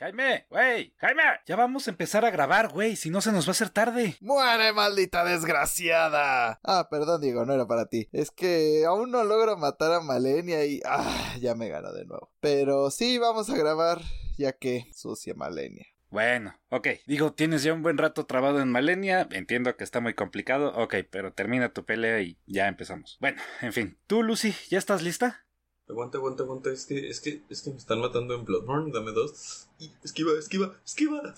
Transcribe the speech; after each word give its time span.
Jaime, 0.00 0.46
güey, 0.48 0.94
Jaime. 0.96 1.22
Ya 1.44 1.56
vamos 1.56 1.86
a 1.86 1.90
empezar 1.90 2.24
a 2.24 2.30
grabar, 2.30 2.70
güey, 2.70 2.96
si 2.96 3.10
no 3.10 3.20
se 3.20 3.32
nos 3.32 3.46
va 3.46 3.48
a 3.48 3.52
hacer 3.52 3.68
tarde. 3.68 4.16
¡Muere, 4.22 4.72
maldita 4.72 5.26
desgraciada! 5.26 6.58
Ah, 6.64 6.88
perdón, 6.90 7.20
Diego, 7.20 7.44
no 7.44 7.52
era 7.52 7.66
para 7.66 7.84
ti. 7.84 8.08
Es 8.10 8.30
que 8.30 8.86
aún 8.86 9.10
no 9.10 9.24
logro 9.24 9.58
matar 9.58 9.92
a 9.92 10.00
Malenia 10.00 10.64
y... 10.64 10.80
Ah, 10.86 11.34
ya 11.38 11.54
me 11.54 11.68
ganó 11.68 11.92
de 11.92 12.06
nuevo. 12.06 12.32
Pero 12.40 12.90
sí, 12.90 13.18
vamos 13.18 13.50
a 13.50 13.58
grabar, 13.58 14.00
ya 14.38 14.52
que 14.52 14.86
sucia 14.94 15.34
Malenia. 15.34 15.86
Bueno, 16.08 16.58
ok. 16.70 16.88
Digo, 17.06 17.34
tienes 17.34 17.62
ya 17.62 17.74
un 17.74 17.82
buen 17.82 17.98
rato 17.98 18.24
trabado 18.24 18.62
en 18.62 18.72
Malenia. 18.72 19.28
Entiendo 19.30 19.76
que 19.76 19.84
está 19.84 20.00
muy 20.00 20.14
complicado. 20.14 20.72
Ok, 20.76 20.94
pero 21.10 21.34
termina 21.34 21.74
tu 21.74 21.84
pelea 21.84 22.22
y 22.22 22.38
ya 22.46 22.68
empezamos. 22.68 23.18
Bueno, 23.20 23.42
en 23.60 23.74
fin. 23.74 23.98
¿Tú, 24.06 24.22
Lucy, 24.22 24.54
ya 24.70 24.78
estás 24.78 25.02
lista? 25.02 25.44
Aguanta, 25.90 26.18
aguanta, 26.18 26.42
aguanta. 26.44 26.70
Es 26.70 26.86
que, 26.86 27.08
es 27.10 27.20
que, 27.20 27.42
es 27.50 27.62
que 27.62 27.70
me 27.70 27.76
están 27.76 28.00
matando 28.00 28.34
en 28.34 28.44
Bloodborne. 28.44 28.92
Dame 28.92 29.12
dos. 29.12 29.68
Esquiva, 30.02 30.32
esquiva, 30.38 30.74
esquiva. 30.84 31.34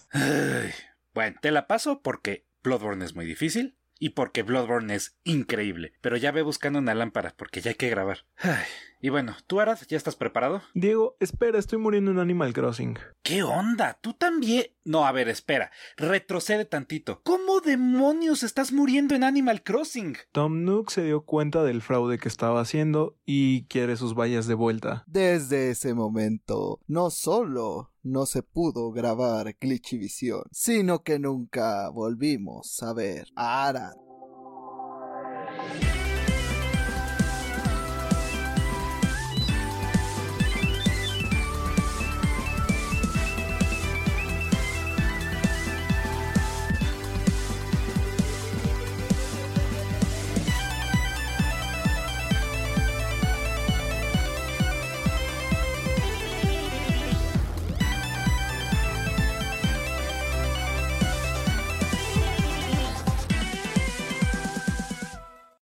Bueno, 1.15 1.37
te 1.43 1.51
la 1.51 1.67
paso 1.67 2.01
porque 2.01 2.47
Bloodborne 2.63 3.05
es 3.05 3.15
muy 3.15 3.27
difícil 3.27 3.77
y 4.03 4.11
porque 4.11 4.43
Bloodborne 4.43 4.97
es 4.97 5.17
increíble. 5.23 5.93
Pero 6.01 6.17
ya 6.17 6.33
ve 6.33 6.43
buscando 6.43 6.81
una 6.81 6.93
lámpara 6.93 7.35
porque 7.37 7.61
ya 7.61 7.71
hay 7.71 7.77
que 7.77 7.89
grabar. 7.89 8.27
Ay, 8.37 8.65
y 9.01 9.11
bueno, 9.11 9.37
¿tú, 9.47 9.61
Arad, 9.61 9.79
ya 9.89 9.97
estás 9.97 10.17
preparado? 10.17 10.61
Diego, 10.75 11.17
espera, 11.21 11.57
estoy 11.57 11.79
muriendo 11.79 12.11
en 12.11 12.19
Animal 12.19 12.53
Crossing. 12.53 12.99
¿Qué 13.23 13.45
onda? 13.45 13.99
¿Tú 14.01 14.15
también? 14.15 14.67
No, 14.85 15.07
a 15.07 15.13
ver, 15.13 15.29
espera. 15.29 15.71
Retrocede 15.97 16.65
tantito. 16.65 17.21
¿Cómo 17.23 17.61
demonios 17.61 18.43
estás 18.43 18.73
muriendo 18.73 19.15
en 19.15 19.23
Animal 19.23 19.63
Crossing? 19.63 20.17
Tom 20.33 20.65
Nook 20.65 20.91
se 20.91 21.05
dio 21.05 21.25
cuenta 21.25 21.63
del 21.63 21.81
fraude 21.81 22.19
que 22.19 22.29
estaba 22.29 22.61
haciendo 22.61 23.17
y 23.25 23.67
quiere 23.67 23.97
sus 23.97 24.15
vallas 24.15 24.49
de 24.49 24.55
vuelta. 24.55 25.05
Desde 25.07 25.71
ese 25.71 25.95
momento, 25.95 26.81
no 26.89 27.11
solo 27.11 27.92
no 28.03 28.27
se 28.27 28.43
pudo 28.43 28.91
grabar 28.93 29.57
Glitchivisión, 29.61 30.43
sino 30.51 31.03
que 31.03 31.19
nunca 31.19 31.89
volvimos 31.91 32.83
a 32.83 32.93
ver 32.93 33.29
a 33.37 33.69
Arad. 33.69 34.12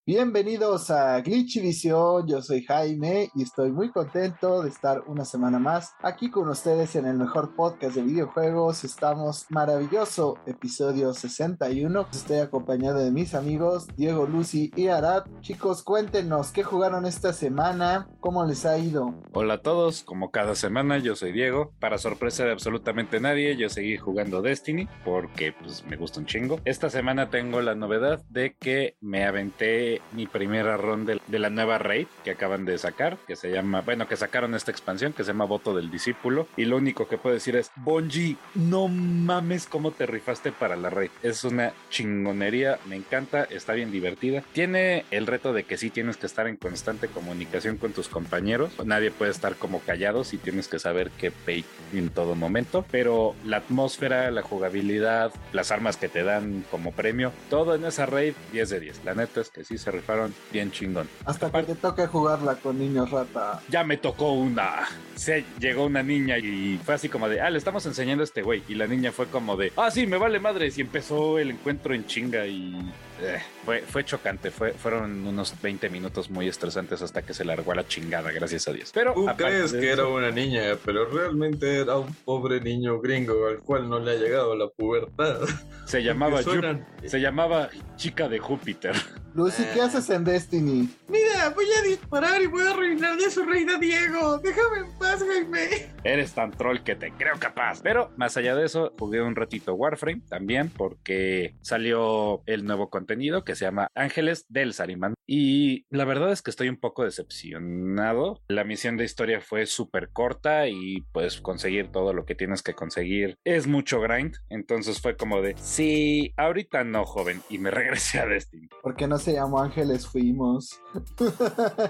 Bienvenidos 0.06 0.92
a 0.92 1.22
Glitchivisión, 1.22 2.28
yo 2.28 2.42
soy 2.42 2.66
Jaime 2.66 3.30
y 3.36 3.44
estoy 3.44 3.72
muy 3.72 3.90
contento 3.90 4.62
de 4.62 4.68
estar 4.68 5.02
una 5.08 5.24
semana 5.24 5.60
más 5.60 5.94
aquí 6.02 6.30
con 6.30 6.50
ustedes 6.50 6.98
en 6.98 7.06
el 7.06 7.16
mejor 7.16 7.56
podcast 7.56 7.96
de 7.96 8.02
videojuegos. 8.02 8.84
Estamos 8.84 9.46
maravilloso, 9.48 10.38
episodio 10.46 11.14
61. 11.14 12.08
Estoy 12.12 12.40
acompañado 12.40 13.00
de 13.00 13.12
mis 13.12 13.34
amigos 13.34 13.88
Diego, 13.96 14.28
Lucy 14.28 14.72
y 14.76 14.90
Arad. 14.90 15.24
Chicos, 15.40 15.84
cuéntenos 15.84 16.52
qué 16.52 16.64
jugaron 16.64 17.06
esta 17.06 17.32
semana, 17.32 18.10
cómo 18.20 18.46
les 18.46 18.66
ha 18.66 18.78
ido. 18.78 19.16
Hola 19.32 19.54
a 19.54 19.62
todos, 19.62 20.04
como 20.04 20.32
cada 20.32 20.56
semana 20.56 20.98
yo 20.98 21.16
soy 21.16 21.32
Diego. 21.32 21.72
Para 21.80 21.98
sorpresa 21.98 22.44
de 22.44 22.52
absolutamente 22.52 23.22
nadie, 23.22 23.56
yo 23.56 23.70
seguí 23.70 23.96
jugando 23.96 24.42
Destiny 24.42 24.90
porque 25.06 25.54
pues 25.54 25.86
me 25.86 25.96
gusta 25.96 26.20
un 26.20 26.26
chingo. 26.26 26.60
Esta 26.66 26.90
semana 26.90 27.30
tengo 27.30 27.62
la 27.62 27.74
novedad 27.74 28.22
de 28.28 28.58
que 28.58 28.98
me 29.00 29.24
aventé 29.24 29.94
mi 30.12 30.28
primera 30.28 30.78
ronda 30.78 31.14
de, 31.14 31.22
de, 31.28 31.40
la 31.40 31.50
nueva 31.50 31.78
raid 31.78 32.08
que 32.24 32.32
acaban 32.32 32.66
de 32.66 32.78
sacar, 32.78 33.18
que 33.28 33.36
se 33.36 33.52
llama, 33.52 33.82
bueno, 33.82 34.08
que 34.08 34.16
sacaron 34.16 34.56
esta 34.56 34.72
expansión 34.72 35.14
que 35.14 35.24
se 35.24 35.32
llama 35.32 35.46
Voto 35.46 35.76
del 35.76 35.92
Discípulo. 35.92 36.48
Y 36.58 36.66
lo 36.66 36.78
único 36.78 37.08
que 37.08 37.18
puedo 37.18 37.34
decir 37.34 37.56
es, 37.56 37.72
Bonji, 37.76 38.38
no 38.56 38.88
mames 38.88 39.66
cómo 39.66 39.92
te 39.92 40.06
rifaste 40.06 40.52
para 40.52 40.76
la 40.76 40.90
raid. 40.90 41.12
Es 41.22 41.44
una 41.44 41.74
chingonería, 41.90 42.80
me 42.88 42.96
encanta, 42.96 43.44
está 43.44 43.74
bien 43.74 43.92
divertida. 43.92 44.44
Tiene 44.54 45.06
el 45.12 45.28
reto 45.28 45.54
de 45.54 45.64
que 45.64 45.78
sí 45.78 45.90
tienes 45.90 46.18
que 46.18 46.26
estar 46.26 46.48
en 46.48 46.58
constante 46.58 47.08
comunicación 47.08 47.78
con 47.78 47.94
tus 47.94 48.08
compañeros. 48.08 48.72
Nadie 48.86 49.12
puede 49.12 49.32
estar 49.32 49.56
como 49.56 49.80
callado 49.80 50.24
si 50.24 50.38
tienes 50.38 50.68
que 50.68 50.80
saber 50.80 51.12
qué 51.12 51.32
pay 51.32 51.66
en 51.94 52.10
todo 52.10 52.36
momento. 52.36 52.86
Pero 52.92 53.36
la 53.46 53.58
atmósfera, 53.58 54.32
la 54.32 54.42
jugabilidad, 54.42 55.32
las 55.52 55.72
armas 55.72 55.98
que 55.98 56.10
te 56.10 56.24
dan 56.24 56.64
como 56.72 56.92
premio, 56.92 57.32
todo 57.50 57.76
en 57.76 57.86
esa 57.86 58.06
raid 58.06 58.34
10 58.52 58.70
de 58.70 58.80
10. 58.80 59.06
La 59.06 59.16
neta 59.16 59.42
es 59.42 59.50
que 59.50 59.64
sí 59.64 59.78
se 59.84 59.92
rifaron 59.92 60.34
bien 60.52 60.72
chingón. 60.72 61.10
Hasta 61.26 61.52
que 61.52 61.64
te 61.64 61.76
toque 61.76 62.08
jugarla 62.08 62.56
con 62.56 62.80
niños 62.80 63.12
rata. 63.12 63.62
Ya 63.70 63.84
me 63.84 63.98
tocó 63.98 64.32
una. 64.32 64.88
Se 65.16 65.44
llegó 65.60 65.86
una 65.86 66.02
niña 66.02 66.38
y 66.38 66.80
fue 66.84 66.96
así 66.96 67.10
como 67.10 67.28
de, 67.28 67.42
ah, 67.42 67.50
le 67.50 67.58
estamos 67.58 67.86
enseñando 67.86 68.24
a 68.24 68.26
este 68.26 68.42
güey. 68.42 68.64
Y 68.70 68.76
la 68.76 68.88
niña 68.88 69.12
fue 69.12 69.28
como 69.28 69.58
de, 69.58 69.74
ah, 69.76 69.92
sí, 69.92 70.08
me 70.08 70.18
vale 70.18 70.40
madres. 70.40 70.78
Y 70.78 70.82
empezó 70.82 71.38
el 71.38 71.52
encuentro 71.52 71.94
en 71.94 72.06
chinga 72.06 72.48
y 72.48 72.74
eh, 73.22 73.40
fue, 73.66 73.82
fue 73.82 74.04
chocante. 74.04 74.52
Fue, 74.52 74.74
fueron 74.74 75.26
unos 75.26 75.54
20 75.62 75.90
minutos 75.90 76.30
muy 76.30 76.48
estresantes 76.48 77.02
hasta 77.02 77.22
que 77.22 77.34
se 77.34 77.46
largó 77.46 77.72
a 77.72 77.76
la 77.76 77.88
chingada, 77.88 78.32
gracias 78.32 78.68
a 78.68 78.74
Dios. 78.74 78.92
Pero 78.94 79.14
Tú 79.14 79.26
crees 79.38 79.72
que 79.74 79.90
era 79.92 80.08
una 80.08 80.32
niña, 80.32 80.78
pero 80.84 81.06
realmente 81.06 81.80
era 81.82 81.98
un 81.98 82.14
pobre 82.26 82.60
niño 82.62 83.00
gringo 83.00 83.48
al 83.48 83.60
cual 83.60 83.90
no 83.90 84.00
le 84.00 84.12
ha 84.12 84.16
llegado 84.16 84.56
la 84.56 84.68
pubertad. 84.68 85.40
se 85.86 86.04
llamaba 86.04 86.42
suenan- 86.42 86.86
se 87.06 87.20
llamaba 87.20 87.70
chica 87.96 88.28
de 88.30 88.40
Júpiter. 88.40 88.96
Lucy, 89.36 89.64
¿qué 89.74 89.82
haces 89.82 90.08
en 90.12 90.24
Destiny? 90.24 90.88
Mira, 91.08 91.50
voy 91.56 91.66
a 91.80 91.82
disparar 91.82 92.40
y 92.40 92.46
voy 92.46 92.62
a 92.68 92.70
arruinar 92.70 93.18
de 93.18 93.32
su 93.32 93.44
reina 93.44 93.80
Diego. 93.80 94.38
Déjame 94.38 94.82
en 94.86 94.98
paz, 95.00 95.24
Jaime. 95.28 95.88
Eres 96.04 96.34
tan 96.34 96.52
troll 96.52 96.84
que 96.84 96.96
te 96.96 97.12
creo 97.14 97.34
capaz. 97.40 97.82
Pero 97.82 98.12
más 98.16 98.38
allá 98.38 98.56
de 98.56 98.64
eso, 98.66 98.94
jugué 99.00 99.24
un 99.24 99.36
ratito 99.36 99.74
Warframe 99.74 100.22
también 100.30 100.70
porque 100.70 101.56
salió 101.62 102.44
el 102.46 102.64
nuevo 102.64 102.92
contenido 103.04 103.44
que 103.44 103.56
se 103.56 103.66
llama 103.66 103.90
Ángeles 103.96 104.46
del 104.48 104.74
Sarimán. 104.74 105.14
Y 105.28 105.86
la 105.90 106.06
verdad 106.06 106.32
es 106.32 106.42
que 106.42 106.50
estoy 106.50 106.70
un 106.70 106.80
poco 106.80 107.04
decepcionado. 107.04 108.40
La 108.48 108.64
misión 108.64 108.96
de 108.96 109.04
historia 109.04 109.42
fue 109.42 109.66
súper 109.66 110.10
corta 110.12 110.70
y 110.70 111.02
pues 111.12 111.42
conseguir 111.42 111.92
todo 111.92 112.14
lo 112.14 112.26
que 112.26 112.34
tienes 112.34 112.64
que 112.64 112.74
conseguir 112.74 113.38
es 113.44 113.68
mucho 113.68 114.00
grind. 114.00 114.38
Entonces 114.50 115.02
fue 115.02 115.18
como 115.18 115.42
de, 115.42 115.56
sí, 115.58 116.34
ahorita 116.38 116.86
no, 116.86 117.06
joven. 117.06 117.42
Y 117.50 117.58
me 117.58 117.72
regresé 117.82 118.20
a 118.20 118.26
Destiny. 118.26 118.70
¿Por 118.82 118.96
qué 118.96 119.06
no 119.06 119.18
se 119.18 119.34
llamó 119.34 119.60
Ángeles 119.60 120.08
Fuimos? 120.08 120.80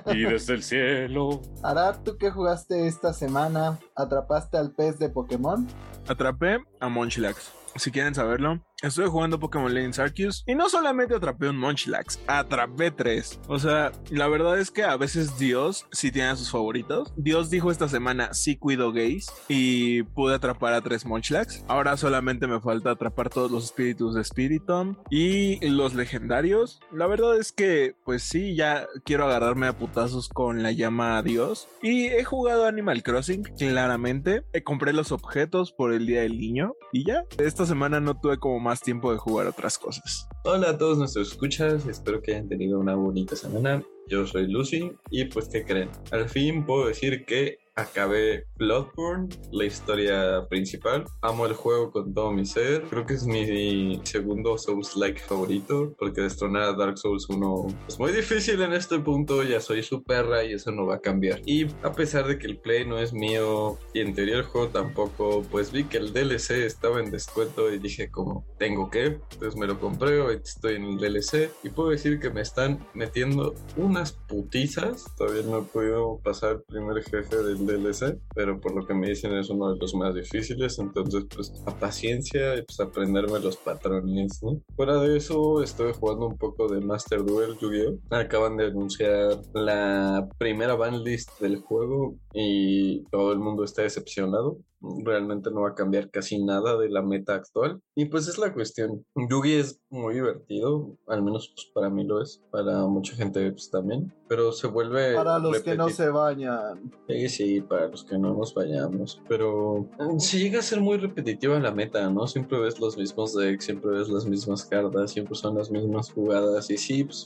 Y 0.07 0.23
desde 0.23 0.55
el 0.55 0.63
cielo. 0.63 1.41
Arad, 1.61 2.01
¿tú 2.03 2.17
qué 2.17 2.31
jugaste 2.31 2.87
esta 2.87 3.13
semana? 3.13 3.77
¿Atrapaste 3.95 4.57
al 4.57 4.71
pez 4.71 4.97
de 4.97 5.09
Pokémon? 5.09 5.67
Atrapé 6.07 6.57
a 6.79 6.89
Munchlax. 6.89 7.62
Si 7.75 7.91
quieren 7.91 8.13
saberlo, 8.13 8.63
estuve 8.83 9.07
jugando 9.07 9.39
Pokémon 9.39 9.73
Legends 9.73 9.97
Arceus 9.97 10.43
y 10.45 10.55
no 10.55 10.69
solamente 10.69 11.15
atrapé 11.15 11.49
un 11.49 11.57
Munchlax, 11.57 12.19
atrapé 12.27 12.91
tres. 12.91 13.39
O 13.47 13.57
sea, 13.57 13.91
la 14.11 14.27
verdad 14.27 14.59
es 14.59 14.69
que 14.69 14.83
a 14.83 14.95
veces 14.97 15.39
Dios 15.39 15.87
sí 15.91 16.11
tiene 16.11 16.29
a 16.29 16.35
sus 16.35 16.51
favoritos. 16.51 17.13
Dios 17.15 17.49
dijo 17.49 17.71
esta 17.71 17.87
semana 17.87 18.33
sí 18.33 18.57
cuido 18.57 18.91
gays 18.91 19.31
y 19.47 20.03
pude 20.03 20.35
atrapar 20.35 20.73
a 20.73 20.81
tres 20.81 21.05
Munchlax. 21.05 21.63
Ahora 21.67 21.97
solamente 21.97 22.45
me 22.47 22.59
falta 22.59 22.91
atrapar 22.91 23.29
todos 23.29 23.49
los 23.49 23.65
espíritus 23.65 24.15
de 24.15 24.23
Spiritomb 24.23 24.97
y 25.09 25.65
los 25.67 25.95
legendarios. 25.95 26.79
La 26.91 27.07
verdad 27.07 27.37
es 27.37 27.51
que, 27.51 27.95
pues 28.05 28.23
sí, 28.23 28.55
ya 28.55 28.87
quiero 29.03 29.25
agarrarme 29.25 29.67
a 29.67 29.77
putazos 29.77 30.29
con 30.29 30.61
la 30.61 30.71
llama 30.71 31.17
a 31.17 31.23
Dios. 31.23 31.67
Y 31.81 32.05
he 32.07 32.23
jugado 32.23 32.65
Animal 32.65 33.01
Crossing, 33.03 33.43
claramente. 33.43 34.43
Eh, 34.53 34.63
compré 34.63 34.93
los 34.93 35.11
objetos 35.11 35.71
por 35.71 35.93
el 35.93 36.05
Día 36.05 36.21
del 36.21 36.37
Niño 36.37 36.73
y 36.91 37.05
ya. 37.05 37.23
Semana 37.65 37.99
no 37.99 38.19
tuve 38.19 38.37
como 38.37 38.59
más 38.59 38.81
tiempo 38.81 39.11
de 39.11 39.17
jugar 39.17 39.47
otras 39.47 39.77
cosas. 39.77 40.27
Hola 40.43 40.71
a 40.71 40.77
todos 40.77 40.97
nuestros 40.97 41.31
escuchas, 41.31 41.85
espero 41.87 42.21
que 42.21 42.33
hayan 42.33 42.47
tenido 42.47 42.79
una 42.79 42.95
bonita 42.95 43.35
semana. 43.35 43.83
Yo 44.07 44.27
soy 44.27 44.47
Lucy 44.47 44.91
y 45.09 45.25
pues 45.25 45.47
¿qué 45.47 45.63
creen? 45.63 45.89
Al 46.11 46.27
fin 46.29 46.65
puedo 46.65 46.87
decir 46.87 47.25
que 47.25 47.57
acabé 47.75 48.45
Bloodborne, 48.57 49.29
la 49.51 49.65
historia 49.65 50.47
principal. 50.49 51.05
Amo 51.21 51.45
el 51.45 51.53
juego 51.53 51.91
con 51.91 52.13
todo 52.13 52.31
mi 52.31 52.45
ser. 52.45 52.83
Creo 52.83 53.05
que 53.05 53.15
es 53.15 53.25
mi 53.25 53.99
segundo 54.03 54.57
Souls-like 54.57 55.19
favorito 55.19 55.93
porque 55.97 56.21
destronar 56.21 56.63
a 56.63 56.73
Dark 56.73 56.97
Souls 56.97 57.27
1 57.29 57.67
es 57.87 57.99
muy 57.99 58.11
difícil 58.11 58.61
en 58.61 58.73
este 58.73 58.99
punto. 58.99 59.43
Ya 59.43 59.59
soy 59.59 59.83
su 59.83 60.03
perra 60.03 60.43
y 60.43 60.53
eso 60.53 60.71
no 60.71 60.85
va 60.85 60.95
a 60.95 60.99
cambiar. 60.99 61.41
Y 61.45 61.67
a 61.83 61.91
pesar 61.91 62.27
de 62.27 62.37
que 62.37 62.47
el 62.47 62.57
play 62.57 62.85
no 62.85 62.99
es 62.99 63.13
mío 63.13 63.77
y 63.93 64.01
en 64.01 64.13
teoría 64.13 64.37
el 64.37 64.43
juego 64.43 64.67
tampoco, 64.69 65.43
pues 65.49 65.71
vi 65.71 65.85
que 65.85 65.97
el 65.97 66.13
DLC 66.13 66.51
estaba 66.65 66.99
en 66.99 67.11
descuento 67.11 67.71
y 67.73 67.79
dije 67.79 68.09
como 68.11 68.45
tengo 68.59 68.89
que, 68.89 69.19
entonces 69.31 69.55
me 69.55 69.67
lo 69.67 69.79
compré. 69.79 70.13
Estoy 70.33 70.75
en 70.75 70.85
el 70.85 70.97
DLC 70.97 71.51
y 71.63 71.69
puedo 71.69 71.89
decir 71.89 72.19
que 72.19 72.29
me 72.29 72.41
están 72.41 72.85
metiendo 72.93 73.55
unas 73.77 74.11
putizas. 74.11 75.05
Todavía 75.17 75.43
no 75.43 75.59
he 75.59 75.61
podido 75.63 76.19
pasar 76.23 76.51
el 76.51 76.61
primer 76.63 77.03
jefe 77.03 77.37
del 77.37 77.62
DLC, 77.65 78.19
pero 78.35 78.59
por 78.59 78.75
lo 78.75 78.85
que 78.85 78.93
me 78.93 79.09
dicen 79.09 79.33
es 79.33 79.49
uno 79.49 79.73
de 79.73 79.79
los 79.79 79.93
más 79.95 80.13
difíciles, 80.13 80.79
entonces 80.79 81.25
pues 81.33 81.53
a 81.65 81.77
paciencia 81.77 82.55
y 82.55 82.63
pues 82.63 82.79
aprenderme 82.79 83.39
los 83.39 83.57
patrones, 83.57 84.41
¿no? 84.41 84.61
Fuera 84.75 84.99
de 84.99 85.17
eso, 85.17 85.61
estoy 85.61 85.93
jugando 85.93 86.27
un 86.27 86.37
poco 86.37 86.67
de 86.67 86.81
Master 86.81 87.23
Duel 87.23 87.57
Yu-Gi-Oh! 87.59 88.15
Acaban 88.15 88.57
de 88.57 88.67
anunciar 88.67 89.39
la 89.53 90.27
primera 90.37 90.75
banlist 90.75 91.39
del 91.39 91.57
juego 91.57 92.15
y 92.33 93.03
todo 93.05 93.31
el 93.31 93.39
mundo 93.39 93.63
está 93.63 93.83
decepcionado 93.83 94.57
realmente 95.03 95.49
no 95.51 95.61
va 95.61 95.69
a 95.69 95.75
cambiar 95.75 96.09
casi 96.09 96.43
nada 96.43 96.77
de 96.77 96.89
la 96.89 97.01
meta 97.01 97.35
actual. 97.35 97.81
Y 97.95 98.05
pues 98.05 98.27
es 98.27 98.37
la 98.37 98.53
cuestión. 98.53 99.05
Yugi 99.29 99.53
es 99.53 99.79
muy 99.89 100.15
divertido, 100.15 100.97
al 101.07 101.23
menos 101.23 101.53
pues 101.55 101.67
para 101.73 101.89
mí 101.89 102.03
lo 102.03 102.21
es, 102.21 102.41
para 102.51 102.85
mucha 102.87 103.15
gente 103.15 103.51
pues 103.51 103.69
también, 103.69 104.13
pero 104.27 104.51
se 104.51 104.67
vuelve... 104.67 105.15
Para 105.15 105.39
los 105.39 105.61
que 105.61 105.75
no 105.75 105.89
se 105.89 106.09
bañan. 106.09 106.91
Sí, 107.07 107.29
sí, 107.29 107.61
para 107.61 107.87
los 107.87 108.03
que 108.03 108.17
no 108.17 108.33
nos 108.33 108.53
bañamos, 108.53 109.21
pero 109.27 109.87
si 110.17 110.39
llega 110.39 110.59
a 110.59 110.63
ser 110.63 110.81
muy 110.81 110.97
repetitiva 110.97 111.59
la 111.59 111.71
meta, 111.71 112.09
¿no? 112.09 112.27
Siempre 112.27 112.59
ves 112.59 112.79
los 112.79 112.97
mismos 112.97 113.35
decks, 113.35 113.65
siempre 113.65 113.91
ves 113.91 114.09
las 114.09 114.25
mismas 114.25 114.65
cartas, 114.65 115.11
siempre 115.11 115.35
son 115.35 115.57
las 115.57 115.69
mismas 115.69 116.11
jugadas 116.11 116.69
y 116.69 116.77
sí, 116.77 117.03
pues 117.03 117.25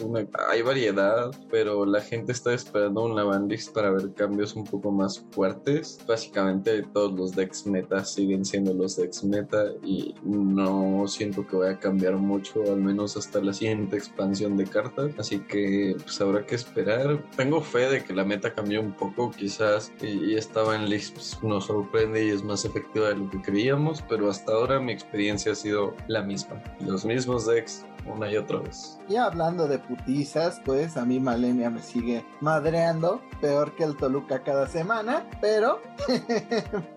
hay 0.50 0.62
variedad, 0.62 1.32
pero 1.50 1.86
la 1.86 2.02
gente 2.02 2.34
está 2.34 2.54
esperando 2.54 3.04
una 3.06 3.24
bandlist 3.24 3.74
para 3.74 3.92
ver 3.92 4.14
cambios 4.14 4.56
un 4.56 4.66
poco 4.66 4.92
más 4.92 5.26
fuertes. 5.32 6.00
Básicamente 6.08 6.84
todos 6.94 7.14
los 7.14 7.36
decks 7.36 7.47
meta 7.66 8.04
siguen 8.06 8.46
siendo 8.46 8.74
los 8.74 8.96
decks 8.96 9.24
meta 9.24 9.66
y 9.84 10.16
no 10.24 11.08
siento 11.08 11.46
que 11.48 11.56
vaya 11.56 11.74
a 11.74 11.80
cambiar 11.80 12.16
mucho, 12.16 12.62
al 12.64 12.82
menos 12.82 13.18
hasta 13.18 13.42
la 13.42 13.54
siguiente 13.54 13.98
expansión 13.98 14.58
de 14.58 14.66
cartas. 14.66 15.12
Así 15.18 15.40
que 15.40 15.96
pues 16.02 16.20
habrá 16.22 16.46
que 16.46 16.56
esperar. 16.56 17.24
Tengo 17.36 17.62
fe 17.62 17.90
de 17.90 18.04
que 18.04 18.14
la 18.14 18.24
meta 18.24 18.54
cambió 18.54 18.82
un 18.82 18.94
poco, 18.94 19.32
quizás 19.32 19.92
y, 20.02 20.36
estaba 20.36 20.76
en 20.76 20.90
list 20.90 21.16
pues, 21.16 21.44
nos 21.44 21.66
sorprende 21.66 22.26
y 22.26 22.30
es 22.30 22.44
más 22.44 22.66
efectiva 22.66 23.10
de 23.10 23.16
lo 23.16 23.30
que 23.30 23.42
creíamos, 23.42 24.04
pero 24.08 24.30
hasta 24.30 24.52
ahora 24.54 24.80
mi 24.80 24.92
experiencia 24.92 25.52
ha 25.54 25.56
sido 25.56 25.94
la 26.08 26.22
misma. 26.22 26.62
Los 26.80 27.06
mismos 27.06 27.48
decks 27.48 27.86
una 28.08 28.32
y 28.32 28.38
otra 28.38 28.60
vez. 28.60 29.00
Y 29.10 29.16
hablando 29.16 29.68
de 29.68 29.80
putizas, 29.80 30.62
pues 30.66 30.98
a 30.98 31.06
mí 31.06 31.20
Malenia 31.20 31.70
me 31.70 31.82
sigue 31.82 32.26
madreando, 32.42 33.22
peor 33.42 33.76
que 33.76 33.84
el 33.84 33.98
Toluca 33.98 34.44
cada 34.44 34.68
semana, 34.68 35.26
pero 35.42 35.82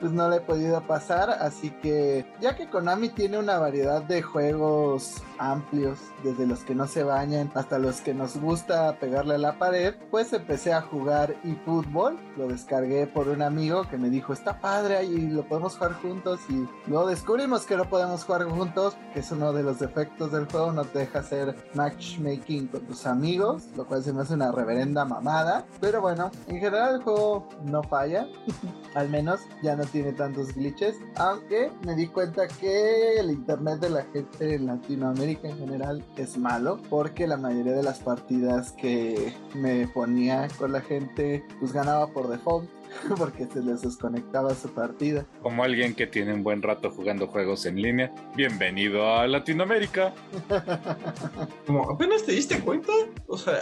pues 0.00 0.12
no 0.12 0.28
le 0.28 0.36
he 0.36 0.40
podido 0.40 0.80
pasar, 0.82 1.30
así 1.30 1.70
que 1.70 2.24
ya 2.40 2.56
que 2.56 2.68
Konami 2.68 3.08
tiene 3.10 3.38
una 3.38 3.58
variedad 3.58 4.02
de 4.02 4.22
juegos 4.22 5.22
amplios, 5.38 5.98
desde 6.22 6.46
los 6.46 6.64
que 6.64 6.74
no 6.74 6.86
se 6.86 7.02
bañan 7.02 7.50
hasta 7.54 7.78
los 7.78 8.00
que 8.00 8.14
nos 8.14 8.36
gusta 8.36 8.98
pegarle 8.98 9.34
a 9.34 9.38
la 9.38 9.58
pared, 9.58 9.94
pues 10.10 10.32
empecé 10.32 10.72
a 10.72 10.82
jugar 10.82 11.36
eFootball, 11.44 12.18
lo 12.36 12.48
descargué 12.48 13.06
por 13.06 13.28
un 13.28 13.42
amigo 13.42 13.88
que 13.88 13.98
me 13.98 14.10
dijo, 14.10 14.32
está 14.32 14.60
padre 14.60 15.04
y 15.04 15.28
lo 15.28 15.46
podemos 15.46 15.76
jugar 15.76 15.94
juntos 15.94 16.40
y 16.48 16.66
luego 16.88 17.08
descubrimos 17.08 17.64
que 17.64 17.76
no 17.76 17.88
podemos 17.88 18.24
jugar 18.24 18.44
juntos, 18.44 18.96
que 19.12 19.20
es 19.20 19.30
uno 19.30 19.52
de 19.52 19.62
los 19.62 19.78
defectos 19.78 20.32
del 20.32 20.46
juego, 20.46 20.72
no 20.72 20.84
te 20.84 21.00
deja 21.00 21.20
hacer 21.20 21.54
matchmaking 21.74 22.68
con 22.68 22.80
tus 22.82 23.06
amigos, 23.06 23.64
lo 23.76 23.86
cual 23.86 24.02
se 24.02 24.12
me 24.12 24.22
hace 24.22 24.34
una 24.34 24.52
reverenda 24.52 25.04
mamada, 25.04 25.66
pero 25.80 26.00
bueno, 26.00 26.30
en 26.46 26.56
general 26.58 26.96
el 26.96 27.02
juego 27.02 27.48
no 27.64 27.82
falla, 27.82 28.26
al 28.94 29.08
menos 29.08 29.40
ya 29.62 29.76
no 29.76 29.84
tiene 29.84 30.12
tantos 30.12 30.54
glitches, 30.54 30.96
aunque 31.16 31.70
me 31.84 31.94
di 31.94 32.06
cuenta 32.08 32.46
que 32.48 33.18
el 33.18 33.30
internet 33.30 33.80
de 33.80 33.90
la 33.90 34.02
gente 34.04 34.54
en 34.54 34.66
Latinoamérica 34.66 35.27
en 35.42 35.58
general 35.58 36.04
es 36.16 36.38
malo, 36.38 36.80
porque 36.88 37.26
la 37.26 37.36
mayoría 37.36 37.72
de 37.72 37.82
las 37.82 37.98
partidas 37.98 38.72
que 38.72 39.34
me 39.54 39.86
ponía 39.88 40.48
con 40.58 40.72
la 40.72 40.80
gente 40.80 41.44
pues 41.60 41.72
ganaba 41.72 42.08
por 42.08 42.28
default 42.28 42.68
porque 43.18 43.46
se 43.46 43.60
les 43.62 43.82
desconectaba 43.82 44.54
su 44.54 44.68
partida. 44.70 45.26
Como 45.42 45.62
alguien 45.62 45.94
que 45.94 46.06
tiene 46.06 46.32
un 46.32 46.42
buen 46.42 46.62
rato 46.62 46.90
jugando 46.90 47.26
juegos 47.26 47.66
en 47.66 47.80
línea, 47.80 48.12
bienvenido 48.34 49.12
a 49.14 49.26
Latinoamérica. 49.26 50.14
Como 51.66 51.90
apenas 51.90 52.24
te 52.24 52.32
diste 52.32 52.60
cuenta, 52.60 52.92
o 53.26 53.36
sea, 53.36 53.60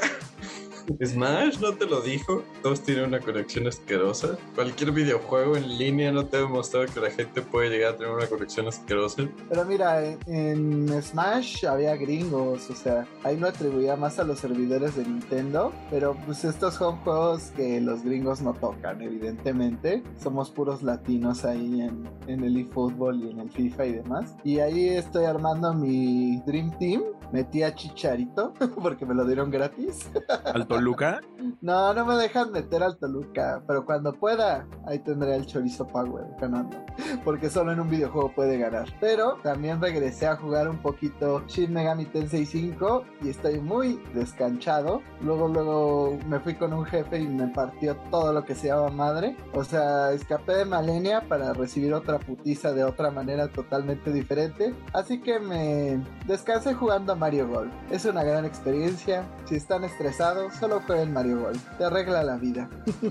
Smash 1.04 1.58
no 1.60 1.72
te 1.74 1.86
lo 1.86 2.00
dijo. 2.00 2.42
Todos 2.62 2.80
tienen 2.80 3.06
una 3.06 3.20
conexión 3.20 3.66
asquerosa. 3.66 4.36
Cualquier 4.54 4.92
videojuego 4.92 5.56
en 5.56 5.78
línea 5.78 6.12
no 6.12 6.26
te 6.26 6.36
ha 6.36 6.40
demostrado 6.40 6.86
que 6.86 7.00
la 7.00 7.10
gente 7.10 7.42
puede 7.42 7.70
llegar 7.70 7.94
a 7.94 7.96
tener 7.96 8.12
una 8.12 8.26
conexión 8.26 8.66
asquerosa. 8.68 9.28
Pero 9.48 9.64
mira, 9.64 10.02
en, 10.26 10.88
Smash 11.02 11.66
había 11.66 11.96
gringos, 11.96 12.70
o 12.70 12.74
sea, 12.74 13.06
ahí 13.24 13.36
no 13.36 13.46
atribuía 13.46 13.96
más 13.96 14.18
a 14.18 14.24
los 14.24 14.40
servidores 14.40 14.96
de 14.96 15.04
Nintendo. 15.04 15.72
Pero 15.90 16.16
pues 16.24 16.44
estos 16.44 16.74
son 16.74 16.96
juegos 16.98 17.52
que 17.56 17.80
los 17.80 18.02
gringos 18.02 18.40
no 18.40 18.54
tocan, 18.54 19.00
evidentemente. 19.02 20.02
Somos 20.18 20.50
puros 20.50 20.82
latinos 20.82 21.44
ahí 21.44 21.82
en, 21.82 22.08
en 22.26 22.44
el 22.44 22.56
eFootball 22.56 23.22
y 23.22 23.30
en 23.30 23.40
el 23.40 23.50
FIFA 23.50 23.86
y 23.86 23.92
demás. 23.92 24.34
Y 24.44 24.58
ahí 24.60 24.88
estoy 24.88 25.24
armando 25.24 25.72
mi 25.74 26.40
Dream 26.46 26.76
Team. 26.78 27.02
Metí 27.32 27.62
a 27.62 27.74
Chicharito 27.74 28.52
porque 28.82 29.04
me 29.04 29.14
lo 29.14 29.24
dieron 29.24 29.50
gratis. 29.50 30.10
Al 30.44 30.66
Toluca? 30.76 31.20
No, 31.60 31.94
no 31.94 32.04
me 32.04 32.16
dejan 32.16 32.50
meter 32.52 32.82
al 32.82 32.96
Toluca, 32.98 33.62
pero 33.66 33.84
cuando 33.84 34.12
pueda, 34.12 34.66
ahí 34.86 34.98
tendré 34.98 35.36
el 35.36 35.46
Chorizo 35.46 35.86
Power 35.86 36.24
ganando. 36.40 36.76
Porque 37.24 37.50
solo 37.50 37.72
en 37.72 37.80
un 37.80 37.88
videojuego 37.88 38.32
puede 38.34 38.58
ganar. 38.58 38.88
Pero 39.00 39.38
también 39.42 39.80
regresé 39.80 40.26
a 40.26 40.36
jugar 40.36 40.68
un 40.68 40.78
poquito 40.78 41.44
Shin 41.46 41.72
Megami 41.72 42.06
Tensei 42.06 42.46
5 42.46 43.04
y 43.22 43.30
estoy 43.30 43.60
muy 43.60 44.00
descanchado. 44.14 45.02
Luego, 45.20 45.48
luego 45.48 46.18
me 46.28 46.40
fui 46.40 46.54
con 46.54 46.72
un 46.72 46.84
jefe 46.84 47.20
y 47.20 47.28
me 47.28 47.48
partió 47.48 47.96
todo 48.10 48.32
lo 48.32 48.44
que 48.44 48.54
se 48.54 48.68
llama 48.68 48.90
madre. 48.90 49.36
O 49.52 49.64
sea, 49.64 50.12
escapé 50.12 50.56
de 50.56 50.64
Malenia 50.64 51.22
para 51.28 51.52
recibir 51.52 51.94
otra 51.94 52.18
putiza 52.18 52.72
de 52.72 52.84
otra 52.84 53.10
manera 53.10 53.48
totalmente 53.48 54.12
diferente. 54.12 54.74
Así 54.92 55.20
que 55.20 55.38
me 55.38 56.02
descansé 56.26 56.74
jugando 56.74 57.12
a 57.12 57.16
Mario 57.16 57.48
Golf. 57.48 57.72
Es 57.90 58.04
una 58.04 58.24
gran 58.24 58.44
experiencia. 58.44 59.24
Si 59.46 59.56
están 59.56 59.84
estresados, 59.84 60.54
solo 60.66 60.82
jueguen 60.84 61.12
Mario 61.12 61.40
Golf. 61.42 61.62
Te 61.78 61.84
arregla 61.84 62.24
la 62.24 62.36
vida. 62.36 62.68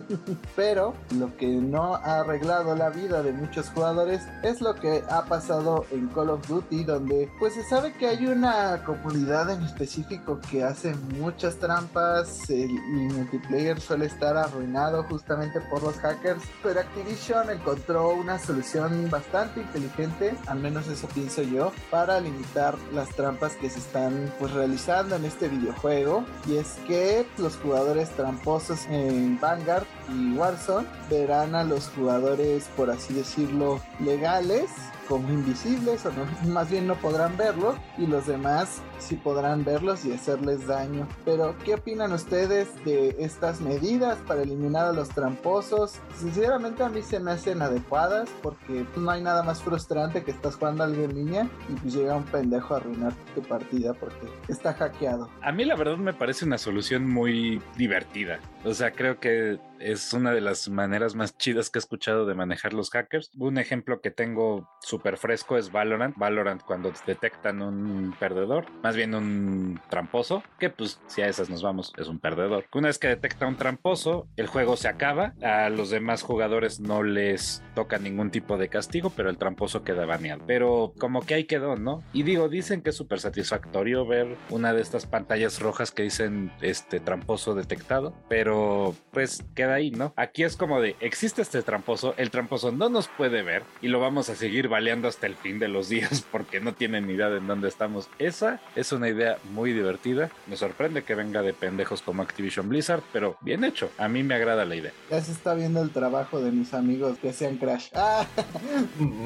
Pero 0.58 0.94
lo 1.18 1.36
que 1.38 1.48
no 1.48 1.96
ha 1.96 2.20
arreglado 2.20 2.76
la 2.76 2.90
vida 2.90 3.24
de 3.24 3.32
muchos 3.32 3.70
jugadores 3.70 4.22
es 4.44 4.60
lo 4.60 4.76
que 4.76 5.04
ha 5.10 5.24
pasado 5.24 5.86
en 5.92 6.08
Call 6.10 6.32
of 6.32 6.46
Duty, 6.48 6.84
donde 6.84 7.30
pues 7.40 7.54
se 7.54 7.64
sabe 7.64 7.94
que 7.94 8.08
hay 8.08 8.28
una 8.28 8.84
comunidad 8.84 9.50
en 9.52 9.64
específico 9.64 10.42
que 10.52 10.66
hace 10.66 10.96
muchas 11.18 11.56
trampas. 11.56 12.50
El, 12.50 12.74
multiplayer 13.16 13.80
suele 13.80 14.08
estar 14.08 14.36
arruinado 14.36 15.04
justamente 15.04 15.62
por 15.70 15.82
los 15.82 15.96
hackers. 16.00 16.44
Pero 16.62 16.82
Activision 16.82 17.50
encontró 17.52 18.10
una 18.10 18.38
solución 18.38 19.10
bastante 19.10 19.62
inteligente, 19.62 20.34
al 20.48 20.60
menos 20.60 20.88
eso 20.88 21.08
pienso 21.14 21.42
yo, 21.42 21.72
para 21.90 22.20
limitar 22.20 22.76
las 22.94 23.10
trampas 23.10 23.54
que 23.56 23.70
se 23.70 23.80
están 23.80 24.34
pues 24.40 24.52
realizando 24.52 25.16
en 25.16 25.24
este 25.24 25.48
videojuego. 25.48 26.26
Y 26.48 26.58
es 26.58 26.78
que 26.86 27.26
los 27.46 27.58
jugadores 27.58 28.10
tramposos 28.10 28.88
en 28.88 29.40
Vanguard 29.40 29.86
y 30.12 30.32
Warzone 30.36 30.88
verán 31.12 31.54
a 31.54 31.64
los 31.64 31.90
jugadores, 31.90 32.68
por 32.76 32.90
así 32.90 33.14
decirlo, 33.14 33.80
legales 34.00 34.72
como 35.08 35.30
invisibles 35.30 36.04
o 36.08 36.12
no, 36.12 36.26
más 36.52 36.72
bien 36.72 36.88
no 36.88 36.96
podrán 36.96 37.38
verlos 37.38 37.76
y 38.00 38.08
los 38.08 38.26
demás 38.26 38.82
sí 39.00 39.16
podrán 39.16 39.64
verlos 39.64 40.06
y 40.06 40.14
hacerles 40.14 40.68
daño. 40.68 41.08
Pero 41.24 41.56
¿qué 41.64 41.76
opinan 41.76 42.12
ustedes 42.14 42.68
de 42.86 43.16
estas 43.20 43.62
medidas 43.62 44.18
para 44.28 44.42
eliminar 44.42 44.86
a 44.86 44.94
los 44.94 45.10
tramposos? 45.10 46.00
Sinceramente 46.18 46.84
a 46.84 46.90
mí 46.90 47.02
se 47.02 47.20
me 47.20 47.32
hacen 47.32 47.62
adecuadas 47.62 48.30
porque 48.42 48.86
no 48.96 49.12
hay 49.12 49.22
nada 49.22 49.44
más 49.44 49.62
frustrante 49.62 50.24
que 50.24 50.32
estás 50.32 50.56
jugando 50.56 50.84
a 50.84 50.88
alguien 50.88 51.12
en 51.12 51.16
línea 51.16 51.50
y 51.70 51.74
pues 51.74 51.94
llega 51.94 52.16
un 52.16 52.24
pendejo 52.26 52.74
a 52.74 52.78
arruinar 52.78 53.14
tu 53.34 53.42
partida 53.42 53.94
porque 53.94 54.28
está 54.48 54.74
hackeado. 54.74 55.30
A 55.42 55.52
mí 55.52 55.66
la 55.66 55.76
verdad 55.76 55.98
me 55.98 56.14
parece 56.14 56.46
una 56.46 56.58
solución 56.58 57.10
muy 57.10 57.62
divertida. 57.78 58.40
O 58.64 58.74
sea, 58.74 58.92
creo 58.92 59.20
que 59.20 59.60
es 59.80 60.14
una 60.14 60.32
de 60.32 60.42
las 60.42 60.70
maneras 60.70 61.16
más 61.16 61.38
chidas 61.38 61.70
que 61.70 61.78
he 61.78 61.82
escuchado 61.82 62.26
de 62.26 62.34
manejar 62.34 62.74
los 62.74 62.90
hackers. 62.90 63.32
Un 63.38 63.58
ejemplo 63.58 64.02
que 64.02 64.12
tengo 64.12 64.70
súper 64.82 65.18
fresco 65.18 65.58
es 65.58 65.72
Valorant. 65.72 66.18
Valorant 66.18 66.64
cuando 66.64 66.92
detectan 67.06 67.62
un 67.62 68.16
perdedor, 68.20 68.66
más 68.86 68.96
bien 68.96 69.16
un 69.16 69.82
tramposo, 69.90 70.44
que 70.60 70.70
pues 70.70 71.00
si 71.08 71.24
a 71.24 71.28
esas 71.28 71.50
nos 71.50 71.64
vamos, 71.64 71.92
es 71.98 72.08
un 72.08 72.20
perdedor. 72.20 72.66
Una 72.72 72.90
vez 72.90 73.00
que 73.00 73.08
detecta 73.08 73.48
un 73.48 73.56
tramposo, 73.56 74.28
el 74.38 74.46
juego 74.46 74.78
se 74.78 74.88
acaba, 74.88 75.34
a 75.42 75.70
los 75.70 75.90
demás 75.90 76.22
jugadores 76.22 76.80
no 76.80 77.02
les 77.02 77.64
toca 77.74 77.98
ningún 77.98 78.30
tipo 78.30 78.60
de 78.60 78.70
castigo, 78.70 79.10
pero 79.10 79.32
el 79.32 79.40
tramposo 79.40 79.84
queda 79.84 80.06
baneado. 80.06 80.44
Pero 80.46 80.94
como 81.00 81.26
que 81.26 81.34
ahí 81.34 81.46
quedó, 81.46 81.78
¿no? 81.78 82.04
Y 82.14 82.22
digo, 82.22 82.48
dicen 82.48 82.84
que 82.84 82.92
es 82.92 82.96
súper 82.96 83.20
satisfactorio 83.20 84.06
ver 84.06 84.38
una 84.52 84.72
de 84.72 84.84
estas 84.84 85.08
pantallas 85.08 85.60
rojas 85.62 85.90
que 85.90 86.04
dicen 86.04 86.52
este 86.62 87.00
tramposo 87.00 87.56
detectado, 87.56 88.14
pero 88.30 88.94
pues 89.10 89.42
que 89.56 89.64
queda 89.64 89.74
ahí, 89.74 89.90
¿no? 89.90 90.14
Aquí 90.16 90.44
es 90.44 90.58
como 90.58 90.80
de, 90.80 90.96
existe 91.00 91.42
este 91.42 91.64
tramposo, 91.64 92.14
el 92.18 92.30
tramposo 92.30 92.72
no 92.72 92.90
nos 92.90 93.08
puede 93.08 93.42
ver 93.42 93.64
y 93.82 93.88
lo 93.88 94.00
vamos 94.00 94.30
a 94.30 94.36
seguir 94.36 94.68
baleando 94.68 95.08
hasta 95.08 95.26
el 95.26 95.34
fin 95.34 95.58
de 95.58 95.70
los 95.70 95.90
días 95.96 96.24
porque 96.32 96.60
no 96.60 96.76
tienen 96.76 97.08
ni 97.08 97.14
idea 97.14 97.30
de 97.30 97.38
en 97.38 97.48
dónde 97.48 97.68
estamos. 97.68 98.10
Esa 98.20 98.62
es 98.76 98.92
una 98.92 99.10
idea 99.10 99.38
muy 99.52 99.74
divertida. 99.74 100.32
Me 100.48 100.58
sorprende 100.58 101.04
que 101.04 101.16
venga 101.16 101.42
de 101.42 101.54
pendejos 101.54 102.02
como 102.02 102.22
Activision 102.22 102.70
Blizzard, 102.70 103.02
pero 103.12 103.38
bien 103.42 103.64
hecho. 103.64 103.90
A 103.98 104.08
mí 104.08 104.24
me 104.24 104.36
agrada 104.36 104.66
la 104.66 104.76
idea. 104.76 104.92
Ya 105.10 105.22
se 105.22 105.32
está 105.32 105.54
viendo 105.54 105.82
el 105.82 105.92
trabajo 105.92 106.40
de 106.42 106.52
mis 106.52 106.74
amigos 106.74 107.18
que 107.22 107.34
sean 107.34 107.58
Crash. 107.58 107.90
Ah. 107.98 108.26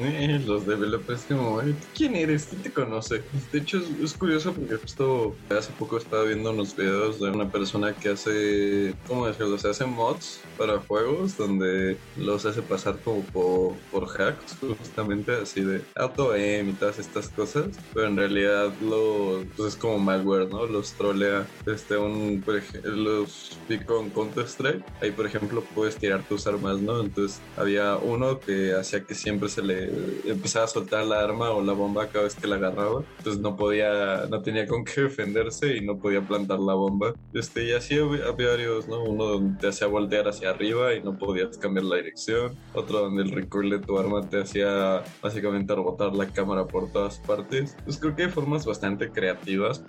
Eh, 0.02 0.40
los 0.46 0.66
developers 0.66 1.22
como, 1.28 1.60
"Ay, 1.60 1.74
¿quién 1.94 2.16
eres? 2.16 2.46
¿Quién 2.46 2.62
te 2.62 2.72
conoce? 2.72 3.22
De 3.52 3.58
hecho 3.58 3.78
es, 3.78 3.84
es 4.02 4.14
curioso 4.14 4.52
porque 4.52 4.76
justo 4.76 5.36
hace 5.50 5.72
poco 5.72 5.98
estaba 5.98 6.24
viendo 6.24 6.50
unos 6.50 6.74
videos 6.76 7.20
de 7.20 7.30
una 7.30 7.50
persona 7.50 7.92
que 7.94 8.10
hace, 8.10 8.94
¿cómo 9.06 9.26
decirlo? 9.26 9.58
Se 9.58 9.68
hace 9.68 9.84
mods 9.86 10.40
para 10.56 10.78
juegos 10.78 11.36
donde 11.36 11.96
los 12.16 12.46
hace 12.46 12.62
pasar 12.62 12.98
como 13.00 13.22
por, 13.22 13.74
por 13.90 14.08
hacks, 14.20 14.56
justamente 14.78 15.32
así 15.32 15.62
de 15.62 15.82
auto 15.96 16.32
aim 16.32 16.70
y 16.70 16.72
todas 16.72 16.98
estas 16.98 17.28
cosas, 17.28 17.66
pero 17.92 18.06
en 18.06 18.16
realidad 18.16 18.72
lo, 18.82 19.39
pues 19.56 19.74
es 19.74 19.76
como 19.76 19.98
malware, 19.98 20.48
¿no? 20.48 20.66
Los 20.66 20.96
trolea, 20.96 21.50
este, 21.66 21.96
un, 21.96 22.42
por 22.44 22.56
ej- 22.56 22.80
los 22.84 23.62
vi 23.68 23.84
con 23.84 24.10
Counter 24.12 24.44
Strike, 24.46 24.84
ahí 25.00 25.12
por 25.12 25.26
ejemplo 25.26 25.66
puedes 25.74 25.98
tirar 25.98 26.26
tus 26.26 26.46
armas, 26.46 26.80
¿no? 26.82 27.00
Entonces 27.00 27.46
había 27.56 27.96
uno 27.98 28.40
que 28.40 28.74
hacía 28.74 29.04
que 29.04 29.14
siempre 29.14 29.48
se 29.48 29.62
le 29.62 29.88
empezaba 30.24 30.64
a 30.64 30.68
soltar 30.68 31.04
la 31.06 31.20
arma 31.20 31.50
o 31.52 31.62
la 31.62 31.72
bomba 31.72 32.08
cada 32.10 32.24
vez 32.24 32.34
que 32.36 32.46
la 32.48 32.56
agarraba, 32.56 33.04
entonces 33.18 33.40
no 33.42 33.56
podía, 33.56 34.26
no 34.30 34.42
tenía 34.42 34.66
con 34.66 34.84
qué 34.84 35.02
defenderse 35.02 35.76
y 35.76 35.84
no 35.86 35.98
podía 35.98 36.22
plantar 36.26 36.58
la 36.60 36.74
bomba. 36.74 37.14
Este, 37.32 37.64
y 37.64 37.72
así 37.72 37.96
había 37.98 38.30
varios, 38.32 38.88
¿no? 38.88 39.04
Uno 39.04 39.24
donde 39.26 39.58
te 39.60 39.68
hacía 39.68 39.86
voltear 39.86 40.26
hacia 40.28 40.50
arriba 40.50 40.94
y 40.94 41.02
no 41.02 41.16
podías 41.16 41.56
cambiar 41.58 41.84
la 41.84 41.96
dirección, 41.96 42.58
otro 42.72 43.00
donde 43.00 43.22
el 43.22 43.30
recoil 43.30 43.70
de 43.70 43.80
tu 43.80 43.98
arma 43.98 44.28
te 44.28 44.40
hacía 44.40 45.02
básicamente 45.22 45.74
rebotar 45.74 46.12
la 46.14 46.32
cámara 46.32 46.66
por 46.66 46.90
todas 46.92 47.20
partes. 47.20 47.74
Pues 47.84 47.98
creo 48.00 48.14
que 48.16 48.24
hay 48.24 48.30
formas 48.30 48.64
bastante 48.66 49.10
creativas 49.12 49.29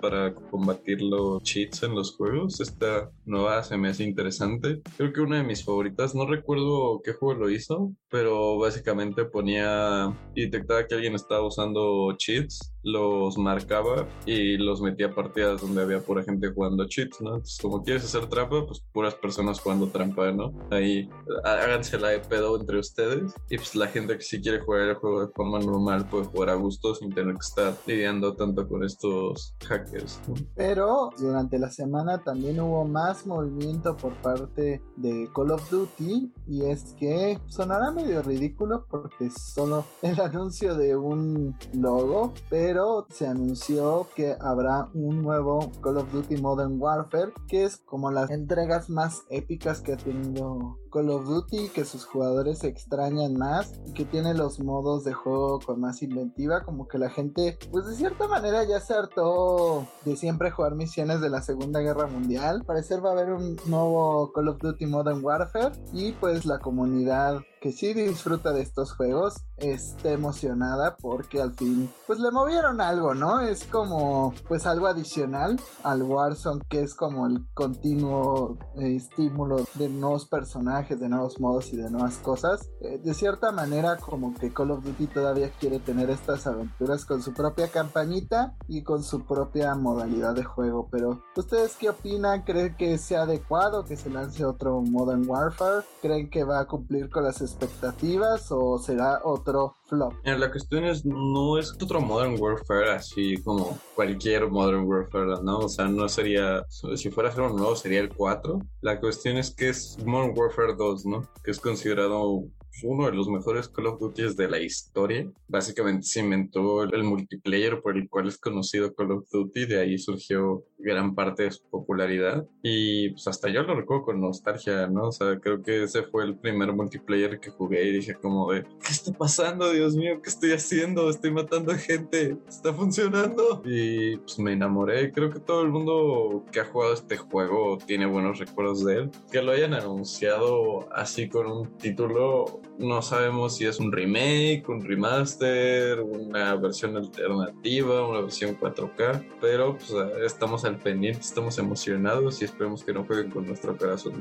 para 0.00 0.34
combatir 0.34 1.02
los 1.02 1.42
cheats 1.42 1.82
en 1.82 1.94
los 1.94 2.16
juegos. 2.16 2.60
Esta 2.60 3.10
nueva 3.24 3.62
se 3.62 3.76
me 3.76 3.88
hace 3.88 4.04
interesante. 4.04 4.82
Creo 4.96 5.12
que 5.12 5.20
una 5.20 5.38
de 5.38 5.44
mis 5.44 5.64
favoritas, 5.64 6.14
no 6.14 6.26
recuerdo 6.26 7.00
qué 7.04 7.12
juego 7.12 7.40
lo 7.40 7.50
hizo, 7.50 7.92
pero 8.12 8.58
básicamente 8.58 9.24
ponía 9.24 10.14
detectaba 10.36 10.86
que 10.86 10.94
alguien 10.94 11.14
estaba 11.14 11.46
usando 11.46 12.14
cheats, 12.18 12.72
los 12.82 13.38
marcaba 13.38 14.06
y 14.26 14.56
los 14.58 14.82
metía 14.82 15.06
a 15.06 15.14
partidas 15.14 15.62
donde 15.62 15.82
había 15.82 16.00
pura 16.00 16.22
gente 16.22 16.52
jugando 16.52 16.86
cheats, 16.86 17.20
¿no? 17.20 17.36
Entonces, 17.36 17.58
como 17.60 17.82
quieres 17.82 18.04
hacer 18.04 18.28
trampa, 18.28 18.66
pues 18.66 18.84
puras 18.92 19.14
personas 19.14 19.60
jugando 19.60 19.86
trampa, 19.88 20.30
¿no? 20.30 20.52
Ahí 20.70 21.08
hágansela 21.44 22.08
de 22.08 22.18
pedo 22.20 22.58
entre 22.60 22.78
ustedes 22.78 23.32
y 23.48 23.56
pues 23.56 23.74
la 23.74 23.86
gente 23.86 24.16
que 24.16 24.22
sí 24.22 24.40
quiere 24.42 24.60
jugar 24.60 24.82
el 24.82 24.94
juego 24.96 25.26
de 25.26 25.32
forma 25.32 25.58
normal 25.60 26.06
puede 26.08 26.24
jugar 26.26 26.50
a 26.50 26.54
gusto 26.54 26.94
sin 26.94 27.14
tener 27.14 27.34
que 27.34 27.46
estar 27.46 27.74
lidiando 27.86 28.34
tanto 28.34 28.68
con 28.68 28.84
estos 28.84 29.54
hackers. 29.66 30.20
¿no? 30.28 30.34
Pero 30.54 31.10
durante 31.18 31.58
la 31.58 31.70
semana 31.70 32.22
también 32.22 32.60
hubo 32.60 32.84
más 32.84 33.26
movimiento 33.26 33.96
por 33.96 34.12
parte 34.16 34.82
de 34.96 35.30
Call 35.34 35.52
of 35.52 35.70
Duty 35.70 36.30
y 36.46 36.64
es 36.66 36.94
que 36.98 37.38
sonará 37.46 37.90
medio 38.02 38.22
ridículo 38.22 38.86
porque 38.88 39.30
solo 39.30 39.84
el 40.02 40.20
anuncio 40.20 40.74
de 40.74 40.96
un 40.96 41.56
logo, 41.72 42.34
pero 42.50 43.06
se 43.10 43.26
anunció 43.26 44.08
que 44.16 44.36
habrá 44.40 44.88
un 44.94 45.22
nuevo 45.22 45.70
Call 45.82 45.98
of 45.98 46.12
Duty 46.12 46.36
Modern 46.38 46.80
Warfare 46.80 47.32
que 47.46 47.64
es 47.64 47.76
como 47.78 48.10
las 48.10 48.30
entregas 48.30 48.90
más 48.90 49.22
épicas 49.30 49.80
que 49.80 49.92
ha 49.92 49.96
tenido 49.96 50.78
Call 50.90 51.10
of 51.10 51.26
Duty, 51.26 51.68
que 51.68 51.84
sus 51.84 52.04
jugadores 52.04 52.58
se 52.58 52.68
extrañan 52.68 53.34
más 53.34 53.80
y 53.86 53.92
que 53.94 54.04
tiene 54.04 54.34
los 54.34 54.60
modos 54.60 55.04
de 55.04 55.14
juego 55.14 55.58
con 55.60 55.80
más 55.80 56.02
inventiva, 56.02 56.64
como 56.64 56.86
que 56.86 56.98
la 56.98 57.08
gente, 57.08 57.58
pues 57.70 57.86
de 57.86 57.94
cierta 57.94 58.28
manera 58.28 58.64
ya 58.64 58.78
se 58.78 58.94
hartó 58.94 59.86
de 60.04 60.16
siempre 60.16 60.50
jugar 60.50 60.74
misiones 60.74 61.20
de 61.22 61.30
la 61.30 61.40
Segunda 61.40 61.80
Guerra 61.80 62.08
Mundial. 62.08 62.62
Parecer 62.66 63.04
va 63.04 63.10
a 63.10 63.12
haber 63.12 63.32
un 63.32 63.56
nuevo 63.66 64.32
Call 64.32 64.48
of 64.48 64.58
Duty 64.58 64.86
Modern 64.86 65.24
Warfare 65.24 65.72
y 65.94 66.12
pues 66.12 66.44
la 66.44 66.58
comunidad 66.58 67.40
que 67.62 67.70
sí 67.70 67.94
disfruta 67.94 68.52
de 68.52 68.60
estos 68.60 68.92
juegos 68.92 69.34
está 69.62 70.10
emocionada 70.10 70.96
porque 71.00 71.40
al 71.40 71.54
fin 71.54 71.90
pues 72.06 72.18
le 72.18 72.30
movieron 72.30 72.80
algo, 72.80 73.14
¿no? 73.14 73.40
Es 73.40 73.64
como 73.64 74.34
pues 74.48 74.66
algo 74.66 74.86
adicional 74.86 75.58
al 75.84 76.02
Warzone 76.02 76.62
que 76.68 76.80
es 76.80 76.94
como 76.94 77.26
el 77.26 77.46
continuo 77.54 78.58
eh, 78.76 78.96
estímulo 78.96 79.64
de 79.74 79.88
nuevos 79.88 80.26
personajes, 80.26 80.98
de 80.98 81.08
nuevos 81.08 81.40
modos 81.40 81.72
y 81.72 81.76
de 81.76 81.90
nuevas 81.90 82.16
cosas. 82.18 82.68
Eh, 82.80 82.98
de 83.02 83.14
cierta 83.14 83.52
manera 83.52 83.96
como 83.96 84.34
que 84.34 84.52
Call 84.52 84.72
of 84.72 84.84
Duty 84.84 85.06
todavía 85.06 85.50
quiere 85.60 85.78
tener 85.78 86.10
estas 86.10 86.46
aventuras 86.46 87.04
con 87.04 87.22
su 87.22 87.32
propia 87.32 87.68
campañita 87.68 88.56
y 88.68 88.82
con 88.82 89.02
su 89.02 89.24
propia 89.24 89.74
modalidad 89.74 90.34
de 90.34 90.44
juego, 90.44 90.88
pero 90.90 91.22
¿ustedes 91.36 91.76
qué 91.76 91.90
opinan? 91.90 92.42
¿Creen 92.42 92.76
que 92.76 92.98
sea 92.98 93.22
adecuado 93.22 93.84
que 93.84 93.96
se 93.96 94.10
lance 94.10 94.44
otro 94.44 94.80
Modern 94.80 95.28
Warfare? 95.28 95.84
¿Creen 96.00 96.30
que 96.30 96.44
va 96.44 96.60
a 96.60 96.66
cumplir 96.66 97.10
con 97.10 97.24
las 97.24 97.40
expectativas 97.40 98.50
o 98.50 98.78
será 98.78 99.20
otro 99.24 99.51
flop? 99.86 100.14
Mira, 100.24 100.38
la 100.38 100.50
cuestión 100.50 100.84
es, 100.84 101.04
no 101.04 101.58
es 101.58 101.72
otro 101.80 102.00
Modern 102.00 102.36
Warfare 102.40 102.90
así 102.92 103.36
como 103.42 103.78
cualquier 103.94 104.48
Modern 104.48 104.84
Warfare, 104.84 105.42
¿no? 105.42 105.58
O 105.58 105.68
sea, 105.68 105.88
no 105.88 106.08
sería, 106.08 106.64
si 106.68 107.10
fuera 107.10 107.28
a 107.28 107.32
ser 107.32 107.42
uno 107.42 107.54
nuevo 107.54 107.76
sería 107.76 108.00
el 108.00 108.14
4. 108.14 108.60
La 108.80 109.00
cuestión 109.00 109.36
es 109.36 109.54
que 109.54 109.68
es 109.68 109.98
Modern 110.04 110.34
Warfare 110.36 110.74
2, 110.76 111.06
¿no? 111.06 111.28
Que 111.42 111.50
es 111.50 111.60
considerado 111.60 112.44
uno 112.82 113.06
de 113.06 113.12
los 113.12 113.28
mejores 113.28 113.68
Call 113.68 113.86
of 113.86 114.00
Duty 114.00 114.34
de 114.34 114.48
la 114.48 114.58
historia. 114.58 115.30
Básicamente 115.48 116.06
se 116.06 116.20
inventó 116.20 116.84
el 116.84 117.04
multiplayer 117.04 117.80
por 117.80 117.96
el 117.96 118.08
cual 118.08 118.28
es 118.28 118.38
conocido 118.38 118.94
Call 118.94 119.12
of 119.12 119.28
Duty, 119.30 119.66
de 119.66 119.80
ahí 119.80 119.98
surgió 119.98 120.64
gran 120.78 121.14
parte 121.14 121.44
de 121.44 121.50
su 121.52 121.62
popularidad 121.70 122.44
y 122.62 123.10
pues 123.10 123.26
hasta 123.28 123.48
yo 123.48 123.62
lo 123.62 123.76
recuerdo 123.76 124.04
con 124.04 124.20
nostalgia, 124.20 124.88
¿no? 124.88 125.08
O 125.08 125.12
sea, 125.12 125.38
creo 125.38 125.62
que 125.62 125.84
ese 125.84 126.02
fue 126.04 126.24
el 126.24 126.36
primer 126.36 126.72
multiplayer 126.72 127.38
que 127.38 127.50
jugué 127.50 127.84
y 127.84 127.92
dije 127.92 128.14
como 128.14 128.52
de, 128.52 128.62
¿qué 128.62 128.90
está 128.90 129.12
pasando? 129.12 129.70
Dios 129.70 129.94
mío, 129.94 130.20
¿qué 130.22 130.30
estoy 130.30 130.52
haciendo? 130.52 131.08
Estoy 131.08 131.30
matando 131.30 131.72
gente, 131.74 132.36
está 132.48 132.72
funcionando. 132.72 133.62
Y 133.64 134.16
pues 134.18 134.38
me 134.38 134.52
enamoré, 134.52 135.12
creo 135.12 135.30
que 135.30 135.40
todo 135.40 135.62
el 135.62 135.70
mundo 135.70 136.44
que 136.50 136.60
ha 136.60 136.64
jugado 136.64 136.94
este 136.94 137.16
juego 137.16 137.78
tiene 137.86 138.06
buenos 138.06 138.38
recuerdos 138.38 138.84
de 138.84 138.96
él. 138.96 139.10
Que 139.30 139.42
lo 139.42 139.52
hayan 139.52 139.74
anunciado 139.74 140.92
así 140.92 141.28
con 141.28 141.46
un 141.46 141.76
título, 141.78 142.60
no 142.78 143.02
sabemos 143.02 143.56
si 143.56 143.66
es 143.66 143.78
un 143.78 143.92
remake, 143.92 144.64
un 144.68 144.84
remaster, 144.84 146.00
una 146.00 146.54
versión 146.56 146.96
alternativa, 146.96 148.08
una 148.08 148.20
versión 148.20 148.58
4K, 148.58 149.24
pero 149.40 149.76
pues 149.76 149.92
estamos 150.24 150.64
al 150.64 150.78
pendiente, 150.78 151.20
estamos 151.20 151.58
emocionados 151.58 152.40
y 152.40 152.44
esperemos 152.44 152.82
que 152.84 152.92
no 152.92 153.04
jueguen 153.04 153.30
con 153.30 153.46
nuestro 153.46 153.76
corazón 153.76 154.20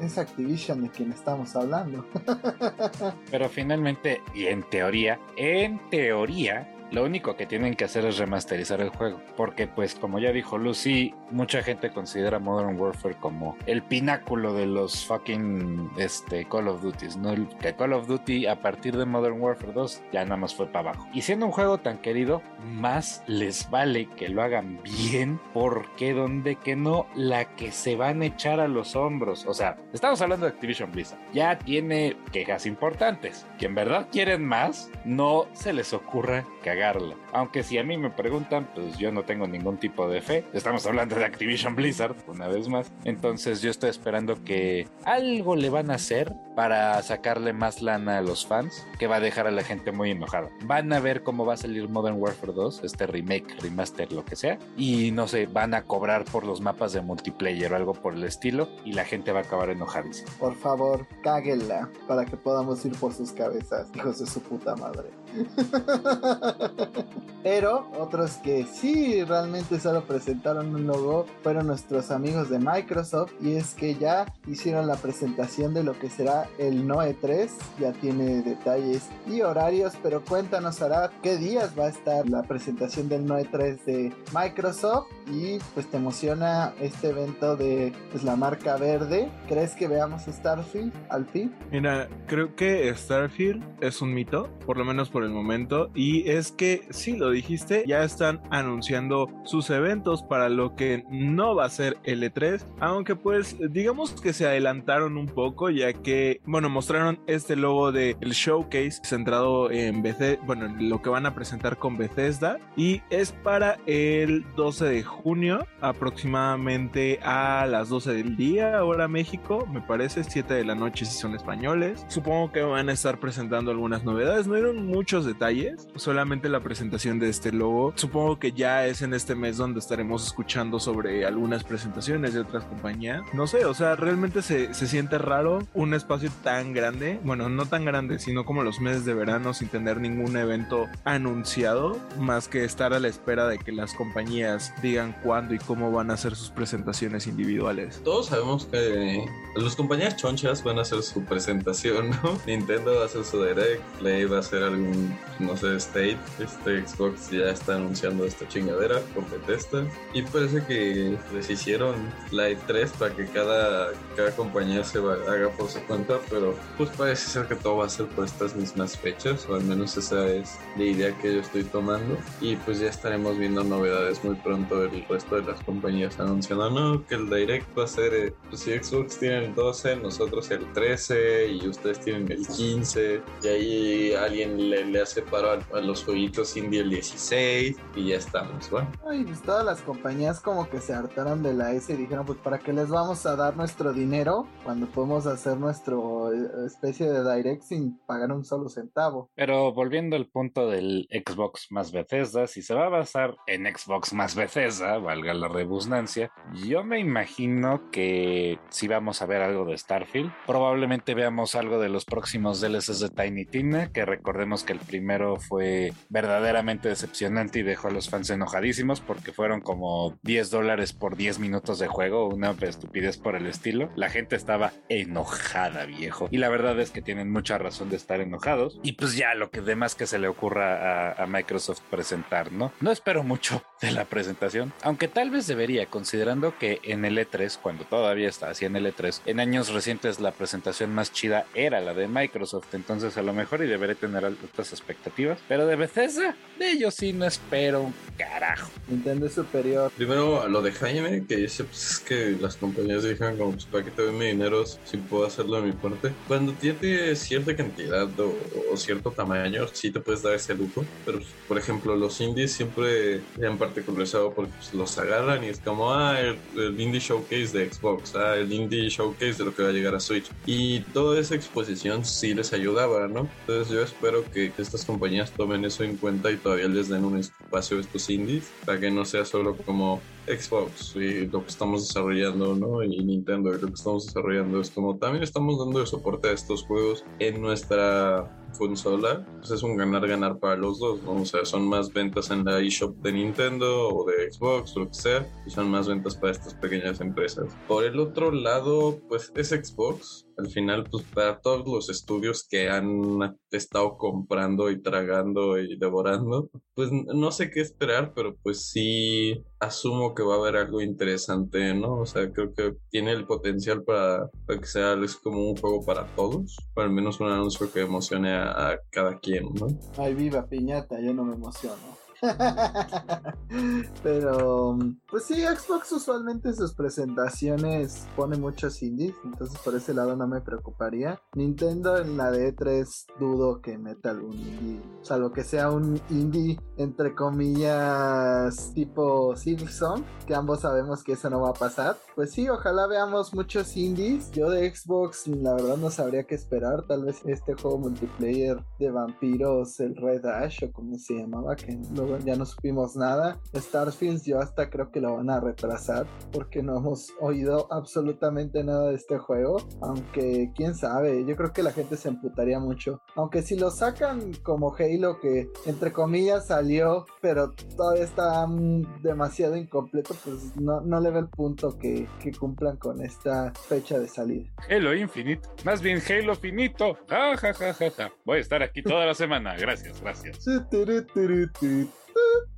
Es 0.00 0.18
Activision 0.18 0.82
de 0.82 0.90
quien 0.90 1.12
estamos 1.12 1.54
hablando. 1.56 2.04
Pero 3.30 3.48
finalmente, 3.48 4.20
y 4.34 4.46
en 4.46 4.62
teoría, 4.68 5.20
en 5.36 5.80
teoría, 5.90 6.75
lo 6.90 7.04
único 7.04 7.36
que 7.36 7.46
tienen 7.46 7.74
que 7.74 7.84
hacer 7.84 8.04
es 8.04 8.18
remasterizar 8.18 8.80
el 8.80 8.90
juego. 8.90 9.20
Porque, 9.36 9.66
pues, 9.66 9.94
como 9.94 10.18
ya 10.18 10.32
dijo 10.32 10.58
Lucy, 10.58 11.14
mucha 11.30 11.62
gente 11.62 11.90
considera 11.90 12.38
Modern 12.38 12.78
Warfare 12.78 13.16
como 13.16 13.56
el 13.66 13.82
pináculo 13.82 14.54
de 14.54 14.66
los 14.66 15.04
fucking 15.04 15.90
este, 15.98 16.46
Call 16.46 16.68
of 16.68 16.82
Duty. 16.82 17.06
¿no? 17.18 17.34
Que 17.58 17.74
Call 17.74 17.92
of 17.92 18.06
Duty 18.06 18.46
a 18.46 18.60
partir 18.60 18.96
de 18.96 19.04
Modern 19.04 19.40
Warfare 19.40 19.72
2 19.72 20.02
ya 20.12 20.24
nada 20.24 20.36
más 20.36 20.54
fue 20.54 20.66
para 20.66 20.90
abajo. 20.90 21.08
Y 21.12 21.22
siendo 21.22 21.46
un 21.46 21.52
juego 21.52 21.78
tan 21.78 21.98
querido, 21.98 22.42
más 22.64 23.22
les 23.26 23.68
vale 23.70 24.08
que 24.16 24.28
lo 24.28 24.42
hagan 24.42 24.80
bien. 24.82 25.40
Porque 25.52 26.12
donde 26.12 26.56
que 26.56 26.76
no, 26.76 27.06
la 27.14 27.56
que 27.56 27.72
se 27.72 27.96
van 27.96 28.22
a 28.22 28.26
echar 28.26 28.60
a 28.60 28.68
los 28.68 28.96
hombros. 28.96 29.46
O 29.46 29.54
sea, 29.54 29.76
estamos 29.92 30.20
hablando 30.20 30.46
de 30.46 30.52
Activision 30.52 30.92
Blizzard. 30.92 31.18
Ya 31.32 31.58
tiene 31.58 32.16
quejas 32.32 32.66
importantes. 32.66 33.46
Que 33.58 33.66
en 33.66 33.74
verdad 33.74 34.08
quieren 34.10 34.44
más, 34.44 34.90
no 35.04 35.46
se 35.52 35.72
les 35.72 35.92
ocurra 35.92 36.44
que 36.62 36.70
cagarla 36.76 37.16
aunque 37.36 37.62
si 37.62 37.76
a 37.76 37.84
mí 37.84 37.98
me 37.98 38.08
preguntan, 38.08 38.70
pues 38.74 38.96
yo 38.96 39.12
no 39.12 39.24
tengo 39.24 39.46
ningún 39.46 39.76
tipo 39.76 40.08
de 40.08 40.22
fe. 40.22 40.46
Estamos 40.54 40.86
hablando 40.86 41.16
de 41.16 41.24
Activision 41.26 41.76
Blizzard, 41.76 42.16
una 42.28 42.48
vez 42.48 42.66
más. 42.68 42.90
Entonces 43.04 43.60
yo 43.60 43.70
estoy 43.70 43.90
esperando 43.90 44.42
que 44.42 44.88
algo 45.04 45.54
le 45.54 45.68
van 45.68 45.90
a 45.90 45.96
hacer 45.96 46.32
para 46.56 47.02
sacarle 47.02 47.52
más 47.52 47.82
lana 47.82 48.16
a 48.16 48.22
los 48.22 48.46
fans, 48.46 48.86
que 48.98 49.06
va 49.06 49.16
a 49.16 49.20
dejar 49.20 49.46
a 49.46 49.50
la 49.50 49.62
gente 49.62 49.92
muy 49.92 50.12
enojada. 50.12 50.48
Van 50.64 50.90
a 50.94 51.00
ver 51.00 51.22
cómo 51.22 51.44
va 51.44 51.52
a 51.54 51.58
salir 51.58 51.90
Modern 51.90 52.16
Warfare 52.18 52.54
2, 52.54 52.84
este 52.84 53.06
remake, 53.06 53.60
remaster, 53.60 54.10
lo 54.12 54.24
que 54.24 54.36
sea. 54.36 54.58
Y 54.78 55.10
no 55.10 55.28
sé, 55.28 55.44
van 55.44 55.74
a 55.74 55.82
cobrar 55.82 56.24
por 56.24 56.46
los 56.46 56.62
mapas 56.62 56.94
de 56.94 57.02
multiplayer 57.02 57.70
o 57.74 57.76
algo 57.76 57.92
por 57.92 58.14
el 58.14 58.24
estilo. 58.24 58.70
Y 58.86 58.94
la 58.94 59.04
gente 59.04 59.32
va 59.32 59.40
a 59.40 59.42
acabar 59.42 59.68
enojadísima. 59.68 60.30
Por 60.38 60.56
favor, 60.56 61.06
cáguenla 61.22 61.90
para 62.08 62.24
que 62.24 62.38
podamos 62.38 62.82
ir 62.86 62.96
por 62.98 63.12
sus 63.12 63.32
cabezas, 63.32 63.88
hijos 63.94 64.20
de 64.20 64.26
su 64.26 64.40
puta 64.40 64.74
madre. 64.76 65.10
Pero 67.42 67.90
otros 67.98 68.38
que 68.38 68.64
sí 68.64 69.22
realmente 69.22 69.78
solo 69.78 70.04
presentaron 70.04 70.74
un 70.74 70.86
logo 70.86 71.26
fueron 71.42 71.68
nuestros 71.68 72.10
amigos 72.10 72.50
de 72.50 72.58
Microsoft 72.58 73.32
y 73.40 73.54
es 73.54 73.74
que 73.74 73.94
ya 73.94 74.26
hicieron 74.46 74.86
la 74.86 74.96
presentación 74.96 75.74
de 75.74 75.84
lo 75.84 75.98
que 75.98 76.10
será 76.10 76.48
el 76.58 76.86
Noe 76.86 77.14
3, 77.14 77.52
ya 77.80 77.92
tiene 77.92 78.42
detalles 78.42 79.08
y 79.26 79.42
horarios, 79.42 79.94
pero 80.02 80.24
cuéntanos 80.24 80.82
Arad 80.82 81.10
qué 81.22 81.36
días 81.36 81.78
va 81.78 81.86
a 81.86 81.88
estar 81.88 82.28
la 82.28 82.42
presentación 82.42 83.08
del 83.08 83.26
Noe 83.26 83.44
3 83.44 83.86
de 83.86 84.12
Microsoft 84.34 85.06
y 85.30 85.58
pues 85.74 85.86
te 85.90 85.96
emociona 85.96 86.74
este 86.80 87.10
evento 87.10 87.56
de 87.56 87.92
pues, 88.10 88.24
la 88.24 88.36
marca 88.36 88.76
verde. 88.76 89.28
¿Crees 89.48 89.74
que 89.74 89.88
veamos 89.88 90.22
Starfield 90.22 90.92
al 91.10 91.26
fin? 91.26 91.54
Mira, 91.70 92.08
creo 92.26 92.54
que 92.54 92.94
Starfield 92.94 93.62
es 93.80 94.00
un 94.02 94.14
mito, 94.14 94.48
por 94.64 94.76
lo 94.78 94.84
menos 94.84 95.10
por 95.10 95.24
el 95.24 95.30
momento, 95.30 95.90
y 95.94 96.28
es 96.30 96.52
que 96.52 96.86
sí 97.06 97.16
lo 97.16 97.30
dijiste, 97.30 97.84
ya 97.86 98.02
están 98.02 98.40
anunciando 98.50 99.30
sus 99.44 99.70
eventos 99.70 100.24
para 100.24 100.48
lo 100.48 100.74
que 100.74 101.04
no 101.08 101.54
va 101.54 101.64
a 101.64 101.70
ser 101.70 101.98
L3, 102.02 102.64
aunque 102.80 103.14
pues 103.14 103.56
digamos 103.70 104.20
que 104.20 104.32
se 104.32 104.44
adelantaron 104.44 105.16
un 105.16 105.26
poco 105.26 105.70
ya 105.70 105.92
que, 105.92 106.40
bueno, 106.46 106.68
mostraron 106.68 107.20
este 107.28 107.54
logo 107.54 107.92
del 107.92 108.16
el 108.20 108.32
showcase 108.32 108.98
centrado 109.04 109.70
en 109.70 110.02
Bethesda, 110.02 110.44
bueno, 110.46 110.66
lo 110.80 111.00
que 111.00 111.08
van 111.08 111.26
a 111.26 111.34
presentar 111.36 111.76
con 111.76 111.96
Bethesda 111.96 112.58
y 112.76 113.02
es 113.10 113.30
para 113.30 113.78
el 113.86 114.44
12 114.56 114.86
de 114.86 115.04
junio 115.04 115.64
aproximadamente 115.80 117.20
a 117.22 117.66
las 117.66 117.88
12 117.88 118.14
del 118.14 118.36
día, 118.36 118.84
hora 118.84 119.06
México, 119.06 119.64
me 119.72 119.80
parece, 119.80 120.24
7 120.24 120.54
de 120.54 120.64
la 120.64 120.74
noche 120.74 121.04
si 121.04 121.16
son 121.16 121.36
españoles. 121.36 122.04
Supongo 122.08 122.50
que 122.50 122.62
van 122.62 122.88
a 122.88 122.92
estar 122.92 123.20
presentando 123.20 123.70
algunas 123.70 124.02
novedades, 124.02 124.48
no 124.48 124.54
dieron 124.54 124.86
muchos 124.86 125.24
detalles, 125.24 125.86
solamente 125.94 126.48
la 126.48 126.58
presentación 126.58 126.95
de 126.96 127.28
este 127.28 127.52
logo. 127.52 127.92
Supongo 127.94 128.38
que 128.38 128.52
ya 128.52 128.86
es 128.86 129.02
en 129.02 129.12
este 129.12 129.34
mes 129.34 129.58
donde 129.58 129.80
estaremos 129.80 130.26
escuchando 130.26 130.80
sobre 130.80 131.26
algunas 131.26 131.62
presentaciones 131.62 132.32
de 132.32 132.40
otras 132.40 132.64
compañías. 132.64 133.22
No 133.34 133.46
sé, 133.46 133.66
o 133.66 133.74
sea, 133.74 133.96
realmente 133.96 134.40
se, 134.40 134.72
se 134.72 134.86
siente 134.86 135.18
raro 135.18 135.58
un 135.74 135.92
espacio 135.92 136.30
tan 136.42 136.72
grande, 136.72 137.20
bueno, 137.22 137.50
no 137.50 137.66
tan 137.66 137.84
grande, 137.84 138.18
sino 138.18 138.46
como 138.46 138.62
los 138.62 138.80
meses 138.80 139.04
de 139.04 139.12
verano 139.12 139.52
sin 139.52 139.68
tener 139.68 140.00
ningún 140.00 140.38
evento 140.38 140.86
anunciado, 141.04 141.98
más 142.18 142.48
que 142.48 142.64
estar 142.64 142.94
a 142.94 142.98
la 142.98 143.08
espera 143.08 143.46
de 143.46 143.58
que 143.58 143.72
las 143.72 143.92
compañías 143.92 144.72
digan 144.82 145.14
cuándo 145.22 145.52
y 145.52 145.58
cómo 145.58 145.92
van 145.92 146.10
a 146.10 146.14
hacer 146.14 146.34
sus 146.34 146.48
presentaciones 146.48 147.26
individuales. 147.26 148.00
Todos 148.02 148.28
sabemos 148.28 148.64
que 148.64 149.22
las 149.54 149.76
compañías 149.76 150.16
chonchas 150.16 150.64
van 150.64 150.78
a 150.78 150.82
hacer 150.82 151.02
su 151.02 151.22
presentación, 151.24 152.10
¿no? 152.22 152.38
Nintendo 152.46 152.94
va 152.94 153.02
a 153.02 153.04
hacer 153.04 153.22
su 153.22 153.44
direct, 153.44 153.82
Play 153.98 154.24
va 154.24 154.38
a 154.38 154.40
hacer 154.40 154.62
algún, 154.62 155.14
no 155.38 155.56
sé, 155.58 155.76
state, 155.76 156.16
este 156.40 156.85
Xbox 156.86 157.30
ya 157.30 157.50
está 157.50 157.76
anunciando 157.76 158.24
esta 158.24 158.46
chingadera 158.48 159.00
con 159.14 159.24
Bethesda. 159.30 159.86
Y 160.12 160.22
parece 160.22 160.64
que 160.64 161.18
les 161.32 161.50
hicieron 161.50 161.94
la 162.30 162.50
E3 162.50 162.90
para 162.98 163.14
que 163.14 163.26
cada, 163.26 163.90
cada 164.14 164.30
compañía 164.32 164.84
se 164.84 164.98
haga 164.98 165.50
por 165.50 165.68
su 165.68 165.80
cuenta, 165.86 166.18
pero 166.30 166.54
pues 166.76 166.90
parece 166.90 167.28
ser 167.28 167.46
que 167.46 167.56
todo 167.56 167.78
va 167.78 167.86
a 167.86 167.88
ser 167.88 168.06
por 168.06 168.24
estas 168.24 168.54
mismas 168.56 168.96
fechas, 168.96 169.46
o 169.48 169.54
al 169.54 169.64
menos 169.64 169.96
esa 169.96 170.26
es 170.28 170.58
la 170.76 170.84
idea 170.84 171.16
que 171.18 171.34
yo 171.34 171.40
estoy 171.40 171.64
tomando. 171.64 172.16
Y 172.40 172.56
pues 172.56 172.80
ya 172.80 172.88
estaremos 172.88 173.38
viendo 173.38 173.64
novedades 173.64 174.22
muy 174.24 174.34
pronto 174.36 174.80
del 174.80 175.04
resto 175.08 175.36
de 175.36 175.42
las 175.42 175.62
compañías 175.64 176.18
anunciando, 176.18 176.70
no, 176.70 177.06
que 177.06 177.14
el 177.14 177.28
direct 177.28 177.66
va 177.76 177.84
a 177.84 177.88
ser, 177.88 178.14
eh, 178.14 178.34
pues 178.48 178.62
si 178.62 178.72
Xbox 178.76 179.18
tiene 179.18 179.46
el 179.46 179.54
12, 179.54 179.96
nosotros 179.96 180.50
el 180.50 180.72
13 180.72 181.48
y 181.48 181.68
ustedes 181.68 182.00
tienen 182.00 182.30
el 182.30 182.46
15 182.46 183.20
y 183.42 183.48
ahí 183.48 184.12
alguien 184.14 184.70
le, 184.70 184.84
le 184.84 185.00
hace 185.00 185.22
paro 185.22 185.50
a, 185.52 185.76
a 185.76 185.80
los 185.80 186.04
jueguitos 186.04 186.56
indie 186.56 186.75
el 186.78 186.90
16 186.90 187.76
y 187.94 188.08
ya 188.08 188.16
estamos, 188.16 188.70
bueno. 188.70 188.90
Ay, 189.08 189.24
pues 189.24 189.42
todas 189.42 189.64
las 189.64 189.82
compañías 189.82 190.40
como 190.40 190.68
que 190.68 190.80
se 190.80 190.92
hartaron 190.92 191.42
de 191.42 191.54
la 191.54 191.72
S 191.72 191.92
y 191.92 191.96
dijeron, 191.96 192.26
pues 192.26 192.38
para 192.38 192.58
qué 192.58 192.72
les 192.72 192.88
vamos 192.88 193.24
a 193.26 193.36
dar 193.36 193.56
nuestro 193.56 193.92
dinero 193.92 194.46
cuando 194.64 194.86
podemos 194.86 195.26
hacer 195.26 195.56
nuestro 195.56 196.32
eh, 196.32 196.66
especie 196.66 197.10
de 197.10 197.36
direct 197.36 197.62
sin 197.62 197.98
pagar 198.06 198.32
un 198.32 198.44
solo 198.44 198.68
centavo. 198.68 199.30
Pero 199.34 199.72
volviendo 199.72 200.16
al 200.16 200.26
punto 200.26 200.68
del 200.68 201.08
Xbox 201.10 201.68
más 201.70 201.92
Bethesda, 201.92 202.46
si 202.46 202.62
se 202.62 202.74
va 202.74 202.86
a 202.86 202.90
basar 202.90 203.36
en 203.46 203.64
Xbox 203.66 204.12
más 204.12 204.34
Bethesda, 204.34 204.98
valga 204.98 205.34
la 205.34 205.48
redundancia, 205.48 206.30
yo 206.66 206.84
me 206.84 206.98
imagino 207.00 207.90
que 207.90 208.58
si 208.68 208.88
vamos 208.88 209.22
a 209.22 209.26
ver 209.26 209.42
algo 209.42 209.64
de 209.64 209.78
Starfield, 209.78 210.32
probablemente 210.46 211.14
veamos 211.14 211.54
algo 211.54 211.78
de 211.78 211.88
los 211.88 212.04
próximos 212.04 212.60
DLCs 212.60 213.00
de 213.00 213.10
Tiny 213.10 213.44
Tina, 213.46 213.92
que 213.92 214.04
recordemos 214.04 214.64
que 214.64 214.72
el 214.72 214.80
primero 214.80 215.36
fue 215.36 215.92
verdaderamente 216.08 216.65
decepcionante 216.74 217.60
y 217.60 217.62
dejó 217.62 217.88
a 217.88 217.90
los 217.92 218.08
fans 218.10 218.30
enojadísimos 218.30 219.00
porque 219.00 219.32
fueron 219.32 219.60
como 219.60 220.18
10 220.22 220.50
dólares 220.50 220.92
por 220.92 221.16
10 221.16 221.38
minutos 221.38 221.78
de 221.78 221.86
juego, 221.88 222.28
una 222.28 222.50
estupidez 222.60 223.16
por 223.16 223.36
el 223.36 223.46
estilo. 223.46 223.90
La 223.96 224.10
gente 224.10 224.36
estaba 224.36 224.72
enojada, 224.88 225.86
viejo. 225.86 226.28
Y 226.30 226.38
la 226.38 226.48
verdad 226.48 226.78
es 226.80 226.90
que 226.90 227.02
tienen 227.02 227.30
mucha 227.30 227.58
razón 227.58 227.90
de 227.90 227.96
estar 227.96 228.20
enojados. 228.20 228.78
Y 228.82 228.92
pues 228.92 229.16
ya 229.16 229.34
lo 229.34 229.50
que 229.50 229.60
demás 229.60 229.94
que 229.94 230.06
se 230.06 230.18
le 230.18 230.28
ocurra 230.28 231.12
a, 231.12 231.22
a 231.22 231.26
Microsoft 231.26 231.80
presentar, 231.90 232.52
¿no? 232.52 232.72
No 232.80 232.90
espero 232.90 233.22
mucho 233.22 233.62
de 233.80 233.92
la 233.92 234.04
presentación, 234.04 234.72
aunque 234.82 235.08
tal 235.08 235.30
vez 235.30 235.46
debería, 235.46 235.86
considerando 235.86 236.56
que 236.58 236.80
en 236.82 237.04
el 237.04 237.18
E3, 237.18 237.58
cuando 237.60 237.84
todavía 237.84 238.28
está 238.28 238.50
así 238.50 238.64
en 238.64 238.76
el 238.76 238.86
E3, 238.86 239.20
en 239.26 239.40
años 239.40 239.68
recientes 239.68 240.20
la 240.20 240.32
presentación 240.32 240.94
más 240.94 241.12
chida 241.12 241.46
era 241.54 241.80
la 241.80 241.94
de 241.94 242.08
Microsoft, 242.08 242.74
entonces 242.74 243.16
a 243.16 243.22
lo 243.22 243.32
mejor 243.32 243.62
y 243.62 243.66
deberé 243.66 243.94
tener 243.94 244.24
altas 244.24 244.72
expectativas, 244.72 245.38
pero 245.48 245.66
de 245.66 245.76
Bethesda, 245.76 246.34
de 246.58 246.72
ellos 246.72 246.94
sí 246.94 247.12
no 247.12 247.26
espero 247.26 247.82
un 247.82 247.94
carajo. 248.16 248.70
Nintendo 248.88 249.26
es 249.26 249.34
superior. 249.34 249.92
Primero 249.96 250.42
a 250.42 250.48
lo 250.48 250.62
de 250.62 250.72
Jaime, 250.72 251.24
que 251.26 251.36
dice 251.36 251.64
pues, 251.64 251.90
es 251.90 251.98
que 252.00 252.36
las 252.40 252.56
compañías 252.56 253.02
dijeron 253.02 253.36
como 253.36 253.52
pues 253.52 253.66
para 253.66 253.84
que 253.84 253.90
te 253.90 254.02
den 254.02 254.16
mi 254.16 254.26
dinero 254.26 254.64
si 254.66 254.96
puedo 254.96 255.26
hacerlo 255.26 255.60
de 255.60 255.68
mi 255.68 255.72
parte. 255.72 256.12
Cuando 256.26 256.52
tiene 256.52 257.14
cierta 257.14 257.54
cantidad 257.54 258.08
o, 258.18 258.34
o, 258.72 258.76
cierto 258.76 259.10
tamaño, 259.10 259.66
sí 259.72 259.90
te 259.90 260.00
puedes 260.00 260.22
dar 260.22 260.34
ese 260.34 260.54
lujo, 260.54 260.84
pero 261.04 261.20
por 261.48 261.58
ejemplo 261.58 261.96
los 261.96 262.20
indies 262.20 262.52
siempre 262.52 263.20
han 263.44 263.58
particularizado 263.66 264.34
porque 264.34 264.52
pues, 264.52 264.72
los 264.72 264.98
agarran 264.98 265.44
y 265.44 265.48
es 265.48 265.60
como, 265.60 265.92
ah, 265.92 266.18
el, 266.20 266.80
indie 266.80 267.00
showcase 267.00 267.56
de 267.56 267.72
Xbox, 267.72 268.14
ah, 268.14 268.36
el 268.36 268.52
indie 268.52 268.88
showcase 268.88 269.34
de 269.38 269.44
lo 269.44 269.54
que 269.54 269.62
va 269.62 269.70
a 269.70 269.72
llegar 269.72 269.94
a 269.94 270.00
Switch. 270.00 270.30
Y 270.44 270.80
toda 270.92 271.20
esa 271.20 271.34
exposición 271.34 272.04
sí 272.04 272.34
les 272.34 272.52
ayudaba, 272.52 273.08
¿no? 273.08 273.30
Entonces 273.40 273.74
yo 273.74 273.82
espero 273.82 274.24
que 274.30 274.52
estas 274.58 274.84
compañías 274.84 275.32
tomen 275.32 275.64
eso 275.64 275.84
en 275.84 275.96
cuenta 275.96 276.30
y 276.30 276.38
todavía 276.38 276.68
les 276.68 276.88
den 276.88 277.04
un 277.04 277.18
espacio 277.18 277.78
a 277.78 277.80
estos 277.80 278.08
indies 278.10 278.52
para 278.64 278.80
que 278.80 278.90
no 278.90 279.04
sea 279.04 279.24
solo 279.24 279.56
como 279.56 280.00
Xbox 280.26 280.96
y 280.96 281.26
lo 281.26 281.42
que 281.42 281.48
estamos 281.48 281.86
desarrollando, 281.86 282.54
¿no? 282.54 282.82
Y 282.82 283.04
Nintendo 283.04 283.50
y 283.50 283.60
lo 283.60 283.68
que 283.68 283.74
estamos 283.74 284.06
desarrollando 284.06 284.60
es 284.60 284.70
como 284.70 284.96
también 284.96 285.22
estamos 285.22 285.58
dando 285.58 285.80
de 285.80 285.86
soporte 285.86 286.28
a 286.28 286.32
estos 286.32 286.64
juegos 286.64 287.04
en 287.18 287.40
nuestra 287.40 288.30
consola, 288.58 289.26
pues 289.38 289.50
es 289.50 289.62
un 289.62 289.76
ganar-ganar 289.76 290.38
para 290.38 290.56
los 290.56 290.78
dos, 290.78 291.02
¿no? 291.02 291.12
O 291.12 291.24
sea, 291.24 291.44
son 291.44 291.68
más 291.68 291.92
ventas 291.92 292.30
en 292.30 292.44
la 292.44 292.60
eShop 292.60 292.96
de 293.02 293.12
Nintendo 293.12 293.88
o 293.88 294.04
de 294.04 294.30
Xbox 294.30 294.76
o 294.76 294.80
lo 294.80 294.88
que 294.88 294.94
sea, 294.94 295.28
y 295.46 295.50
son 295.50 295.70
más 295.70 295.88
ventas 295.88 296.16
para 296.16 296.32
estas 296.32 296.54
pequeñas 296.54 297.00
empresas. 297.00 297.54
Por 297.68 297.84
el 297.84 297.98
otro 297.98 298.32
lado, 298.32 298.98
pues 299.08 299.32
es 299.34 299.48
Xbox. 299.50 300.25
Al 300.36 300.48
final, 300.50 300.84
pues 300.90 301.04
para 301.14 301.40
todos 301.40 301.66
los 301.66 301.88
estudios 301.88 302.46
que 302.48 302.68
han 302.68 303.36
estado 303.50 303.96
comprando 303.96 304.70
y 304.70 304.82
tragando 304.82 305.58
y 305.58 305.78
devorando, 305.78 306.50
pues 306.74 306.90
no 306.92 307.32
sé 307.32 307.50
qué 307.50 307.60
esperar, 307.60 308.12
pero 308.14 308.36
pues 308.42 308.68
sí 308.68 309.42
asumo 309.60 310.14
que 310.14 310.22
va 310.22 310.34
a 310.34 310.38
haber 310.38 310.56
algo 310.56 310.80
interesante, 310.80 311.74
¿no? 311.74 312.00
O 312.00 312.06
sea, 312.06 312.30
creo 312.32 312.52
que 312.52 312.76
tiene 312.90 313.12
el 313.12 313.26
potencial 313.26 313.82
para, 313.82 314.30
para 314.46 314.60
que 314.60 314.66
sea 314.66 314.94
es 315.02 315.16
como 315.16 315.48
un 315.48 315.56
juego 315.56 315.84
para 315.84 316.06
todos, 316.14 316.56
o 316.74 316.80
al 316.80 316.90
menos 316.90 317.20
un 317.20 317.28
anuncio 317.28 317.72
que 317.72 317.80
emocione 317.80 318.32
a, 318.32 318.72
a 318.72 318.80
cada 318.90 319.18
quien, 319.18 319.44
¿no? 319.54 319.68
Ay, 319.96 320.14
viva 320.14 320.46
piñata, 320.46 321.00
yo 321.00 321.14
no 321.14 321.24
me 321.24 321.34
emociono. 321.34 321.95
Pero, 324.02 324.78
pues 325.10 325.24
sí, 325.24 325.34
Xbox 325.42 325.92
usualmente 325.92 326.52
sus 326.52 326.74
presentaciones 326.74 328.06
pone 328.16 328.36
muchos 328.36 328.82
indies, 328.82 329.14
entonces 329.24 329.58
por 329.60 329.74
ese 329.74 329.94
lado 329.94 330.16
no 330.16 330.26
me 330.26 330.40
preocuparía. 330.40 331.20
Nintendo 331.34 331.98
en 331.98 332.16
la 332.16 332.30
de 332.30 332.54
E3 332.54 333.06
dudo 333.18 333.60
que 333.60 333.78
meta 333.78 334.10
algún 334.10 334.34
indie, 334.34 334.82
salvo 335.02 335.32
que 335.32 335.44
sea 335.44 335.70
un 335.70 336.00
indie 336.10 336.58
entre 336.76 337.14
comillas, 337.14 338.72
tipo 338.74 339.34
Silksong, 339.36 340.04
que 340.26 340.34
ambos 340.34 340.60
sabemos 340.60 341.02
que 341.02 341.12
eso 341.12 341.30
no 341.30 341.40
va 341.40 341.50
a 341.50 341.54
pasar. 341.54 341.96
Pues 342.14 342.32
sí, 342.32 342.48
ojalá 342.48 342.86
veamos 342.86 343.34
muchos 343.34 343.76
indies. 343.76 344.30
Yo 344.32 344.50
de 344.50 344.74
Xbox, 344.74 345.26
la 345.28 345.54
verdad, 345.54 345.76
no 345.76 345.90
sabría 345.90 346.24
qué 346.24 346.34
esperar. 346.34 346.86
Tal 346.86 347.04
vez 347.04 347.20
este 347.24 347.54
juego 347.54 347.78
multiplayer 347.78 348.62
de 348.78 348.90
vampiros, 348.90 349.80
el 349.80 349.96
Red 349.96 350.26
Ash 350.26 350.64
o 350.64 350.72
como 350.72 350.98
se 350.98 351.14
llamaba, 351.14 351.56
que 351.56 351.78
luego 351.94 352.15
ya 352.24 352.36
no 352.36 352.46
supimos 352.46 352.96
nada. 352.96 353.40
Starfields, 353.54 354.24
yo 354.24 354.38
hasta 354.38 354.70
creo 354.70 354.90
que 354.90 355.00
lo 355.00 355.16
van 355.16 355.30
a 355.30 355.40
retrasar 355.40 356.06
porque 356.32 356.62
no 356.62 356.78
hemos 356.78 357.12
oído 357.20 357.68
absolutamente 357.72 358.62
nada 358.64 358.90
de 358.90 358.96
este 358.96 359.18
juego. 359.18 359.58
Aunque 359.80 360.52
quién 360.54 360.74
sabe, 360.74 361.24
yo 361.24 361.36
creo 361.36 361.52
que 361.52 361.62
la 361.62 361.72
gente 361.72 361.96
se 361.96 362.08
emputaría 362.08 362.58
mucho. 362.58 363.00
Aunque 363.14 363.42
si 363.42 363.56
lo 363.56 363.70
sacan 363.70 364.32
como 364.42 364.74
Halo, 364.74 365.20
que 365.20 365.48
entre 365.66 365.92
comillas 365.92 366.46
salió, 366.46 367.06
pero 367.20 367.52
todavía 367.76 368.04
está 368.04 368.46
mm, 368.46 369.02
demasiado 369.02 369.56
incompleto, 369.56 370.14
pues 370.24 370.56
no, 370.56 370.80
no 370.80 371.00
le 371.00 371.10
ve 371.10 371.20
el 371.20 371.28
punto 371.28 371.76
que, 371.78 372.08
que 372.20 372.32
cumplan 372.32 372.76
con 372.76 373.02
esta 373.02 373.52
fecha 373.68 373.98
de 373.98 374.08
salida. 374.08 374.50
Halo 374.68 374.94
Infinite, 374.94 375.46
más 375.64 375.80
bien 375.82 376.00
Halo 376.08 376.34
Finito. 376.34 376.96
Ja, 377.08 377.36
ja, 377.36 377.54
ja, 377.54 377.74
ja, 377.74 377.90
ja. 377.90 378.12
Voy 378.24 378.38
a 378.38 378.40
estar 378.40 378.62
aquí 378.62 378.82
toda 378.82 379.06
la 379.06 379.14
semana. 379.14 379.56
Gracias, 379.56 380.00
gracias. 380.00 380.44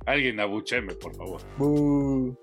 Alguien 0.05 0.39
abucheme, 0.39 0.93
por 0.95 1.15
favor. 1.15 1.41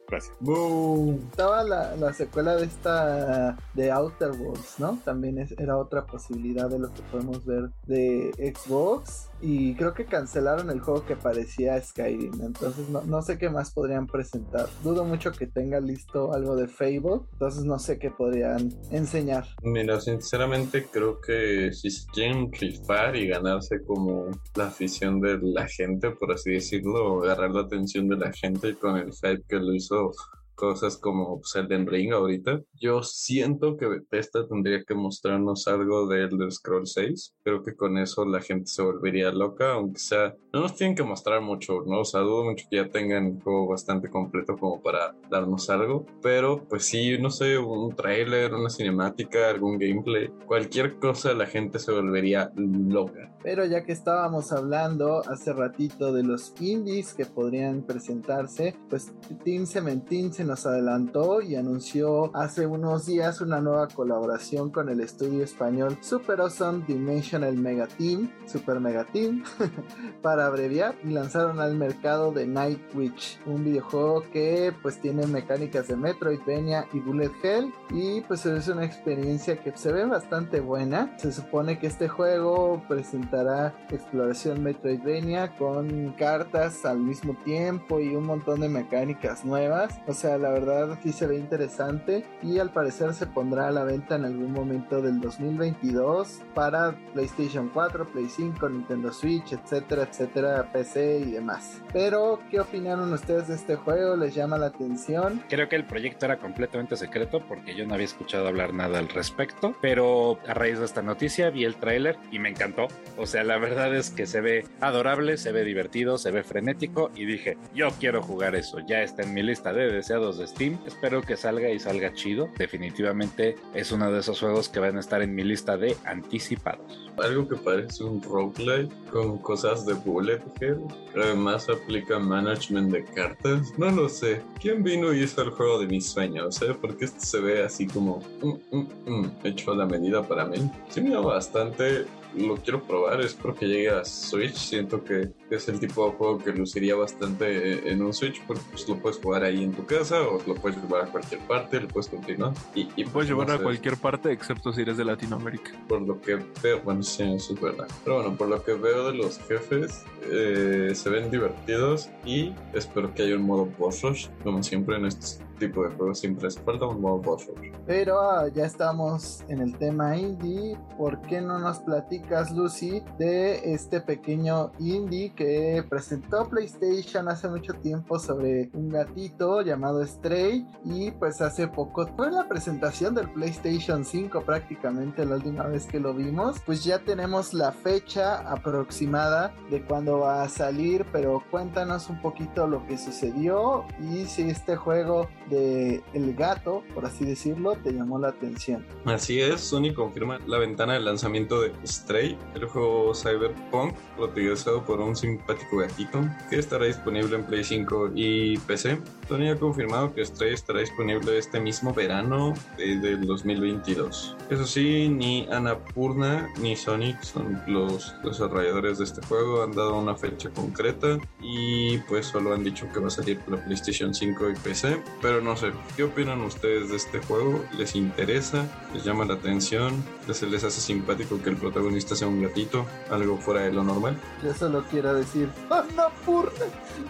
Gracias. 0.08 0.34
Boom. 0.40 1.20
Estaba 1.30 1.64
la, 1.64 1.96
la 1.96 2.12
secuela 2.12 2.56
de 2.56 2.66
esta 2.66 3.56
de 3.74 3.90
Outer 3.90 4.30
Worlds, 4.30 4.78
¿no? 4.78 4.98
También 5.04 5.38
es- 5.38 5.52
era 5.58 5.76
otra 5.76 6.06
posibilidad 6.06 6.68
de 6.70 6.78
lo 6.78 6.92
que 6.92 7.02
podemos 7.10 7.44
ver 7.44 7.70
de 7.86 8.30
Xbox. 8.54 9.28
Y 9.42 9.74
creo 9.74 9.92
que 9.92 10.06
cancelaron 10.06 10.70
el 10.70 10.80
juego 10.80 11.04
que 11.04 11.14
parecía 11.16 11.78
Skyrim. 11.82 12.40
Entonces 12.42 12.88
no, 12.88 13.02
no 13.02 13.20
sé 13.20 13.36
qué 13.36 13.50
más 13.50 13.70
podrían 13.72 14.06
presentar. 14.06 14.66
Dudo 14.82 15.04
mucho 15.04 15.30
que 15.32 15.46
tenga 15.46 15.78
listo 15.80 16.32
algo 16.32 16.56
de 16.56 16.68
Fable. 16.68 17.20
Entonces 17.32 17.64
no 17.64 17.78
sé 17.78 17.98
qué 17.98 18.10
podrían 18.10 18.70
enseñar. 18.90 19.44
Mira, 19.62 20.00
sinceramente 20.00 20.86
creo 20.90 21.20
que 21.20 21.70
si 21.72 21.90
se 21.90 22.06
quieren 22.12 22.50
rifar 22.52 23.14
y 23.16 23.28
ganarse 23.28 23.82
como 23.84 24.30
la 24.54 24.68
afición 24.68 25.20
de 25.20 25.38
la 25.42 25.66
gente, 25.68 26.10
por 26.12 26.32
así 26.32 26.52
decirlo, 26.52 27.22
agarrar 27.24 27.50
la 27.50 27.62
atención 27.62 28.08
de 28.08 28.16
la 28.16 28.32
gente 28.32 28.74
con 28.76 28.96
el 28.96 29.12
hype 29.12 29.42
que 29.48 29.56
lo 29.56 29.74
hizo 29.74 29.95
So 29.96 30.12
cosas 30.56 30.96
como 30.96 31.40
Elden 31.54 31.86
Ring 31.86 32.12
ahorita, 32.12 32.60
yo 32.74 33.02
siento 33.02 33.76
que 33.76 33.86
Bethesda 33.86 34.48
tendría 34.48 34.82
que 34.82 34.94
mostrarnos 34.94 35.68
algo 35.68 36.08
de 36.08 36.24
Elder 36.24 36.50
Scrolls 36.50 36.92
6. 36.94 37.34
Creo 37.44 37.62
que 37.62 37.76
con 37.76 37.98
eso 37.98 38.24
la 38.24 38.40
gente 38.40 38.66
se 38.66 38.82
volvería 38.82 39.30
loca, 39.30 39.74
aunque 39.74 40.00
sea, 40.00 40.34
no 40.52 40.62
nos 40.62 40.74
tienen 40.74 40.96
que 40.96 41.02
mostrar 41.02 41.40
mucho, 41.40 41.82
¿no? 41.86 42.00
O 42.00 42.04
sea, 42.04 42.20
dudo 42.20 42.44
mucho 42.44 42.66
que 42.70 42.76
ya 42.76 42.88
tengan 42.88 43.26
un 43.26 43.40
juego 43.40 43.68
bastante 43.68 44.08
completo 44.08 44.56
como 44.56 44.82
para 44.82 45.14
darnos 45.30 45.68
algo, 45.70 46.06
pero 46.22 46.66
pues 46.68 46.86
sí, 46.86 47.18
no 47.18 47.30
sé, 47.30 47.58
un 47.58 47.94
tráiler, 47.94 48.54
una 48.54 48.70
cinemática, 48.70 49.50
algún 49.50 49.78
gameplay, 49.78 50.28
cualquier 50.46 50.98
cosa 50.98 51.34
la 51.34 51.46
gente 51.46 51.78
se 51.78 51.92
volvería 51.92 52.50
loca. 52.56 53.34
Pero 53.42 53.64
ya 53.64 53.84
que 53.84 53.92
estábamos 53.92 54.50
hablando 54.52 55.20
hace 55.28 55.52
ratito 55.52 56.12
de 56.12 56.22
los 56.24 56.52
indies 56.60 57.14
que 57.14 57.26
podrían 57.26 57.82
presentarse, 57.82 58.74
pues 58.88 59.12
Team 59.44 59.66
Cementín 59.66 60.32
se 60.32 60.45
nos 60.46 60.66
adelantó 60.66 61.40
y 61.40 61.56
anunció 61.56 62.35
hace 62.35 62.66
unos 62.66 63.06
días 63.06 63.40
una 63.40 63.61
nueva 63.61 63.88
colaboración 63.88 64.70
con 64.70 64.88
el 64.88 65.00
estudio 65.00 65.44
español 65.44 65.98
Super 66.00 66.40
Awesome 66.40 66.85
Dimensional 66.87 67.56
Mega 67.56 67.87
Team, 67.87 68.30
Super 68.46 68.80
Mega 68.80 69.04
Team, 69.04 69.44
para 70.22 70.46
abreviar, 70.46 70.94
y 71.04 71.09
lanzaron 71.09 71.61
al 71.61 71.76
mercado 71.76 72.32
de 72.32 72.46
Night 72.46 72.80
Witch, 72.94 73.40
un 73.46 73.64
videojuego 73.64 74.22
que 74.32 74.72
pues 74.82 75.00
tiene 75.00 75.26
mecánicas 75.26 75.88
de 75.88 75.96
Metroidvania 75.96 76.87
y 76.92 77.00
Bullet 77.00 77.32
Hell 77.42 77.72
y 77.90 78.20
pues 78.22 78.46
es 78.46 78.68
una 78.68 78.85
experiencia 78.85 79.62
que 79.62 79.76
se 79.76 79.92
ve 79.92 80.04
bastante 80.04 80.61
buena. 80.61 81.16
Se 81.18 81.32
supone 81.32 81.78
que 81.78 81.87
este 81.87 82.09
juego 82.09 82.82
presentará 82.88 83.74
exploración 83.90 84.62
Metroidvania 84.62 85.56
con 85.56 86.12
cartas 86.12 86.85
al 86.85 86.98
mismo 86.98 87.37
tiempo 87.44 88.00
y 88.00 88.14
un 88.14 88.24
montón 88.24 88.61
de 88.61 88.68
mecánicas 88.68 89.44
nuevas. 89.44 89.98
O 90.06 90.12
sea, 90.12 90.36
la 90.38 90.51
verdad 90.51 90.99
sí 91.03 91.12
se 91.12 91.27
ve 91.27 91.37
interesante 91.37 92.25
y 92.42 92.59
al 92.59 92.70
parecer 92.70 93.14
se 93.14 93.27
pondrá 93.27 93.68
a 93.68 93.70
la 93.70 93.85
venta 93.85 94.16
en 94.16 94.25
algún 94.25 94.53
momento 94.53 95.03
del 95.03 95.20
2022 95.20 96.42
para 96.55 96.96
PlayStation 97.12 97.70
4, 97.72 98.12
Play 98.12 98.29
5, 98.29 98.68
Nintendo 98.68 99.12
Switch, 99.12 99.53
etcétera, 99.53 100.03
etcétera, 100.03 100.70
PC 100.72 101.20
y 101.20 101.33
demás. 101.33 101.83
Pero, 101.92 102.40
¿qué 102.51 102.61
opinaron 102.61 103.12
ustedes 103.12 103.49
de 103.49 103.55
este 103.55 103.77
juego? 103.77 104.16
¿Les 104.16 104.35
llama 104.35 104.59
la 104.59 104.66
atención? 104.66 105.42
Creo 105.49 105.68
que 105.68 105.77
el 105.77 105.85
proyecto 105.85 106.27
era 106.27 106.38
completamente 106.38 106.96
secreto 106.96 107.42
porque 107.46 107.75
yo 107.75 107.87
no 107.87 107.94
había 107.94 108.07
escuchado 108.07 108.49
hablar 108.49 108.75
nada 108.75 108.99
al 108.99 109.09
respecto, 109.09 109.75
pero 109.81 110.38
a 110.46 110.55
raíz 110.55 110.79
de 110.79 110.85
esta 110.85 111.03
noticia 111.03 111.51
vi 111.51 111.64
el 111.64 111.77
tráiler 111.77 112.16
y 112.31 112.38
me 112.38 112.49
encantó. 112.49 112.88
O 113.16 113.27
sea, 113.27 113.44
la 113.44 113.59
verdad 113.59 113.94
es 113.94 114.11
que 114.11 114.27
se 114.27 114.40
ve 114.40 114.64
adorable, 114.81 115.37
se 115.37 115.53
ve 115.53 115.64
divertido, 115.64 116.18
se 116.18 116.31
ve 116.31 116.42
frenético 116.42 117.11
y 117.14 117.25
dije, 117.25 117.57
yo 117.75 117.88
quiero 117.99 118.22
jugar 118.22 118.55
eso. 118.55 118.81
Ya 118.81 119.03
está 119.03 119.22
en 119.22 119.35
mi 119.35 119.42
lista 119.42 119.72
de 119.72 119.90
deseados 119.90 120.25
de 120.32 120.46
Steam. 120.46 120.78
Espero 120.86 121.22
que 121.22 121.36
salga 121.36 121.70
y 121.70 121.78
salga 121.78 122.12
chido. 122.12 122.48
Definitivamente 122.58 123.56
es 123.74 123.92
uno 123.92 124.10
de 124.10 124.20
esos 124.20 124.40
juegos 124.40 124.68
que 124.68 124.80
van 124.80 124.96
a 124.96 125.00
estar 125.00 125.22
en 125.22 125.34
mi 125.34 125.44
lista 125.44 125.76
de 125.76 125.96
anticipados. 126.04 127.10
Algo 127.18 127.48
que 127.48 127.56
parece 127.56 128.02
un 128.02 128.20
roguelike 128.20 128.92
con 129.10 129.38
cosas 129.38 129.86
de 129.86 129.94
bullet 129.94 130.42
hell. 130.60 130.80
Además 131.14 131.68
aplica 131.68 132.18
management 132.18 132.90
de 132.92 133.04
cartas. 133.04 133.72
No 133.78 133.90
lo 133.90 134.08
sé. 134.08 134.42
¿Quién 134.60 134.82
vino 134.82 135.12
y 135.12 135.22
hizo 135.22 135.42
el 135.42 135.50
juego 135.50 135.78
de 135.78 135.86
mis 135.86 136.06
sueños? 136.06 136.60
¿eh? 136.62 136.74
Porque 136.80 137.04
este 137.04 137.20
se 137.20 137.40
ve 137.40 137.62
así 137.62 137.86
como 137.86 138.20
mm, 138.42 138.76
mm, 138.76 138.88
mm, 139.06 139.32
hecho 139.44 139.72
a 139.72 139.76
la 139.76 139.86
medida 139.86 140.26
para 140.26 140.44
mí. 140.44 140.70
Sí 140.88 141.00
me 141.00 141.10
da 141.10 141.20
bastante. 141.20 142.06
Lo 142.37 142.57
quiero 142.57 142.83
probar, 142.83 143.20
espero 143.22 143.55
que 143.55 143.66
llegue 143.66 143.88
a 143.88 144.05
Switch. 144.05 144.55
Siento 144.55 145.03
que 145.03 145.31
es 145.51 145.68
el 145.68 145.81
tipo 145.81 146.07
de 146.07 146.16
juego 146.16 146.38
que 146.38 146.53
luciría 146.53 146.94
bastante 146.94 147.90
en 147.90 148.03
un 148.03 148.12
Switch 148.12 148.42
porque 148.46 148.62
pues, 148.70 148.88
lo 148.88 148.96
puedes 148.96 149.18
jugar 149.18 149.44
ahí 149.44 149.64
en 149.64 149.72
tu 149.72 149.87
casa 149.87 150.20
o 150.22 150.42
lo 150.46 150.55
puedes 150.55 150.79
llevar 150.83 151.05
a 151.05 151.07
cualquier 151.07 151.40
parte, 151.42 151.81
lo 151.81 151.88
puedes 151.88 152.09
continuar. 152.09 152.53
Y, 152.75 152.88
y 152.96 153.05
Puedes 153.05 153.31
no 153.31 153.37
llevarlo 153.37 153.55
a 153.55 153.62
cualquier 153.62 153.96
parte 153.96 154.33
excepto 154.33 154.72
si 154.72 154.83
eres 154.83 154.96
de 154.96 155.05
Latinoamérica. 155.05 155.72
por 155.88 156.03
lo 156.03 156.20
que 156.20 156.38
veo, 156.62 156.81
bueno, 156.83 157.03
sí, 157.03 157.22
eso 157.22 157.55
es 157.55 157.61
verdad. 157.61 157.88
Pero 158.05 158.16
bueno, 158.16 158.37
por 158.37 158.49
lo 158.49 158.62
que 158.62 158.75
veo 158.75 159.11
de 159.11 159.16
los 159.16 159.38
jefes, 159.38 160.05
eh, 160.31 160.92
se 160.94 161.09
ven 161.09 161.31
divertidos 161.31 162.11
y 162.25 162.53
espero 162.75 163.14
que 163.14 163.22
haya 163.22 163.37
un 163.37 163.42
modo 163.42 163.66
boss 163.79 164.03
rush. 164.03 164.29
Como 164.42 164.62
siempre 164.62 164.96
en 164.96 165.07
este 165.07 165.45
tipo 165.56 165.82
de 165.82 165.94
juegos, 165.94 166.18
siempre 166.18 166.48
hace 166.48 166.60
falta 166.60 166.86
un 166.86 167.00
modo 167.00 167.18
boss. 167.18 167.48
Pero 167.86 168.20
ah, 168.20 168.48
ya 168.48 168.64
estamos 168.64 169.44
en 169.48 169.60
el 169.60 169.76
tema 169.76 170.16
indie. 170.16 170.78
¿Por 170.96 171.20
qué 171.22 171.40
no 171.40 171.58
nos 171.58 171.78
platicas, 171.80 172.52
Lucy, 172.52 173.02
de 173.18 173.72
este 173.72 174.00
pequeño 174.00 174.72
indie 174.78 175.34
que 175.34 175.84
presentó 175.88 176.48
PlayStation 176.48 177.28
hace 177.28 177.48
mucho 177.48 177.74
tiempo 177.74 178.18
sobre 178.18 178.70
un 178.74 178.88
gatito 178.88 179.62
llamado 179.62 180.04
Stray? 180.06 180.66
Y 180.84 181.10
pues 181.12 181.40
hace 181.40 181.68
poco 181.68 182.06
fue 182.16 182.30
la 182.30 182.48
presentación 182.48 183.14
del 183.14 183.30
PlayStation 183.30 184.04
5 184.04 184.42
prácticamente 184.42 185.24
la 185.24 185.36
última 185.36 185.64
vez 185.64 185.86
que 185.86 186.00
lo 186.00 186.14
vimos. 186.14 186.60
Pues 186.64 186.84
ya 186.84 187.00
tenemos 187.00 187.54
la 187.54 187.72
fecha 187.72 188.38
aproximada 188.50 189.54
de 189.70 189.84
cuándo 189.84 190.20
va 190.20 190.42
a 190.42 190.48
salir. 190.48 191.06
Pero 191.12 191.42
cuéntanos 191.50 192.08
un 192.08 192.20
poquito 192.20 192.66
lo 192.66 192.86
que 192.86 192.98
sucedió 192.98 193.84
y 194.00 194.26
si 194.26 194.42
este 194.42 194.76
juego 194.76 195.28
de 195.50 196.02
El 196.12 196.35
Gato, 196.35 196.82
por 196.94 197.04
así 197.04 197.24
decirlo, 197.24 197.76
te 197.76 197.92
llamó 197.92 198.18
la 198.18 198.28
atención. 198.28 198.85
Así 199.04 199.40
es, 199.40 199.61
Sony 199.61 199.94
confirma 199.94 200.38
la 200.46 200.59
ventana 200.59 200.94
de 200.94 201.00
lanzamiento 201.00 201.61
de 201.61 201.72
Stray, 201.85 202.37
el 202.54 202.66
juego 202.66 203.14
Cyberpunk, 203.14 203.94
protagonizado 204.16 204.85
por 204.85 205.00
un 205.00 205.16
simpático 205.16 205.78
gatito, 205.78 206.20
que 206.50 206.59
estará 206.59 206.87
disponible 206.87 207.37
en 207.37 207.44
Play 207.44 207.64
5 207.64 208.12
y 208.14 208.59
PC. 208.59 208.98
Sony 209.28 209.50
ha 209.50 209.56
confirmado 209.56 210.14
que 210.14 210.24
Stray 210.24 210.54
estará 210.54 210.80
disponible 210.80 211.36
este 211.38 211.58
mismo 211.60 211.92
verano 211.92 212.54
de- 212.76 212.96
del 212.98 213.26
2022. 213.26 214.36
Eso 214.50 214.64
sí, 214.64 215.08
ni 215.08 215.48
Annapurna 215.50 216.48
ni 216.60 216.76
Sonic 216.76 217.20
son 217.22 217.60
los 217.66 218.14
desarrolladores 218.22 218.98
de 218.98 219.04
este 219.04 219.26
juego, 219.26 219.62
han 219.64 219.72
dado 219.72 219.98
una 219.98 220.14
fecha 220.14 220.50
concreta 220.50 221.18
y 221.40 221.98
pues 222.08 222.26
solo 222.26 222.54
han 222.54 222.62
dicho 222.62 222.86
que 222.92 223.00
va 223.00 223.08
a 223.08 223.10
salir 223.10 223.40
para 223.40 223.64
PlayStation 223.64 224.14
5 224.14 224.50
y 224.50 224.54
PC. 224.54 225.02
Pero 225.20 225.40
no 225.40 225.56
sé, 225.56 225.72
¿qué 225.96 226.04
opinan 226.04 226.40
ustedes 226.42 226.90
de 226.90 226.96
este 226.96 227.18
juego? 227.20 227.64
¿Les 227.76 227.96
interesa? 227.96 228.64
¿Les 228.94 229.04
llama 229.04 229.24
la 229.24 229.34
atención? 229.34 230.04
¿Se 230.32 230.46
les 230.46 230.62
hace 230.64 230.80
simpático 230.80 231.42
que 231.42 231.50
el 231.50 231.56
protagonista 231.56 232.14
sea 232.14 232.28
un 232.28 232.42
gatito? 232.42 232.86
¿Algo 233.10 233.36
fuera 233.38 233.62
de 233.62 233.72
lo 233.72 233.82
normal? 233.82 234.16
Yo 234.44 234.54
solo 234.54 234.84
quiero 234.90 235.14
decir, 235.14 235.48
¡Annapurna! 235.70 236.66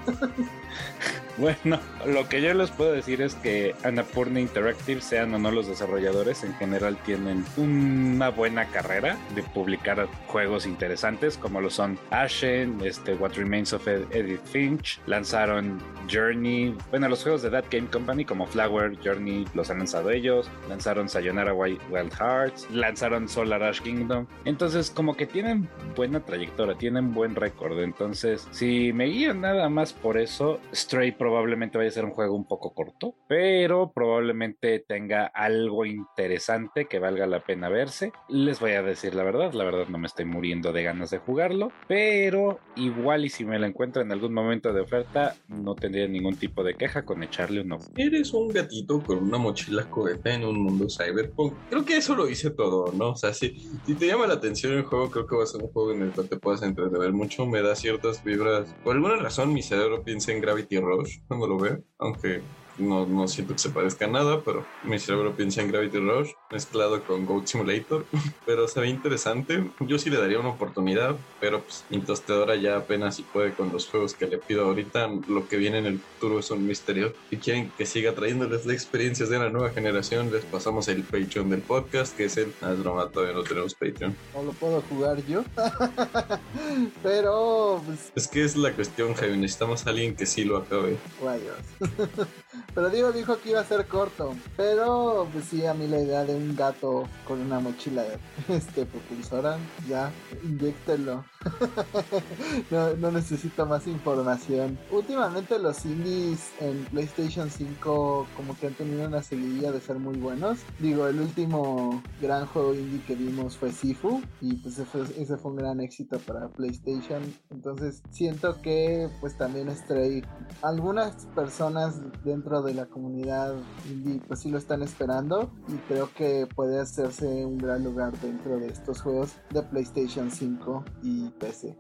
Bueno, 1.39 1.79
lo 2.07 2.27
que 2.31 2.41
yo 2.41 2.55
les 2.55 2.71
puedo 2.71 2.93
decir 2.93 3.21
es 3.21 3.35
que 3.35 3.75
Annapurna 3.85 4.41
Interactive, 4.41 5.03
sean 5.03 5.35
o 5.35 5.39
no 5.39 5.51
los 5.51 5.67
desarrolladores, 5.67 6.43
en 6.45 6.55
general 6.55 6.97
tienen 7.05 7.45
una 7.59 8.31
buena 8.31 8.65
carrera 8.67 9.19
de 9.35 9.43
publicar 9.43 10.09
juegos 10.29 10.65
interesantes 10.65 11.37
como 11.37 11.61
lo 11.61 11.69
son 11.69 11.99
Ashen, 12.11 12.81
este, 12.83 13.15
What 13.15 13.33
Remains 13.35 13.75
of 13.75 13.87
Edith 13.87 14.45
Finch, 14.45 14.99
lanzaron 15.07 15.79
Journey, 16.11 16.75
bueno, 16.91 17.09
los 17.09 17.23
juegos 17.23 17.43
de 17.43 17.51
That 17.51 17.67
Game 17.71 17.89
Company 17.89 18.25
como 18.25 18.47
Flower, 18.47 18.97
Journey 19.05 19.47
los 19.53 19.69
han 19.69 19.79
lanzado 19.79 20.11
ellos, 20.11 20.49
lanzaron 20.71 21.07
Sayonara 21.07 21.53
Wild 21.53 22.13
Hearts, 22.19 22.67
lanzaron 22.71 23.29
Solar 23.29 23.63
Ash 23.63 23.81
Kingdom, 23.81 24.27
entonces 24.47 24.91
como 24.91 25.15
que 25.15 25.27
tienen 25.27 25.69
buena 25.95 26.21
trayectoria, 26.21 26.77
tienen 26.79 27.13
buen 27.13 27.35
récord, 27.35 27.79
entonces 27.81 28.49
si 28.53 28.93
me 28.95 29.07
guían 29.07 29.43
nada 29.43 29.69
más 29.69 29.93
por 29.93 30.17
eso, 30.17 30.61
Stray 30.75 31.13
probablemente 31.13 31.79
vaya 31.79 31.89
a 31.89 31.93
ser 31.93 32.05
un 32.05 32.11
juego 32.11 32.35
un 32.35 32.47
poco 32.47 32.75
corto, 32.75 33.15
pero 33.29 33.93
probablemente 33.93 34.79
tenga 34.81 35.27
algo 35.27 35.85
interesante 35.85 36.87
que 36.87 36.99
valga 36.99 37.27
la 37.27 37.45
pena 37.45 37.69
verse. 37.69 38.13
Les 38.29 38.61
voy 38.61 38.73
a 38.73 38.83
decir 38.83 39.15
la 39.15 39.23
verdad, 39.23 39.53
la 39.53 39.65
verdad 39.65 39.89
no 39.89 39.99
me 39.99 40.07
estoy 40.07 40.25
muriendo 40.25 40.73
de 40.73 40.83
ganas 40.83 41.11
de 41.11 41.19
jugarlo, 41.19 41.73
pero 41.89 42.59
igual 42.77 43.25
y 43.25 43.29
si 43.29 43.45
me 43.45 43.59
lo 43.59 43.67
encuentro 43.67 44.03
en 44.03 44.13
algún 44.13 44.35
momento 44.35 44.73
de 44.73 44.81
oferta, 44.81 45.37
no 45.49 45.75
tendría 45.75 46.07
ningún 46.09 46.37
tipo 46.37 46.63
de 46.63 46.75
queja 46.75 47.05
con 47.05 47.23
echarle 47.23 47.61
un 47.61 47.73
ojo. 47.73 47.91
Eres 47.97 48.33
un 48.33 48.49
gatito 48.49 49.03
con 49.03 49.19
una 49.19 49.39
mochila 49.39 49.89
cohete 49.89 50.35
en 50.35 50.45
un 50.45 50.63
mundo 50.63 50.87
cyberpunk. 50.89 51.55
Creo 51.71 51.85
que 51.85 51.97
eso 51.97 52.15
lo 52.15 52.27
dice 52.27 52.51
todo, 52.51 52.93
¿no? 52.93 53.11
O 53.11 53.17
sea, 53.17 53.33
si, 53.33 53.51
te 53.99 54.07
llama 54.07 54.27
la 54.27 54.35
atención 54.35 54.75
el 54.75 54.85
juego, 54.85 55.11
creo 55.11 55.27
que 55.27 55.37
va 55.37 55.45
a 55.45 55.47
ser 55.47 55.63
un 55.63 55.71
juego 55.71 55.93
en 55.93 56.03
el 56.03 56.11
cual 56.11 56.29
te 56.29 56.37
puedas 56.37 56.63
entretener 56.63 57.13
mucho. 57.13 57.47
Me 57.47 57.63
da 57.63 57.75
ciertas 57.75 58.23
vibras. 58.23 58.75
Por 58.85 58.97
alguna 58.97 59.17
razón, 59.17 59.53
mi 59.53 59.63
cerebro 59.63 60.03
piensa 60.03 60.33
en 60.33 60.41
Gravity 60.57 60.79
Rush 60.79 61.19
cuando 61.29 61.47
lo 61.47 61.59
veo, 61.59 61.85
aunque 61.99 62.43
no, 62.79 63.07
no 63.07 63.29
siento 63.29 63.55
que 63.55 63.59
se 63.59 63.71
parezca 63.71 64.07
a 64.07 64.09
nada, 64.09 64.41
pero 64.45 64.65
mi 64.85 64.99
cerebro 64.99 65.35
piensa 65.35 65.63
en 65.63 65.71
Gravity 65.71 65.99
Rush 65.99 66.31
mezclado 66.51 67.03
con 67.03 67.27
Goat 67.27 67.47
Simulator. 67.47 68.05
pero 68.47 68.69
se 68.69 68.81
ve 68.81 68.89
interesante. 68.89 69.71
Yo 69.81 69.99
sí 69.99 70.11
le 70.11 70.19
daría 70.19 70.39
una 70.39 70.51
oportunidad, 70.51 71.17
pero 71.41 71.63
pues 71.63 71.85
mi 71.91 72.01
tostadora 72.01 72.57
ya 72.57 72.77
apenas 72.77 73.17
si 73.17 73.23
puede 73.23 73.53
con 73.53 73.73
los 73.73 73.87
juegos 73.87 74.15
que 74.15 74.27
le 74.27 74.39
pido 74.39 74.65
ahorita. 74.65 75.09
Lo 75.29 75.49
que 75.49 75.57
viene 75.57 75.79
en 75.79 75.87
el 75.87 75.99
futuro 75.99 76.39
es 76.39 76.51
un 76.51 76.67
misterio. 76.67 77.13
Si 77.31 77.37
quieren 77.37 77.71
que 77.77 77.87
siga 77.87 78.15
trayéndoles 78.15 78.67
las 78.67 78.75
experiencias 78.75 79.29
de 79.29 79.39
la 79.39 79.51
nueva 79.51 79.71
generación, 79.71 80.31
les 80.33 80.45
pasamos 80.45 80.89
el 80.89 81.03
Patreon 81.03 81.51
del 81.51 81.63
podcast, 81.63 82.17
que 82.17 82.25
es 82.25 82.37
el. 82.37 82.53
Ah, 82.63 82.73
es 82.73 82.79
broma, 82.79 83.09
todavía 83.09 83.35
no 83.35 83.43
tenemos 83.43 83.75
Patreon. 83.75 84.17
No 84.35 84.43
lo 84.43 84.53
puedo 84.53 84.83
jugar 84.83 85.25
yo. 85.27 85.45
pero. 87.03 87.83
Pues... 87.85 88.13
Es 88.15 88.29
que 88.29 88.45
es 88.45 88.57
la 88.57 88.73
cuestión, 88.73 89.15
Javi. 89.15 89.37
Necesitamos 89.37 89.87
a 89.87 89.91
alguien 89.91 90.15
que 90.15 90.27
sí 90.27 90.45
lo 90.45 90.59
acabe. 90.59 90.97
Rayos. 91.23 91.57
Pero 92.75 92.91
Diego 92.91 93.13
dijo 93.13 93.39
que 93.41 93.51
iba 93.51 93.61
a 93.61 93.65
ser 93.65 93.87
corto. 93.87 94.35
Pero 94.57 95.29
pues 95.33 95.47
sí, 95.47 95.67
a 95.67 95.75
mí 95.75 95.87
la 95.87 96.01
idea 96.01 96.25
de 96.25 96.35
un 96.35 96.55
gato 96.55 97.09
con 97.27 97.41
una 97.41 97.61
mochila 97.61 98.05
este, 98.49 98.87
propulsora, 98.87 99.59
ya, 99.89 100.11
inyectenlo. 100.45 101.25
no, 102.71 103.11
necesito 103.11 103.67
más 103.67 103.87
información. 103.87 104.79
Últimamente 104.91 105.59
los 105.59 105.85
indies 105.85 106.51
en 106.61 106.85
PlayStation 106.87 107.51
5 107.51 108.27
como 108.37 108.59
que 108.59 108.69
han 108.69 108.75
tenido 108.75 109.07
una 109.07 109.23
seguidilla 109.23 109.73
de 109.73 109.81
ser 109.81 109.99
muy 109.99 110.17
buenos. 110.17 110.59
Digo, 110.79 111.07
el 111.07 111.21
último 111.21 112.03
gran 112.21 112.47
juego 112.47 112.75
indie 112.75 113.03
que 113.07 113.15
vimos 113.15 113.57
fue 113.57 113.73
Sifu 113.73 114.23
y 114.41 114.55
pues 114.57 114.75
ese 114.75 114.85
fue, 114.85 115.03
ese 115.03 115.37
fue 115.37 115.53
un 115.53 115.57
gran 115.57 115.81
éxito 115.81 116.19
para 116.21 116.49
PlayStation. 116.49 117.23
Entonces 117.51 118.03
siento 118.11 118.61
que 118.63 119.09
pues 119.21 119.37
también 119.37 119.75
Stray, 119.75 120.23
algunas 120.63 121.27
personas 121.35 122.01
dentro 122.25 122.63
de 122.63 122.75
la 122.75 122.87
comunidad 122.87 123.55
indie 123.91 124.21
pues 124.27 124.41
sí 124.41 124.51
lo 124.51 124.59
están 124.59 124.83
esperando 124.83 125.51
y 125.69 125.77
creo 125.89 126.11
que 126.15 126.47
puede 126.55 126.81
hacerse 126.81 127.45
un 127.45 127.59
gran 127.59 127.85
lugar 127.85 128.19
dentro 128.21 128.59
de 128.59 128.69
estos 128.69 129.01
juegos 129.01 129.33
de 129.51 129.63
PlayStation 129.63 130.31
5 130.31 130.85
y 131.03 131.31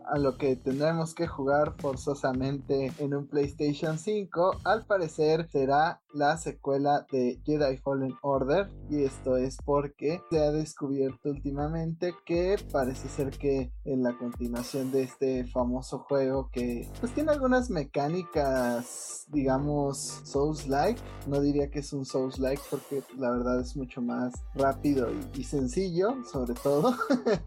A 0.04 0.18
lo 0.18 0.36
que 0.36 0.56
tendremos 0.56 1.14
que 1.14 1.26
jugar 1.26 1.74
forzosamente 1.78 2.92
en 2.98 3.14
un 3.14 3.26
PlayStation 3.26 3.98
5 3.98 4.60
al 4.64 4.84
parecer 4.84 5.48
será 5.50 6.02
la 6.12 6.36
secuela 6.36 7.06
de 7.10 7.40
Jedi 7.44 7.78
Fallen 7.78 8.14
Order 8.20 8.68
y 8.90 9.04
esto 9.04 9.36
es 9.38 9.56
porque 9.64 10.20
se 10.30 10.40
ha 10.40 10.52
descubierto 10.52 11.30
últimamente 11.30 12.14
que 12.26 12.56
parece 12.70 13.08
ser 13.08 13.30
que 13.38 13.72
en 13.86 14.02
la 14.02 14.16
continuación 14.16 14.90
de 14.92 15.04
este 15.04 15.44
famoso 15.46 16.00
juego 16.00 16.50
que 16.52 16.88
pues 17.00 17.12
tiene 17.14 17.32
algunas 17.32 17.70
mecánicas 17.70 19.26
digamos 19.28 20.20
Souls 20.24 20.68
like 20.68 21.00
no 21.26 21.40
diría 21.40 21.70
que 21.70 21.80
es 21.80 21.92
un 21.92 22.04
Souls 22.04 22.38
like 22.38 22.62
porque 22.70 23.02
la 23.18 23.30
verdad 23.30 23.60
es 23.60 23.76
mucho 23.76 24.00
más 24.02 24.32
rápido 24.54 25.08
y 25.34 25.44
sencillo 25.44 26.16
sobre 26.30 26.54
todo. 26.54 26.94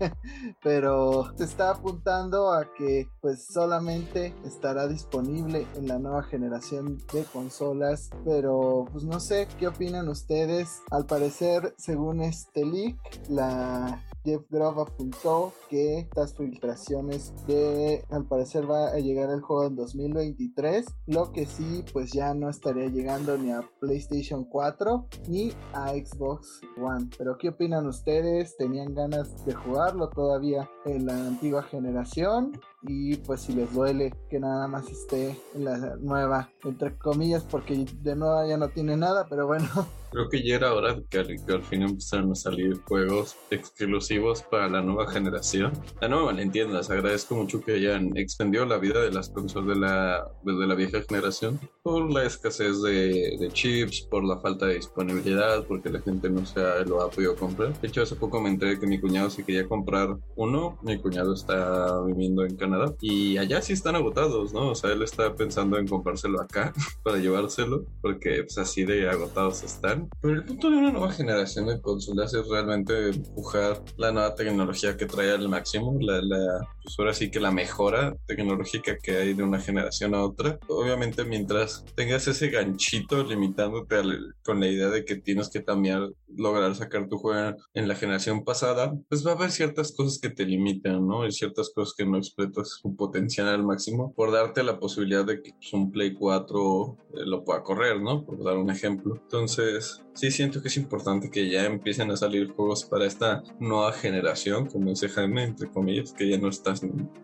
Pero 0.63 1.33
se 1.37 1.43
está 1.43 1.71
apuntando 1.71 2.51
a 2.51 2.73
que 2.73 3.07
pues 3.21 3.45
solamente 3.45 4.33
estará 4.45 4.87
disponible 4.87 5.67
en 5.75 5.87
la 5.87 5.99
nueva 5.99 6.23
generación 6.23 6.97
de 7.13 7.23
consolas. 7.23 8.09
Pero 8.25 8.85
pues 8.91 9.03
no 9.03 9.19
sé 9.19 9.47
qué 9.57 9.67
opinan 9.67 10.07
ustedes 10.09 10.81
al 10.91 11.05
parecer 11.05 11.73
según 11.77 12.21
este 12.21 12.65
leak 12.65 12.97
la 13.29 14.03
Jeff 14.23 14.41
Grove 14.49 14.81
apuntó 14.81 15.53
que 15.69 15.99
estas 15.99 16.35
filtraciones 16.35 17.33
de 17.47 18.03
al 18.09 18.25
parecer 18.25 18.69
va 18.69 18.89
a 18.89 18.99
llegar 18.99 19.29
el 19.29 19.41
juego 19.41 19.67
en 19.67 19.75
2023 19.75 20.85
lo 21.07 21.31
que 21.31 21.45
sí 21.45 21.83
pues 21.93 22.11
ya 22.11 22.33
no 22.33 22.49
estaría 22.49 22.87
llegando 22.87 23.37
ni 23.37 23.51
a 23.51 23.61
PlayStation 23.79 24.43
4 24.45 25.07
ni 25.27 25.51
a 25.73 25.89
Xbox 25.89 26.61
One. 26.77 27.09
Pero 27.17 27.37
qué 27.37 27.49
opinan 27.49 27.87
ustedes 27.87 28.55
tenían 28.57 28.93
ganas 28.93 29.45
de 29.45 29.53
jugarlo 29.53 30.09
todavía 30.09 30.69
en 30.85 31.05
la 31.05 31.13
antigua 31.13 31.63
generación 31.63 32.51
y 32.81 33.17
pues 33.17 33.41
si 33.41 33.53
les 33.53 33.73
duele 33.73 34.13
que 34.29 34.39
nada 34.39 34.67
más 34.67 34.89
esté 34.89 35.37
en 35.55 35.65
la 35.65 35.95
nueva 35.97 36.49
entre 36.63 36.97
comillas 36.97 37.43
porque 37.43 37.85
de 38.01 38.15
nueva 38.15 38.47
ya 38.47 38.57
no 38.57 38.69
tiene 38.69 38.95
nada 38.95 39.27
pero 39.29 39.47
bueno 39.47 39.67
Creo 40.11 40.27
que 40.27 40.43
ya 40.43 40.55
era 40.55 40.73
hora 40.73 40.95
de 40.95 41.05
que, 41.05 41.19
al 41.19 41.63
fin 41.63 41.83
empezaron 41.83 42.31
a 42.31 42.35
salir 42.35 42.81
juegos 42.87 43.37
exclusivos 43.51 44.41
para 44.41 44.67
la 44.67 44.81
nueva 44.81 45.11
generación. 45.11 45.71
La 46.01 46.07
nueva 46.07 46.33
les 46.33 46.89
agradezco 46.89 47.35
mucho 47.35 47.61
que 47.61 47.73
hayan 47.73 48.17
extendido 48.17 48.65
la 48.65 48.77
vida 48.77 49.01
de 49.01 49.11
las 49.11 49.29
consolas 49.29 49.67
de 49.67 49.75
la, 49.75 50.27
de 50.43 50.67
la 50.67 50.73
vieja 50.73 51.01
generación 51.07 51.59
por 51.83 52.11
la 52.11 52.23
escasez 52.23 52.81
de, 52.81 53.37
de, 53.39 53.49
chips, 53.51 54.01
por 54.01 54.23
la 54.23 54.39
falta 54.39 54.65
de 54.65 54.75
disponibilidad, 54.75 55.63
porque 55.65 55.89
la 55.89 56.01
gente 56.01 56.29
no 56.29 56.45
se 56.45 56.59
ha, 56.59 56.79
lo 56.81 57.01
ha 57.01 57.09
podido 57.09 57.35
comprar. 57.35 57.79
De 57.79 57.87
hecho, 57.87 58.01
hace 58.01 58.15
poco 58.15 58.41
me 58.41 58.49
enteré 58.49 58.79
que 58.79 58.87
mi 58.87 58.99
cuñado 58.99 59.29
se 59.29 59.43
quería 59.43 59.67
comprar 59.67 60.17
uno. 60.35 60.79
Mi 60.81 60.99
cuñado 60.99 61.33
está 61.33 62.01
viviendo 62.01 62.43
en 62.45 62.57
Canadá 62.69 62.93
y 63.01 63.37
allá 63.37 63.61
sí 63.61 63.73
están 63.73 63.95
agotados, 63.95 64.53
¿no? 64.53 64.69
O 64.69 64.75
sea, 64.75 64.91
él 64.91 65.01
está 65.01 65.35
pensando 65.35 65.77
en 65.77 65.87
comprárselo 65.87 66.41
acá 66.41 66.73
para 67.03 67.17
llevárselo, 67.17 67.85
porque 68.01 68.43
pues 68.43 68.57
así 68.57 68.83
de 68.83 69.09
agotados 69.09 69.63
están. 69.63 70.09
Pero 70.21 70.35
el 70.35 70.43
punto 70.43 70.69
de 70.69 70.77
una 70.77 70.91
nueva 70.91 71.11
generación 71.11 71.67
de 71.67 71.81
consolas 71.81 72.33
es 72.33 72.47
realmente 72.47 73.09
empujar 73.09 73.81
la 73.97 74.11
nueva 74.11 74.35
tecnología 74.35 74.97
que 74.97 75.05
trae 75.05 75.31
al 75.31 75.49
máximo, 75.49 75.97
la, 75.99 76.21
la, 76.21 76.67
pues 76.83 76.95
ahora 76.99 77.13
sí 77.13 77.31
que 77.31 77.39
la 77.39 77.51
mejora 77.51 78.15
tecnológica 78.27 78.97
que 78.97 79.17
hay 79.17 79.33
de 79.33 79.43
una 79.43 79.59
generación 79.59 80.13
a 80.13 80.23
otra. 80.23 80.59
Obviamente 80.67 81.23
mientras 81.23 81.85
tengas 81.95 82.27
ese 82.27 82.49
ganchito 82.49 83.23
limitándote 83.23 83.95
al, 83.95 84.35
con 84.43 84.59
la 84.59 84.67
idea 84.67 84.89
de 84.89 85.05
que 85.05 85.15
tienes 85.15 85.49
que 85.49 85.59
también 85.59 86.13
lograr 86.35 86.75
sacar 86.75 87.07
tu 87.07 87.17
juego 87.17 87.55
en 87.73 87.87
la 87.87 87.95
generación 87.95 88.43
pasada, 88.43 88.93
pues 89.07 89.25
va 89.25 89.31
a 89.31 89.35
haber 89.35 89.51
ciertas 89.51 89.91
cosas 89.91 90.19
que 90.19 90.29
te 90.29 90.45
limitan, 90.45 91.07
¿no? 91.07 91.25
Y 91.25 91.31
ciertas 91.31 91.71
cosas 91.73 91.93
que 91.95 92.05
no 92.05 92.17
explotas 92.17 92.58
su 92.65 92.95
potencial 92.95 93.47
al 93.47 93.63
máximo 93.63 94.13
por 94.13 94.31
darte 94.31 94.63
la 94.63 94.79
posibilidad 94.79 95.25
de 95.25 95.41
que 95.41 95.53
pues, 95.53 95.73
un 95.73 95.91
Play 95.91 96.13
4 96.13 96.97
eh, 97.13 97.25
lo 97.25 97.43
pueda 97.43 97.63
correr, 97.63 98.01
¿no? 98.01 98.25
Por 98.25 98.43
dar 98.43 98.57
un 98.57 98.69
ejemplo. 98.69 99.15
Entonces, 99.21 100.03
sí 100.13 100.31
siento 100.31 100.61
que 100.61 100.67
es 100.67 100.77
importante 100.77 101.29
que 101.29 101.49
ya 101.49 101.65
empiecen 101.65 102.11
a 102.11 102.17
salir 102.17 102.51
juegos 102.51 102.83
para 102.85 103.05
esta 103.05 103.43
nueva 103.59 103.91
generación, 103.93 104.67
como 104.67 104.89
dice 104.89 105.09
Jaime, 105.09 105.43
entre 105.43 105.69
comillas, 105.69 106.13
que 106.13 106.29
ya 106.29 106.37
no 106.37 106.49
está 106.49 106.73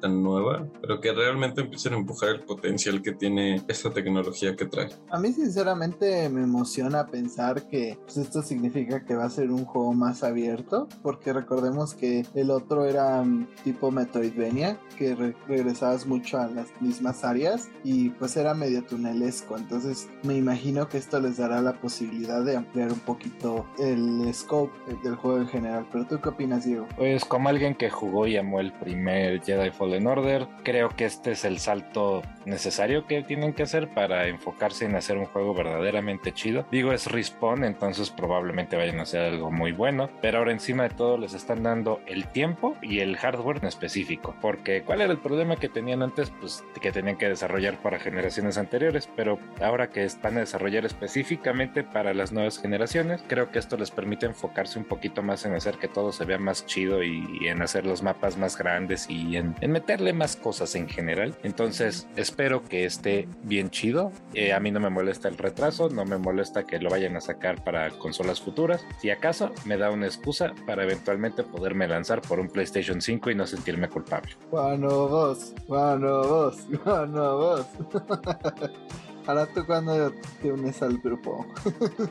tan 0.01 0.23
nueva, 0.23 0.67
pero 0.81 0.99
que 1.01 1.11
realmente 1.13 1.61
empiecen 1.61 1.93
a 1.93 1.97
empujar 1.97 2.29
el 2.29 2.41
potencial 2.41 3.01
que 3.01 3.11
tiene 3.11 3.63
esta 3.67 3.91
tecnología 3.91 4.55
que 4.55 4.65
trae. 4.65 4.89
A 5.09 5.19
mí 5.19 5.31
sinceramente 5.33 6.29
me 6.29 6.43
emociona 6.43 7.07
pensar 7.07 7.67
que 7.67 7.97
pues, 8.03 8.17
esto 8.17 8.41
significa 8.41 9.03
que 9.05 9.15
va 9.15 9.25
a 9.25 9.29
ser 9.29 9.51
un 9.51 9.65
juego 9.65 9.93
más 9.93 10.23
abierto, 10.23 10.87
porque 11.01 11.33
recordemos 11.33 11.93
que 11.93 12.25
el 12.33 12.51
otro 12.51 12.85
era 12.85 13.21
um, 13.21 13.47
tipo 13.63 13.91
Metroidvania, 13.91 14.79
que 14.97 15.15
re- 15.15 15.35
regresabas 15.47 16.05
mucho 16.05 16.37
a 16.37 16.47
las 16.47 16.67
mismas 16.81 17.23
áreas 17.23 17.69
y 17.83 18.09
pues 18.11 18.37
era 18.37 18.53
medio 18.53 18.83
tunelesco. 18.83 19.57
Entonces 19.57 20.07
me 20.23 20.35
imagino 20.37 20.87
que 20.87 20.97
esto 20.97 21.19
les 21.19 21.37
dará 21.37 21.61
la 21.61 21.79
posibilidad 21.79 22.43
de 22.43 22.55
ampliar 22.57 22.84
un 22.91 22.99
poquito 22.99 23.65
el 23.79 24.33
scope 24.33 24.73
del 25.03 25.15
juego 25.15 25.39
en 25.39 25.47
general. 25.47 25.85
Pero 25.91 26.05
tú 26.05 26.19
qué 26.21 26.29
opinas, 26.29 26.65
Diego? 26.65 26.87
Pues 26.95 27.25
como 27.25 27.49
alguien 27.49 27.75
que 27.75 27.89
jugó 27.89 28.27
y 28.27 28.37
amó 28.37 28.59
el 28.59 28.71
primer 28.73 29.43
Jedi 29.43 29.71
Fallen 29.71 30.07
Order, 30.07 30.47
creo 30.63 30.89
que 30.89 31.05
este 31.05 31.31
es 31.31 31.45
el 31.45 31.59
salto 31.59 32.21
necesario 32.45 33.05
que 33.07 33.23
tienen 33.23 33.53
que 33.53 33.63
hacer 33.63 33.93
para 33.93 34.27
enfocarse 34.27 34.85
en 34.85 34.95
hacer 34.95 35.17
un 35.17 35.25
juego 35.25 35.53
verdaderamente 35.53 36.31
chido. 36.31 36.65
Digo, 36.71 36.93
es 36.93 37.07
Respawn, 37.07 37.63
entonces 37.63 38.09
probablemente 38.09 38.75
vayan 38.75 38.99
a 38.99 39.03
hacer 39.03 39.21
algo 39.21 39.51
muy 39.51 39.71
bueno, 39.71 40.09
pero 40.21 40.39
ahora 40.39 40.51
encima 40.51 40.83
de 40.83 40.89
todo 40.89 41.17
les 41.17 41.33
están 41.33 41.63
dando 41.63 42.01
el 42.05 42.27
tiempo 42.27 42.75
y 42.81 42.99
el 42.99 43.17
hardware 43.17 43.57
en 43.57 43.67
específico. 43.67 44.35
Porque 44.41 44.83
¿cuál 44.83 45.01
era 45.01 45.11
el 45.11 45.19
problema 45.19 45.55
que 45.55 45.69
tenían 45.69 46.01
antes? 46.01 46.31
Pues 46.39 46.63
que 46.81 46.91
tenían 46.91 47.17
que 47.17 47.29
desarrollar 47.29 47.77
para 47.81 47.99
generaciones 47.99 48.57
anteriores, 48.57 49.09
pero 49.15 49.39
ahora 49.61 49.89
que 49.89 50.07
van 50.21 50.37
a 50.37 50.41
desarrollar 50.41 50.85
específicamente 50.85 51.83
para 51.83 52.13
las 52.13 52.31
nuevas 52.31 52.59
generaciones, 52.65 53.23
creo 53.27 53.51
que 53.51 53.59
esto 53.59 53.77
les 53.77 53.91
permite 53.91 54.25
enfocarse 54.25 54.79
un 54.79 54.85
poquito 54.85 55.21
más 55.21 55.45
en 55.45 55.53
hacer 55.53 55.77
que 55.77 55.87
todo 55.87 56.11
se 56.11 56.25
vea 56.25 56.39
más 56.39 56.65
chido 56.65 57.03
y, 57.03 57.23
y 57.39 57.47
en 57.47 57.61
hacer 57.61 57.85
los 57.85 58.01
mapas 58.01 58.37
más 58.37 58.57
grandes 58.57 59.07
y 59.09 59.37
en, 59.37 59.55
en 59.61 59.71
meterle 59.71 60.13
más 60.13 60.35
cosas 60.35 60.75
en 60.75 60.89
general. 60.89 61.35
Entonces 61.43 62.07
espero 62.15 62.63
que 62.63 62.85
esté 62.85 63.27
bien 63.43 63.69
chido. 63.69 64.11
Eh, 64.33 64.53
a 64.53 64.59
mí 64.59 64.71
no 64.71 64.79
me 64.79 64.89
molesta 64.89 65.27
el 65.27 65.37
retraso, 65.37 65.89
no 65.89 66.05
me 66.05 66.17
molesta 66.17 66.65
que 66.65 66.79
lo 66.79 66.89
vayan 66.89 67.15
a 67.15 67.21
sacar 67.21 67.63
para 67.63 67.89
consolas 67.91 68.41
futuras. 68.41 68.85
Si 68.99 69.09
acaso 69.09 69.51
me 69.65 69.77
da 69.77 69.91
una 69.91 70.07
excusa 70.07 70.53
para 70.65 70.83
eventualmente 70.83 71.43
poderme 71.43 71.87
lanzar 71.87 72.21
por 72.21 72.39
un 72.39 72.49
PlayStation 72.49 73.01
5 73.01 73.29
y 73.29 73.35
no 73.35 73.45
sentirme 73.45 73.89
culpable. 73.89 74.31
Bueno, 74.49 75.07
vos, 75.07 75.53
bueno, 75.67 76.27
vos, 76.27 76.67
bueno, 76.83 77.37
vos. 77.37 77.67
Ahora 79.27 79.47
tú 79.47 79.65
cuando 79.65 80.11
te 80.41 80.51
unes 80.51 80.81
al 80.83 80.97
grupo, 80.99 81.45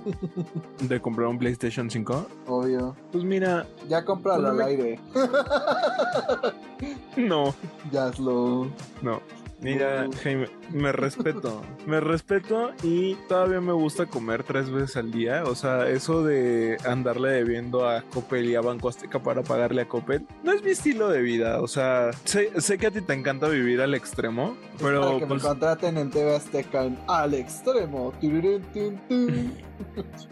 De 0.80 1.00
comprar 1.00 1.28
un 1.28 1.38
PlayStation 1.38 1.88
5. 1.88 2.26
obvio. 2.48 2.96
Pues 3.12 3.22
mira, 3.24 3.66
Ya 3.88 4.04
cómpralo 4.04 4.48
al 4.48 4.56
Pues 4.56 4.66
me- 4.66 4.72
aire. 4.72 5.00
no, 7.16 7.54
Ya 7.92 8.06
hazlo. 8.06 8.68
no. 9.02 9.20
Mira. 9.64 10.06
Jaime, 10.22 10.46
me 10.70 10.92
respeto. 10.92 11.62
Me 11.86 12.00
respeto 12.00 12.70
y 12.82 13.14
todavía 13.28 13.60
me 13.60 13.72
gusta 13.72 14.06
comer 14.06 14.42
tres 14.44 14.70
veces 14.70 14.96
al 14.96 15.10
día. 15.10 15.44
O 15.44 15.54
sea, 15.54 15.88
eso 15.88 16.22
de 16.22 16.76
andarle 16.86 17.30
debiendo 17.30 17.88
a 17.88 18.02
Coppel 18.02 18.50
y 18.50 18.54
a 18.54 18.60
Banco 18.60 18.88
Azteca 18.88 19.22
para 19.22 19.42
pagarle 19.42 19.82
a 19.82 19.88
Coppel, 19.88 20.26
no 20.42 20.52
es 20.52 20.62
mi 20.62 20.70
estilo 20.70 21.08
de 21.08 21.22
vida. 21.22 21.60
O 21.62 21.66
sea, 21.66 22.10
sé, 22.24 22.50
sé 22.60 22.78
que 22.78 22.88
a 22.88 22.90
ti 22.90 23.00
te 23.00 23.14
encanta 23.14 23.48
vivir 23.48 23.80
al 23.80 23.94
extremo, 23.94 24.56
pero 24.80 25.18
que 25.18 25.26
pues, 25.26 25.42
me 25.42 25.48
contraten 25.48 25.98
en 25.98 26.10
TV 26.10 26.36
Azteca 26.36 26.84
en 26.84 26.98
al 27.08 27.34
extremo. 27.34 28.12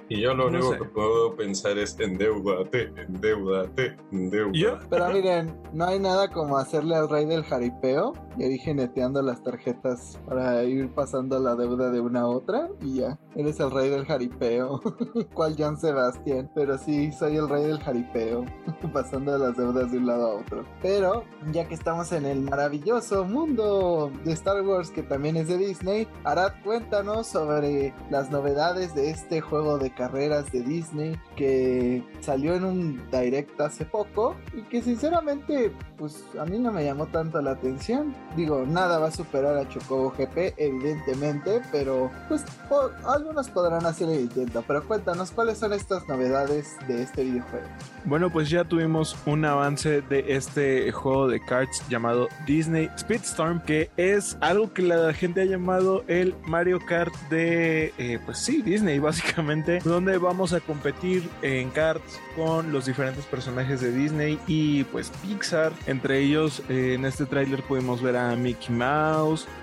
Y 0.08 0.20
yo 0.20 0.34
lo 0.34 0.44
No 0.50 0.58
único 0.58 0.72
sé. 0.72 0.78
que 0.78 0.84
puedo 0.84 1.34
pensar 1.36 1.78
es 1.78 1.98
endeudate, 1.98 2.92
endeudate, 2.96 3.96
endeudate. 4.12 4.86
Pero 4.90 5.08
miren, 5.08 5.58
no 5.72 5.86
hay 5.86 5.98
nada 5.98 6.28
como 6.28 6.58
hacerle 6.58 6.94
al 6.96 7.08
rey 7.08 7.24
del 7.24 7.42
jaripeo. 7.44 8.12
Ya 8.36 8.46
dije 8.46 8.74
las 9.22 9.42
tarjetas 9.42 10.20
para 10.26 10.64
ir 10.64 10.92
pasando 10.92 11.38
la 11.38 11.54
deuda 11.54 11.90
de 11.90 12.00
una 12.00 12.20
a 12.20 12.26
otra 12.26 12.68
y 12.80 12.96
ya. 12.96 13.18
Eres 13.34 13.60
el 13.60 13.70
rey 13.70 13.88
del 13.88 14.04
jaripeo. 14.04 14.80
¿Cuál 15.34 15.54
John 15.58 15.78
Sebastián? 15.78 16.50
Pero 16.54 16.76
sí, 16.78 17.12
soy 17.12 17.36
el 17.36 17.48
rey 17.48 17.64
del 17.64 17.80
jaripeo. 17.80 18.44
pasando 18.92 19.36
las 19.38 19.56
deudas 19.56 19.90
de 19.90 19.98
un 19.98 20.06
lado 20.06 20.26
a 20.26 20.34
otro. 20.36 20.64
Pero 20.80 21.24
ya 21.52 21.66
que 21.66 21.74
estamos 21.74 22.12
en 22.12 22.24
el 22.24 22.42
maravilloso 22.42 23.24
mundo 23.24 24.10
de 24.24 24.32
Star 24.32 24.62
Wars 24.62 24.90
que 24.90 25.02
también 25.02 25.36
es 25.36 25.48
de 25.48 25.58
Disney, 25.58 26.08
Arad, 26.24 26.52
cuéntanos 26.64 27.26
sobre 27.26 27.94
las 28.10 28.30
novedades 28.30 28.94
de 28.94 29.10
este 29.10 29.40
juego 29.40 29.78
de 29.78 29.92
carreras 29.94 30.50
de 30.52 30.62
Disney 30.62 31.20
que 31.36 32.04
salió 32.20 32.54
en 32.54 32.64
un 32.64 33.10
direct 33.10 33.60
hace 33.60 33.84
poco 33.84 34.36
y 34.54 34.62
que 34.62 34.82
sinceramente 34.82 35.72
pues 35.96 36.24
a 36.38 36.44
mí 36.44 36.58
no 36.58 36.72
me 36.72 36.84
llamó 36.84 37.06
tanto 37.06 37.40
la 37.40 37.52
atención. 37.52 38.14
Digo, 38.36 38.64
nada 38.66 38.98
va 38.98 39.08
a 39.08 39.11
superar 39.12 39.56
a 39.56 39.68
Chocobo 39.68 40.10
GP 40.10 40.54
evidentemente, 40.56 41.62
pero 41.70 42.10
pues 42.28 42.44
algunos 43.06 43.48
podrán 43.48 43.86
hacer 43.86 44.08
el 44.08 44.20
intento. 44.20 44.64
Pero 44.66 44.86
cuéntanos 44.86 45.30
cuáles 45.30 45.58
son 45.58 45.72
estas 45.72 46.06
novedades 46.08 46.76
de 46.88 47.02
este 47.02 47.24
videojuego. 47.24 47.66
Bueno, 48.04 48.30
pues 48.30 48.50
ya 48.50 48.64
tuvimos 48.64 49.16
un 49.26 49.44
avance 49.44 50.02
de 50.02 50.24
este 50.34 50.90
juego 50.90 51.28
de 51.28 51.40
cards 51.40 51.82
llamado 51.88 52.28
Disney 52.46 52.90
Speedstorm, 52.98 53.60
que 53.62 53.90
es 53.96 54.36
algo 54.40 54.72
que 54.72 54.82
la 54.82 55.12
gente 55.12 55.42
ha 55.42 55.44
llamado 55.44 56.04
el 56.08 56.34
Mario 56.46 56.80
Kart 56.84 57.14
de, 57.30 57.92
eh, 57.98 58.18
pues 58.24 58.38
sí, 58.38 58.62
Disney 58.62 58.98
básicamente, 59.00 59.78
donde 59.84 60.18
vamos 60.18 60.52
a 60.52 60.60
competir 60.60 61.28
en 61.42 61.70
karts 61.70 62.20
con 62.36 62.72
los 62.72 62.86
diferentes 62.86 63.24
personajes 63.26 63.80
de 63.80 63.92
Disney 63.92 64.38
y 64.46 64.84
pues 64.84 65.10
Pixar. 65.22 65.72
Entre 65.86 66.20
ellos, 66.20 66.62
eh, 66.68 66.94
en 66.94 67.04
este 67.04 67.26
tráiler 67.26 67.62
pudimos 67.62 68.02
ver 68.02 68.16
a 68.16 68.34
Mickey 68.36 68.74
Mouse, 68.74 68.91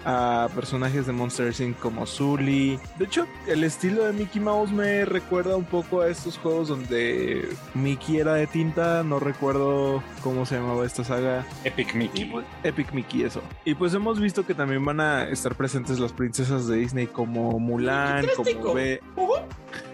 a 0.06 0.50
personajes 0.56 1.06
de 1.06 1.14
Monster 1.14 1.54
Inc. 1.60 1.78
como 1.78 2.06
Sully. 2.06 2.80
De 2.98 3.06
hecho, 3.06 3.28
el 3.48 3.64
estilo 3.64 4.06
de 4.06 4.14
Mickey 4.14 4.42
Mouse 4.42 4.72
me 4.72 5.06
recuerda 5.06 5.56
un 5.56 5.66
poco 5.66 6.02
a 6.02 6.08
estos 6.08 6.38
juegos 6.38 6.70
donde 6.70 7.50
Mickey 7.74 8.18
era 8.18 8.34
de 8.34 8.48
tinta, 8.48 9.04
no 9.04 9.20
recuerdo 9.20 10.04
cómo 10.24 10.46
se 10.46 10.56
llamaba 10.56 10.86
esta 10.86 11.04
saga. 11.04 11.46
Epic 11.64 11.94
Mickey. 11.96 12.26
pues, 12.26 12.46
Epic 12.64 12.92
Mickey, 12.94 13.24
eso. 13.24 13.42
Y 13.66 13.76
pues 13.76 13.94
hemos 13.94 14.20
visto 14.20 14.46
que 14.46 14.54
también 14.54 14.84
van 14.84 15.00
a 15.00 15.24
estar 15.30 15.56
presentes 15.56 16.00
las 16.00 16.14
princesas 16.14 16.68
de 16.68 16.78
Disney 16.78 17.08
como 17.08 17.60
Mulan, 17.60 18.26
como 18.36 18.74
Be 18.74 19.02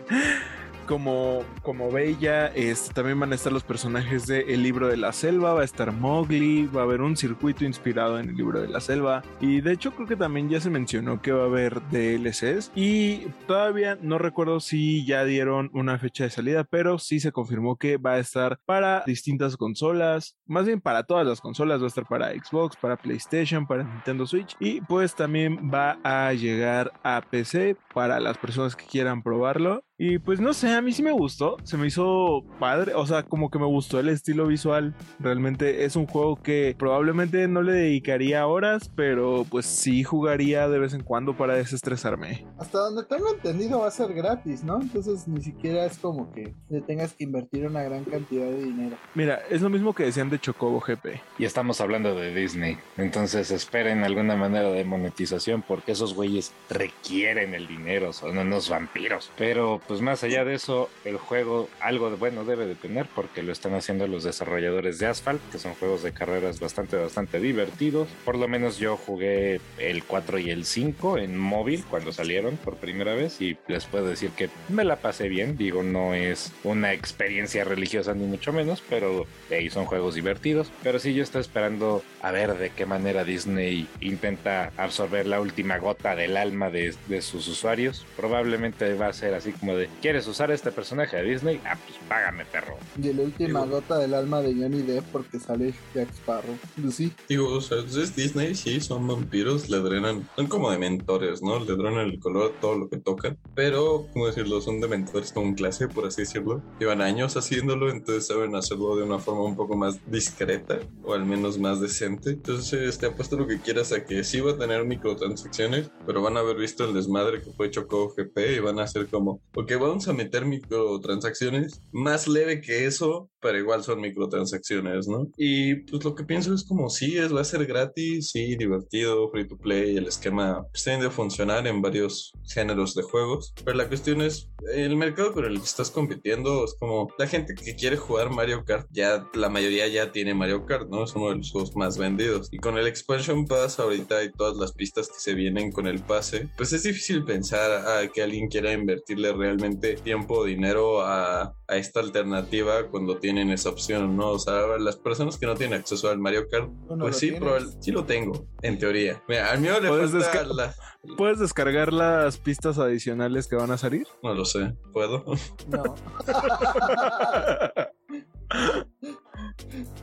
como, 0.85 1.43
como 1.61 1.91
Bella, 1.91 2.47
este, 2.47 2.93
también 2.93 3.19
van 3.19 3.31
a 3.31 3.35
estar 3.35 3.51
los 3.51 3.63
personajes 3.63 4.27
de 4.27 4.41
El 4.53 4.63
libro 4.63 4.87
de 4.87 4.97
la 4.97 5.11
selva, 5.11 5.53
va 5.53 5.61
a 5.61 5.65
estar 5.65 5.91
Mowgli, 5.91 6.67
va 6.67 6.81
a 6.81 6.83
haber 6.83 7.01
un 7.01 7.17
circuito 7.17 7.65
inspirado 7.65 8.19
en 8.19 8.29
el 8.29 8.35
libro 8.35 8.61
de 8.61 8.67
la 8.67 8.79
selva 8.79 9.23
y 9.41 9.61
de 9.61 9.73
hecho 9.73 9.91
creo 9.91 10.07
que 10.07 10.15
también 10.15 10.49
ya 10.49 10.61
se 10.61 10.69
mencionó 10.69 11.21
que 11.21 11.31
va 11.31 11.43
a 11.43 11.47
haber 11.47 11.81
DLCs 11.89 12.71
y 12.75 13.27
todavía 13.47 13.97
no 14.01 14.17
recuerdo 14.17 14.59
si 14.59 15.05
ya 15.05 15.25
dieron 15.25 15.69
una 15.73 15.97
fecha 15.97 16.25
de 16.25 16.29
salida, 16.29 16.63
pero 16.63 16.99
sí 16.99 17.19
se 17.19 17.31
confirmó 17.31 17.77
que 17.77 17.97
va 17.97 18.13
a 18.13 18.19
estar 18.19 18.59
para 18.65 19.03
distintas 19.05 19.57
consolas, 19.57 20.37
más 20.45 20.65
bien 20.65 20.81
para 20.81 21.03
todas 21.03 21.25
las 21.25 21.41
consolas, 21.41 21.81
va 21.81 21.85
a 21.85 21.87
estar 21.87 22.05
para 22.05 22.31
Xbox, 22.31 22.75
para 22.77 22.97
PlayStation, 22.97 23.65
para 23.65 23.83
Nintendo 23.83 24.25
Switch 24.25 24.55
y 24.59 24.81
pues 24.81 25.15
también 25.15 25.71
va 25.73 25.97
a 26.03 26.33
llegar 26.33 26.91
a 27.03 27.21
PC 27.21 27.77
para 27.93 28.19
las 28.19 28.37
personas 28.37 28.75
que 28.75 28.85
quieran 28.85 29.23
probarlo. 29.23 29.83
Y 29.97 30.19
pues 30.19 30.41
no 30.41 30.53
sé, 30.53 30.73
a 30.73 30.81
mí 30.81 30.91
sí 30.91 31.01
me 31.01 31.13
gustó, 31.13 31.55
se 31.63 31.77
me 31.77 31.87
hizo 31.87 32.43
padre, 32.59 32.93
o 32.95 33.07
sea, 33.07 33.23
como 33.23 33.49
que 33.49 33.59
me 33.59 33.65
gustó 33.65 33.97
el 33.97 34.09
estilo 34.09 34.45
visual. 34.45 34.93
Realmente 35.19 35.85
es 35.85 35.95
un 35.95 36.05
juego 36.05 36.35
que 36.35 36.75
probablemente 36.77 37.47
no 37.47 37.61
le 37.61 37.71
dedicaría 37.71 38.45
horas, 38.45 38.91
pero 38.93 39.45
pues 39.49 39.65
sí 39.65 40.03
jugaría 40.03 40.67
de 40.67 40.79
vez 40.79 40.93
en 40.93 41.01
cuando 41.01 41.37
para 41.37 41.55
desestresarme. 41.55 42.45
Hasta 42.57 42.79
donde 42.79 43.05
tengo 43.05 43.33
entendido 43.33 43.79
va 43.79 43.87
a 43.87 43.91
ser 43.91 44.13
gratis, 44.13 44.65
¿no? 44.65 44.81
Entonces 44.81 45.29
ni 45.29 45.41
siquiera 45.41 45.85
es 45.85 45.97
como 45.97 46.29
que 46.33 46.53
le 46.67 46.81
tengas 46.81 47.13
que 47.13 47.23
invertir 47.23 47.65
una 47.65 47.81
gran 47.83 48.03
cantidad 48.03 48.47
de 48.47 48.65
dinero. 48.65 48.97
Mira, 49.13 49.43
es 49.49 49.61
lo 49.61 49.69
mismo 49.69 49.93
que 49.95 50.03
decían 50.03 50.29
de 50.29 50.39
Chocobo 50.39 50.81
GP. 50.81 51.21
Y 51.39 51.45
estamos 51.45 51.79
hablando 51.79 52.13
de 52.15 52.35
Disney. 52.35 52.77
Entonces 52.97 53.49
esperen 53.49 54.03
alguna 54.03 54.35
manera 54.35 54.69
de 54.71 54.83
monetización 54.83 55.61
porque 55.65 55.93
esos 55.93 56.13
güeyes 56.15 56.51
requieren 56.69 57.53
el 57.53 57.65
dinero, 57.65 58.11
son 58.11 58.37
unos 58.37 58.69
vampiros. 58.69 59.31
Pero 59.37 59.79
pues 59.87 60.01
más 60.01 60.23
allá 60.23 60.43
de 60.45 60.55
eso, 60.55 60.89
el 61.03 61.17
juego 61.17 61.69
algo 61.79 62.09
bueno 62.17 62.45
debe 62.45 62.65
de 62.65 62.75
tener 62.75 63.07
porque 63.13 63.43
lo 63.43 63.51
están 63.51 63.73
haciendo 63.73 64.07
los 64.07 64.23
desarrolladores 64.23 64.99
de 64.99 65.07
Asphalt, 65.07 65.41
que 65.51 65.57
son 65.57 65.73
juegos 65.75 66.03
de 66.03 66.11
carreras 66.11 66.59
bastante, 66.59 66.97
bastante 66.97 67.39
divertidos. 67.39 68.07
Por 68.23 68.37
lo 68.37 68.47
menos 68.47 68.77
yo 68.77 68.97
jugué 68.97 69.59
el 69.77 70.03
4 70.03 70.39
y 70.39 70.49
el 70.49 70.65
5 70.65 71.17
en 71.17 71.37
móvil 71.37 71.83
cuando 71.89 72.11
salieron 72.11 72.57
por 72.57 72.77
primera 72.77 73.15
vez 73.15 73.41
y 73.41 73.57
les 73.67 73.85
puedo 73.85 74.05
decir 74.05 74.31
que 74.31 74.49
me 74.69 74.83
la 74.83 74.97
pasé 74.97 75.29
bien. 75.29 75.57
Digo, 75.57 75.83
no 75.83 76.13
es 76.13 76.51
una 76.63 76.93
experiencia 76.93 77.63
religiosa 77.63 78.13
ni 78.13 78.25
mucho 78.25 78.53
menos, 78.53 78.83
pero 78.89 79.25
ahí 79.51 79.69
son 79.69 79.85
juegos 79.85 80.15
divertidos. 80.15 80.71
Pero 80.83 80.99
sí, 80.99 81.13
yo 81.13 81.23
estoy 81.23 81.41
esperando 81.41 82.03
a 82.21 82.31
ver 82.31 82.57
de 82.57 82.69
qué 82.71 82.85
manera 82.85 83.23
Disney 83.23 83.87
intenta 84.01 84.71
absorber 84.77 85.27
la 85.27 85.41
última 85.41 85.77
gota 85.77 86.15
del 86.15 86.37
alma 86.37 86.69
de, 86.69 86.95
de 87.07 87.21
sus 87.21 87.47
usuarios. 87.47 88.05
Probablemente 88.15 88.93
va 88.95 89.07
a 89.07 89.13
ser 89.13 89.33
así 89.33 89.51
como 89.51 89.74
como 89.75 89.79
de, 89.79 89.89
¿quieres 90.01 90.27
usar 90.27 90.51
este 90.51 90.71
personaje 90.71 91.17
de 91.17 91.23
Disney? 91.23 91.59
Ah, 91.65 91.77
pues 91.85 91.97
págame, 92.07 92.45
perro. 92.45 92.77
Y 93.01 93.11
la 93.13 93.23
última 93.23 93.61
Digo- 93.63 93.75
gota 93.75 93.97
del 93.99 94.13
alma 94.13 94.41
de 94.41 94.53
Johnny 94.53 94.81
Depp 94.81 95.03
porque 95.11 95.39
sale 95.39 95.73
Jack 95.93 96.09
Sparrow. 96.13 96.55
Lucy. 96.77 97.11
Digo, 97.27 97.49
o 97.49 97.61
sea, 97.61 97.79
es 97.79 98.15
Disney, 98.15 98.55
sí, 98.55 98.79
son 98.79 99.07
vampiros, 99.07 99.69
le 99.69 99.79
drenan, 99.79 100.27
son 100.35 100.47
como 100.47 100.71
dementores, 100.71 101.41
¿no? 101.41 101.59
Le 101.59 101.75
drenan 101.75 102.07
el 102.09 102.19
color 102.19 102.53
a 102.55 102.59
todo 102.59 102.77
lo 102.77 102.89
que 102.89 102.97
tocan, 102.97 103.37
pero, 103.53 104.07
¿cómo 104.13 104.27
decirlo? 104.27 104.61
Son 104.61 104.79
dementores 104.79 105.31
con 105.33 105.53
clase, 105.53 105.87
por 105.87 106.05
así 106.05 106.21
decirlo. 106.21 106.61
Llevan 106.79 107.01
años 107.01 107.35
haciéndolo, 107.37 107.89
entonces 107.89 108.27
saben 108.27 108.55
hacerlo 108.55 108.95
de 108.95 109.03
una 109.03 109.19
forma 109.19 109.43
un 109.43 109.55
poco 109.55 109.75
más 109.75 109.99
discreta, 110.05 110.79
o 111.03 111.13
al 111.13 111.25
menos 111.25 111.57
más 111.59 111.81
decente. 111.81 112.31
Entonces, 112.31 112.97
te 112.97 113.07
apuesto 113.07 113.37
lo 113.37 113.47
que 113.47 113.59
quieras 113.59 113.91
a 113.91 114.05
que 114.05 114.23
sí 114.23 114.39
va 114.39 114.51
a 114.51 114.57
tener 114.57 114.85
microtransacciones, 114.85 115.89
pero 116.05 116.21
van 116.21 116.37
a 116.37 116.41
haber 116.41 116.57
visto 116.57 116.85
el 116.85 116.93
desmadre 116.93 117.41
que 117.41 117.51
fue 117.51 117.71
Choco 117.71 118.13
GP 118.15 118.55
y 118.55 118.59
van 118.59 118.79
a 118.79 118.83
hacer 118.83 119.07
como, 119.07 119.41
ok, 119.55 119.64
vamos 119.73 120.07
a 120.07 120.13
meter 120.13 120.45
microtransacciones 120.45 121.81
más 121.91 122.27
leve 122.27 122.61
que 122.61 122.85
eso, 122.85 123.31
pero 123.39 123.57
igual 123.57 123.83
son 123.83 124.01
microtransacciones, 124.01 125.07
¿no? 125.07 125.31
Y 125.37 125.75
pues 125.75 126.03
lo 126.03 126.13
que 126.13 126.23
pienso 126.23 126.53
es 126.53 126.63
como, 126.63 126.89
sí, 126.89 127.17
es, 127.17 127.33
va 127.33 127.41
a 127.41 127.45
ser 127.45 127.65
gratis, 127.65 128.29
sí, 128.31 128.55
divertido, 128.55 129.29
free 129.31 129.47
to 129.47 129.57
play, 129.57 129.97
el 129.97 130.05
esquema 130.05 130.65
pues, 130.71 130.83
tiende 130.83 131.07
a 131.07 131.11
funcionar 131.11 131.65
en 131.65 131.81
varios 131.81 132.31
géneros 132.47 132.93
de 132.93 133.01
juegos, 133.01 133.53
pero 133.63 133.77
la 133.77 133.87
cuestión 133.87 134.21
es, 134.21 134.49
el 134.73 134.95
mercado 134.95 135.33
con 135.33 135.45
el 135.45 135.57
que 135.57 135.65
estás 135.65 135.89
compitiendo 135.89 136.65
es 136.65 136.75
como, 136.79 137.07
la 137.17 137.27
gente 137.27 137.55
que 137.55 137.75
quiere 137.75 137.97
jugar 137.97 138.29
Mario 138.29 138.63
Kart, 138.65 138.87
ya 138.91 139.27
la 139.33 139.49
mayoría 139.49 139.87
ya 139.87 140.11
tiene 140.11 140.33
Mario 140.33 140.65
Kart, 140.65 140.89
¿no? 140.89 141.03
Es 141.03 141.15
uno 141.15 141.29
de 141.29 141.37
los 141.37 141.51
juegos 141.51 141.75
más 141.75 141.97
vendidos. 141.97 142.49
Y 142.51 142.57
con 142.57 142.77
el 142.77 142.87
Expansion 142.87 143.45
Pass 143.45 143.79
ahorita 143.79 144.23
y 144.23 144.31
todas 144.31 144.57
las 144.57 144.73
pistas 144.73 145.07
que 145.07 145.19
se 145.19 145.33
vienen 145.33 145.71
con 145.71 145.87
el 145.87 145.99
pase, 146.01 146.49
pues 146.57 146.73
es 146.73 146.83
difícil 146.83 147.23
pensar 147.23 147.87
a 147.87 148.07
que 148.07 148.21
alguien 148.21 148.47
quiera 148.47 148.73
invertirle 148.73 149.33
realmente 149.33 149.54
tiempo 150.03 150.39
o 150.39 150.43
dinero 150.45 151.01
a, 151.01 151.55
a 151.67 151.75
esta 151.75 151.99
alternativa 151.99 152.87
cuando 152.89 153.17
tienen 153.17 153.49
esa 153.51 153.69
opción, 153.69 154.15
¿no? 154.17 154.31
O 154.31 154.39
sea, 154.39 154.77
las 154.79 154.95
personas 154.97 155.37
que 155.37 155.45
no 155.45 155.55
tienen 155.55 155.79
acceso 155.79 156.09
al 156.09 156.19
Mario 156.19 156.47
Kart, 156.49 156.69
¿Tú 156.87 156.95
no 156.95 157.05
pues 157.05 157.17
sí, 157.17 157.31
probable- 157.31 157.71
sí 157.79 157.91
lo 157.91 158.05
tengo, 158.05 158.47
en 158.61 158.79
teoría. 158.79 159.21
Mira, 159.27 159.51
al 159.51 159.59
mío 159.59 159.79
le 159.79 159.89
Puedes 159.89 160.11
falta 160.11 160.43
desca- 160.43 160.53
la... 160.53 160.75
¿Puedes 161.17 161.39
descargar 161.39 161.93
las 161.93 162.37
pistas 162.37 162.79
adicionales 162.79 163.47
que 163.47 163.55
van 163.55 163.71
a 163.71 163.77
salir? 163.77 164.07
No 164.23 164.33
lo 164.33 164.45
sé, 164.45 164.75
¿puedo? 164.91 165.23
No. 165.67 165.95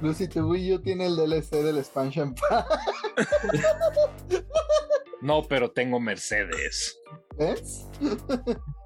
Lucy, 0.02 0.28
tu 0.28 0.40
Wii 0.50 0.74
U 0.74 0.82
tiene 0.82 1.06
el 1.06 1.16
DLC 1.16 1.50
del 1.62 1.78
Expansion 1.78 2.34
Pass. 2.34 2.66
No, 5.20 5.42
pero 5.48 5.70
tengo 5.70 6.00
Mercedes. 6.00 6.98
¿Ves? 7.38 7.86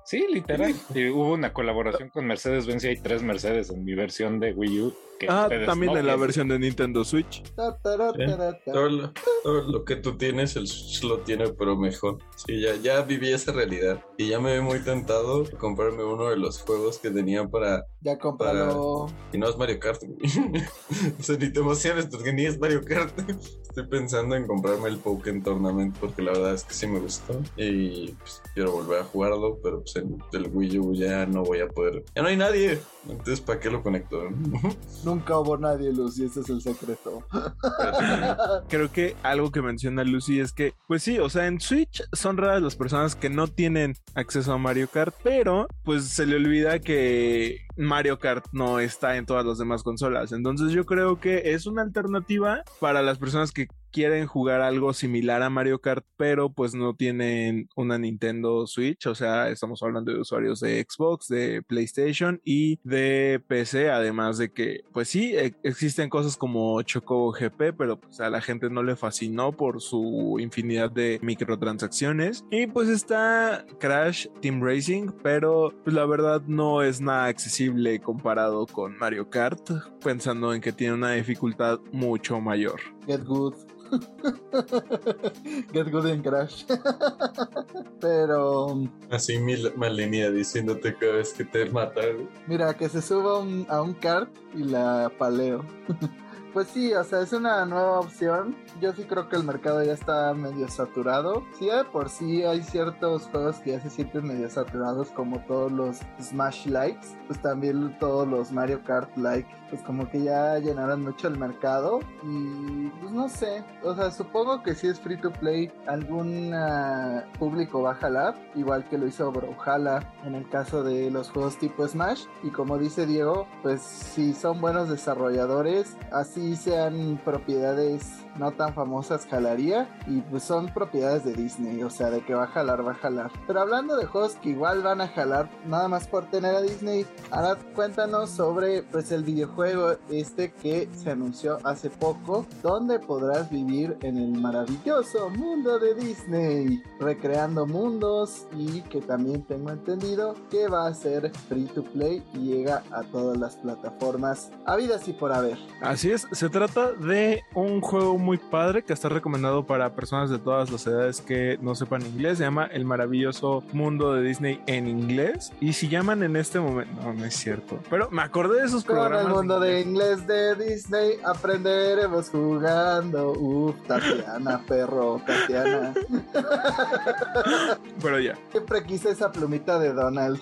Sí, 0.07 0.25
literal. 0.33 0.73
Y 0.95 1.09
hubo 1.09 1.33
una 1.33 1.53
colaboración 1.53 2.11
con 2.11 2.27
Mercedes-Benz 2.27 2.85
y 2.85 2.89
hay 2.89 2.97
tres 2.97 3.25
Mercedes 3.25 3.71
en 3.71 3.85
mi 3.85 3.95
versión 3.95 4.39
de 4.39 4.53
Wii 4.53 4.81
U. 4.83 4.95
Que 5.19 5.27
Ah, 5.29 5.49
también 5.65 5.93
no 5.93 5.99
en 5.99 6.07
la 6.07 6.17
versión 6.17 6.49
de 6.49 6.59
Nintendo 6.59 7.05
Switch. 7.05 7.43
Ta. 7.55 7.77
Todo 7.79 8.89
lo, 8.89 9.13
todo 9.43 9.63
lo 9.63 9.85
que 9.85 9.97
tú 9.97 10.17
tienes, 10.17 10.57
el 10.57 10.67
Switch 10.67 11.03
lo 11.05 11.21
tiene, 11.21 11.49
pero 11.49 11.77
mejor. 11.77 12.19
Sí, 12.37 12.61
ya, 12.61 12.77
ya 12.77 13.03
viví 13.03 13.33
esa 13.33 13.53
realidad. 13.53 14.03
Y 14.19 14.29
ya 14.29 14.41
me 14.41 14.53
ve 14.53 14.61
muy 14.61 14.81
tentado 14.81 15.43
a 15.43 15.59
comprarme 15.59 16.05
uno 16.05 16.29
de 16.29 16.37
los 16.37 16.61
juegos 16.63 16.99
que 16.99 17.11
tenía 17.11 17.47
para... 17.49 17.87
Ya 18.01 18.19
cómpralo. 18.19 19.07
Y 19.33 19.39
no 19.39 19.49
es 19.49 19.57
Mario 19.57 19.79
Kart. 19.81 20.03
o 21.19 21.23
sea, 21.23 21.37
ni 21.37 21.51
te 21.51 21.61
emociones 21.61 22.07
porque 22.07 22.33
ni 22.33 22.47
es 22.47 22.59
Mario 22.59 22.83
Kart. 22.85 23.19
Estoy 23.77 23.89
pensando 23.89 24.37
en 24.37 24.47
comprarme 24.47 24.89
el 24.89 24.97
Pokémon 24.99 25.43
Tournament 25.43 25.97
porque 25.99 26.23
la 26.23 26.33
verdad 26.33 26.55
es 26.55 26.65
que 26.65 26.75
sí 26.75 26.87
me 26.87 26.99
gustó. 26.99 27.41
Y 27.57 28.13
pues, 28.13 28.43
quiero 28.55 28.73
volver 28.73 29.01
a 29.01 29.05
jugarlo, 29.05 29.59
pero 29.63 29.81
pues 29.81 29.97
en 29.97 30.19
el 30.33 30.51
Wii 30.53 30.79
U 30.79 30.95
ya 30.95 31.27
no 31.27 31.43
voy 31.43 31.61
a 31.61 31.69
poder. 31.69 32.05
Ya 32.15 32.23
no 32.23 32.29
hay 32.29 32.37
nadie. 32.37 32.79
Entonces, 33.09 33.41
¿para 33.41 33.61
qué 33.61 33.71
lo 33.71 33.83
conecto? 33.83 34.29
Nunca 35.07 35.39
hubo 35.39 35.57
nadie, 35.57 35.93
Lucy, 35.93 36.25
ese 36.25 36.41
es 36.41 36.49
el 36.49 36.61
secreto. 36.61 37.25
Creo 38.69 38.91
que 38.91 39.15
algo 39.23 39.53
que 39.53 39.63
menciona 39.63 40.03
Lucy 40.03 40.41
es 40.41 40.53
que, 40.53 40.75
pues 40.89 41.05
sí, 41.05 41.21
o 41.21 41.31
sea, 41.31 41.47
en 41.47 41.61
Switch 41.61 42.03
son 42.13 42.37
raras 42.37 42.61
las 42.61 42.75
personas 42.75 43.15
que 43.15 43.31
no 43.31 43.47
tienen 43.47 43.95
acceso 44.17 44.53
a 44.53 44.59
Mario 44.59 44.89
Kart, 44.89 45.15
pero 45.23 45.69
pues 45.85 46.09
se 46.09 46.27
le 46.27 46.35
olvida 46.35 46.81
que 46.81 47.61
Mario 47.77 48.19
Kart 48.19 48.47
no 48.51 48.81
está 48.81 49.17
en 49.17 49.27
todas 49.27 49.47
las 49.47 49.59
demás 49.59 49.85
consolas. 49.85 50.33
Entonces 50.33 50.73
yo 50.73 50.85
creo 50.85 51.21
que 51.21 51.53
es 51.53 51.67
una 51.67 51.83
alternativa 51.83 52.65
para 52.81 53.01
las 53.01 53.19
personas 53.19 53.53
que 53.53 53.69
quieren 53.97 54.27
jugar 54.27 54.61
algo 54.61 54.93
similar 54.93 55.43
a 55.43 55.49
Mario 55.49 55.81
Kart, 55.81 56.05
pero 56.19 56.53
pues 56.53 56.75
no 56.75 56.95
tienen 56.95 57.71
una 57.77 57.97
Nintendo 57.97 58.67
Switch, 58.67 59.07
o 59.07 59.15
sea, 59.15 59.49
estamos 59.49 59.83
hablando 59.83 60.13
de 60.13 60.21
usuarios 60.21 60.61
de 60.61 60.87
Xbox, 60.87 61.29
de 61.29 61.63
PlayStation 61.63 62.39
y 62.45 62.79
de 62.85 63.43
PC, 63.49 63.89
además 63.89 64.37
de 64.37 64.53
que, 64.53 64.83
pues 64.93 65.09
sí, 65.09 65.35
e- 65.35 65.55
existen 65.63 66.11
cosas 66.11 66.37
como 66.37 66.83
Chocobo 66.83 67.33
GP, 67.33 67.73
pero 67.73 67.99
pues 67.99 68.21
a 68.21 68.29
la 68.29 68.43
gente 68.43 68.69
no 68.69 68.83
le 68.83 68.97
fascinó 68.97 69.53
por 69.53 69.81
su 69.81 70.37
infinidad 70.41 70.91
de 70.91 71.19
microtransacciones. 71.23 72.45
Y 72.51 72.67
pues 72.67 72.91
está 72.91 73.65
Crash 73.81 74.27
Team 74.43 74.63
Racing, 74.63 75.09
pero 75.23 75.73
pues 75.85 75.97
la 75.97 76.05
verdad 76.05 76.43
no 76.47 76.83
es 76.83 77.01
nada 77.01 77.29
accesible 77.29 77.99
comparado 78.01 78.67
con 78.67 78.99
Mario 78.99 79.31
Kart, 79.31 79.71
pensando 80.05 80.53
en 80.53 80.61
que 80.61 80.73
tiene 80.73 80.93
una 80.93 81.13
dificultad 81.13 81.81
mucho 81.93 82.43
mayor. 82.43 82.96
Get 83.07 83.25
good. 83.25 83.55
Get 85.73 85.91
good 85.91 86.07
en 86.07 86.23
Crash. 86.23 86.65
Pero 88.01 88.79
Así 89.11 89.39
mi 89.39 89.57
línea 89.57 90.31
diciéndote 90.31 90.97
cada 90.97 91.15
vez 91.15 91.33
que 91.33 91.45
te 91.45 91.67
mata. 91.71 92.01
güey. 92.01 92.29
mira, 92.47 92.75
que 92.75 92.89
se 92.89 93.01
suba 93.01 93.39
un- 93.39 93.67
a 93.69 93.81
un 93.83 93.95
kart 93.95 94.31
y 94.55 94.65
la 94.65 95.11
paleo. 95.19 95.65
Pues 96.53 96.69
sí, 96.69 96.95
o 96.95 97.05
sea, 97.05 97.21
es 97.21 97.35
una 97.35 97.67
nueva 97.67 98.01
opción. 98.01 98.57
Yo 98.81 98.93
sí 98.93 99.05
creo 99.05 99.29
que 99.29 99.37
el 99.37 99.45
mercado 99.45 99.83
ya 99.83 99.93
está 99.93 100.35
medio 100.35 100.69
saturado. 100.69 101.43
Sí, 101.59 101.67
de 101.67 101.85
por 101.85 102.11
sí 102.11 102.45
hay 102.45 102.63
ciertos 102.63 103.27
juegos 103.29 103.57
que 103.61 103.71
ya 103.71 103.81
se 103.81 103.89
sienten 103.89 104.27
medio 104.27 104.51
saturados, 104.51 105.09
como 105.11 105.41
todos 105.47 105.73
los 105.73 106.01
Smash 106.21 106.67
Likes. 106.67 107.07
Pues 107.27 107.41
también 107.41 107.97
todos 107.99 108.29
los 108.29 108.53
Mario 108.53 108.83
Kart 108.85 109.17
Like. 109.17 109.49
Pues 109.71 109.83
como 109.83 110.09
que 110.11 110.23
ya 110.23 110.59
llenaron 110.59 111.03
mucho 111.03 111.29
el 111.29 111.39
mercado. 111.39 112.01
Y 112.23 112.89
pues 113.01 113.13
no 113.13 113.29
sé. 113.31 113.65
O 113.83 113.95
sea, 113.95 114.11
supongo 114.11 114.63
que 114.63 114.75
si 114.75 114.89
es 114.89 115.01
free 115.01 115.21
to 115.21 115.33
play, 115.33 115.73
algún 115.87 116.53
ah, 116.53 117.25
público 117.39 117.83
va 117.83 117.93
a 117.93 117.95
jalar. 117.95 118.35
Igual 118.55 118.87
que 118.89 118.99
lo 118.99 119.07
hizo 119.07 119.33
Brawlhalla 119.33 120.13
en 120.25 120.35
el 120.35 120.47
caso 120.51 120.83
de 120.83 121.11
los 121.11 121.31
juegos 121.31 121.57
tipo 121.59 121.89
Smash. 121.89 122.25
Y 122.43 122.51
como 122.51 122.77
dice 122.77 123.07
Diego, 123.07 123.47
pues 123.63 123.81
si 123.81 124.35
son 124.35 124.61
buenos 124.61 124.91
desarrolladores, 124.91 125.97
así 126.13 126.57
sean 126.57 127.19
propiedades 127.25 128.26
no 128.39 128.53
tan 128.53 128.75
famosas, 128.75 129.27
jalaría. 129.27 129.89
Y 130.07 130.21
pues 130.23 130.43
son 130.43 130.67
propiedades 130.69 131.25
de 131.25 131.35
Disney, 131.35 131.83
o 131.83 131.91
sea, 131.91 132.11
de 132.11 132.21
que 132.25 132.35
va 132.35 132.45
a 132.45 132.49
jalar, 132.49 132.87
va 132.87 132.93
a 132.93 132.97
jalar. 132.97 133.31
Pero 133.47 133.61
hablando 133.61 133.97
de 133.97 134.07
juegos 134.07 134.35
que 134.37 134.51
igual 134.51 134.83
van 134.83 135.01
a 135.01 135.09
jalar, 135.09 135.51
nada 135.67 135.89
más 135.89 136.07
por 136.07 136.27
tener 136.31 136.55
a 136.55 136.63
Disney, 136.63 137.07
ahora 137.31 137.57
cuéntanos 137.75 138.31
sobre 138.31 138.83
pues 138.83 139.13
el 139.13 139.25
videojuego 139.25 139.97
este 140.11 140.53
que 140.53 140.89
se 140.93 141.11
anunció 141.11 141.59
hace 141.65 141.91
poco, 141.91 142.47
donde 142.63 142.99
podrás 142.99 143.51
vivir 143.51 143.97
en 144.03 144.17
el 144.17 144.41
maravilloso 144.41 145.31
mundo 145.31 145.79
de 145.79 145.95
Disney, 145.95 146.83
recreando 147.01 147.67
mundos 147.67 148.47
y 148.57 148.83
que 148.83 149.01
también 149.01 149.43
tengo 149.45 149.71
entendido 149.71 150.35
que 150.51 150.69
va 150.69 150.87
a 150.87 150.95
ser 150.95 151.31
free 151.49 151.67
to 151.67 151.83
play 151.83 152.25
y 152.35 152.39
llega 152.39 152.83
a 152.91 153.03
todas 153.05 153.37
las 153.39 153.57
plataformas 153.57 154.51
habidas 154.65 155.09
y 155.09 155.13
por 155.13 155.33
haber. 155.33 155.59
Así 155.81 156.11
es, 156.11 156.27
se 156.33 156.49
trata 156.49 156.93
de 156.93 157.43
un 157.55 157.81
juego 157.81 158.19
muy 158.27 158.39
padre 158.39 158.83
que 158.83 158.93
está 158.93 159.09
recomendado 159.09 159.65
para 159.65 159.95
personas 159.95 160.29
de 160.31 160.39
todas 160.39 160.71
las 160.71 160.85
edades 160.87 161.21
que 161.21 161.59
no 161.63 161.75
sepan 161.77 162.03
inglés. 162.03 162.39
Se 162.39 162.45
llama 162.45 162.67
El 162.67 162.85
maravilloso 162.85 163.63
mundo 163.73 164.13
de 164.15 164.23
Disney 164.23 164.61
en 164.67 164.89
inglés. 164.89 165.53
Y 165.61 165.73
si 165.75 165.89
llaman 165.89 166.23
en 166.25 166.37
este 166.37 166.59
momento, 166.59 166.93
no, 167.03 167.15
no 167.15 167.25
es 167.25 167.35
cierto. 167.37 167.79
Pero 167.89 168.11
me 168.11 168.23
acordé 168.23 168.61
de 168.61 168.67
esos 168.67 168.85
Con 168.85 168.97
programas. 168.97 169.27
el 169.27 169.33
mundo 169.33 169.61
de 169.61 169.81
inglés. 169.81 170.19
inglés 170.19 170.27
de 170.27 170.55
Disney 170.57 171.11
aprenderemos 171.25 172.29
jugando. 172.31 173.31
Uf, 173.31 173.77
Tatiana, 173.87 174.61
perro, 174.69 175.23
Tatiana. 175.25 175.95
Pero 178.03 178.19
ya, 178.21 178.37
Siempre 178.51 178.83
quise 178.85 179.11
esa 179.11 179.31
plumita 179.31 179.79
de 179.79 179.93
Donald. 179.93 180.41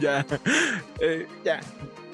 ya, 0.00 0.24
eh, 1.00 1.26
ya. 1.44 1.60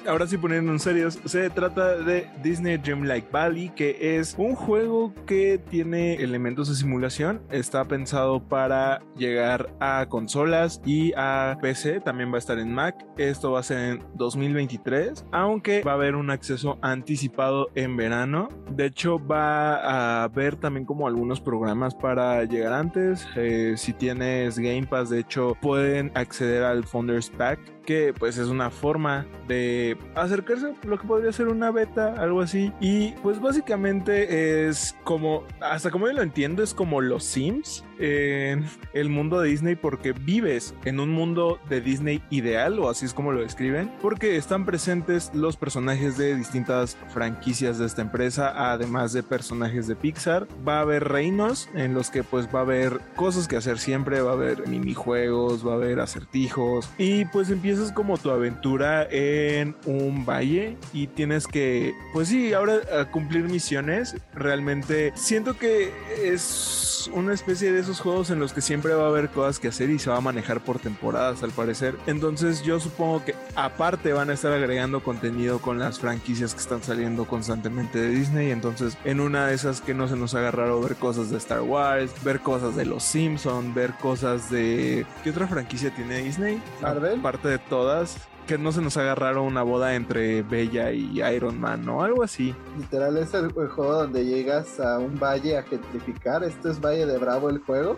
Ahora 0.07 0.27
sí 0.27 0.37
poniendo 0.37 0.71
en 0.71 0.79
serios, 0.79 1.19
se 1.25 1.49
trata 1.49 1.97
de 1.97 2.27
Disney 2.41 2.77
Dreamlike 2.77 3.27
Valley, 3.31 3.69
que 3.69 4.17
es 4.17 4.35
un 4.37 4.55
juego 4.55 5.13
que 5.25 5.59
tiene 5.69 6.15
elementos 6.15 6.69
de 6.69 6.75
simulación. 6.75 7.41
Está 7.49 7.85
pensado 7.85 8.47
para 8.47 9.01
llegar 9.15 9.73
a 9.79 10.05
consolas 10.09 10.81
y 10.85 11.13
a 11.15 11.57
PC. 11.61 12.01
También 12.01 12.31
va 12.31 12.35
a 12.35 12.39
estar 12.39 12.59
en 12.59 12.73
Mac. 12.73 13.05
Esto 13.17 13.51
va 13.51 13.59
a 13.59 13.63
ser 13.63 13.77
en 13.77 14.03
2023, 14.15 15.25
aunque 15.31 15.81
va 15.83 15.91
a 15.91 15.95
haber 15.95 16.15
un 16.15 16.29
acceso 16.29 16.77
anticipado 16.81 17.69
en 17.75 17.97
verano. 17.97 18.49
De 18.69 18.85
hecho, 18.85 19.19
va 19.25 19.75
a 19.75 20.23
haber 20.23 20.55
también 20.55 20.85
como 20.85 21.07
algunos 21.07 21.41
programas 21.41 21.95
para 21.95 22.43
llegar 22.45 22.73
antes. 22.73 23.27
Eh, 23.35 23.75
si 23.77 23.93
tienes 23.93 24.57
Game 24.57 24.87
Pass, 24.87 25.09
de 25.09 25.19
hecho, 25.19 25.57
pueden 25.61 26.11
acceder 26.15 26.63
al 26.63 26.83
Founders 26.85 27.29
Pack 27.29 27.59
que 27.85 28.13
pues 28.17 28.37
es 28.37 28.47
una 28.47 28.69
forma 28.69 29.25
de 29.47 29.90
acercarse 30.15 30.67
a 30.67 30.87
lo 30.87 30.99
que 30.99 31.07
podría 31.07 31.31
ser 31.31 31.47
una 31.47 31.71
beta, 31.71 32.13
algo 32.15 32.41
así. 32.41 32.71
Y 32.79 33.11
pues 33.23 33.39
básicamente 33.39 34.67
es 34.67 34.95
como, 35.03 35.43
hasta 35.59 35.91
como 35.91 36.07
yo 36.07 36.13
lo 36.13 36.21
entiendo, 36.21 36.63
es 36.63 36.73
como 36.73 37.01
los 37.01 37.23
Sims 37.23 37.83
en 38.01 38.65
el 38.93 39.09
mundo 39.09 39.41
de 39.41 39.49
Disney 39.49 39.75
porque 39.75 40.13
vives 40.13 40.73
en 40.85 40.99
un 40.99 41.09
mundo 41.09 41.59
de 41.69 41.81
Disney 41.81 42.21
ideal 42.29 42.79
o 42.79 42.89
así 42.89 43.05
es 43.05 43.13
como 43.13 43.31
lo 43.31 43.41
describen 43.41 43.91
porque 44.01 44.37
están 44.37 44.65
presentes 44.65 45.31
los 45.33 45.57
personajes 45.57 46.17
de 46.17 46.35
distintas 46.35 46.97
franquicias 47.13 47.77
de 47.77 47.85
esta 47.85 48.01
empresa 48.01 48.71
además 48.71 49.13
de 49.13 49.23
personajes 49.23 49.87
de 49.87 49.95
Pixar 49.95 50.47
va 50.67 50.77
a 50.77 50.81
haber 50.81 51.07
reinos 51.07 51.69
en 51.73 51.93
los 51.93 52.09
que 52.09 52.23
pues 52.23 52.47
va 52.53 52.59
a 52.59 52.63
haber 52.63 52.99
cosas 53.15 53.47
que 53.47 53.57
hacer 53.57 53.79
siempre 53.79 54.21
va 54.21 54.31
a 54.31 54.33
haber 54.33 54.67
minijuegos 54.67 55.65
va 55.65 55.73
a 55.73 55.75
haber 55.75 55.99
acertijos 55.99 56.89
y 56.97 57.25
pues 57.25 57.49
empieza 57.49 57.83
es 57.83 57.91
como 57.91 58.17
tu 58.17 58.29
aventura 58.29 59.07
en 59.09 59.75
un 59.85 60.25
valle 60.25 60.77
y 60.93 61.07
tienes 61.07 61.47
que, 61.47 61.93
pues 62.13 62.29
sí, 62.29 62.53
ahora 62.53 62.79
cumplir 63.11 63.45
misiones. 63.45 64.15
Realmente 64.33 65.11
siento 65.15 65.57
que 65.57 65.91
es 66.23 67.09
una 67.13 67.33
especie 67.33 67.71
de 67.71 67.79
esos 67.79 67.90
juegos 67.99 68.29
en 68.29 68.39
los 68.39 68.53
que 68.53 68.61
siempre 68.61 68.93
va 68.93 69.05
a 69.05 69.07
haber 69.09 69.29
cosas 69.29 69.59
que 69.59 69.67
hacer 69.67 69.89
y 69.89 69.99
se 69.99 70.09
va 70.09 70.17
a 70.17 70.21
manejar 70.21 70.63
por 70.63 70.79
temporadas 70.79 71.43
al 71.43 71.51
parecer. 71.51 71.97
Entonces 72.07 72.63
yo 72.63 72.79
supongo 72.79 73.25
que 73.25 73.35
aparte 73.55 74.13
van 74.13 74.29
a 74.29 74.33
estar 74.33 74.53
agregando 74.53 75.03
contenido 75.03 75.59
con 75.59 75.79
las 75.79 75.99
franquicias 75.99 76.53
que 76.53 76.61
están 76.61 76.83
saliendo 76.83 77.25
constantemente 77.25 77.99
de 77.99 78.09
Disney. 78.09 78.51
Entonces 78.51 78.97
en 79.03 79.19
una 79.19 79.47
de 79.47 79.55
esas 79.55 79.81
que 79.81 79.93
no 79.93 80.07
se 80.07 80.15
nos 80.15 80.33
haga 80.35 80.51
raro 80.51 80.79
ver 80.81 80.95
cosas 80.95 81.29
de 81.29 81.37
Star 81.37 81.61
Wars, 81.61 82.11
ver 82.23 82.39
cosas 82.39 82.75
de 82.75 82.85
los 82.85 83.03
Simpsons, 83.03 83.73
ver 83.73 83.93
cosas 83.93 84.49
de... 84.49 85.05
¿Qué 85.23 85.31
otra 85.31 85.47
franquicia 85.47 85.93
tiene 85.93 86.21
Disney? 86.21 86.61
Marvel. 86.81 87.19
Parte 87.19 87.47
de 87.47 87.59
todas. 87.59 88.17
Que 88.47 88.57
no 88.57 88.71
se 88.71 88.81
nos 88.81 88.97
agarraron 88.97 89.45
una 89.45 89.63
boda 89.63 89.95
entre 89.95 90.41
Bella 90.41 90.91
y 90.91 91.21
Iron 91.21 91.59
Man, 91.59 91.85
¿no? 91.85 92.03
Algo 92.03 92.23
así. 92.23 92.53
Literal 92.77 93.17
es 93.17 93.33
el, 93.33 93.45
el 93.45 93.67
juego 93.69 93.93
donde 93.93 94.25
llegas 94.25 94.79
a 94.79 94.99
un 94.99 95.19
valle 95.19 95.57
a 95.57 95.63
gentrificar. 95.63 96.43
Esto 96.43 96.69
es 96.69 96.81
Valle 96.81 97.05
de 97.05 97.17
Bravo 97.17 97.49
el 97.49 97.59
juego. 97.59 97.97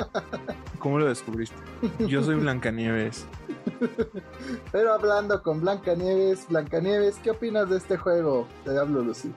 ¿Cómo 0.78 0.98
lo 0.98 1.06
descubriste? 1.06 1.56
Yo 2.06 2.22
soy 2.22 2.36
Blancanieves. 2.36 3.26
Pero 4.72 4.94
hablando 4.94 5.42
con 5.42 5.60
Blancanieves, 5.60 6.46
Blancanieves, 6.48 7.16
¿qué 7.22 7.30
opinas 7.30 7.68
de 7.68 7.78
este 7.78 7.96
juego? 7.96 8.46
Te 8.64 8.78
hablo, 8.78 9.02
Lucy. 9.02 9.32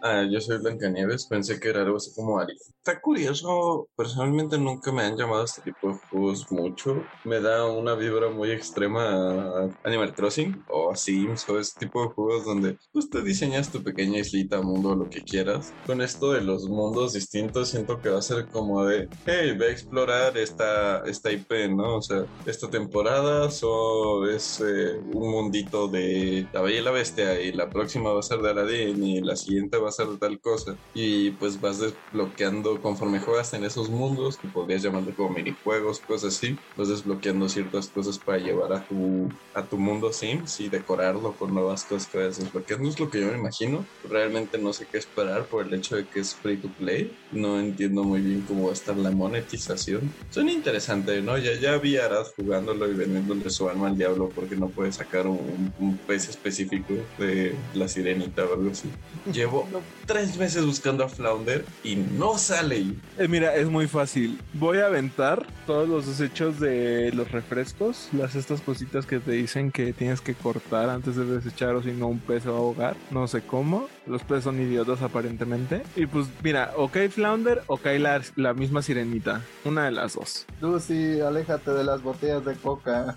Ah, 0.00 0.24
yo 0.30 0.40
soy 0.40 0.58
Blancanieves, 0.58 1.26
pensé 1.26 1.58
que 1.58 1.70
era 1.70 1.82
algo 1.82 1.96
así 1.96 2.14
como 2.14 2.38
Ari. 2.38 2.54
Está 2.54 3.00
curioso, 3.00 3.88
personalmente 3.96 4.56
nunca 4.56 4.92
me 4.92 5.02
han 5.02 5.16
llamado 5.16 5.44
este 5.44 5.60
tipo 5.62 5.88
de 5.88 5.98
juegos 6.08 6.50
mucho. 6.52 7.02
Me 7.24 7.40
da 7.40 7.66
una 7.66 7.94
vibra 7.94 8.30
muy 8.30 8.52
extrema 8.52 9.64
a 9.64 9.68
Animal 9.82 10.14
Crossing 10.14 10.64
o 10.68 10.92
a 10.92 10.96
Sims 10.96 11.48
o 11.48 11.58
ese 11.58 11.78
tipo 11.80 12.02
de 12.02 12.10
juegos 12.10 12.44
donde 12.44 12.78
pues 12.92 13.10
te 13.10 13.22
diseñas 13.22 13.72
tu 13.72 13.82
pequeña 13.82 14.20
islita, 14.20 14.62
mundo, 14.62 14.94
lo 14.94 15.10
que 15.10 15.22
quieras. 15.22 15.74
Con 15.84 16.00
esto 16.00 16.32
de 16.32 16.42
los 16.42 16.68
mundos 16.68 17.14
distintos 17.14 17.70
siento 17.70 18.00
que 18.00 18.10
va 18.10 18.20
a 18.20 18.22
ser 18.22 18.46
como 18.46 18.84
de, 18.84 19.08
hey, 19.26 19.56
ve 19.58 19.66
a 19.66 19.70
explorar 19.72 20.38
esta, 20.38 21.02
esta 21.06 21.32
IP, 21.32 21.68
¿no? 21.70 21.96
O 21.96 22.02
sea, 22.02 22.24
esta 22.46 22.70
temporada 22.70 23.50
so, 23.50 24.28
es 24.28 24.60
eh, 24.60 24.96
un 25.12 25.30
mundito 25.30 25.88
de 25.88 26.46
La 26.52 26.62
Bella 26.62 26.78
y 26.78 26.84
la 26.84 26.90
Bestia 26.92 27.40
y 27.40 27.52
la 27.52 27.68
próxima 27.68 28.12
va 28.12 28.20
a 28.20 28.22
ser 28.22 28.38
de 28.40 28.50
Aladdin 28.50 29.02
y 29.02 29.20
la 29.20 29.34
siguiente 29.48 29.78
va 29.78 29.88
a 29.88 29.92
ser 29.92 30.06
tal 30.18 30.40
cosa. 30.40 30.78
Y 30.92 31.32
pues 31.32 31.60
vas 31.60 31.78
desbloqueando 31.78 32.80
conforme 32.80 33.20
juegas 33.20 33.52
en 33.54 33.64
esos 33.64 33.90
mundos, 33.90 34.38
que 34.40 34.48
podrías 34.48 34.82
llamarlo 34.82 35.14
como 35.14 35.30
minijuegos, 35.34 36.00
cosas 36.04 36.34
así, 36.36 36.60
vas 36.74 36.88
desbloqueando 36.88 37.48
ciertas 37.48 37.90
cosas 37.90 38.18
para 38.18 38.38
llevar 38.38 38.72
a 38.72 38.86
tu, 38.86 39.38
a 39.52 39.68
tu 39.68 39.78
mundo 39.78 40.12
Sims 40.12 40.60
y 40.60 40.68
decorarlo 40.68 41.36
con 41.36 41.54
nuevas 41.54 41.84
cosas 41.86 42.08
que 42.08 42.18
vayas 42.18 42.38
desbloqueando. 42.38 42.88
Es 42.88 43.00
lo 43.00 43.10
que 43.10 43.20
yo 43.20 43.28
me 43.28 43.38
imagino. 43.38 43.90
Realmente 44.02 44.58
no 44.58 44.72
sé 44.72 44.86
qué 44.90 44.98
esperar 44.98 45.48
por 45.48 45.66
el 45.66 45.74
hecho 45.74 45.96
de 45.96 46.08
que 46.08 46.20
es 46.20 46.38
free 46.40 46.60
to 46.60 46.72
play. 46.74 47.18
No 47.30 47.60
entiendo 47.60 48.04
muy 48.04 48.22
bien 48.22 48.44
cómo 48.44 48.64
va 48.66 48.70
a 48.70 48.74
estar 48.74 48.96
la 48.96 49.10
monetización. 49.12 50.16
Suena 50.28 50.52
interesante, 50.52 51.22
¿no? 51.22 51.38
Ya, 51.38 51.58
ya 51.60 51.78
vi 51.78 51.96
a 51.96 52.06
Arad 52.06 52.26
jugándolo 52.36 52.90
y 52.90 52.94
vendiéndole 52.94 53.50
su 53.50 53.68
alma 53.68 53.88
al 53.88 53.96
diablo 53.96 54.32
porque 54.34 54.56
no 54.56 54.72
puede 54.72 54.92
sacar 54.92 55.26
un, 55.26 55.72
un 55.76 56.00
pez 56.04 56.28
específico 56.28 57.10
de 57.16 57.64
la 57.72 57.88
sirenita 57.88 58.44
o 58.46 58.54
algo 58.54 58.70
así. 58.70 58.94
Llevo 59.38 59.68
tres 60.04 60.36
meses 60.36 60.66
buscando 60.66 61.04
a 61.04 61.08
Flounder 61.08 61.64
y 61.84 61.94
no 61.94 62.36
sale. 62.38 62.86
Eh, 63.16 63.28
mira, 63.28 63.54
es 63.54 63.68
muy 63.68 63.86
fácil. 63.86 64.40
Voy 64.54 64.78
a 64.78 64.86
aventar 64.86 65.46
todos 65.64 65.88
los 65.88 66.08
desechos 66.08 66.58
de 66.58 67.12
los 67.12 67.30
refrescos, 67.30 68.08
las 68.12 68.34
estas 68.34 68.60
cositas 68.60 69.06
que 69.06 69.20
te 69.20 69.30
dicen 69.30 69.70
que 69.70 69.92
tienes 69.92 70.20
que 70.20 70.34
cortar 70.34 70.90
antes 70.90 71.14
de 71.14 71.24
desechar 71.24 71.76
o 71.76 71.84
si 71.84 71.92
no 71.92 72.08
un 72.08 72.18
pez 72.18 72.48
va 72.48 72.50
a 72.50 72.56
ahogar. 72.56 72.96
No 73.12 73.28
sé 73.28 73.42
cómo. 73.42 73.88
Los 74.08 74.22
peces 74.22 74.44
son 74.44 74.60
idiotas 74.60 75.02
aparentemente. 75.02 75.82
Y 75.94 76.06
pues 76.06 76.26
mira, 76.42 76.72
o 76.76 76.88
cae 76.88 77.08
Flounder 77.08 77.62
o 77.66 77.76
cae 77.76 77.98
la, 77.98 78.20
la 78.36 78.54
misma 78.54 78.82
sirenita. 78.82 79.42
Una 79.64 79.84
de 79.84 79.92
las 79.92 80.14
dos. 80.14 80.46
Lucy, 80.60 81.20
aléjate 81.20 81.70
de 81.72 81.84
las 81.84 82.02
botellas 82.02 82.44
de 82.44 82.54
coca. 82.56 83.16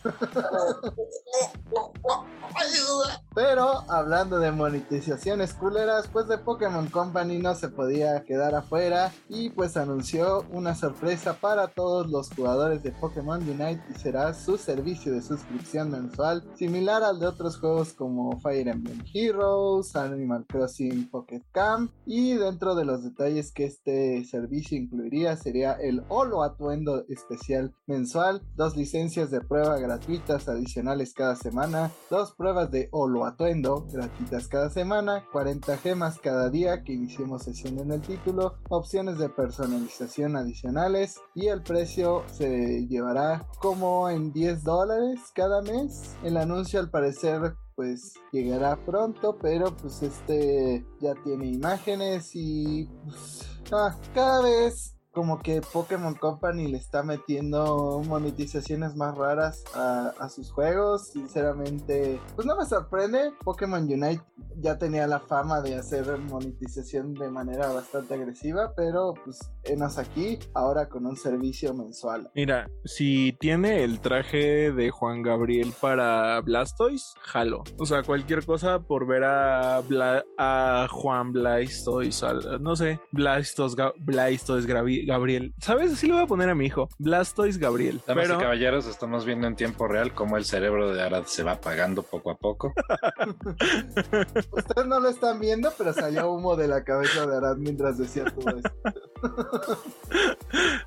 Pero 3.34 3.89
hablando 3.89 4.39
de 4.39 4.52
monetizaciones 4.52 5.54
culeras, 5.54 6.10
pues 6.12 6.28
de 6.28 6.38
Pokémon 6.38 6.88
Company 6.88 7.38
no 7.39 7.56
se 7.56 7.70
podía 7.70 8.24
quedar 8.24 8.56
afuera 8.56 9.14
y 9.30 9.50
pues 9.52 9.78
anunció 9.78 10.46
una 10.52 10.76
sorpresa 10.76 11.36
para 11.36 11.70
todos 11.70 12.10
los 12.12 12.30
jugadores 12.30 12.84
de 12.84 12.92
Pokémon 12.92 13.42
Unite 13.42 13.82
y 13.89 13.98
será 13.98 14.34
su 14.34 14.58
servicio 14.58 15.14
de 15.14 15.22
suscripción 15.22 15.92
mensual 15.92 16.44
similar 16.56 17.04
al 17.04 17.20
de 17.20 17.28
otros 17.28 17.58
juegos 17.58 17.94
como 17.94 18.38
Fire 18.42 18.68
Emblem 18.68 19.02
Heroes, 19.14 19.96
Animal 19.96 20.46
Crossing 20.48 20.81
Pocket 21.12 21.44
Camp 21.52 21.92
y 22.06 22.34
dentro 22.34 22.76
de 22.76 22.86
los 22.86 23.04
detalles 23.04 23.52
que 23.52 23.66
este 23.66 24.24
servicio 24.26 24.78
incluiría 24.78 25.36
sería 25.38 25.74
el 25.74 26.04
Holo 26.10 26.44
Atuendo 26.44 27.06
especial 27.08 27.74
mensual, 27.86 28.42
dos 28.56 28.76
licencias 28.76 29.30
de 29.32 29.42
prueba 29.42 29.78
gratuitas 29.78 30.48
adicionales 30.48 31.14
cada 31.14 31.36
semana, 31.36 31.92
dos 32.10 32.34
pruebas 32.34 32.72
de 32.72 32.90
Holo 32.92 33.26
Atuendo 33.26 33.88
gratuitas 33.92 34.48
cada 34.48 34.70
semana, 34.70 35.26
40 35.32 35.78
gemas 35.78 36.20
cada 36.20 36.50
día 36.50 36.84
que 36.84 36.94
iniciemos 36.94 37.44
sesión 37.44 37.80
en 37.80 37.92
el 37.92 38.02
título, 38.02 38.56
opciones 38.70 39.18
de 39.18 39.30
personalización 39.30 40.36
adicionales 40.36 41.20
y 41.36 41.48
el 41.48 41.62
precio 41.62 42.24
se 42.32 42.88
llevará 42.88 43.48
como 43.60 44.10
en 44.10 44.32
10 44.32 44.64
dólares 44.64 45.20
cada 45.34 45.62
mes. 45.62 46.16
El 46.24 46.38
anuncio 46.38 46.80
al 46.80 46.90
parecer 46.90 47.54
pues 47.82 48.14
llegará 48.32 48.78
pronto, 48.86 49.40
pero 49.42 49.76
pues 49.76 50.04
este 50.04 50.86
ya 51.00 51.16
tiene 51.24 51.48
imágenes 51.48 52.30
y 52.36 52.88
pues, 53.04 53.50
ah, 53.72 53.98
cada 54.14 54.44
vez 54.44 54.96
como 55.12 55.39
que 55.39 55.62
Pokémon 55.62 56.16
Company 56.16 56.68
le 56.68 56.78
está 56.78 57.03
metiendo 57.03 58.01
monetizaciones 58.07 58.95
más 58.95 59.18
raras 59.18 59.64
a, 59.76 60.14
a, 60.20 60.30
sus 60.30 60.51
juegos. 60.51 61.09
Sinceramente, 61.09 62.20
pues 62.36 62.47
no 62.47 62.55
me 62.55 62.66
sorprende. 62.66 63.32
Pokémon 63.43 63.84
Unite 63.84 64.22
ya 64.57 64.78
tenía 64.78 65.07
la 65.07 65.20
fama 65.20 65.62
de 65.62 65.76
hacer 65.76 66.18
monetización 66.18 67.14
de 67.14 67.30
manera 67.30 67.72
bastante 67.72 68.14
agresiva, 68.14 68.74
pero 68.76 69.14
pues 69.24 69.51
enos 69.64 69.97
aquí 69.97 70.39
ahora 70.53 70.88
con 70.88 71.05
un 71.05 71.16
servicio 71.16 71.74
mensual. 71.74 72.30
Mira, 72.36 72.70
si 72.86 73.34
tiene 73.39 73.84
el 73.84 73.99
traje 73.99 74.72
de 74.72 74.91
Juan 74.91 75.22
Gabriel 75.22 75.74
para 75.80 76.39
Blastoise, 76.41 77.14
jalo. 77.22 77.64
O 77.80 77.86
sea, 77.86 78.03
cualquier 78.03 78.45
cosa 78.45 78.80
por 78.80 79.07
ver 79.07 79.24
a, 79.24 79.82
Bla 79.82 80.24
a 80.38 80.88
Juan 80.89 81.32
Blastoise, 81.32 82.24
no 82.59 82.76
sé, 82.76 82.99
Blastoise, 83.12 83.76
Blastoise 83.97 84.68
Gabriel 85.06 85.22
Gabriel. 85.22 85.54
¿Sabes? 85.60 85.93
Así 85.93 86.08
le 86.08 86.14
voy 86.14 86.24
a 86.24 86.28
poner 86.28 86.49
a 86.49 86.56
mi 86.56 86.66
hijo. 86.66 86.89
Blastoise 86.97 87.60
Gabriel. 87.60 88.02
Damas 88.08 88.24
Pero... 88.26 88.39
y 88.39 88.41
caballeros, 88.41 88.88
estamos 88.88 89.24
viendo 89.24 89.45
en 89.45 89.56
tiempo 89.56 89.88
real 89.88 90.14
cómo 90.14 90.38
el 90.38 90.45
cerebro 90.45 90.93
de 90.93 91.02
Arad 91.02 91.26
se 91.26 91.43
va 91.43 91.54
apagando 91.54 92.02
poco 92.02 92.32
a 92.32 92.36
poco. 92.36 92.74
Ustedes 94.52 94.88
no 94.88 94.99
lo 94.99 95.10
están 95.10 95.39
viendo, 95.39 95.72
pero 95.78 95.93
salió 95.93 96.32
humo 96.32 96.56
de 96.56 96.68
la 96.68 96.84
cabeza 96.84 97.28
de 97.28 97.38
Arad 97.38 97.58
mientras 97.58 97.99
decía 97.99 98.26
todo 98.26 98.58
esto. 98.58 98.72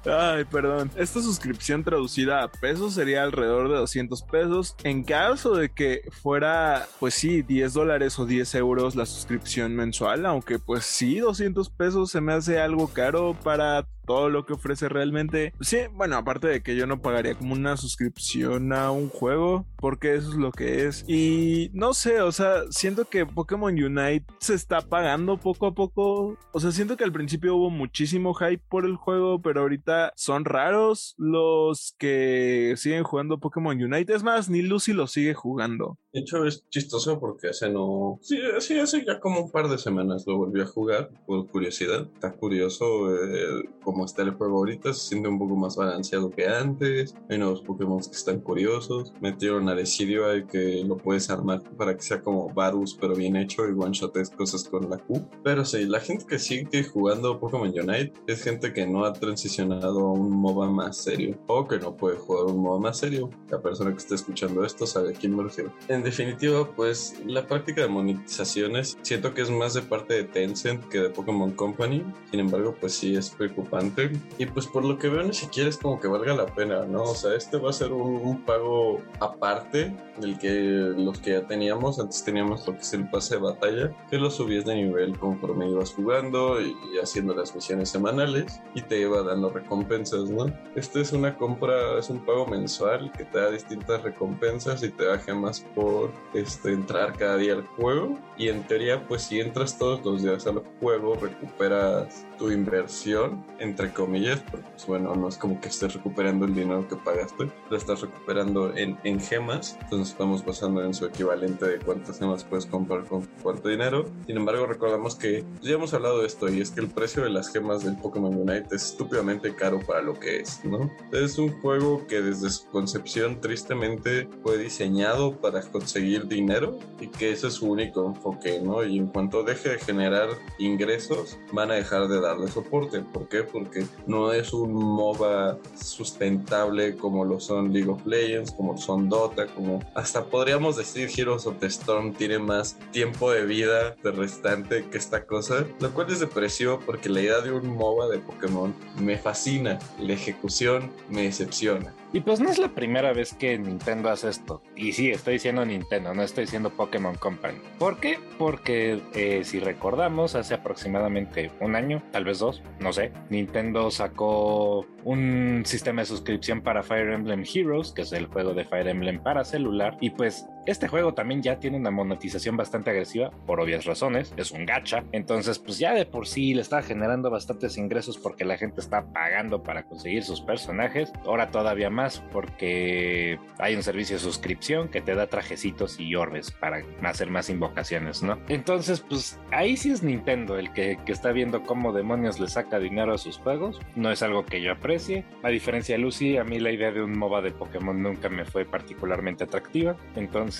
Ay, 0.07 0.45
perdón. 0.45 0.91
Esta 0.97 1.23
suscripción 1.23 1.83
traducida 1.85 2.43
a 2.43 2.51
pesos 2.51 2.95
sería 2.95 3.23
alrededor 3.23 3.69
de 3.69 3.77
200 3.77 4.23
pesos. 4.23 4.77
En 4.85 5.05
caso 5.05 5.55
de 5.55 5.71
que 5.71 6.03
fuera, 6.23 6.87
pues 7.01 7.15
sí, 7.15 7.43
10 7.43 7.73
dólares 7.73 8.19
o 8.19 8.27
10 8.27 8.55
euros 8.57 8.97
la 8.97 9.07
suscripción 9.07 9.75
mensual, 9.75 10.27
aunque 10.27 10.59
pues 10.59 10.85
sí, 10.85 11.19
200 11.19 11.71
pesos 11.71 12.11
se 12.11 12.21
me 12.21 12.33
hace 12.33 12.61
algo 12.61 12.89
caro 12.89 13.37
para 13.43 13.87
todo 14.05 14.29
lo 14.29 14.45
que 14.47 14.53
ofrece 14.53 14.89
realmente. 14.89 15.53
Sí, 15.61 15.79
bueno, 15.93 16.17
aparte 16.17 16.49
de 16.49 16.63
que 16.63 16.77
yo 16.77 16.87
no 16.87 17.01
pagaría 17.01 17.35
como 17.35 17.55
una 17.55 17.77
suscripción 17.77 18.73
a 18.73 18.91
un 18.91 19.09
juego, 19.09 19.67
porque 19.77 20.15
eso 20.15 20.31
es 20.31 20.37
lo 20.37 20.53
que 20.53 20.87
es. 20.87 21.05
Y 21.09 21.71
no 21.73 21.95
sé, 21.95 22.21
o 22.21 22.33
sea, 22.33 22.63
siento 22.71 23.05
que 23.07 23.27
Pokémon 23.27 23.73
Unite 23.73 24.27
se 24.41 24.55
está 24.55 24.81
pagando 24.83 25.37
poco 25.37 25.67
a 25.67 25.75
poco. 25.75 26.39
O 26.53 26.61
sea, 26.61 26.71
siento 26.71 26.97
que 26.97 27.05
al 27.05 27.13
principio 27.13 27.57
hubo 27.57 27.71
muchísimo 27.71 28.24
hype 28.33 28.63
por 28.69 28.87
el 28.87 28.97
juego, 28.97 29.43
pero 29.43 29.61
ahorita 29.61 30.13
son 30.17 30.47
raros 30.47 31.15
los 31.19 31.95
que 31.99 32.75
siguen 32.79 33.05
jugando 33.05 33.41
Pokémon 33.41 33.77
Unite. 33.77 34.15
Es 34.15 34.23
más, 34.23 34.49
ni 34.49 34.63
Lucy 34.63 34.95
lo 34.95 35.07
sigue 35.07 35.35
jugando. 35.35 35.99
De 36.15 36.21
hecho, 36.21 36.45
es 36.47 36.65
chistoso 36.71 37.19
porque 37.19 37.49
hace 37.49 37.69
no. 37.69 38.21
Sí, 38.23 38.39
sí, 38.61 38.79
hace 38.79 39.05
ya 39.05 39.19
como 39.19 39.41
un 39.41 39.51
par 39.51 39.69
de 39.69 39.79
semanas 39.79 40.25
lo 40.29 40.37
volví 40.37 40.61
a 40.61 40.67
jugar 40.67 41.11
por 41.27 41.49
curiosidad. 41.49 42.09
Está 42.15 42.31
curioso 42.33 43.13
eh, 43.13 43.69
cómo 43.83 44.05
está 44.05 44.23
el 44.23 44.31
juego 44.31 44.59
ahorita. 44.59 44.95
Se 44.95 45.09
siente 45.09 45.29
un 45.29 45.41
poco 45.41 45.57
más 45.57 45.75
balanceado 45.75 46.31
que 46.31 46.47
antes. 46.47 47.17
Hay 47.29 47.39
nuevos 47.39 47.63
Pokémon 47.63 47.99
que 47.99 48.13
están 48.13 48.39
curiosos. 48.39 49.13
Metieron 49.21 49.69
a 49.69 49.75
Decidio 49.75 50.23
que 50.47 50.85
lo 50.87 50.97
puedes 50.97 51.31
armar 51.31 51.63
para 51.77 51.97
que 51.97 52.03
sea 52.03 52.23
como 52.23 52.49
Varus, 52.49 52.97
pero 53.01 53.17
bien 53.17 53.35
hecho 53.35 53.69
y 53.69 53.73
one 53.73 53.93
shotes 53.93 54.31
cosas 54.31 54.63
con 54.63 54.89
la 54.89 54.99
Q. 54.99 55.21
Pero 55.43 55.65
sí, 55.65 55.85
la 55.85 55.99
gente 55.99 56.27
que 56.27 56.39
sigue 56.39 56.85
jugando 56.85 57.41
Pokémon 57.41 57.69
Unite 57.69 58.13
es 58.29 58.45
gente 58.45 58.73
que 58.73 58.87
no 58.87 59.05
ha 59.05 59.13
transicionado 59.13 59.99
a 60.01 60.13
un 60.13 60.31
MOBA 60.31 60.71
más 60.71 60.97
serio 60.97 61.37
o 61.49 61.67
que 61.67 61.81
no 61.81 61.97
puede 61.97 62.17
jugar 62.19 62.45
un 62.45 62.63
MOBA 62.63 62.79
más 62.79 62.99
serio. 62.99 63.31
La 63.51 63.61
persona 63.61 63.91
que 63.91 63.99
está 63.99 64.15
escuchando 64.15 64.65
esto 64.65 64.87
sabe 64.87 65.11
a 65.11 65.13
quién 65.13 65.35
me 65.35 65.43
refiero. 65.43 65.73
En 65.89 66.04
definitiva, 66.05 66.69
pues 66.77 67.21
la 67.27 67.47
práctica 67.47 67.83
de 67.83 67.89
monetizaciones 67.89 68.97
siento 69.03 69.35
que 69.35 69.43
es 69.43 69.51
más 69.51 69.75
de 69.75 69.83
parte 69.83 70.15
de 70.15 70.25
Tencent 70.25 70.85
que 70.89 71.01
de 71.01 71.11
Pokémon 71.11 71.53
Company. 71.53 72.05
Sin 72.31 72.41
embargo, 72.41 72.77
pues 72.79 72.95
sí 72.95 73.17
es 73.17 73.31
preocupante. 73.31 74.13
Y 74.39 74.47
pues 74.47 74.67
por 74.67 74.85
lo 74.85 74.99
que 74.99 75.09
veo 75.09 75.23
ni 75.23 75.33
siquiera 75.33 75.69
es 75.69 75.79
como 75.79 76.01
que 76.01 76.09
valga 76.09 76.35
la 76.35 76.47
pena, 76.47 76.85
¿no? 76.85 77.03
O 77.03 77.15
sea, 77.15 77.35
este 77.35 77.57
va 77.57 77.71
a 77.71 77.73
ser 77.73 77.93
un, 77.93 78.45
pago 78.45 79.01
aparte 79.21 79.97
del 80.19 80.39
que 80.39 80.51
los 80.51 81.19
que 81.19 81.33
ya 81.33 81.47
teníamos. 81.47 81.99
Antes 81.99 82.23
teníamos 82.25 82.67
lo 82.67 82.75
que 82.75 82.81
es 82.81 82.93
el 82.93 83.09
pase 83.09 83.37
de 83.37 83.41
batalla, 83.41 84.07
que 84.11 84.19
lo 84.19 84.31
subías 84.31 84.65
de 84.65 84.75
nivel 84.75 85.19
conforme 85.19 85.71
ibas 85.71 85.93
jugando 85.93 86.61
y, 86.61 86.75
haciendo 87.03 87.35
las 87.35 87.55
misiones 87.55 87.89
semanales 87.89 88.61
y 88.75 88.83
te 88.83 89.01
iba 89.01 89.23
dando 89.23 89.51
recompensas, 89.51 90.29
¿no? 90.31 90.47
Este 90.75 91.01
es 91.01 91.13
una 91.13 91.37
compra, 91.37 91.99
es 91.99 92.11
un 92.11 92.25
pago 92.25 92.47
mensual 92.47 93.11
que 93.13 93.25
te 93.25 93.39
da 93.39 93.51
distintas 93.51 94.03
recompensas 94.03 94.83
y 94.83 94.91
te 94.91 95.07
da 95.07 95.19
gemas 95.19 95.61
por 95.75 95.94
este, 96.33 96.73
entrar 96.73 97.17
cada 97.17 97.37
día 97.37 97.55
al 97.55 97.67
juego. 97.67 98.19
Y 98.37 98.49
en 98.49 98.67
teoría 98.67 99.07
pues 99.07 99.23
si 99.23 99.41
entras 99.41 99.79
todos 99.79 100.05
los 100.05 100.23
días 100.23 100.47
al 100.47 100.63
juego 100.81 101.15
recuperas 101.15 102.27
tu 102.39 102.51
inversión 102.51 103.45
entre 103.59 103.93
comillas 103.93 104.41
porque 104.51 104.67
pues, 104.71 104.87
bueno 104.87 105.15
no 105.15 105.29
es 105.29 105.39
como 105.39 105.61
que 105.61 105.69
estés 105.69 105.95
recuperando 105.95 106.47
el 106.47 106.55
dinero 106.55 106.87
que 106.89 106.97
pagaste 106.97 107.51
lo 107.71 107.77
estás 107.77 108.01
recuperando 108.01 108.75
en, 108.77 108.99
en 109.05 109.21
gemas 109.21 109.79
entonces 109.83 110.11
estamos 110.11 110.45
basando 110.45 110.85
en 110.85 110.95
su 110.95 111.07
equivalente 111.07 111.67
de 111.67 111.79
cuántas 111.79 112.19
gemas 112.19 112.45
puedes 112.45 112.67
comprar 112.67 113.05
con 113.05 113.27
cuánto 113.43 113.69
dinero 113.69 114.07
sin 114.27 114.37
embargo 114.37 114.67
recordamos 114.67 115.17
que 115.17 115.45
pues, 115.45 115.63
ya 115.63 115.75
hemos 115.75 115.95
hablado 115.95 116.21
de 116.21 116.27
esto 116.27 116.49
y 116.49 116.61
es 116.61 116.71
que 116.71 116.81
el 116.81 116.89
precio 116.89 117.25
de 117.25 117.31
las 117.31 117.53
gemas 117.53 117.85
del 117.85 117.97
Pokémon 117.97 118.35
Unite 118.35 118.75
es 118.75 118.85
estúpidamente 118.85 119.55
caro 119.55 119.81
para 119.81 120.03
lo 120.03 120.19
que 120.19 120.41
es 120.41 120.65
¿no? 120.65 120.91
es 121.13 121.39
un 121.39 121.51
juego 121.61 122.07
que 122.07 122.21
desde 122.21 122.51
su 122.51 122.67
concepción 122.69 123.41
tristemente 123.41 124.29
fue 124.43 124.59
diseñado 124.59 125.37
para 125.41 125.63
conseguir 125.63 126.27
dinero 126.27 126.79
y 127.01 127.09
que 127.09 127.33
ese 127.33 127.49
es 127.49 127.55
su 127.55 127.71
único 127.71 128.07
enfoque, 128.07 128.61
¿no? 128.63 128.85
Y 128.85 128.99
en 128.99 129.07
cuanto 129.07 129.43
deje 129.43 129.71
de 129.71 129.79
generar 129.79 130.29
ingresos, 130.59 131.39
van 131.53 131.71
a 131.71 131.75
dejar 131.75 132.09
de 132.09 132.21
darle 132.35 132.51
soporte. 132.51 133.01
¿Por 133.01 133.29
qué? 133.29 133.43
Porque 133.43 133.87
no 134.07 134.33
es 134.33 134.53
un 134.53 134.73
MOBA 134.73 135.59
sustentable 135.81 136.97
como 136.97 137.25
lo 137.25 137.41
son 137.41 137.73
League 137.73 137.91
of 137.91 138.05
Legends, 138.07 138.53
como 138.53 138.77
son 138.77 139.09
Dota, 139.09 139.47
como 139.47 139.81
hasta 139.95 140.25
podríamos 140.25 140.77
decir 140.77 141.09
Heroes 141.15 141.47
of 141.47 141.59
the 141.59 141.67
Storm 141.67 142.13
tiene 142.13 142.39
más 142.39 142.77
tiempo 142.93 143.31
de 143.31 143.45
vida 143.47 143.97
de 144.03 144.13
restante 144.13 144.85
que 144.91 144.99
esta 144.99 145.27
cosa, 145.27 145.67
lo 145.81 145.93
cual 145.93 146.11
es 146.11 146.21
depresivo 146.21 146.81
porque 146.85 147.09
la 147.09 147.21
idea 147.21 147.41
de 147.41 147.53
un 147.53 147.67
MOBA 147.67 148.09
de 148.09 148.19
Pokémon 148.19 148.75
me 149.01 149.19
fascina, 149.19 149.79
la 149.99 150.13
ejecución 150.13 150.91
me 151.09 151.23
decepciona. 151.23 151.95
Y 152.15 152.21
pues 152.21 152.39
no 152.39 152.49
es 152.49 152.59
la 152.59 152.69
primera 152.69 153.13
vez 153.13 153.35
que 153.35 153.59
Nintendo 153.59 154.09
hace 154.09 154.29
esto. 154.29 154.63
Y 154.77 154.93
sí, 154.93 155.11
estoy 155.11 155.33
diciendo 155.33 155.67
Nintendo, 155.67 156.15
no 156.15 156.23
estoy 156.23 156.45
diciendo 156.45 156.71
Pokémon 156.71 157.17
Company. 157.17 157.59
¿Por 157.77 157.99
qué? 157.99 158.21
Porque 158.39 159.03
eh, 159.15 159.43
si 159.43 159.59
recordamos, 159.59 160.37
hace 160.37 160.55
aproximadamente 160.55 161.51
un 161.59 161.75
año, 161.75 162.05
tal 162.13 162.25
vez 162.25 162.39
dos, 162.39 162.63
no 162.79 162.93
sé, 162.93 163.11
Nintendo 163.31 163.91
sacó 163.91 164.87
un 165.03 165.63
sistema 165.67 166.03
de 166.03 166.07
suscripción 166.07 166.63
para 166.63 166.85
Fire 166.85 167.11
Emblem 167.11 167.43
Heroes, 167.53 167.91
que 167.91 168.03
es 168.03 168.13
el 168.13 168.27
juego 168.27 168.55
de 168.55 168.65
Fire 168.65 168.87
Emblem 168.87 169.21
para 169.21 169.45
celular. 169.45 169.97
Y 170.01 170.11
pues 170.11 170.47
este 170.67 170.89
juego 170.89 171.15
también 171.15 171.43
ya 171.43 171.59
tiene 171.59 171.77
una 171.77 171.91
monetización 171.91 172.57
bastante 172.57 172.91
agresiva, 172.91 173.31
por 173.47 173.61
obvias 173.61 173.85
razones, 173.85 174.33
es 174.37 174.51
un 174.51 174.65
gacha, 174.65 175.05
entonces 175.13 175.59
pues 175.59 175.79
ya 175.79 175.93
de 175.93 176.07
por 176.07 176.27
sí 176.27 176.55
le 176.55 176.63
está 176.63 176.83
generando 176.83 177.31
bastantes 177.31 177.77
ingresos 177.77 178.17
porque 178.17 178.45
la 178.45 178.57
gente 178.57 178.81
está 178.81 179.05
pagando 179.13 179.63
para 179.63 179.85
conseguir 179.85 180.25
sus 180.25 180.41
personajes, 180.41 181.13
ahora 181.27 181.51
todavía 181.51 181.91
más 181.91 182.23
porque 182.33 183.39
hay 183.59 183.75
un 183.77 183.83
servicio 183.83 184.17
de 184.17 184.23
suscripción 184.23 184.89
que 184.89 185.01
te 185.01 185.15
da 185.15 185.27
trajecitos 185.27 186.01
y 186.01 186.15
orbes 186.15 186.51
para 186.51 186.83
hacer 187.03 187.31
más 187.31 187.51
invocaciones, 187.51 188.23
¿no? 188.23 188.39
Entonces 188.49 189.01
pues 189.01 189.39
ahí 189.51 189.77
sí 189.77 189.91
es 189.91 190.03
Nintendo 190.03 190.59
el 190.59 190.73
que, 190.73 190.99
que 191.05 191.13
está 191.13 191.33
viendo 191.33 191.63
cómo 191.63 191.93
demonios 191.93 192.41
le 192.41 192.49
saca 192.49 192.79
dinero 192.79 193.13
a 193.15 193.19
sus 193.19 193.39
juegos, 193.39 193.81
no 193.97 194.11
es 194.11 194.23
algo 194.23 194.47
que 194.47 194.63
yo 194.63 194.73
aprecie, 194.73 195.25
a 195.43 195.49
diferencia 195.49 195.97
de 195.97 196.03
Lucy, 196.03 196.39
a 196.39 196.45
mí 196.45 196.59
la 196.59 196.73
idea 196.73 196.91
de 196.91 197.03
un 197.03 197.19
MOBA 197.19 197.43
de 197.43 197.51
Pokémon 197.51 198.03
nunca 198.03 198.29
me 198.29 198.45
fue 198.45 198.65
particularmente 198.65 199.45
atractiva, 199.45 199.97
entonces 200.17 200.54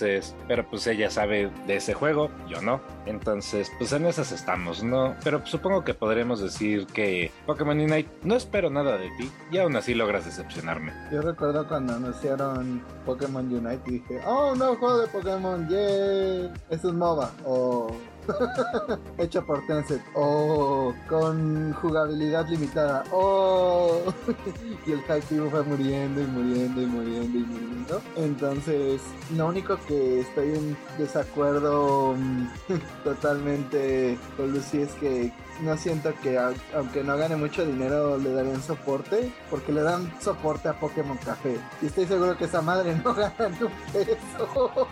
pero 0.47 0.67
pues 0.69 0.87
ella 0.87 1.09
sabe 1.09 1.51
de 1.67 1.75
ese 1.75 1.93
juego, 1.93 2.29
yo 2.47 2.61
no. 2.61 2.81
Entonces, 3.05 3.71
pues 3.77 3.91
en 3.93 4.05
esas 4.05 4.31
estamos, 4.31 4.83
¿no? 4.83 5.15
Pero 5.23 5.45
supongo 5.45 5.83
que 5.83 5.93
podremos 5.93 6.41
decir 6.41 6.87
que 6.87 7.31
Pokémon 7.45 7.79
Unite 7.79 8.09
no 8.23 8.35
espero 8.35 8.69
nada 8.69 8.97
de 8.97 9.09
ti 9.17 9.31
y 9.51 9.57
aún 9.57 9.75
así 9.75 9.93
logras 9.93 10.25
decepcionarme. 10.25 10.93
Yo 11.11 11.21
recuerdo 11.21 11.67
cuando 11.67 11.95
anunciaron 11.95 12.81
Pokémon 13.05 13.45
Unite 13.45 13.81
y 13.85 13.91
dije, 13.91 14.21
oh, 14.25 14.55
nuevo 14.55 14.75
juego 14.77 14.99
de 14.99 15.07
Pokémon, 15.07 15.67
yeah, 15.67 16.53
es 16.69 16.83
un 16.83 16.97
MOBA. 16.97 17.31
O 17.45 17.91
hecho 19.17 19.45
por 19.45 19.65
Tencent. 19.67 20.01
Oh, 20.13 20.93
con 21.09 21.73
jugabilidad 21.73 22.47
limitada. 22.47 23.03
Oh, 23.11 24.01
y 24.85 24.91
el 24.91 25.01
hype 25.01 25.49
fue 25.49 25.63
muriendo 25.63 26.21
y 26.21 26.25
muriendo 26.27 26.81
y 26.81 26.85
muriendo 26.85 27.37
y 27.37 27.43
muriendo. 27.43 28.01
Entonces, 28.15 29.01
lo 29.35 29.47
único 29.47 29.77
que 29.87 30.21
estoy 30.21 30.55
en 30.55 30.77
desacuerdo 30.97 32.13
mm, 32.13 32.47
totalmente 33.03 34.17
con 34.37 34.51
Lucy 34.51 34.81
es 34.81 34.91
que 34.93 35.31
no 35.61 35.77
siento 35.77 36.13
que 36.21 36.37
aunque 36.73 37.03
no 37.03 37.17
gane 37.17 37.35
mucho 37.37 37.65
dinero 37.65 38.17
le 38.17 38.33
darían 38.33 38.61
soporte 38.61 39.31
porque 39.49 39.71
le 39.71 39.83
dan 39.83 40.11
soporte 40.19 40.67
a 40.67 40.77
Pokémon 40.77 41.17
Café 41.17 41.57
y 41.81 41.85
estoy 41.85 42.05
seguro 42.05 42.37
que 42.37 42.43
esa 42.43 42.61
madre 42.61 42.93
no 43.03 43.13
gana 43.13 43.57
un 43.61 43.93
peso 43.93 44.87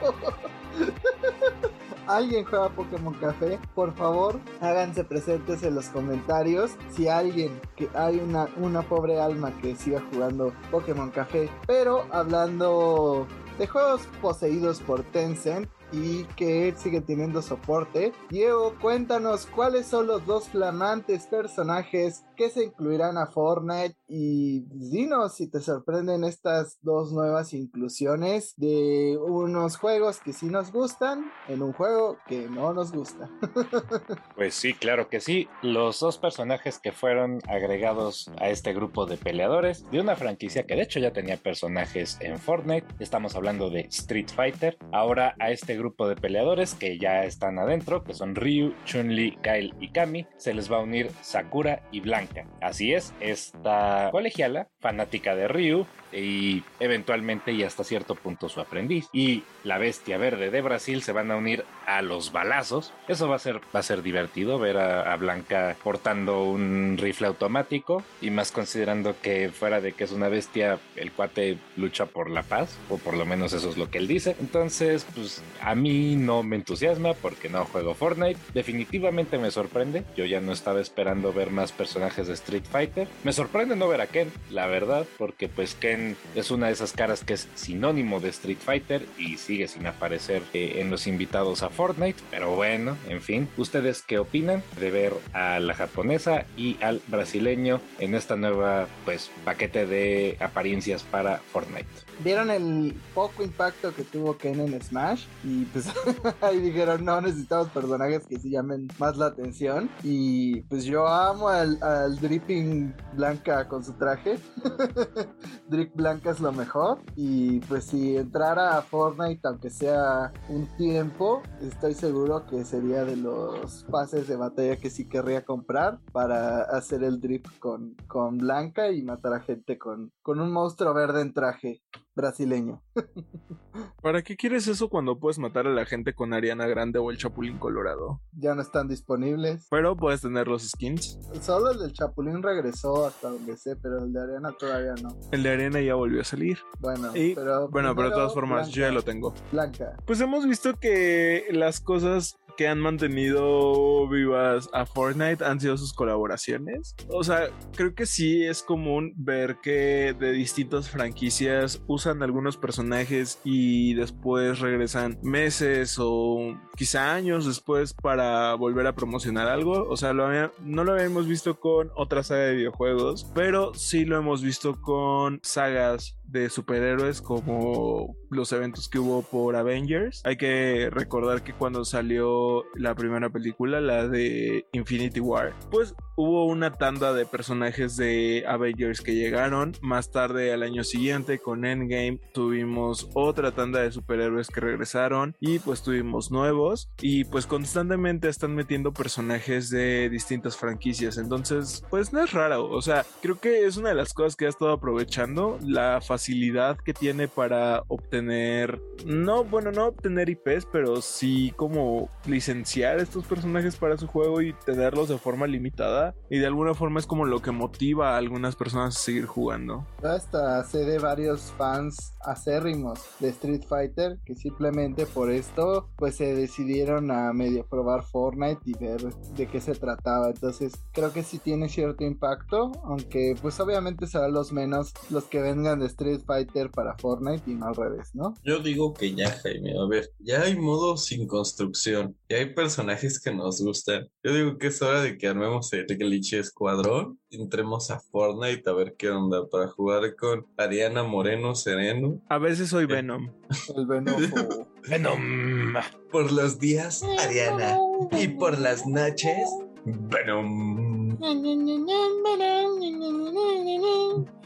alguien 2.08 2.46
juega 2.46 2.70
Pokémon 2.70 3.14
Café, 3.14 3.60
por 3.76 3.94
favor 3.94 4.40
háganse 4.62 5.04
presentes 5.04 5.64
en 5.64 5.76
los 5.76 5.88
comentarios 5.90 6.72
si 6.92 7.08
alguien 7.08 7.60
que 7.76 7.90
hay 7.94 8.18
una, 8.18 8.48
una 8.58 8.82
pobre 8.82 9.20
alma 9.20 9.52
que 9.62 9.76
siga 9.76 10.02
jugando 10.12 10.54
Pokémon 10.72 11.12
Café. 11.12 11.50
Pero 11.68 12.06
hablando 12.12 13.28
de 13.58 13.68
juegos 13.68 14.02
poseídos 14.22 14.80
por 14.82 15.04
Tencent, 15.04 15.68
y 15.94 16.24
que 16.36 16.74
sigue 16.76 17.02
teniendo 17.02 17.42
soporte. 17.42 18.12
Diego, 18.30 18.76
cuéntanos 18.82 19.46
cuáles 19.46 19.86
son 19.86 20.08
los 20.08 20.26
dos 20.26 20.50
flamantes 20.50 21.28
personajes 21.28 22.26
que 22.36 22.50
se 22.50 22.64
incluirán 22.66 23.18
a 23.18 23.28
Fortnite 23.28 23.96
y 24.08 24.62
dinos 24.72 25.36
si 25.36 25.50
te 25.50 25.60
sorprenden 25.60 26.24
estas 26.24 26.80
dos 26.82 27.14
nuevas 27.14 27.54
inclusiones 27.54 28.54
de 28.58 29.18
unos 29.22 29.78
juegos 29.78 30.20
que 30.20 30.34
sí 30.34 30.48
nos 30.48 30.72
gustan 30.72 31.32
en 31.48 31.62
un 31.62 31.74
juego 31.74 32.18
que 32.28 32.50
no 32.50 32.74
nos 32.74 32.92
gusta. 32.92 33.30
pues 34.36 34.56
sí, 34.56 34.74
claro 34.74 35.10
que 35.10 35.20
sí. 35.20 35.48
Los 35.62 36.00
dos 36.00 36.18
personajes 36.18 36.80
que 36.80 36.92
fueron 36.92 37.40
agregados 37.48 38.32
a 38.40 38.50
este 38.50 38.74
grupo 38.74 39.06
de 39.06 39.18
peleadores 39.18 39.90
de 39.92 40.00
una 40.00 40.16
franquicia 40.16 40.66
que 40.66 40.76
de 40.76 40.84
hecho 40.84 41.00
ya 41.00 41.14
tenía 41.14 41.38
personajes 41.38 42.18
en 42.20 42.40
Fortnite. 42.40 42.88
Estamos 43.00 43.36
hablando 43.36 43.70
de 43.70 43.82
Street 43.82 44.30
Fighter. 44.34 44.78
Ahora 44.92 45.36
a 45.40 45.52
este 45.52 45.78
grupo 45.78 45.83
grupo 45.84 46.08
de 46.08 46.16
peleadores 46.16 46.76
que 46.76 46.98
ya 46.98 47.26
están 47.26 47.60
adentro, 47.60 48.06
que 48.06 48.14
son 48.14 48.36
Ryu, 48.36 48.74
Chun-Li, 48.86 49.38
Kyle 49.44 49.74
y 49.82 49.90
Kami, 49.90 50.26
se 50.38 50.54
les 50.54 50.72
va 50.72 50.78
a 50.78 50.80
unir 50.80 51.12
Sakura 51.20 51.82
y 51.92 52.00
Blanca. 52.00 52.48
Así 52.62 52.94
es, 52.94 53.14
esta 53.20 54.08
colegiala, 54.12 54.70
fanática 54.80 55.36
de 55.36 55.50
Ryu, 55.50 55.86
y 56.14 56.64
eventualmente 56.80 57.52
y 57.52 57.64
hasta 57.64 57.84
cierto 57.84 58.16
punto 58.16 58.50
su 58.50 58.60
aprendiz. 58.62 59.08
Y 59.12 59.44
la 59.64 59.78
bestia 59.78 60.18
verde 60.18 60.50
de 60.50 60.62
Brasil 60.62 61.02
se 61.02 61.12
van 61.12 61.32
a 61.32 61.38
unir 61.38 61.66
a 61.86 62.02
los 62.02 62.32
balazos. 62.32 62.94
Eso 63.08 63.28
va 63.28 63.36
a 63.36 63.40
ser, 63.40 63.62
va 63.76 63.80
a 63.80 63.84
ser 63.84 64.02
divertido 64.02 64.60
ver 64.60 64.78
a, 64.78 65.14
Blanca 65.14 65.76
portando 65.84 66.44
un 66.44 66.98
rifle 67.00 67.28
automático 67.28 68.04
y 68.20 68.32
más 68.32 68.52
considerando 68.52 69.16
que 69.22 69.50
fuera 69.50 69.80
de 69.80 69.94
que 69.94 70.04
es 70.04 70.12
una 70.12 70.28
bestia, 70.28 70.80
el 70.96 71.12
cuate 71.12 71.58
lucha 71.78 72.08
por 72.08 72.30
la 72.30 72.42
paz, 72.44 72.78
o 72.90 72.98
por 72.98 73.16
lo 73.16 73.26
menos 73.26 73.54
eso 73.54 73.70
es 73.70 73.78
lo 73.78 73.90
que 73.90 74.00
él 74.00 74.08
dice. 74.08 74.36
Entonces, 74.40 75.06
pues 75.14 75.42
a 75.62 75.76
mí 75.76 76.16
no 76.16 76.44
me 76.44 76.56
entusiasma 76.56 77.14
porque 77.14 77.48
no 77.48 77.66
juego 77.66 77.94
Fortnite. 77.94 78.40
Definitivamente 78.54 79.38
me 79.38 79.52
sorprende. 79.52 80.04
Yo 80.18 80.26
ya 80.26 80.42
no 80.42 80.52
estaba 80.52 80.82
esperando 80.82 81.32
ver 81.32 81.52
más 81.52 81.72
personajes 81.72 82.28
de 82.28 82.34
Street 82.34 82.66
Fighter. 82.70 83.08
Me 83.24 83.34
sorprende 83.34 83.76
no 83.76 83.88
ver 83.88 84.02
a 84.02 84.08
Ken, 84.08 84.32
la 84.50 84.68
verdad, 84.68 85.06
porque 85.18 85.48
pues 85.48 85.76
Ken 85.76 86.03
es 86.36 86.52
una 86.52 86.68
de 86.68 86.74
esas 86.74 86.94
caras 86.94 87.24
que 87.24 87.34
es 87.34 87.48
sinónimo 87.56 88.20
de 88.20 88.30
Street 88.30 88.58
Fighter 88.58 89.06
y 89.18 89.38
sigue 89.38 89.68
sin 89.68 89.86
aparecer 89.88 90.44
eh, 90.54 90.76
en 90.78 90.90
los 90.90 91.08
invitados 91.08 91.64
a 91.64 91.70
Fortnite. 91.70 92.22
Pero 92.32 92.56
bueno, 92.56 92.98
en 93.08 93.22
fin, 93.22 93.50
¿ustedes 93.58 94.02
qué 94.02 94.20
opinan 94.20 94.64
de 94.80 94.92
ver 94.92 95.14
a 95.34 95.60
la 95.60 95.74
japonesa 95.74 96.46
y 96.58 96.82
al 96.82 97.02
brasileño 97.08 97.82
en 98.00 98.16
esta 98.16 98.36
nueva 98.36 98.88
pues 99.06 99.32
paquete 99.46 99.86
de 99.86 100.38
apariencias 100.40 101.04
para 101.04 101.38
Fortnite? 101.38 101.88
Vieron 102.24 102.52
el 102.52 102.96
poco 103.14 103.44
impacto 103.44 103.94
que 103.94 104.04
tuvo 104.04 104.38
Ken 104.38 104.60
en 104.60 104.82
Smash 104.82 105.26
y 105.44 105.66
pues 105.66 105.88
ahí 106.42 106.60
dijeron 106.60 107.04
no 107.04 107.22
necesitamos 107.22 107.70
personajes 107.70 108.26
que 108.28 108.40
sí 108.40 108.52
llamen 108.52 108.88
más 109.00 109.18
la 109.18 109.28
atención 109.28 109.90
y 110.04 110.62
pues 110.64 110.86
yo 110.86 111.08
amo 111.08 111.50
al, 111.50 111.82
al 111.82 112.20
Dripping 112.20 112.94
Blanca 113.14 113.68
con 113.68 113.84
su 113.84 113.94
traje. 113.94 114.38
Drip 115.68 115.93
Blanca 115.94 116.32
es 116.32 116.40
lo 116.40 116.52
mejor. 116.52 117.00
Y 117.16 117.60
pues 117.62 117.86
si 117.86 118.18
entrara 118.18 118.78
a 118.78 118.82
Fortnite 118.82 119.48
aunque 119.48 119.70
sea 119.70 120.32
un 120.50 120.68
tiempo 120.78 121.42
estoy 121.62 121.94
seguro 121.94 122.46
que 122.46 122.64
sería 122.66 123.06
de 123.06 123.16
los 123.16 123.86
pases 123.90 124.28
de 124.28 124.36
batalla 124.36 124.78
que 124.78 124.90
sí 124.90 125.08
querría 125.08 125.46
comprar 125.46 126.00
para 126.12 126.64
hacer 126.64 127.04
el 127.04 127.20
drip 127.20 127.46
con, 127.60 127.96
con 128.08 128.38
Blanca 128.38 128.92
y 128.92 129.04
matar 129.04 129.34
a 129.34 129.40
gente 129.40 129.78
con, 129.78 130.12
con 130.22 130.40
un 130.40 130.52
monstruo 130.52 130.94
verde 130.94 131.22
en 131.22 131.34
traje 131.34 131.82
brasileño. 132.16 132.82
¿Para 134.02 134.22
qué 134.22 134.36
quieres 134.36 134.68
eso 134.68 134.90
cuando 134.90 135.20
puedes 135.20 135.40
matar 135.40 135.66
a 135.66 135.72
la 135.74 135.86
gente 135.86 136.14
con 136.14 136.34
Ariana 136.34 136.68
Grande 136.68 137.00
o 137.00 137.10
el 137.10 137.18
Chapulín 137.18 137.58
Colorado? 137.58 138.22
Ya 138.34 138.54
no 138.54 138.62
están 138.62 138.88
disponibles. 138.88 139.68
Pero 139.70 139.96
puedes 139.96 140.22
tener 140.22 140.48
los 140.48 140.64
skins. 140.64 141.18
Solo 141.42 141.72
el 141.72 141.80
del 141.80 141.94
Chapulín 141.94 142.44
regresó 142.44 143.06
hasta 143.06 143.30
donde 143.30 143.56
sé, 143.58 143.76
pero 143.76 144.04
el 144.04 144.14
de 144.14 144.22
Ariana 144.22 144.52
todavía 144.52 144.94
no. 145.02 145.18
El 145.32 145.44
de 145.44 145.50
Ariana 145.50 145.82
ya 145.82 145.96
volvió 145.96 146.22
a 146.22 146.26
salir. 146.26 146.60
Bueno, 146.80 147.16
Y, 147.16 147.34
pero 147.34 147.70
bueno, 147.70 147.96
pero 147.96 148.10
de 148.10 148.16
todas 148.16 148.34
formas, 148.34 148.68
Blanca, 148.68 148.76
yo 148.76 148.82
ya 148.82 148.92
lo 148.92 149.02
tengo. 149.02 149.34
Blanca. 149.52 149.96
Pues 150.06 150.20
hemos 150.22 150.46
visto 150.46 150.74
que 150.80 151.46
las 151.52 151.80
cosas 151.80 152.36
que 152.58 152.68
han 152.68 152.80
mantenido 152.80 154.08
vivas 154.08 154.70
a 154.74 154.86
Fortnite 154.86 155.44
han 155.44 155.60
sido 155.60 155.78
sus 155.78 155.94
colaboraciones. 155.94 156.96
O 157.10 157.24
sea, 157.24 157.50
creo 157.76 157.96
que 157.96 158.06
sí 158.06 158.44
es 158.46 158.62
común 158.62 159.14
ver 159.16 159.58
que 159.62 160.16
de 160.20 160.32
distintas 160.32 160.90
franquicias 160.90 161.82
usan 161.88 162.03
algunos 162.06 162.58
personajes 162.58 163.40
y 163.44 163.94
después 163.94 164.60
regresan 164.60 165.18
meses 165.22 165.98
o 166.00 166.58
quizá 166.76 167.14
años 167.14 167.46
después 167.46 167.94
para 167.94 168.54
volver 168.56 168.88
a 168.88 168.96
promocionar 168.96 169.48
algo. 169.48 169.88
O 169.90 169.98
sea, 169.98 170.14
no 170.14 170.84
lo 170.84 170.94
habíamos 170.94 171.28
visto 171.28 171.60
con 171.60 171.92
otra 171.96 172.24
saga 172.24 172.44
de 172.44 172.56
videojuegos, 172.56 173.32
pero 173.34 173.74
sí 173.74 174.06
lo 174.06 174.18
hemos 174.18 174.42
visto 174.42 174.82
con 174.82 175.40
sagas 175.44 176.18
de 176.26 176.50
superhéroes 176.50 177.22
como 177.22 178.16
los 178.32 178.52
eventos 178.52 178.90
que 178.90 178.98
hubo 178.98 179.22
por 179.22 179.56
Avengers. 179.56 180.22
Hay 180.26 180.36
que 180.36 180.90
recordar 180.92 181.44
que 181.44 181.54
cuando 181.54 181.86
salió 181.86 182.64
la 182.76 182.96
primera 182.96 183.30
película, 183.30 183.80
la 183.82 184.08
de 184.08 184.66
Infinity 184.72 185.20
War, 185.20 185.54
pues 185.70 185.94
hubo 186.16 186.46
una 186.46 186.74
tanda 186.74 187.14
de 187.14 187.28
personajes 187.28 187.98
de 187.98 188.44
Avengers 188.48 189.02
que 189.02 189.14
llegaron. 189.14 189.74
Más 189.82 190.10
tarde, 190.10 190.52
al 190.52 190.64
año 190.64 190.84
siguiente, 190.84 191.38
con 191.38 191.66
Endgame, 191.66 191.93
tuvimos 192.34 193.10
otra 193.14 193.52
tanda 193.52 193.82
de 193.82 193.92
superhéroes 193.92 194.48
que 194.48 194.62
regresaron 194.62 195.36
y 195.40 195.60
pues 195.60 195.84
tuvimos 195.84 196.32
nuevos. 196.32 196.90
Y 197.02 197.26
pues 197.26 197.46
constantemente 197.46 198.30
están 198.30 198.56
metiendo 198.56 198.94
personajes 198.94 199.70
de 199.70 200.10
distintas 200.10 200.58
franquicias. 200.58 201.18
Entonces, 201.18 201.84
pues 201.90 202.14
no 202.14 202.24
es 202.24 202.32
raro. 202.32 202.70
O 202.70 202.82
sea, 202.82 203.06
creo 203.22 203.40
que 203.40 203.66
es 203.66 203.78
una 203.78 203.90
de 203.90 203.96
las 203.96 204.14
cosas 204.14 204.36
que 204.36 204.46
ha 204.46 204.50
estado 204.50 204.72
aprovechando 204.72 205.60
la 205.62 206.02
facilidad 206.02 206.78
que 206.78 206.94
tiene 206.94 207.28
para 207.28 207.84
obtener, 207.88 208.82
no, 209.06 209.44
bueno, 209.44 209.72
no 209.72 209.88
obtener 209.88 210.30
IPs, 210.30 210.68
pero 210.72 211.02
sí 211.02 211.54
como 211.56 212.10
licenciar 212.26 213.00
estos 213.00 213.26
personajes 213.26 213.76
para 213.76 213.98
su 213.98 214.08
juego 214.08 214.42
y 214.42 214.54
tenerlos 214.66 215.10
de 215.10 215.18
forma 215.18 215.48
limitada. 215.48 216.16
Y 216.30 216.40
de 216.40 216.48
alguna 216.48 216.74
forma 216.74 217.00
es 217.00 217.08
como 217.08 217.26
lo 217.26 217.42
que 217.42 217.52
motiva 217.52 218.14
a 218.14 218.18
algunas 218.18 218.56
personas 218.56 218.96
a 218.96 219.00
seguir 219.00 219.26
jugando. 219.26 219.86
Hasta 220.04 220.64
sé 220.64 220.86
de 220.86 221.00
varios 221.00 221.54
fans 221.58 221.83
acérrimos 222.22 223.00
de 223.20 223.30
Street 223.30 223.64
Fighter 223.68 224.20
que 224.26 224.36
simplemente 224.36 225.06
por 225.06 225.32
esto 225.32 225.90
pues 225.98 226.16
se 226.16 226.36
decidieron 226.36 227.12
a 227.12 227.34
medio 227.34 227.66
probar 227.68 228.04
Fortnite 228.04 228.62
y 228.66 228.74
ver 228.78 229.02
de 229.36 229.48
qué 229.48 229.62
se 229.62 229.74
trataba. 229.74 230.30
Entonces 230.30 230.74
creo 230.92 231.12
que 231.14 231.24
sí 231.24 231.40
tiene 231.40 231.70
cierto 231.70 232.04
impacto, 232.04 232.72
aunque 232.84 233.36
pues 233.42 233.60
obviamente 233.60 234.08
serán 234.08 234.34
los 234.34 234.52
menos 234.52 234.94
los 235.10 235.26
que 235.26 235.42
vengan 235.42 235.80
de 235.80 235.88
Street 235.88 236.22
Fighter 236.26 236.70
para 236.72 236.98
Fortnite 236.98 237.50
y 237.50 237.56
no 237.56 237.68
al 237.68 237.76
revés, 237.76 238.10
¿no? 238.14 238.34
Yo 238.44 238.60
digo 238.60 238.94
que 238.94 239.14
ya, 239.14 239.30
Jaime, 239.30 239.74
a 239.78 239.88
ver, 239.88 240.12
ya 240.20 240.42
hay 240.42 240.58
modos 240.58 241.06
sin 241.06 241.28
construcción, 241.28 242.16
ya 242.30 242.38
hay 242.38 242.54
personajes 242.54 243.20
que 243.20 243.34
nos 243.34 243.62
gustan. 243.62 244.08
Yo 244.26 244.34
digo 244.34 244.58
que 244.58 244.68
es 244.68 244.82
hora 244.82 245.02
de 245.02 245.18
que 245.18 245.28
armemos 245.28 245.74
el 245.74 245.86
glitch 245.86 246.36
escuadrón, 246.36 247.20
entremos 247.30 247.92
a 247.92 248.00
Fortnite 248.00 248.70
a 248.70 248.74
ver 248.74 248.96
qué 248.98 249.10
onda 249.10 249.50
para 249.50 249.68
jugar 249.68 250.16
con 250.16 250.48
Ariana 250.56 251.04
Moreno 251.04 251.56
Sereno 251.56 252.22
A 252.30 252.38
veces 252.38 252.70
soy 252.70 252.86
Venom. 252.86 253.34
El 253.76 253.86
Venojo. 253.86 254.66
Venom. 254.90 255.74
por 256.10 256.32
los 256.32 256.58
días 256.58 257.04
Ariana 257.20 257.78
y 258.14 258.30
por 258.30 258.58
las 258.60 258.88
noches 258.88 259.50
Venom. 259.84 260.83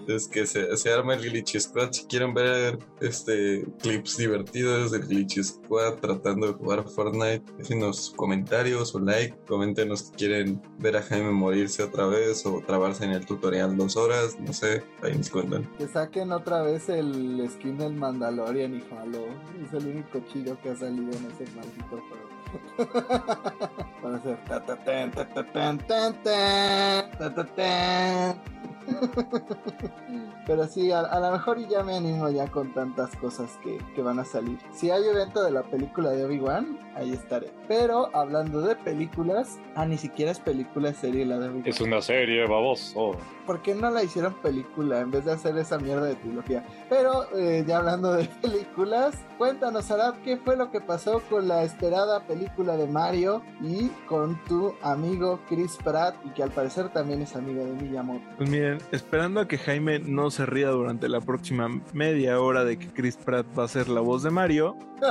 Es 0.07 0.27
que 0.29 0.45
se, 0.45 0.77
se 0.77 0.93
arma 0.93 1.15
el 1.15 1.21
Glitch 1.21 1.59
Squad. 1.59 1.91
Si 1.91 2.05
quieren 2.05 2.33
ver 2.33 2.79
este 3.01 3.65
clips 3.81 4.15
divertidos 4.15 4.91
del 4.91 5.05
Glitch 5.05 5.43
Squad 5.43 5.95
tratando 5.95 6.47
de 6.47 6.53
jugar 6.53 6.87
Fortnite, 6.87 7.43
déjenos 7.57 8.13
comentarios 8.15 8.95
o 8.95 8.99
like. 8.99 9.37
Coméntenos 9.47 9.99
si 9.99 10.11
quieren 10.13 10.61
ver 10.79 10.95
a 10.95 11.01
Jaime 11.01 11.31
morirse 11.31 11.83
otra 11.83 12.07
vez 12.07 12.45
o 12.45 12.61
trabarse 12.65 13.03
en 13.03 13.11
el 13.11 13.25
tutorial 13.25 13.75
dos 13.75 13.97
horas. 13.97 14.39
No 14.39 14.53
sé, 14.53 14.81
ahí 15.03 15.17
nos 15.17 15.29
cuentan. 15.29 15.69
que 15.77 15.87
saquen 15.87 16.31
otra 16.31 16.61
vez 16.61 16.87
el 16.87 17.45
skin 17.49 17.77
del 17.77 17.93
Mandalorian 17.93 18.75
y 18.75 18.83
Halo. 18.93 19.25
Es 19.61 19.73
el 19.73 19.87
único 19.91 20.21
chido 20.31 20.57
que 20.61 20.69
ha 20.69 20.75
salido 20.75 21.11
en 21.11 21.25
ese 21.31 21.51
maldito 21.53 21.89
juego. 21.89 22.26
Pero 30.45 30.65
sí, 30.67 30.91
a, 30.91 30.99
a 30.99 31.19
lo 31.19 31.31
mejor 31.31 31.67
ya 31.67 31.83
me 31.83 31.97
animo 31.97 32.29
ya 32.29 32.47
con 32.47 32.73
tantas 32.73 33.13
cosas 33.17 33.59
que, 33.63 33.77
que 33.95 34.01
van 34.01 34.19
a 34.19 34.25
salir. 34.25 34.57
Si 34.71 34.89
hay 34.89 35.03
evento 35.03 35.43
de 35.43 35.51
la 35.51 35.63
película 35.63 36.11
de 36.11 36.23
Obi-Wan, 36.23 36.79
ahí 36.95 37.11
estaré. 37.11 37.51
Pero 37.67 38.09
hablando 38.15 38.61
de 38.61 38.75
películas, 38.77 39.59
ah, 39.75 39.85
ni 39.85 39.97
siquiera 39.97 40.31
es 40.31 40.39
película, 40.39 40.89
es 40.89 40.97
serie 40.97 41.25
la 41.25 41.37
de 41.37 41.49
Obi-Wan. 41.49 41.67
Es 41.67 41.81
una 41.81 42.01
serie, 42.01 42.47
baboso. 42.47 43.17
¿Por 43.47 43.61
qué 43.63 43.73
no 43.73 43.89
la 43.89 44.03
hicieron 44.03 44.35
película 44.35 44.99
en 44.99 45.09
vez 45.09 45.25
de 45.25 45.31
hacer 45.31 45.57
esa 45.57 45.79
mierda 45.79 46.05
de 46.05 46.15
trilogía? 46.15 46.63
Pero 46.89 47.25
eh, 47.35 47.63
ya 47.65 47.77
hablando 47.77 48.13
de 48.13 48.25
películas, 48.41 49.15
cuéntanos, 49.39 49.89
Arad, 49.89 50.15
¿qué 50.23 50.37
fue 50.37 50.55
lo 50.55 50.69
que 50.69 50.81
pasó 50.81 51.21
con 51.29 51.47
la 51.47 51.63
esperada 51.63 52.27
película 52.27 52.77
de 52.77 52.85
Mario 52.85 53.41
y 53.61 53.87
con 54.07 54.43
tu 54.43 54.75
amigo 54.83 55.39
Chris 55.49 55.77
Pratt, 55.83 56.15
y 56.25 56.29
que 56.29 56.43
al 56.43 56.51
parecer 56.51 56.89
también 56.89 57.23
es 57.23 57.35
amigo 57.35 57.65
de 57.65 57.71
Miyamoto? 57.71 58.25
Pues 58.37 58.49
miren, 58.49 58.77
esperando 58.91 59.39
a 59.39 59.47
que 59.47 59.57
Jaime 59.57 59.99
no 59.99 60.29
se 60.29 60.45
ría 60.45 60.69
durante 60.69 61.09
la 61.09 61.21
próxima 61.21 61.67
media 61.93 62.39
hora 62.39 62.65
de 62.65 62.77
que 62.77 62.87
Chris 62.87 63.17
Pratt 63.17 63.47
va 63.57 63.63
a 63.63 63.67
ser 63.67 63.87
la 63.87 64.01
voz 64.01 64.21
de 64.21 64.29
Mario, 64.29 64.77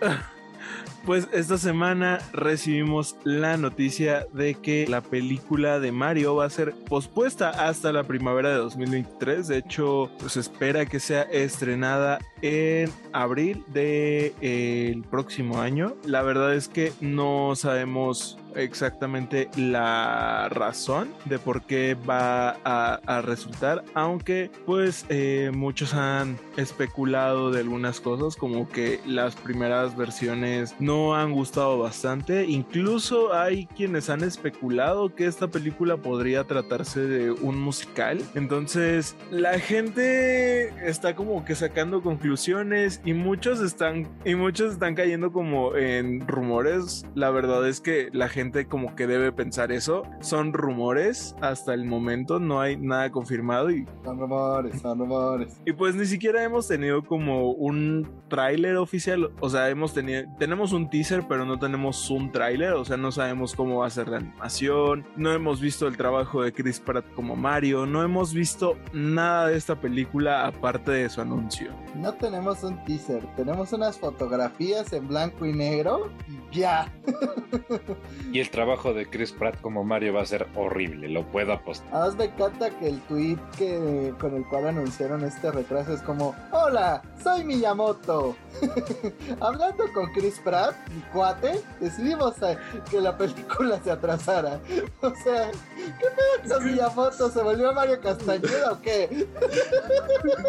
Pues 0.00 0.12
esta 1.12 1.58
semana 1.58 2.18
recibimos 2.32 3.16
la 3.24 3.58
noticia 3.58 4.26
de 4.32 4.54
que 4.54 4.86
la 4.88 5.02
película 5.02 5.78
de 5.78 5.92
Mario 5.92 6.36
va 6.36 6.46
a 6.46 6.50
ser 6.50 6.74
pospuesta 6.88 7.50
hasta 7.50 7.92
la 7.92 8.04
primavera 8.04 8.48
de 8.48 8.56
2023. 8.56 9.48
De 9.48 9.58
hecho, 9.58 10.10
se 10.26 10.40
espera 10.40 10.86
que 10.86 11.00
sea 11.00 11.22
estrenada 11.22 12.18
en 12.40 12.90
abril 13.12 13.64
del 13.68 14.32
de, 14.40 15.02
próximo 15.10 15.60
año. 15.60 15.94
La 16.04 16.22
verdad 16.22 16.54
es 16.54 16.68
que 16.68 16.92
no 17.00 17.54
sabemos 17.54 18.38
exactamente 18.56 19.50
la 19.56 20.48
razón 20.48 21.12
de 21.24 21.38
por 21.38 21.62
qué 21.62 21.94
va 21.94 22.50
a, 22.64 23.22
resultar, 23.22 23.84
aunque 23.94 24.50
pues 24.66 25.06
eh, 25.08 25.50
muchos 25.54 25.94
han 25.94 26.38
especulado 26.56 27.50
de 27.50 27.60
algunas 27.60 28.00
cosas 28.00 28.36
como 28.36 28.68
que 28.68 29.00
las 29.06 29.34
primeras 29.34 29.96
versiones 29.96 30.74
no 30.78 30.93
han 31.14 31.32
gustado 31.32 31.78
bastante, 31.78 32.44
incluso 32.44 33.34
hay 33.34 33.66
quienes 33.66 34.10
han 34.10 34.22
especulado 34.22 35.14
que 35.14 35.26
esta 35.26 35.48
película 35.48 35.96
podría 35.96 36.44
tratarse 36.44 37.00
de 37.00 37.30
un 37.30 37.60
musical, 37.60 38.20
entonces 38.34 39.16
la 39.30 39.58
gente 39.58 40.68
está 40.88 41.14
como 41.14 41.44
que 41.44 41.54
sacando 41.54 42.02
conclusiones 42.02 43.00
y 43.04 43.12
muchos 43.14 43.60
están 43.60 44.08
y 44.24 44.34
muchos 44.34 44.72
están 44.72 44.94
cayendo 44.94 45.32
como 45.32 45.76
en 45.76 46.26
rumores, 46.26 47.06
la 47.14 47.30
verdad 47.30 47.68
es 47.68 47.80
que 47.80 48.08
la 48.12 48.28
gente 48.28 48.66
como 48.66 48.94
que 48.94 49.06
debe 49.06 49.32
pensar 49.32 49.72
eso. 49.72 50.04
Son 50.20 50.52
rumores. 50.52 51.36
Hasta 51.40 51.74
el 51.74 51.84
momento, 51.84 52.38
no 52.38 52.60
hay 52.60 52.76
nada 52.76 53.10
confirmado 53.10 53.70
y... 53.70 53.86
Son 54.04 54.18
rumores, 54.18 54.80
son 54.80 54.98
rumores. 54.98 55.60
Y 55.64 55.72
pues 55.72 55.94
ni 55.94 56.06
siquiera 56.06 56.42
hemos 56.42 56.68
tenido 56.68 57.04
como 57.04 57.52
un 57.52 58.08
tráiler 58.28 58.76
oficial, 58.76 59.30
o 59.40 59.50
sea, 59.50 59.68
hemos 59.68 59.94
tenido, 59.94 60.24
tenemos 60.38 60.72
un 60.72 60.83
teaser, 60.88 61.26
pero 61.28 61.44
no 61.44 61.58
tenemos 61.58 62.10
un 62.10 62.32
tráiler, 62.32 62.72
o 62.72 62.84
sea, 62.84 62.96
no 62.96 63.12
sabemos 63.12 63.54
cómo 63.54 63.80
va 63.80 63.86
a 63.86 63.90
ser 63.90 64.08
la 64.08 64.18
animación, 64.18 65.06
no 65.16 65.32
hemos 65.32 65.60
visto 65.60 65.86
el 65.86 65.96
trabajo 65.96 66.42
de 66.42 66.52
Chris 66.52 66.80
Pratt 66.80 67.04
como 67.14 67.36
Mario, 67.36 67.86
no 67.86 68.02
hemos 68.02 68.32
visto 68.32 68.76
nada 68.92 69.48
de 69.48 69.56
esta 69.56 69.76
película 69.76 70.46
aparte 70.46 70.92
de 70.92 71.08
su 71.08 71.20
anuncio. 71.20 71.72
No 71.94 72.12
tenemos 72.14 72.62
un 72.62 72.82
teaser, 72.84 73.22
tenemos 73.36 73.72
unas 73.72 73.98
fotografías 73.98 74.92
en 74.92 75.08
blanco 75.08 75.46
y 75.46 75.52
negro 75.52 76.10
y 76.28 76.56
ya. 76.56 76.92
y 78.32 78.40
el 78.40 78.50
trabajo 78.50 78.92
de 78.92 79.06
Chris 79.06 79.32
Pratt 79.32 79.60
como 79.60 79.84
Mario 79.84 80.14
va 80.14 80.22
a 80.22 80.26
ser 80.26 80.46
horrible, 80.54 81.08
lo 81.08 81.24
puedo 81.26 81.52
apostar. 81.52 81.88
Además 81.92 82.16
me 82.16 82.24
encanta 82.24 82.70
que 82.70 82.88
el 82.88 83.00
tweet 83.02 83.38
que, 83.56 84.14
con 84.18 84.34
el 84.34 84.44
cual 84.46 84.68
anunciaron 84.68 85.24
este 85.24 85.50
retraso 85.50 85.94
es 85.94 86.02
como, 86.02 86.34
hola, 86.52 87.02
soy 87.22 87.44
Miyamoto. 87.44 88.36
Hablando 89.40 89.84
con 89.92 90.12
Chris 90.12 90.40
Pratt, 90.42 90.73
mi 90.94 91.00
cuate, 91.12 91.60
decidimos 91.80 92.34
eh, 92.42 92.56
que 92.90 93.00
la 93.00 93.16
película 93.16 93.80
se 93.82 93.90
atrasara. 93.90 94.60
O 95.00 95.12
sea, 95.22 95.50
¿qué 95.76 96.06
pedo 96.16 96.54
con 96.54 96.64
Miyamoto? 96.64 97.30
¿Se 97.30 97.42
volvió 97.42 97.72
Mario 97.72 98.00
Castañeda 98.00 98.72
o 98.72 98.80
qué? 98.80 99.26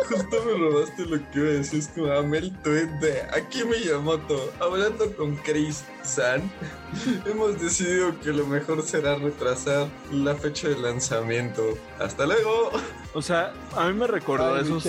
Justo 0.10 0.44
me 0.46 0.58
robaste 0.58 1.06
lo 1.06 1.18
que 1.32 1.40
iba 1.40 1.50
a 1.50 1.54
decir, 1.54 1.80
es 1.80 1.88
como 1.90 2.12
amé 2.12 2.40
el 2.40 2.58
tweet 2.62 2.88
de 3.00 3.22
aquí 3.34 3.64
Miyamoto, 3.64 4.52
hablando 4.60 5.16
con 5.16 5.36
Chris 5.38 5.84
San. 6.04 6.50
Hemos 7.26 7.62
decidido 7.62 8.18
que 8.22 8.32
lo 8.32 8.46
mejor 8.46 8.82
será 8.84 9.16
retrasar 9.16 9.88
la 10.12 10.36
fecha 10.36 10.70
de 10.70 10.78
lanzamiento. 10.78 11.78
¡Hasta 12.00 12.26
luego! 12.26 12.72
O 13.14 13.22
sea, 13.22 13.54
a 13.76 13.88
mí 13.88 13.94
me 13.94 14.08
recordó 14.08 14.56
a 14.56 14.62
esos, 14.62 14.86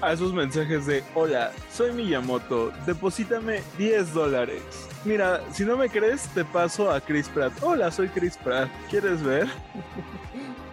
a 0.00 0.12
esos 0.12 0.32
mensajes 0.32 0.86
de: 0.86 1.04
Hola, 1.14 1.52
soy 1.72 1.92
Miyamoto, 1.92 2.72
deposítame 2.86 3.62
10 3.76 4.14
dólares. 4.14 4.62
Mira, 5.04 5.42
si 5.52 5.64
no 5.64 5.76
me 5.76 5.88
crees, 5.88 6.28
te 6.34 6.44
paso 6.44 6.90
a 6.90 7.00
Chris 7.00 7.28
Pratt. 7.28 7.52
Hola, 7.62 7.90
soy 7.90 8.08
Chris 8.08 8.36
Pratt. 8.36 8.68
¿Quieres 8.90 9.22
ver? 9.22 9.48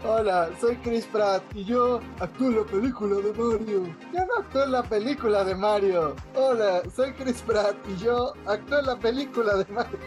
Hola, 0.07 0.49
soy 0.61 0.75
Chris 0.77 1.05
Pratt 1.05 1.41
y 1.55 1.63
yo 1.63 1.99
actúo 2.19 2.49
en 2.49 2.57
la 2.57 2.63
película 2.63 3.15
de 3.15 3.33
Mario. 3.33 3.95
Yo 4.13 4.25
no 4.25 4.37
actúo 4.39 4.63
en 4.63 4.71
la 4.71 4.83
película 4.83 5.43
de 5.43 5.55
Mario. 5.55 6.15
Hola, 6.35 6.83
soy 6.95 7.11
Chris 7.13 7.41
Pratt 7.41 7.75
y 7.89 8.03
yo 8.03 8.33
actúo 8.45 8.79
en 8.79 8.85
la 8.85 8.95
película 8.97 9.55
de 9.55 9.65
Mario. 9.73 9.97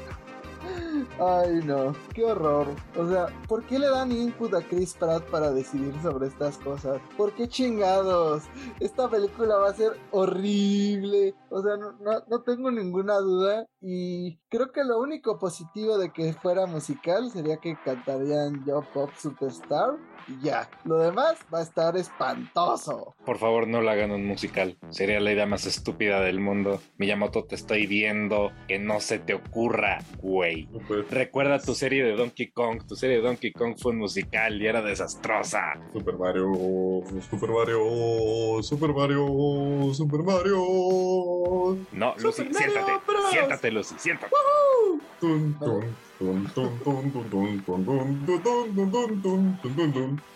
Ay, 1.21 1.61
no, 1.65 1.95
qué 2.15 2.25
horror. 2.25 2.69
O 2.97 3.09
sea, 3.09 3.27
¿por 3.49 3.65
qué 3.67 3.79
le 3.79 3.89
dan 3.89 4.13
input 4.13 4.55
a 4.55 4.63
Chris 4.63 4.95
Pratt 4.95 5.25
para 5.31 5.51
decidir 5.51 5.95
sobre 6.01 6.29
estas 6.29 6.59
cosas? 6.59 7.01
¿Por 7.17 7.33
qué 7.33 7.49
chingados? 7.49 8.45
Esta 8.79 9.09
película 9.09 9.57
va 9.57 9.71
a 9.71 9.75
ser 9.75 9.93
horrible. 10.13 11.35
O 11.51 11.63
sea, 11.63 11.77
no, 11.77 11.93
no, 12.01 12.43
tengo 12.43 12.71
ninguna 12.71 13.19
duda. 13.19 13.67
Y 13.81 14.39
creo 14.49 14.71
que 14.73 14.85
lo 14.85 15.01
único 15.01 15.39
positivo 15.39 15.99
de 15.99 16.13
que 16.13 16.33
fuera 16.35 16.67
musical 16.67 17.31
sería 17.31 17.57
que 17.57 17.77
cantarían 17.85 18.65
Yo 18.65 18.83
Pop 18.95 19.11
Superstar 19.19 19.97
y 20.29 20.45
ya. 20.45 20.69
Lo 20.85 20.99
demás 20.99 21.37
va 21.53 21.61
a 21.61 21.63
estar 21.63 21.97
espantoso. 21.97 23.15
Por 23.25 23.39
favor, 23.39 23.67
no 23.67 23.81
lo 23.81 23.91
hagan 23.91 24.11
un 24.11 24.25
musical. 24.27 24.77
Sería 24.91 25.21
la 25.21 25.33
idea 25.33 25.47
más 25.47 25.67
estúpida 25.67 26.21
del 26.21 26.41
mundo. 26.41 26.81
Miyamoto, 26.99 27.45
te 27.45 27.55
estoy 27.55 27.87
viendo. 27.87 28.53
Que 28.67 28.79
no 28.79 29.01
se 29.01 29.19
te 29.19 29.35
ocurra, 29.35 29.99
güey. 30.21 30.69
Recuerda 31.11 31.59
tu 31.59 31.75
serie 31.75 32.05
de 32.05 32.17
Donkey 32.17 32.51
Kong. 32.51 32.87
Tu 32.87 32.97
serie 32.97 33.17
de 33.17 33.23
Donkey 33.23 33.53
Kong 33.53 33.77
fue 33.79 33.93
un 33.93 33.99
musical 33.99 34.61
y 34.61 34.67
era 34.67 34.83
desastrosa. 34.83 35.75
Super 35.93 36.17
Mario, 36.17 36.53
Super 37.31 37.51
Mario, 37.51 38.63
Super 38.63 38.93
Mario, 38.93 39.95
Super 39.95 40.23
Mario. 40.23 41.79
No, 41.93 42.15
Lucy, 42.19 42.49
siéntate. 42.53 42.93
Siéntate, 43.31 43.71
Lucy, 43.71 43.95
siéntate. 43.99 44.35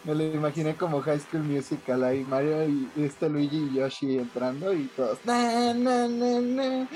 Me 0.04 0.14
lo 0.14 0.22
imaginé 0.22 0.76
como 0.76 1.00
High 1.00 1.20
School 1.20 1.42
Musical 1.42 2.04
ahí, 2.04 2.24
Mario 2.24 2.68
y 2.68 2.88
este 2.96 3.28
Luigi 3.28 3.68
y 3.70 3.74
Yoshi 3.74 4.18
entrando 4.18 4.72
y 4.72 4.84
todos. 4.96 5.18
Na, 5.24 5.74
na, 5.74 6.08
na, 6.08 6.40
na. 6.40 6.88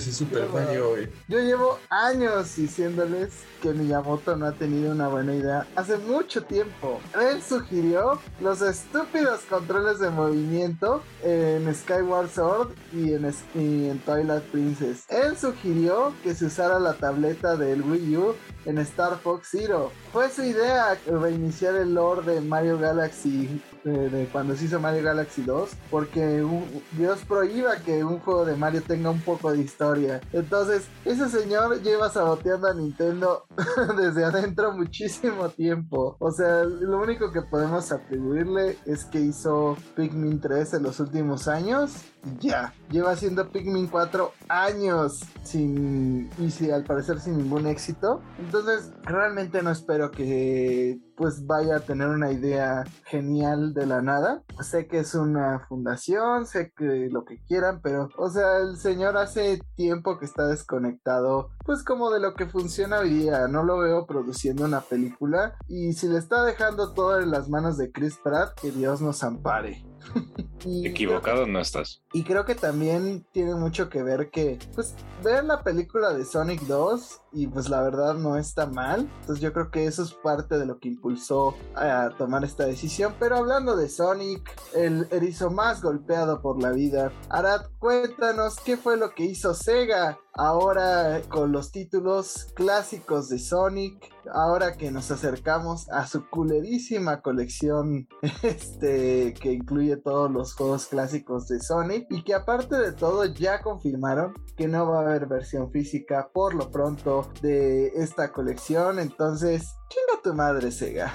Super 0.00 0.48
Mario. 0.48 0.96
Yo 1.28 1.38
llevo 1.38 1.78
años 1.90 2.56
diciéndoles 2.56 3.32
que 3.62 3.72
Miyamoto 3.72 4.36
no 4.36 4.46
ha 4.46 4.52
tenido 4.52 4.92
una 4.92 5.08
buena 5.08 5.34
idea 5.34 5.66
hace 5.76 5.98
mucho 5.98 6.42
tiempo. 6.42 7.00
Él 7.20 7.42
sugirió 7.42 8.18
los 8.40 8.62
estúpidos 8.62 9.40
controles 9.48 9.98
de 9.98 10.10
movimiento 10.10 11.02
en 11.22 11.72
Skyward 11.74 12.30
Sword 12.30 12.72
y 12.92 13.12
en, 13.12 13.32
y 13.54 13.88
en 13.88 13.98
Twilight 14.00 14.44
Princess. 14.44 14.93
Él 15.08 15.36
sugirió 15.36 16.12
que 16.22 16.34
se 16.34 16.46
usara 16.46 16.78
la 16.78 16.94
tableta 16.94 17.56
del 17.56 17.82
Wii 17.82 18.16
U 18.16 18.34
en 18.64 18.78
Star 18.78 19.18
Fox 19.18 19.48
Zero. 19.50 19.90
Fue 20.12 20.30
su 20.30 20.42
idea 20.42 20.98
reiniciar 21.06 21.74
el 21.76 21.94
lore 21.94 22.34
de 22.34 22.40
Mario 22.40 22.78
Galaxy 22.78 23.60
de, 23.84 24.28
cuando 24.32 24.56
se 24.56 24.64
hizo 24.64 24.80
Mario 24.80 25.02
Galaxy 25.02 25.42
2 25.42 25.70
porque 25.90 26.44
Dios 26.92 27.20
prohíba 27.28 27.76
que 27.76 28.02
un 28.02 28.18
juego 28.20 28.44
de 28.44 28.56
Mario 28.56 28.82
tenga 28.82 29.10
un 29.10 29.20
poco 29.20 29.52
de 29.52 29.60
historia. 29.60 30.20
Entonces, 30.32 30.84
ese 31.04 31.28
señor 31.28 31.82
lleva 31.82 32.10
saboteando 32.10 32.68
a 32.68 32.74
Nintendo 32.74 33.46
desde 33.98 34.24
adentro 34.24 34.72
muchísimo 34.72 35.48
tiempo. 35.50 36.16
O 36.18 36.30
sea, 36.30 36.64
lo 36.64 36.98
único 36.98 37.30
que 37.32 37.42
podemos 37.42 37.92
atribuirle 37.92 38.78
es 38.86 39.04
que 39.04 39.20
hizo 39.20 39.76
Pikmin 39.96 40.40
3 40.40 40.74
en 40.74 40.82
los 40.82 41.00
últimos 41.00 41.48
años. 41.48 41.92
Ya, 42.40 42.72
lleva 42.90 43.12
haciendo 43.12 43.50
Pikmin 43.50 43.88
4 43.88 44.32
años 44.48 45.20
sin 45.42 46.30
y 46.38 46.50
si 46.50 46.70
al 46.70 46.84
parecer 46.84 47.20
sin 47.20 47.38
ningún 47.38 47.66
éxito. 47.66 48.22
Entonces, 48.38 48.92
realmente 49.04 49.62
no 49.62 49.70
espero 49.70 50.10
que 50.10 50.98
pues 51.16 51.46
vaya 51.46 51.76
a 51.76 51.80
tener 51.80 52.08
una 52.08 52.32
idea 52.32 52.84
genial 53.04 53.74
de 53.74 53.86
la 53.86 54.02
nada. 54.02 54.42
Sé 54.60 54.86
que 54.86 54.98
es 54.98 55.14
una 55.14 55.60
fundación, 55.68 56.46
sé 56.46 56.72
que 56.76 57.08
lo 57.10 57.24
que 57.24 57.42
quieran, 57.44 57.80
pero 57.82 58.08
o 58.16 58.30
sea, 58.30 58.58
el 58.58 58.76
señor 58.76 59.16
hace 59.16 59.60
tiempo 59.76 60.18
que 60.18 60.24
está 60.24 60.46
desconectado, 60.46 61.50
pues 61.64 61.84
como 61.84 62.10
de 62.10 62.20
lo 62.20 62.34
que 62.34 62.46
funciona 62.46 63.00
hoy 63.00 63.10
día. 63.10 63.48
No 63.48 63.62
lo 63.62 63.78
veo 63.78 64.06
produciendo 64.06 64.64
una 64.64 64.80
película 64.80 65.56
y 65.68 65.92
si 65.92 66.08
le 66.08 66.18
está 66.18 66.42
dejando 66.44 66.92
todo 66.92 67.20
en 67.20 67.30
las 67.30 67.48
manos 67.48 67.76
de 67.78 67.92
Chris 67.92 68.18
Pratt, 68.22 68.58
que 68.58 68.70
Dios 68.70 69.00
nos 69.00 69.22
ampare. 69.22 69.84
Equivocado 70.84 71.46
no 71.46 71.60
estás. 71.60 72.02
Y 72.12 72.24
creo 72.24 72.44
que 72.44 72.54
también 72.54 73.26
tiene 73.32 73.54
mucho 73.54 73.88
que 73.88 74.02
ver 74.02 74.30
que, 74.30 74.58
pues, 74.74 74.94
vean 75.22 75.48
la 75.48 75.62
película 75.62 76.12
de 76.12 76.24
Sonic 76.24 76.62
2 76.62 77.20
y 77.32 77.48
pues 77.48 77.68
la 77.68 77.82
verdad 77.82 78.14
no 78.14 78.36
está 78.36 78.66
mal. 78.66 79.08
Entonces 79.20 79.42
yo 79.42 79.52
creo 79.52 79.70
que 79.70 79.86
eso 79.86 80.02
es 80.02 80.12
parte 80.12 80.58
de 80.58 80.66
lo 80.66 80.78
que 80.78 80.88
impulsó 80.88 81.54
a 81.74 82.10
tomar 82.16 82.44
esta 82.44 82.66
decisión. 82.66 83.14
Pero 83.18 83.36
hablando 83.36 83.76
de 83.76 83.88
Sonic, 83.88 84.54
el 84.74 85.08
erizo 85.10 85.50
más 85.50 85.82
golpeado 85.82 86.40
por 86.40 86.62
la 86.62 86.70
vida, 86.70 87.12
Arad, 87.28 87.66
cuéntanos 87.78 88.56
qué 88.64 88.76
fue 88.76 88.96
lo 88.96 89.14
que 89.14 89.24
hizo 89.24 89.54
Sega 89.54 90.18
ahora 90.36 91.22
con 91.28 91.52
los 91.52 91.70
títulos 91.70 92.48
clásicos 92.54 93.28
de 93.28 93.38
Sonic, 93.38 94.12
ahora 94.32 94.76
que 94.76 94.90
nos 94.90 95.10
acercamos 95.10 95.88
a 95.90 96.06
su 96.06 96.28
culerísima 96.28 97.20
colección 97.20 98.08
este 98.42 99.34
que 99.34 99.52
incluye 99.52 99.96
todos 99.96 100.30
los 100.30 100.53
juegos 100.54 100.86
clásicos 100.86 101.48
de 101.48 101.60
Sonic 101.60 102.06
y 102.10 102.22
que 102.22 102.34
aparte 102.34 102.76
de 102.76 102.92
todo 102.92 103.24
ya 103.24 103.62
confirmaron 103.62 104.34
que 104.56 104.68
no 104.68 104.88
va 104.88 104.98
a 104.98 105.02
haber 105.02 105.26
versión 105.26 105.70
física 105.70 106.30
por 106.32 106.54
lo 106.54 106.70
pronto 106.70 107.28
de 107.42 107.88
esta 107.96 108.32
colección, 108.32 108.98
entonces 108.98 109.74
chinga 109.94 110.22
tu 110.22 110.34
madre 110.34 110.70
Sega. 110.70 111.12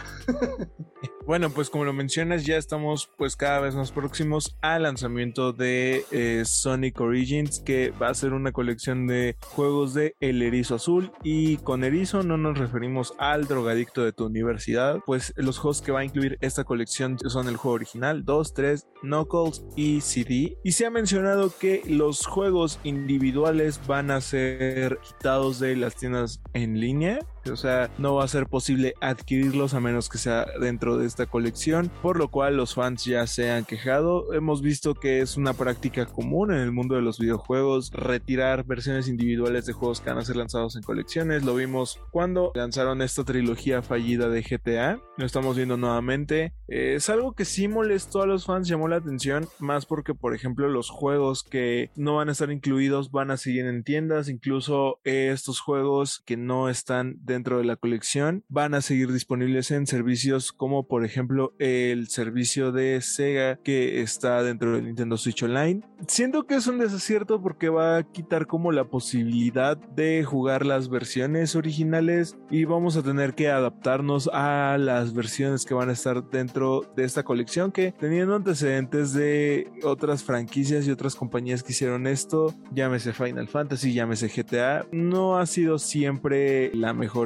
Bueno, 1.30 1.52
pues 1.52 1.70
como 1.70 1.86
lo 1.86 1.94
mencionas, 1.94 2.44
ya 2.44 2.58
estamos 2.58 3.12
pues 3.16 3.36
cada 3.36 3.60
vez 3.60 3.76
más 3.76 3.92
próximos 3.92 4.58
al 4.64 4.82
lanzamiento 4.82 5.54
de 5.54 6.04
eh, 6.10 6.42
Sonic 6.44 7.00
Origins, 7.00 7.60
que 7.60 7.92
va 7.92 8.10
a 8.10 8.16
ser 8.16 8.34
una 8.34 8.52
colección 8.52 9.06
de 9.06 9.38
juegos 9.42 9.94
de 9.94 10.16
El 10.22 10.42
Erizo 10.42 10.74
Azul. 10.74 11.12
Y 11.22 11.58
con 11.58 11.84
Erizo 11.84 12.24
no 12.24 12.38
nos 12.38 12.58
referimos 12.58 13.14
al 13.20 13.46
drogadicto 13.46 14.04
de 14.04 14.12
tu 14.12 14.26
universidad, 14.26 15.02
pues 15.06 15.32
los 15.38 15.60
juegos 15.60 15.84
que 15.84 15.92
va 15.92 16.00
a 16.00 16.06
incluir 16.06 16.40
esta 16.42 16.64
colección 16.64 17.20
son 17.20 17.48
el 17.48 17.58
juego 17.58 17.76
original, 17.76 18.26
2, 18.26 18.54
3, 18.56 18.88
Knuckles 19.04 19.64
y 19.76 20.02
CD. 20.02 20.58
Y 20.64 20.72
se 20.72 20.88
ha 20.88 20.90
mencionado 20.90 21.54
que 21.60 21.84
los 21.86 22.26
juegos 22.26 22.80
individuales 22.84 23.80
van 23.86 24.10
a 24.10 24.20
ser 24.20 24.98
quitados 25.04 25.60
de 25.60 25.76
las 25.76 25.96
tiendas 25.96 26.42
en 26.54 26.80
línea 26.80 27.20
o 27.50 27.56
sea, 27.56 27.90
no 27.98 28.16
va 28.16 28.24
a 28.24 28.28
ser 28.28 28.48
posible 28.48 28.94
adquirirlos 29.02 29.74
a 29.74 29.80
menos 29.80 30.10
que 30.10 30.18
sea 30.18 30.46
dentro 30.60 30.98
de 30.98 31.06
esta 31.06 31.26
colección, 31.26 31.92
por 32.02 32.18
lo 32.18 32.30
cual 32.30 32.58
los 32.58 32.76
fans 32.76 33.06
ya 33.06 33.26
se 33.28 33.52
han 33.52 33.66
quejado. 33.66 34.34
Hemos 34.34 34.62
visto 34.62 34.96
que 34.96 35.22
es 35.22 35.38
una 35.38 35.54
práctica 35.54 36.06
común 36.06 36.52
en 36.52 36.60
el 36.60 36.72
mundo 36.72 36.96
de 36.96 37.02
los 37.02 37.20
videojuegos 37.20 37.92
retirar 37.92 38.66
versiones 38.66 39.08
individuales 39.08 39.66
de 39.66 39.74
juegos 39.74 40.02
que 40.02 40.10
van 40.10 40.20
a 40.20 40.26
ser 40.26 40.36
lanzados 40.36 40.76
en 40.76 40.84
colecciones. 40.84 41.44
Lo 41.44 41.56
vimos 41.56 42.00
cuando 42.12 42.52
lanzaron 42.56 43.02
esta 43.02 43.24
trilogía 43.24 43.82
fallida 43.82 44.30
de 44.30 44.42
GTA. 44.42 45.02
Lo 45.18 45.26
estamos 45.26 45.56
viendo 45.56 45.78
nuevamente. 45.78 46.54
es 46.68 47.10
algo 47.10 47.34
que 47.34 47.46
sí 47.46 47.68
molestó 47.68 48.22
a 48.22 48.28
los 48.28 48.46
fans, 48.46 48.68
llamó 48.68 48.88
la 48.88 48.98
atención, 48.98 49.48
más 49.60 49.86
porque, 49.86 50.14
por 50.14 50.36
ejemplo, 50.36 50.70
los 50.70 50.90
juegos 50.90 51.44
que 51.44 51.90
no 51.96 52.16
van 52.16 52.30
a 52.30 52.34
estar 52.34 52.52
incluidos 52.52 53.12
van 53.12 53.32
a 53.32 53.38
seguir 53.38 53.66
en 53.66 53.84
tiendas, 53.84 54.30
incluso 54.30 55.00
estos 55.04 55.60
juegos 55.60 56.22
que 56.26 56.38
no 56.38 56.70
están 56.70 57.18
dentro 57.22 57.39
de 57.44 57.64
la 57.64 57.76
colección 57.76 58.44
van 58.50 58.74
a 58.74 58.82
seguir 58.82 59.12
disponibles 59.12 59.72
en 59.72 59.88
servicios 59.88 60.52
como 60.52 60.88
por 60.88 61.06
ejemplo 61.06 61.54
el 61.60 62.08
servicio 62.10 62.72
de 62.72 63.02
Sega 63.02 63.58
que 63.64 64.02
está 64.02 64.44
dentro 64.44 64.74
del 64.74 64.86
Nintendo 64.86 65.18
Switch 65.18 65.42
Online. 65.44 65.82
Siento 66.08 66.46
que 66.46 66.56
es 66.56 66.68
un 66.68 66.80
desacierto 66.80 67.42
porque 67.42 67.70
va 67.70 67.98
a 67.98 68.04
quitar 68.04 68.48
como 68.48 68.72
la 68.72 68.86
posibilidad 68.86 69.78
de 69.78 70.24
jugar 70.24 70.66
las 70.66 70.90
versiones 70.90 71.56
originales 71.56 72.38
y 72.50 72.66
vamos 72.66 72.98
a 72.98 73.04
tener 73.04 73.36
que 73.36 73.50
adaptarnos 73.50 74.30
a 74.34 74.78
las 74.78 75.14
versiones 75.14 75.66
que 75.66 75.74
van 75.74 75.90
a 75.90 75.94
estar 75.94 76.30
dentro 76.30 76.82
de 76.96 77.04
esta 77.04 77.24
colección 77.24 77.72
que 77.72 77.92
teniendo 77.92 78.36
antecedentes 78.36 79.14
de 79.14 79.72
otras 79.84 80.24
franquicias 80.24 80.88
y 80.88 80.92
otras 80.92 81.16
compañías 81.16 81.64
que 81.64 81.72
hicieron 81.72 82.08
esto, 82.08 82.54
llámese 82.74 83.14
Final 83.14 83.48
Fantasy, 83.48 83.94
llámese 83.94 84.30
GTA, 84.30 84.86
no 84.92 85.38
ha 85.38 85.46
sido 85.46 85.80
siempre 85.80 86.74
la 86.74 86.94
mejor 86.94 87.19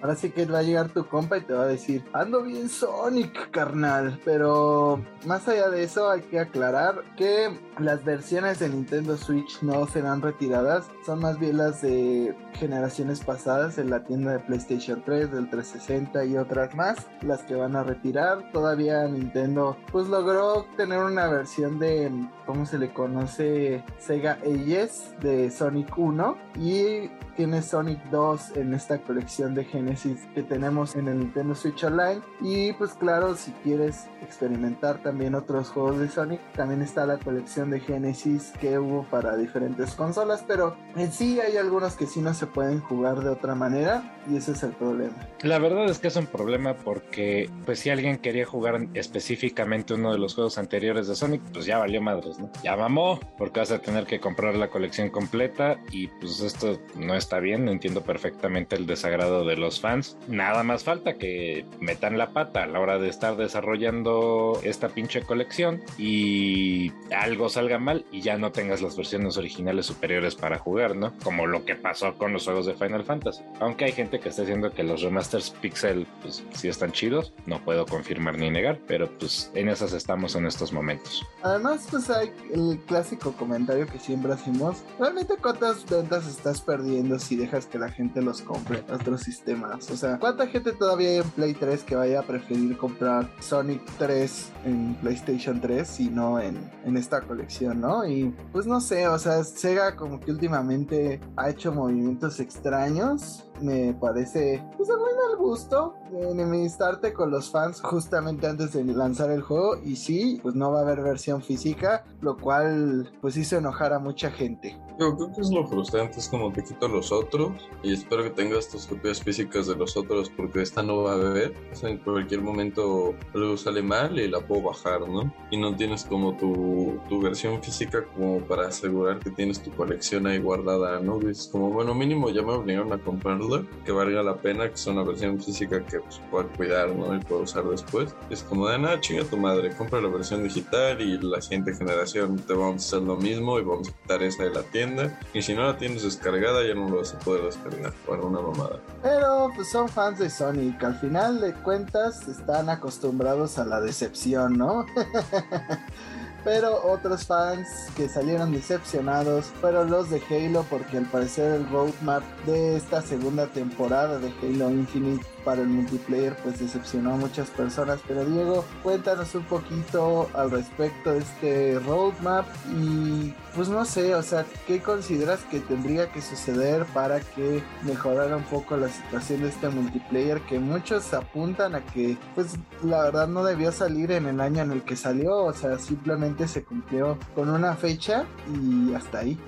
Ahora 0.00 0.16
sí 0.16 0.30
que 0.30 0.46
va 0.46 0.58
a 0.58 0.62
llegar 0.62 0.88
tu 0.90 1.06
compa 1.06 1.38
y 1.38 1.42
te 1.42 1.52
va 1.52 1.64
a 1.64 1.68
decir, 1.68 2.04
ando 2.12 2.42
bien 2.42 2.68
Sonic, 2.68 3.50
carnal. 3.50 4.20
Pero 4.24 5.00
más 5.26 5.46
allá 5.48 5.68
de 5.70 5.82
eso 5.82 6.10
hay 6.10 6.22
que 6.22 6.38
aclarar 6.38 7.02
que 7.16 7.58
las 7.78 8.04
versiones 8.04 8.58
de 8.58 8.68
Nintendo 8.68 9.16
Switch 9.16 9.62
no 9.62 9.86
serán 9.86 10.22
retiradas, 10.22 10.86
son 11.04 11.20
más 11.20 11.38
bien 11.38 11.58
las 11.58 11.82
de 11.82 12.34
generaciones 12.54 13.22
pasadas 13.22 13.78
en 13.78 13.90
la 13.90 14.04
tienda 14.04 14.32
de 14.32 14.38
PlayStation 14.40 15.02
3, 15.04 15.30
del 15.30 15.50
360 15.50 16.24
y 16.24 16.36
otras 16.36 16.74
más, 16.74 17.06
las 17.22 17.42
que 17.42 17.54
van 17.54 17.76
a 17.76 17.82
retirar. 17.82 18.50
Todavía 18.52 19.06
Nintendo 19.08 19.76
pues 19.92 20.08
logró 20.08 20.66
tener 20.76 20.98
una 20.98 21.28
versión 21.28 21.78
de, 21.78 22.10
¿cómo 22.46 22.66
se 22.66 22.78
le 22.78 22.92
conoce? 22.92 23.84
Sega 23.98 24.38
Ages 24.44 25.14
de 25.20 25.50
Sonic 25.50 25.96
1 25.96 26.36
y 26.58 27.10
tiene 27.36 27.62
Sonic 27.62 28.02
2 28.10 28.56
en 28.56 28.74
esta 28.74 28.98
colección 29.16 29.54
de 29.54 29.64
Genesis 29.64 30.26
que 30.34 30.42
tenemos 30.42 30.96
en 30.96 31.08
el 31.08 31.18
Nintendo 31.18 31.54
Switch 31.54 31.84
Online. 31.84 32.20
Y 32.40 32.72
pues 32.74 32.94
claro, 32.94 33.34
si 33.34 33.50
quieres 33.62 34.08
experimentar 34.22 35.02
también 35.02 35.34
otros 35.34 35.68
juegos 35.68 35.98
de 35.98 36.08
Sonic, 36.08 36.40
también 36.52 36.82
está 36.82 37.06
la 37.06 37.18
colección 37.18 37.70
de 37.70 37.80
Genesis 37.80 38.52
que 38.60 38.78
hubo 38.78 39.04
para 39.04 39.36
diferentes 39.36 39.94
consolas, 39.94 40.44
pero 40.46 40.76
en 40.96 41.12
sí 41.12 41.40
hay 41.40 41.56
algunos 41.56 41.94
que 41.96 42.06
sí 42.06 42.20
no 42.20 42.34
se 42.34 42.46
pueden 42.46 42.80
jugar 42.80 43.20
de 43.20 43.30
otra 43.30 43.54
manera 43.54 44.18
y 44.28 44.36
ese 44.36 44.52
es 44.52 44.62
el 44.62 44.72
problema. 44.72 45.14
La 45.42 45.58
verdad 45.58 45.86
es 45.86 45.98
que 45.98 46.08
es 46.08 46.16
un 46.16 46.26
problema 46.26 46.74
porque 46.74 47.48
pues 47.64 47.78
si 47.78 47.90
alguien 47.90 48.18
quería 48.18 48.44
jugar 48.44 48.88
específicamente 48.94 49.94
uno 49.94 50.12
de 50.12 50.18
los 50.18 50.34
juegos 50.34 50.58
anteriores 50.58 51.06
de 51.06 51.14
Sonic, 51.14 51.40
pues 51.52 51.64
ya 51.64 51.78
valió 51.78 52.02
madres, 52.02 52.38
¿no? 52.38 52.50
Ya 52.62 52.76
mamó, 52.76 53.20
porque 53.38 53.60
vas 53.60 53.70
a 53.70 53.78
tener 53.78 54.04
que 54.04 54.20
comprar 54.20 54.56
la 54.56 54.68
colección 54.68 55.08
completa 55.10 55.78
y 55.90 56.08
pues 56.08 56.40
esto 56.40 56.78
no 56.96 57.14
es 57.14 57.26
está 57.26 57.40
bien, 57.40 57.68
entiendo 57.68 58.02
perfectamente 58.02 58.76
el 58.76 58.86
desagrado 59.06 59.44
de 59.44 59.56
los 59.56 59.80
fans. 59.80 60.16
Nada 60.26 60.62
más 60.62 60.84
falta 60.84 61.16
que 61.16 61.64
metan 61.80 62.18
la 62.18 62.30
pata 62.30 62.64
a 62.64 62.66
la 62.66 62.80
hora 62.80 62.98
de 62.98 63.08
estar 63.08 63.36
desarrollando 63.36 64.58
esta 64.64 64.88
pinche 64.88 65.22
colección 65.22 65.82
y 65.96 66.92
algo 67.14 67.48
salga 67.48 67.78
mal 67.78 68.04
y 68.10 68.20
ya 68.20 68.36
no 68.36 68.50
tengas 68.50 68.82
las 68.82 68.96
versiones 68.96 69.36
originales 69.36 69.86
superiores 69.86 70.34
para 70.34 70.58
jugar, 70.58 70.96
¿no? 70.96 71.12
Como 71.22 71.46
lo 71.46 71.64
que 71.64 71.76
pasó 71.76 72.14
con 72.14 72.32
los 72.32 72.44
juegos 72.44 72.66
de 72.66 72.74
Final 72.74 73.04
Fantasy. 73.04 73.42
Aunque 73.60 73.84
hay 73.84 73.92
gente 73.92 74.18
que 74.18 74.30
está 74.30 74.42
diciendo 74.42 74.72
que 74.72 74.82
los 74.82 75.02
remasters 75.02 75.50
Pixel, 75.60 76.06
pues 76.22 76.42
sí 76.52 76.68
están 76.68 76.90
chidos, 76.90 77.32
no 77.46 77.60
puedo 77.64 77.86
confirmar 77.86 78.38
ni 78.38 78.50
negar, 78.50 78.80
pero 78.88 79.08
pues 79.18 79.52
en 79.54 79.68
esas 79.68 79.92
estamos 79.92 80.34
en 80.34 80.46
estos 80.46 80.72
momentos. 80.72 81.24
Además, 81.42 81.86
pues 81.90 82.10
hay 82.10 82.32
el 82.52 82.80
clásico 82.86 83.32
comentario 83.32 83.86
que 83.86 84.00
siempre 84.00 84.32
hacemos. 84.32 84.82
¿Realmente 84.98 85.34
cuántas 85.40 85.88
ventas 85.88 86.26
estás 86.26 86.60
perdiendo 86.60 87.18
si 87.20 87.36
dejas 87.36 87.66
que 87.66 87.78
la 87.78 87.90
gente 87.90 88.20
los 88.20 88.42
compre 88.42 88.82
otros 88.96 89.22
sistemas. 89.22 89.90
O 89.90 89.96
sea, 89.96 90.18
¿cuánta 90.18 90.46
gente 90.46 90.72
todavía 90.72 91.08
hay 91.08 91.16
en 91.18 91.30
Play 91.30 91.54
3 91.54 91.84
que 91.84 91.94
vaya 91.94 92.20
a 92.20 92.22
preferir 92.22 92.76
comprar 92.76 93.30
Sonic 93.40 93.82
3 93.98 94.52
en 94.64 94.94
PlayStation 94.96 95.60
3 95.60 96.00
y 96.00 96.08
no 96.10 96.40
en, 96.40 96.70
en 96.84 96.96
esta 96.96 97.20
colección, 97.22 97.80
¿no? 97.80 98.06
Y 98.06 98.34
pues 98.52 98.66
no 98.66 98.80
sé, 98.80 99.08
o 99.08 99.18
sea, 99.18 99.42
Sega 99.44 99.96
como 99.96 100.20
que 100.20 100.30
últimamente 100.30 101.20
ha 101.36 101.50
hecho 101.50 101.72
movimientos 101.72 102.40
extraños 102.40 103.46
me 103.60 103.94
parece 103.94 104.64
pues 104.76 104.88
muy 104.88 105.14
mal 105.14 105.36
gusto 105.38 105.94
enemistarte 106.12 107.12
con 107.12 107.30
los 107.30 107.50
fans 107.50 107.80
justamente 107.80 108.46
antes 108.46 108.72
de 108.72 108.84
lanzar 108.84 109.30
el 109.30 109.42
juego 109.42 109.76
y 109.84 109.96
sí, 109.96 110.38
pues 110.42 110.54
no 110.54 110.72
va 110.72 110.80
a 110.80 110.82
haber 110.82 111.02
versión 111.02 111.42
física, 111.42 112.04
lo 112.20 112.36
cual 112.36 113.12
pues 113.20 113.36
hizo 113.36 113.56
enojar 113.56 113.92
a 113.92 113.98
mucha 113.98 114.30
gente. 114.30 114.78
Yo 114.98 115.14
creo 115.14 115.32
que 115.32 115.40
es 115.42 115.50
lo 115.50 115.66
frustrante, 115.66 116.18
es 116.18 116.28
como 116.28 116.50
te 116.52 116.64
quito 116.64 116.88
los 116.88 117.12
otros 117.12 117.52
y 117.82 117.92
espero 117.92 118.22
que 118.22 118.30
tengas 118.30 118.68
tus 118.68 118.86
copias 118.86 119.22
físicas 119.22 119.66
de 119.66 119.76
los 119.76 119.96
otros 119.96 120.30
porque 120.30 120.62
esta 120.62 120.82
no 120.82 121.02
va 121.02 121.14
a 121.14 121.74
sea, 121.74 121.90
en 121.90 121.98
cualquier 121.98 122.40
momento 122.40 123.14
algo 123.34 123.56
sale 123.56 123.82
mal 123.82 124.18
y 124.18 124.28
la 124.28 124.40
puedo 124.40 124.62
bajar, 124.62 125.06
¿no? 125.06 125.32
Y 125.50 125.58
no 125.58 125.76
tienes 125.76 126.04
como 126.04 126.36
tu, 126.36 126.98
tu 127.08 127.20
versión 127.20 127.62
física 127.62 128.04
como 128.14 128.40
para 128.40 128.68
asegurar 128.68 129.18
que 129.18 129.30
tienes 129.30 129.62
tu 129.62 129.70
colección 129.72 130.26
ahí 130.26 130.38
guardada, 130.38 131.00
¿no? 131.00 131.20
Es 131.28 131.48
como, 131.48 131.70
bueno, 131.70 131.94
mínimo 131.94 132.30
ya 132.30 132.42
me 132.42 132.52
obligaron 132.52 132.92
a 132.92 132.98
comprarlo 132.98 133.45
que 133.84 133.92
valga 133.92 134.22
la 134.22 134.36
pena, 134.36 134.68
que 134.68 134.76
sea 134.76 134.92
una 134.92 135.02
versión 135.02 135.40
física 135.40 135.84
que 135.84 136.00
pues, 136.00 136.20
pueda 136.30 136.48
cuidar 136.48 136.88
¿no? 136.90 137.14
y 137.14 137.20
pueda 137.20 137.42
usar 137.42 137.64
después. 137.64 138.14
Es 138.30 138.42
como 138.42 138.68
de 138.68 138.78
nada, 138.78 139.00
chinga 139.00 139.24
tu 139.24 139.36
madre, 139.36 139.74
compra 139.76 140.00
la 140.00 140.08
versión 140.08 140.42
digital 140.42 141.00
y 141.00 141.18
la 141.18 141.40
siguiente 141.40 141.74
generación 141.74 142.36
te 142.36 142.54
vamos 142.54 142.82
a 142.84 142.86
hacer 142.86 143.06
lo 143.06 143.16
mismo 143.16 143.58
y 143.58 143.64
vamos 143.64 143.88
a 143.88 143.92
quitar 143.92 144.22
esa 144.22 144.44
de 144.44 144.50
la 144.50 144.62
tienda. 144.62 145.18
Y 145.32 145.42
si 145.42 145.54
no 145.54 145.62
la 145.62 145.76
tienes 145.76 146.02
descargada, 146.02 146.66
ya 146.66 146.74
no 146.74 146.88
lo 146.88 146.98
vas 146.98 147.14
a 147.14 147.18
poder 147.18 147.44
descargar. 147.44 147.92
Para 148.06 148.22
una 148.22 148.40
mamada. 148.40 148.80
Pero 149.02 149.50
pues 149.54 149.70
son 149.70 149.88
fans 149.88 150.18
de 150.18 150.30
Sonic, 150.30 150.82
al 150.82 150.98
final 150.98 151.40
de 151.40 151.52
cuentas 151.54 152.28
están 152.28 152.68
acostumbrados 152.68 153.58
a 153.58 153.64
la 153.64 153.80
decepción, 153.80 154.56
¿no? 154.56 154.86
pero 156.46 156.80
otros 156.86 157.26
fans 157.26 157.88
que 157.96 158.08
salieron 158.08 158.52
decepcionados 158.52 159.46
fueron 159.60 159.90
los 159.90 160.10
de 160.10 160.22
Halo 160.30 160.64
porque 160.70 160.98
al 160.98 161.06
parecer 161.06 161.54
el 161.56 161.68
roadmap 161.68 162.22
de 162.46 162.76
esta 162.76 163.02
segunda 163.02 163.48
temporada 163.48 164.20
de 164.20 164.28
Halo 164.40 164.70
Infinite 164.70 165.26
para 165.46 165.62
el 165.62 165.68
multiplayer 165.68 166.36
pues 166.42 166.58
decepcionó 166.58 167.14
a 167.14 167.16
muchas 167.16 167.48
personas. 167.50 168.00
Pero 168.06 168.24
Diego, 168.24 168.64
cuéntanos 168.82 169.32
un 169.36 169.44
poquito 169.44 170.28
al 170.34 170.50
respecto 170.50 171.12
de 171.12 171.20
este 171.20 171.78
roadmap 171.78 172.46
y 172.76 173.32
pues 173.54 173.68
no 173.68 173.84
sé, 173.84 174.14
o 174.16 174.22
sea, 174.22 174.44
¿qué 174.66 174.82
consideras 174.82 175.40
que 175.44 175.60
tendría 175.60 176.10
que 176.10 176.20
suceder 176.20 176.84
para 176.86 177.20
que 177.20 177.62
mejorara 177.84 178.36
un 178.36 178.42
poco 178.42 178.76
la 178.76 178.88
situación 178.88 179.42
de 179.42 179.48
este 179.48 179.68
multiplayer 179.68 180.40
que 180.42 180.58
muchos 180.58 181.14
apuntan 181.14 181.76
a 181.76 181.86
que 181.86 182.18
pues 182.34 182.54
la 182.82 183.04
verdad 183.04 183.28
no 183.28 183.44
debió 183.44 183.70
salir 183.70 184.10
en 184.10 184.26
el 184.26 184.40
año 184.40 184.62
en 184.62 184.72
el 184.72 184.82
que 184.82 184.96
salió, 184.96 185.44
o 185.44 185.52
sea, 185.52 185.78
simplemente 185.78 186.48
se 186.48 186.64
cumplió 186.64 187.16
con 187.36 187.48
una 187.48 187.76
fecha 187.76 188.24
y 188.52 188.92
hasta 188.94 189.20
ahí. 189.20 189.38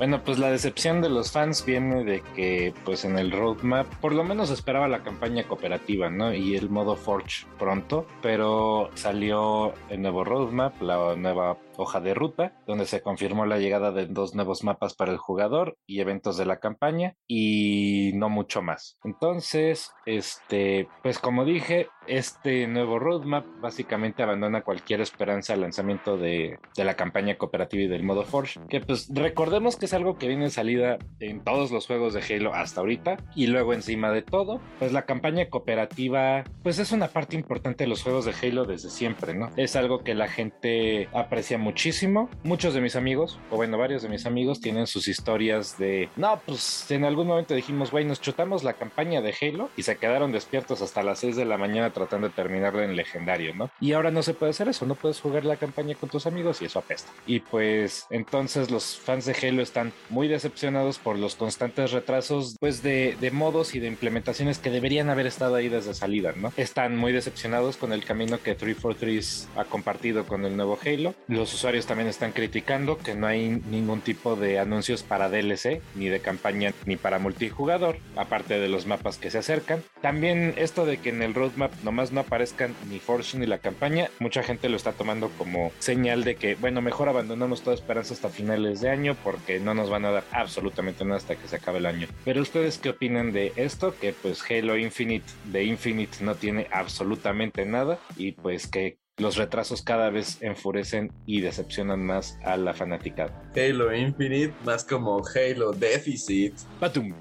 Bueno, 0.00 0.24
pues 0.24 0.38
la 0.38 0.50
decepción 0.50 1.02
de 1.02 1.10
los 1.10 1.30
fans 1.30 1.66
viene 1.66 2.04
de 2.04 2.22
que 2.34 2.72
pues 2.86 3.04
en 3.04 3.18
el 3.18 3.30
roadmap 3.30 3.86
por 3.96 4.14
lo 4.14 4.24
menos 4.24 4.48
esperaba 4.48 4.88
la 4.88 5.02
campaña 5.02 5.44
cooperativa, 5.46 6.08
¿no? 6.08 6.32
Y 6.32 6.56
el 6.56 6.70
modo 6.70 6.96
Forge 6.96 7.44
pronto, 7.58 8.06
pero 8.22 8.88
salió 8.94 9.74
el 9.90 10.00
nuevo 10.00 10.24
roadmap, 10.24 10.80
la 10.80 11.16
nueva 11.16 11.58
hoja 11.82 12.00
de 12.00 12.14
ruta, 12.14 12.54
donde 12.66 12.86
se 12.86 13.02
confirmó 13.02 13.46
la 13.46 13.58
llegada 13.58 13.92
de 13.92 14.06
dos 14.06 14.34
nuevos 14.34 14.64
mapas 14.64 14.94
para 14.94 15.12
el 15.12 15.18
jugador 15.18 15.76
y 15.86 16.00
eventos 16.00 16.36
de 16.36 16.46
la 16.46 16.60
campaña 16.60 17.16
y 17.26 18.12
no 18.14 18.28
mucho 18.28 18.62
más. 18.62 18.98
Entonces, 19.04 19.92
este, 20.06 20.88
pues 21.02 21.18
como 21.18 21.44
dije, 21.44 21.88
este 22.06 22.66
nuevo 22.66 22.98
roadmap 22.98 23.46
básicamente 23.60 24.22
abandona 24.22 24.62
cualquier 24.62 25.00
esperanza 25.00 25.52
al 25.52 25.60
lanzamiento 25.60 26.16
de, 26.16 26.58
de, 26.76 26.84
la 26.84 26.94
campaña 26.94 27.36
cooperativa 27.36 27.82
y 27.82 27.88
del 27.88 28.02
modo 28.02 28.24
Forge, 28.24 28.60
que 28.68 28.80
pues 28.80 29.08
recordemos 29.14 29.76
que 29.76 29.86
es 29.86 29.94
algo 29.94 30.18
que 30.18 30.26
viene 30.26 30.44
en 30.44 30.50
salida 30.50 30.98
en 31.20 31.44
todos 31.44 31.70
los 31.70 31.86
juegos 31.86 32.14
de 32.14 32.22
Halo 32.22 32.54
hasta 32.54 32.80
ahorita 32.80 33.16
y 33.34 33.46
luego 33.46 33.74
encima 33.74 34.10
de 34.10 34.22
todo, 34.22 34.60
pues 34.78 34.92
la 34.92 35.06
campaña 35.06 35.48
cooperativa 35.48 36.44
pues 36.62 36.78
es 36.78 36.92
una 36.92 37.08
parte 37.08 37.36
importante 37.36 37.84
de 37.84 37.88
los 37.88 38.02
juegos 38.02 38.24
de 38.24 38.34
Halo 38.42 38.64
desde 38.64 38.90
siempre, 38.90 39.34
¿no? 39.34 39.50
Es 39.56 39.76
algo 39.76 40.02
que 40.02 40.14
la 40.14 40.28
gente 40.28 41.08
aprecia 41.12 41.58
muchísimo. 41.70 42.28
Muchos 42.42 42.74
de 42.74 42.80
mis 42.80 42.96
amigos, 42.96 43.38
o 43.48 43.54
bueno, 43.54 43.78
varios 43.78 44.02
de 44.02 44.08
mis 44.08 44.26
amigos 44.26 44.60
tienen 44.60 44.88
sus 44.88 45.06
historias 45.06 45.78
de, 45.78 46.08
no, 46.16 46.40
pues 46.44 46.90
en 46.90 47.04
algún 47.04 47.28
momento 47.28 47.54
dijimos, 47.54 47.92
güey, 47.92 48.04
nos 48.04 48.20
chutamos 48.20 48.64
la 48.64 48.72
campaña 48.72 49.20
de 49.20 49.32
Halo 49.40 49.70
y 49.76 49.84
se 49.84 49.96
quedaron 49.96 50.32
despiertos 50.32 50.82
hasta 50.82 51.04
las 51.04 51.20
6 51.20 51.36
de 51.36 51.44
la 51.44 51.58
mañana 51.58 51.92
tratando 51.92 52.28
de 52.28 52.34
terminarla 52.34 52.84
en 52.84 52.96
legendario, 52.96 53.54
¿no? 53.54 53.70
Y 53.80 53.92
ahora 53.92 54.10
no 54.10 54.24
se 54.24 54.34
puede 54.34 54.50
hacer 54.50 54.66
eso, 54.66 54.84
no 54.84 54.96
puedes 54.96 55.20
jugar 55.20 55.44
la 55.44 55.58
campaña 55.58 55.94
con 55.94 56.08
tus 56.08 56.26
amigos 56.26 56.60
y 56.60 56.64
eso 56.64 56.80
apesta. 56.80 57.12
Y 57.24 57.38
pues 57.38 58.06
entonces 58.10 58.72
los 58.72 58.96
fans 58.96 59.26
de 59.26 59.36
Halo 59.40 59.62
están 59.62 59.92
muy 60.08 60.26
decepcionados 60.26 60.98
por 60.98 61.20
los 61.20 61.36
constantes 61.36 61.92
retrasos, 61.92 62.56
pues 62.58 62.82
de, 62.82 63.16
de 63.20 63.30
modos 63.30 63.76
y 63.76 63.78
de 63.78 63.86
implementaciones 63.86 64.58
que 64.58 64.70
deberían 64.70 65.08
haber 65.08 65.28
estado 65.28 65.54
ahí 65.54 65.68
desde 65.68 65.94
salida, 65.94 66.32
¿no? 66.34 66.52
Están 66.56 66.96
muy 66.96 67.12
decepcionados 67.12 67.76
con 67.76 67.92
el 67.92 68.04
camino 68.04 68.42
que 68.42 68.56
343 68.56 69.50
ha 69.54 69.64
compartido 69.66 70.26
con 70.26 70.44
el 70.44 70.56
nuevo 70.56 70.76
Halo. 70.84 71.14
Los 71.28 71.59
usuarios 71.60 71.84
también 71.84 72.08
están 72.08 72.32
criticando 72.32 72.96
que 72.96 73.14
no 73.14 73.26
hay 73.26 73.60
ningún 73.70 74.00
tipo 74.00 74.34
de 74.34 74.58
anuncios 74.58 75.02
para 75.02 75.28
DLC, 75.28 75.82
ni 75.94 76.08
de 76.08 76.20
campaña, 76.20 76.72
ni 76.86 76.96
para 76.96 77.18
multijugador, 77.18 77.98
aparte 78.16 78.58
de 78.58 78.68
los 78.70 78.86
mapas 78.86 79.18
que 79.18 79.30
se 79.30 79.36
acercan. 79.36 79.82
También 80.00 80.54
esto 80.56 80.86
de 80.86 80.96
que 80.96 81.10
en 81.10 81.20
el 81.20 81.34
roadmap 81.34 81.70
nomás 81.84 82.12
no 82.12 82.20
aparezcan 82.20 82.74
ni 82.88 82.98
Forge 82.98 83.36
ni 83.36 83.44
la 83.44 83.58
campaña, 83.58 84.08
mucha 84.20 84.42
gente 84.42 84.70
lo 84.70 84.76
está 84.78 84.92
tomando 84.92 85.28
como 85.36 85.70
señal 85.80 86.24
de 86.24 86.36
que, 86.36 86.54
bueno, 86.54 86.80
mejor 86.80 87.10
abandonamos 87.10 87.60
toda 87.60 87.76
esperanza 87.76 88.14
hasta 88.14 88.30
finales 88.30 88.80
de 88.80 88.88
año 88.88 89.14
porque 89.22 89.60
no 89.60 89.74
nos 89.74 89.90
van 89.90 90.06
a 90.06 90.12
dar 90.12 90.24
absolutamente 90.32 91.04
nada 91.04 91.18
hasta 91.18 91.36
que 91.36 91.46
se 91.46 91.56
acabe 91.56 91.76
el 91.76 91.84
año. 91.84 92.08
Pero 92.24 92.40
ustedes 92.40 92.78
qué 92.78 92.88
opinan 92.88 93.32
de 93.32 93.52
esto? 93.56 93.94
Que 94.00 94.14
pues 94.14 94.42
Halo 94.50 94.78
Infinite 94.78 95.30
de 95.52 95.64
Infinite 95.64 96.24
no 96.24 96.36
tiene 96.36 96.68
absolutamente 96.72 97.66
nada 97.66 97.98
y 98.16 98.32
pues 98.32 98.66
que 98.66 98.96
los 99.20 99.36
retrasos 99.36 99.82
cada 99.82 100.10
vez 100.10 100.38
enfurecen 100.40 101.12
y 101.26 101.40
decepcionan 101.40 102.04
más 102.04 102.38
a 102.44 102.56
la 102.56 102.74
fanaticada. 102.74 103.32
Halo 103.54 103.94
Infinite, 103.94 104.54
más 104.64 104.84
como 104.84 105.22
Halo 105.34 105.72
Deficit. 105.72 106.54
Batum. 106.80 107.14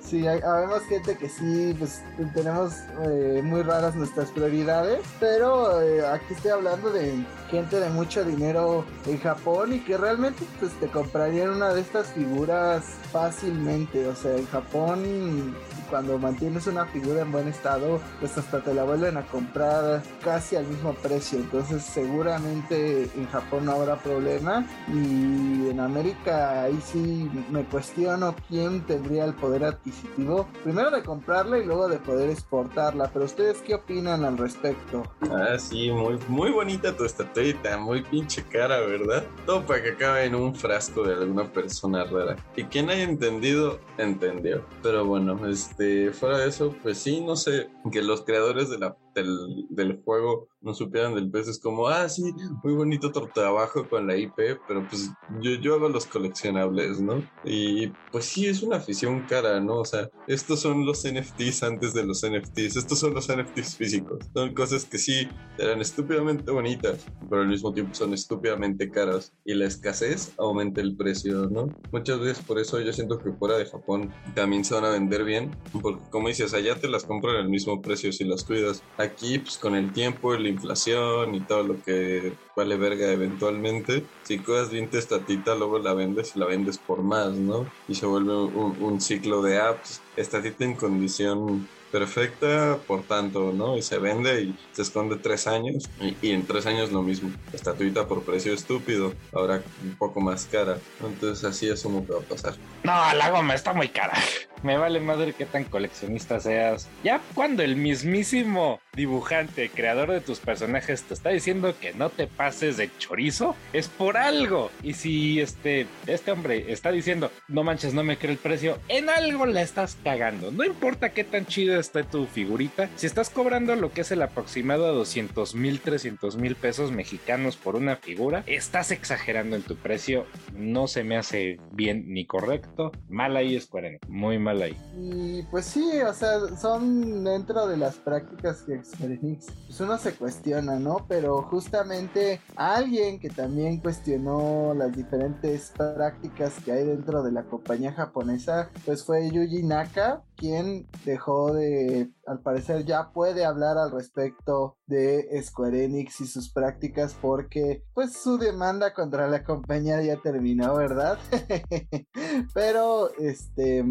sí, 0.00 0.26
habemos 0.26 0.82
gente 0.84 1.16
que 1.16 1.28
sí, 1.28 1.74
pues 1.78 2.02
tenemos 2.34 2.74
eh, 3.06 3.40
muy 3.44 3.62
raras 3.62 3.94
nuestras 3.94 4.30
prioridades, 4.30 5.00
pero 5.20 5.80
eh, 5.80 6.06
aquí 6.06 6.34
estoy 6.34 6.52
hablando 6.52 6.90
de 6.90 7.24
gente 7.50 7.80
de 7.80 7.90
mucho 7.90 8.24
dinero 8.24 8.84
en 9.06 9.18
Japón 9.18 9.72
y 9.72 9.80
que 9.80 9.96
realmente 9.96 10.44
pues 10.60 10.72
te 10.80 10.88
comprarían 10.88 11.50
una 11.50 11.72
de 11.72 11.80
estas 11.80 12.08
figuras 12.08 12.84
fácilmente, 13.12 14.06
o 14.06 14.14
sea, 14.14 14.36
en 14.36 14.46
Japón 14.46 15.54
cuando 15.88 16.18
mantienes 16.18 16.66
una 16.66 16.86
figura 16.86 17.22
en 17.22 17.32
buen 17.32 17.48
estado, 17.48 18.00
pues 18.20 18.36
hasta 18.38 18.60
te 18.60 18.74
la 18.74 18.84
vuelven 18.84 19.16
a 19.16 19.22
comprar 19.26 20.02
casi 20.22 20.56
al 20.56 20.66
mismo 20.66 20.94
precio. 20.94 21.38
Entonces 21.38 21.82
seguramente 21.82 23.04
en 23.04 23.26
Japón 23.28 23.66
no 23.66 23.72
habrá 23.72 23.96
problema. 23.96 24.66
Y 24.88 25.68
en 25.70 25.80
América 25.80 26.62
ahí 26.62 26.78
sí 26.84 27.30
me 27.50 27.64
cuestiono 27.64 28.34
quién 28.48 28.82
tendría 28.82 29.24
el 29.24 29.34
poder 29.34 29.64
adquisitivo. 29.64 30.48
Primero 30.64 30.90
de 30.90 31.02
comprarla 31.02 31.58
y 31.58 31.64
luego 31.64 31.88
de 31.88 31.98
poder 31.98 32.30
exportarla. 32.30 33.10
Pero 33.12 33.24
ustedes 33.24 33.58
qué 33.58 33.74
opinan 33.74 34.24
al 34.24 34.38
respecto? 34.38 35.02
Ah, 35.30 35.58
sí, 35.58 35.90
muy, 35.90 36.18
muy 36.28 36.50
bonita 36.50 36.96
tu 36.96 37.04
estatuita, 37.04 37.76
muy 37.78 38.02
pinche 38.02 38.42
cara, 38.42 38.80
¿verdad? 38.80 39.24
Todo 39.46 39.64
para 39.64 39.82
que 39.82 39.90
acabe 39.90 40.24
en 40.24 40.34
un 40.34 40.54
frasco 40.54 41.02
de 41.04 41.14
alguna 41.14 41.44
persona 41.44 42.04
rara. 42.04 42.36
Y 42.56 42.64
quien 42.64 42.90
haya 42.90 43.04
entendido, 43.04 43.78
entendió. 43.98 44.64
Pero 44.82 45.04
bueno, 45.04 45.38
este, 45.78 46.12
fuera 46.12 46.38
de 46.38 46.48
eso, 46.48 46.74
pues 46.82 46.98
sí, 46.98 47.20
no 47.20 47.36
sé, 47.36 47.70
que 47.92 48.02
los 48.02 48.22
creadores 48.22 48.68
de 48.68 48.78
la 48.78 48.96
del, 49.22 49.66
del, 49.70 50.00
juego 50.04 50.48
no 50.60 50.74
supieran 50.74 51.14
del 51.14 51.30
pez 51.30 51.48
es 51.48 51.58
como, 51.58 51.88
ah, 51.88 52.08
sí, 52.08 52.32
muy 52.62 52.74
bonito 52.74 53.12
tu 53.12 53.26
trabajo 53.28 53.88
con 53.88 54.06
la 54.06 54.16
IP, 54.16 54.34
pero 54.66 54.86
pues 54.88 55.10
yo, 55.40 55.52
yo 55.52 55.74
hago 55.74 55.88
los 55.88 56.06
coleccionables, 56.06 57.00
¿no? 57.00 57.22
Y 57.44 57.88
pues 58.10 58.24
sí, 58.26 58.46
es 58.46 58.62
una 58.62 58.76
afición 58.76 59.26
cara, 59.28 59.60
¿no? 59.60 59.76
O 59.76 59.84
sea, 59.84 60.08
estos 60.26 60.60
son 60.60 60.84
los 60.84 61.04
NFTs 61.04 61.62
antes 61.62 61.94
de 61.94 62.04
los 62.04 62.22
NFTs, 62.22 62.76
estos 62.76 62.98
son 62.98 63.14
los 63.14 63.28
NFTs 63.28 63.76
físicos, 63.76 64.18
son 64.34 64.54
cosas 64.54 64.84
que 64.84 64.98
sí 64.98 65.28
eran 65.58 65.80
estúpidamente 65.80 66.50
bonitas, 66.50 67.06
pero 67.28 67.42
al 67.42 67.48
mismo 67.48 67.72
tiempo 67.72 67.94
son 67.94 68.14
estúpidamente 68.14 68.90
caras 68.90 69.32
y 69.44 69.54
la 69.54 69.66
escasez 69.66 70.32
aumenta 70.38 70.80
el 70.80 70.96
precio, 70.96 71.48
¿no? 71.50 71.68
Muchas 71.92 72.20
veces 72.20 72.44
por 72.44 72.58
eso 72.58 72.80
yo 72.80 72.92
siento 72.92 73.18
que 73.18 73.32
fuera 73.32 73.58
de 73.58 73.66
Japón 73.66 74.12
también 74.34 74.64
se 74.64 74.74
van 74.74 74.84
a 74.84 74.90
vender 74.90 75.24
bien, 75.24 75.56
porque 75.80 76.02
como 76.10 76.28
dices, 76.28 76.54
allá 76.54 76.78
te 76.78 76.88
las 76.88 77.04
compran 77.04 77.36
al 77.36 77.48
mismo 77.48 77.80
precio 77.80 78.12
si 78.12 78.24
las 78.24 78.44
cuidas 78.44 78.82
aquí, 78.96 79.07
pues 79.16 79.58
con 79.58 79.74
el 79.74 79.92
tiempo 79.92 80.34
y 80.34 80.42
la 80.42 80.48
inflación 80.48 81.34
y 81.34 81.40
todo 81.40 81.62
lo 81.62 81.82
que 81.82 82.32
vale 82.56 82.76
verga 82.76 83.10
eventualmente, 83.10 84.04
si 84.22 84.38
cuidas 84.38 84.70
bien 84.70 84.90
tu 84.90 84.98
estatita, 84.98 85.54
luego 85.54 85.78
la 85.78 85.94
vendes 85.94 86.34
y 86.34 86.38
la 86.38 86.46
vendes 86.46 86.78
por 86.78 87.02
más, 87.02 87.32
¿no? 87.32 87.66
Y 87.88 87.94
se 87.94 88.06
vuelve 88.06 88.34
un, 88.34 88.76
un 88.80 89.00
ciclo 89.00 89.42
de 89.42 89.58
apps, 89.58 90.00
estatita 90.16 90.64
en 90.64 90.74
condición 90.74 91.68
perfecta, 91.90 92.78
por 92.86 93.02
tanto, 93.02 93.52
¿no? 93.52 93.76
Y 93.76 93.82
se 93.82 93.98
vende 93.98 94.42
y 94.42 94.58
se 94.72 94.82
esconde 94.82 95.16
tres 95.16 95.46
años 95.46 95.88
y, 96.00 96.30
en 96.30 96.46
tres 96.46 96.66
años 96.66 96.92
lo 96.92 97.02
mismo. 97.02 97.30
Estatuita 97.52 98.06
por 98.06 98.22
precio 98.22 98.52
estúpido, 98.52 99.14
ahora 99.32 99.62
un 99.82 99.96
poco 99.96 100.20
más 100.20 100.46
cara. 100.46 100.78
Entonces 101.02 101.44
así 101.44 101.70
asumo 101.70 102.06
que 102.06 102.12
va 102.12 102.20
a 102.20 102.22
pasar. 102.22 102.54
No, 102.82 103.14
la 103.14 103.30
goma 103.30 103.54
está 103.54 103.72
muy 103.72 103.88
cara. 103.88 104.14
Me 104.62 104.76
vale 104.76 105.00
madre 105.00 105.32
qué 105.32 105.46
tan 105.46 105.64
coleccionista 105.64 106.40
seas. 106.40 106.88
Ya 107.04 107.20
cuando 107.34 107.62
el 107.62 107.76
mismísimo 107.76 108.80
dibujante, 108.94 109.70
creador 109.70 110.10
de 110.10 110.20
tus 110.20 110.40
personajes, 110.40 111.04
te 111.04 111.14
está 111.14 111.30
diciendo 111.30 111.74
que 111.80 111.94
no 111.94 112.10
te 112.10 112.26
pases 112.26 112.76
de 112.76 112.90
chorizo, 112.98 113.54
es 113.72 113.88
por 113.88 114.16
algo. 114.16 114.70
Y 114.82 114.94
si 114.94 115.40
este, 115.40 115.86
este 116.06 116.32
hombre 116.32 116.72
está 116.72 116.90
diciendo, 116.90 117.30
no 117.46 117.62
manches, 117.62 117.94
no 117.94 118.02
me 118.02 118.18
creo 118.18 118.32
el 118.32 118.38
precio, 118.38 118.78
en 118.88 119.08
algo 119.08 119.46
la 119.46 119.62
estás 119.62 119.96
cagando. 120.02 120.50
No 120.50 120.64
importa 120.64 121.10
qué 121.10 121.22
tan 121.22 121.46
chido 121.46 121.78
esté 121.78 122.02
tu 122.02 122.26
figurita, 122.26 122.88
si 122.96 123.06
estás 123.06 123.30
cobrando 123.30 123.76
lo 123.76 123.92
que 123.92 124.00
es 124.00 124.10
el 124.10 124.22
aproximado 124.22 124.86
a 124.86 124.90
200 124.90 125.54
mil, 125.54 125.80
300 125.80 126.36
mil 126.36 126.56
pesos 126.56 126.90
mexicanos 126.90 127.56
por 127.56 127.76
una 127.76 127.96
figura, 127.96 128.42
estás 128.46 128.90
exagerando 128.90 129.54
en 129.54 129.62
tu 129.62 129.76
precio. 129.76 130.26
No 130.54 130.88
se 130.88 131.04
me 131.04 131.16
hace 131.16 131.58
bien 131.72 132.04
ni 132.08 132.26
correcto. 132.26 132.90
Mal 133.08 133.36
ahí 133.36 133.58
Square. 133.60 134.00
Muy 134.08 134.38
mal 134.38 134.47
Y 134.96 135.42
pues 135.44 135.66
sí, 135.66 136.00
o 136.00 136.12
sea, 136.12 136.56
son 136.56 137.24
dentro 137.24 137.66
de 137.66 137.76
las 137.76 137.96
prácticas 137.96 138.62
que 138.62 138.82
Square 138.84 139.14
Enix, 139.14 139.46
pues 139.66 139.80
uno 139.80 139.98
se 139.98 140.14
cuestiona, 140.14 140.78
¿no? 140.78 141.06
Pero 141.08 141.42
justamente 141.42 142.40
alguien 142.56 143.18
que 143.18 143.28
también 143.30 143.78
cuestionó 143.80 144.74
las 144.74 144.94
diferentes 144.96 145.72
prácticas 145.76 146.54
que 146.64 146.72
hay 146.72 146.84
dentro 146.84 147.22
de 147.22 147.32
la 147.32 147.44
compañía 147.44 147.92
japonesa, 147.92 148.70
pues 148.84 149.04
fue 149.04 149.30
Yuji 149.30 149.62
Naka, 149.62 150.22
quien 150.38 150.86
dejó 151.04 151.52
de, 151.52 152.10
al 152.26 152.40
parecer 152.40 152.84
ya 152.84 153.10
puede 153.12 153.44
hablar 153.44 153.76
al 153.76 153.90
respecto 153.90 154.76
de 154.86 155.26
Square 155.42 155.84
Enix 155.84 156.20
y 156.20 156.26
sus 156.26 156.50
prácticas 156.52 157.14
porque 157.20 157.82
pues 157.92 158.14
su 158.14 158.38
demanda 158.38 158.94
contra 158.94 159.28
la 159.28 159.42
compañía 159.42 160.00
ya 160.00 160.16
terminó, 160.22 160.76
¿verdad? 160.76 161.18
Pero 162.54 163.10
este, 163.18 163.84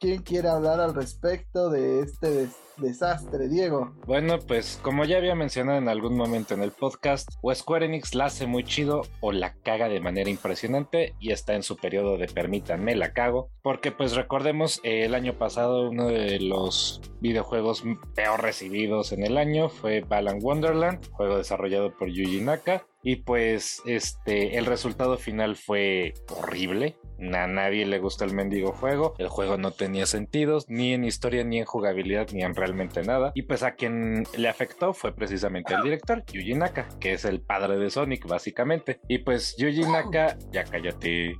¿quién 0.00 0.22
quiere 0.22 0.48
hablar 0.48 0.80
al 0.80 0.94
respecto 0.94 1.70
de 1.70 2.00
este 2.00 2.48
desastre, 2.78 3.48
Diego? 3.48 3.94
Bueno, 4.06 4.38
pues 4.40 4.80
como 4.82 5.04
ya 5.04 5.18
había 5.18 5.34
mencionado 5.34 5.78
en 5.78 5.88
algún 5.88 6.16
momento 6.16 6.54
en 6.54 6.62
el 6.62 6.72
podcast, 6.72 7.28
o 7.40 7.54
Square 7.54 7.86
Enix 7.86 8.14
la 8.14 8.26
hace 8.26 8.46
muy 8.46 8.64
chido 8.64 9.02
o 9.20 9.32
la 9.32 9.54
caga 9.54 9.88
de 9.88 10.00
manera 10.00 10.30
impresionante 10.30 11.14
y 11.20 11.32
está 11.32 11.54
en 11.54 11.62
su 11.62 11.76
periodo 11.76 12.18
de 12.18 12.26
permítanme 12.26 12.96
la 12.96 13.12
cago, 13.12 13.50
porque 13.62 13.92
pues 13.92 14.14
recordemos 14.14 14.80
eh, 14.82 15.04
el 15.04 15.14
año 15.14 15.34
pasado 15.34 15.91
uno 15.92 16.08
de 16.08 16.40
los 16.40 17.02
videojuegos 17.20 17.84
peor 18.14 18.42
recibidos 18.42 19.12
en 19.12 19.24
el 19.24 19.36
año 19.36 19.68
fue 19.68 20.00
Balan 20.00 20.38
Wonderland, 20.40 21.06
juego 21.10 21.36
desarrollado 21.36 21.94
por 21.96 22.08
Yuji 22.08 22.40
Naka, 22.40 22.86
y 23.02 23.16
pues 23.16 23.82
este 23.84 24.56
el 24.56 24.64
resultado 24.64 25.18
final 25.18 25.56
fue 25.56 26.14
horrible 26.30 26.96
A 27.18 27.46
nadie 27.46 27.84
le 27.84 27.98
gusta 27.98 28.24
el 28.24 28.32
mendigo 28.32 28.72
juego. 28.72 29.14
El 29.18 29.28
juego 29.28 29.58
no 29.58 29.72
tenía 29.72 30.06
sentidos, 30.06 30.64
ni 30.68 30.94
en 30.94 31.04
historia, 31.04 31.44
ni 31.44 31.58
en 31.58 31.66
jugabilidad, 31.66 32.28
ni 32.32 32.42
en 32.42 32.54
realmente 32.54 33.02
nada. 33.02 33.32
Y 33.34 33.42
pues 33.42 33.62
a 33.62 33.72
quien 33.72 34.24
le 34.36 34.48
afectó 34.48 34.94
fue 34.94 35.14
precisamente 35.14 35.74
el 35.74 35.82
director, 35.82 36.24
Yuji 36.32 36.54
Naka, 36.54 36.88
que 37.00 37.12
es 37.12 37.24
el 37.24 37.42
padre 37.42 37.76
de 37.76 37.90
Sonic, 37.90 38.26
básicamente. 38.26 39.00
Y 39.08 39.18
pues 39.18 39.56
Yuji 39.58 39.82
Naka, 39.82 40.38
ya 40.52 40.64
cállate. 40.64 41.36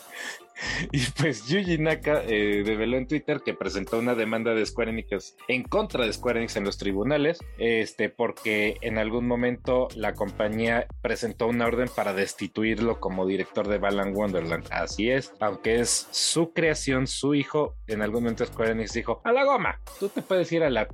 Y 0.93 1.01
pues 1.19 1.47
Yuji 1.47 1.79
Naka 1.79 2.23
eh, 2.27 2.63
reveló 2.65 2.97
en 2.97 3.07
Twitter 3.07 3.41
que 3.45 3.55
presentó 3.55 3.99
una 3.99 4.15
demanda 4.15 4.55
de 4.55 4.65
Square 4.65 4.91
Enix 4.91 5.37
en 5.49 5.63
contra 5.63 6.05
de 6.05 6.13
Square 6.13 6.41
Enix 6.41 6.57
en 6.57 6.65
los 6.65 6.79
tribunales, 6.79 7.39
este, 7.59 8.09
porque 8.09 8.77
en 8.81 8.99
algún 8.99 9.27
momento 9.27 9.89
la 9.97 10.15
compañía 10.15 10.87
presentó 11.03 11.47
una 11.47 11.67
orden 11.67 11.89
para 11.95 12.13
destituirlo 12.13 13.01
como 13.01 13.27
director 13.27 13.69
de 13.69 13.79
Balan 13.79 14.15
Wonderland. 14.15 14.67
Así 14.71 15.11
es, 15.11 15.33
aunque 15.41 15.81
es 15.81 16.09
su 16.11 16.53
creación, 16.53 17.07
su 17.07 17.35
hijo, 17.35 17.77
en 17.87 18.03
algún 18.03 18.25
momento 18.25 18.47
Square 18.47 18.73
Enix 18.73 18.93
dijo, 18.93 19.21
a 19.25 19.33
la 19.33 19.45
goma, 19.45 19.81
tú 19.99 20.09
te 20.09 20.23
puedes 20.23 20.51
ir 20.53 20.63
a 20.63 20.71
la 20.71 20.89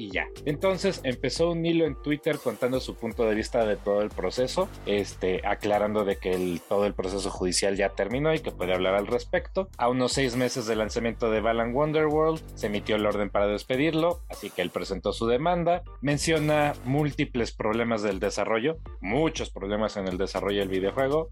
y 0.00 0.10
ya. 0.10 0.28
Entonces 0.46 1.00
empezó 1.04 1.50
un 1.50 1.66
hilo 1.66 1.84
en 1.84 1.94
Twitter 1.94 2.38
contando 2.42 2.80
su 2.80 2.94
punto 2.94 3.24
de 3.24 3.34
vista 3.34 3.66
de 3.66 3.76
todo 3.76 4.00
el 4.00 4.08
proceso, 4.08 4.68
este, 4.86 5.46
aclarando 5.46 6.04
de 6.06 6.16
que 6.16 6.32
el, 6.32 6.62
todo 6.66 6.86
el 6.86 6.94
proceso 6.94 7.30
judicial 7.30 7.76
ya 7.76 7.90
terminó 7.90 8.32
y 8.32 8.40
que 8.40 8.50
puede 8.50 8.72
hablar 8.72 8.94
al 8.94 9.06
respecto. 9.06 9.68
A 9.76 9.90
unos 9.90 10.12
seis 10.12 10.36
meses 10.36 10.66
del 10.66 10.78
lanzamiento 10.78 11.30
de 11.30 11.40
Balan 11.40 11.74
Wonderworld 11.74 12.40
se 12.54 12.68
emitió 12.68 12.96
el 12.96 13.04
orden 13.04 13.28
para 13.28 13.46
despedirlo, 13.46 14.20
así 14.30 14.48
que 14.48 14.62
él 14.62 14.70
presentó 14.70 15.12
su 15.12 15.26
demanda. 15.26 15.82
Menciona 16.00 16.72
múltiples 16.84 17.52
problemas 17.52 18.02
del 18.02 18.20
desarrollo, 18.20 18.78
muchos 19.02 19.50
problemas 19.50 19.98
en 19.98 20.08
el 20.08 20.16
desarrollo 20.16 20.60
del 20.60 20.68
videojuego, 20.68 21.30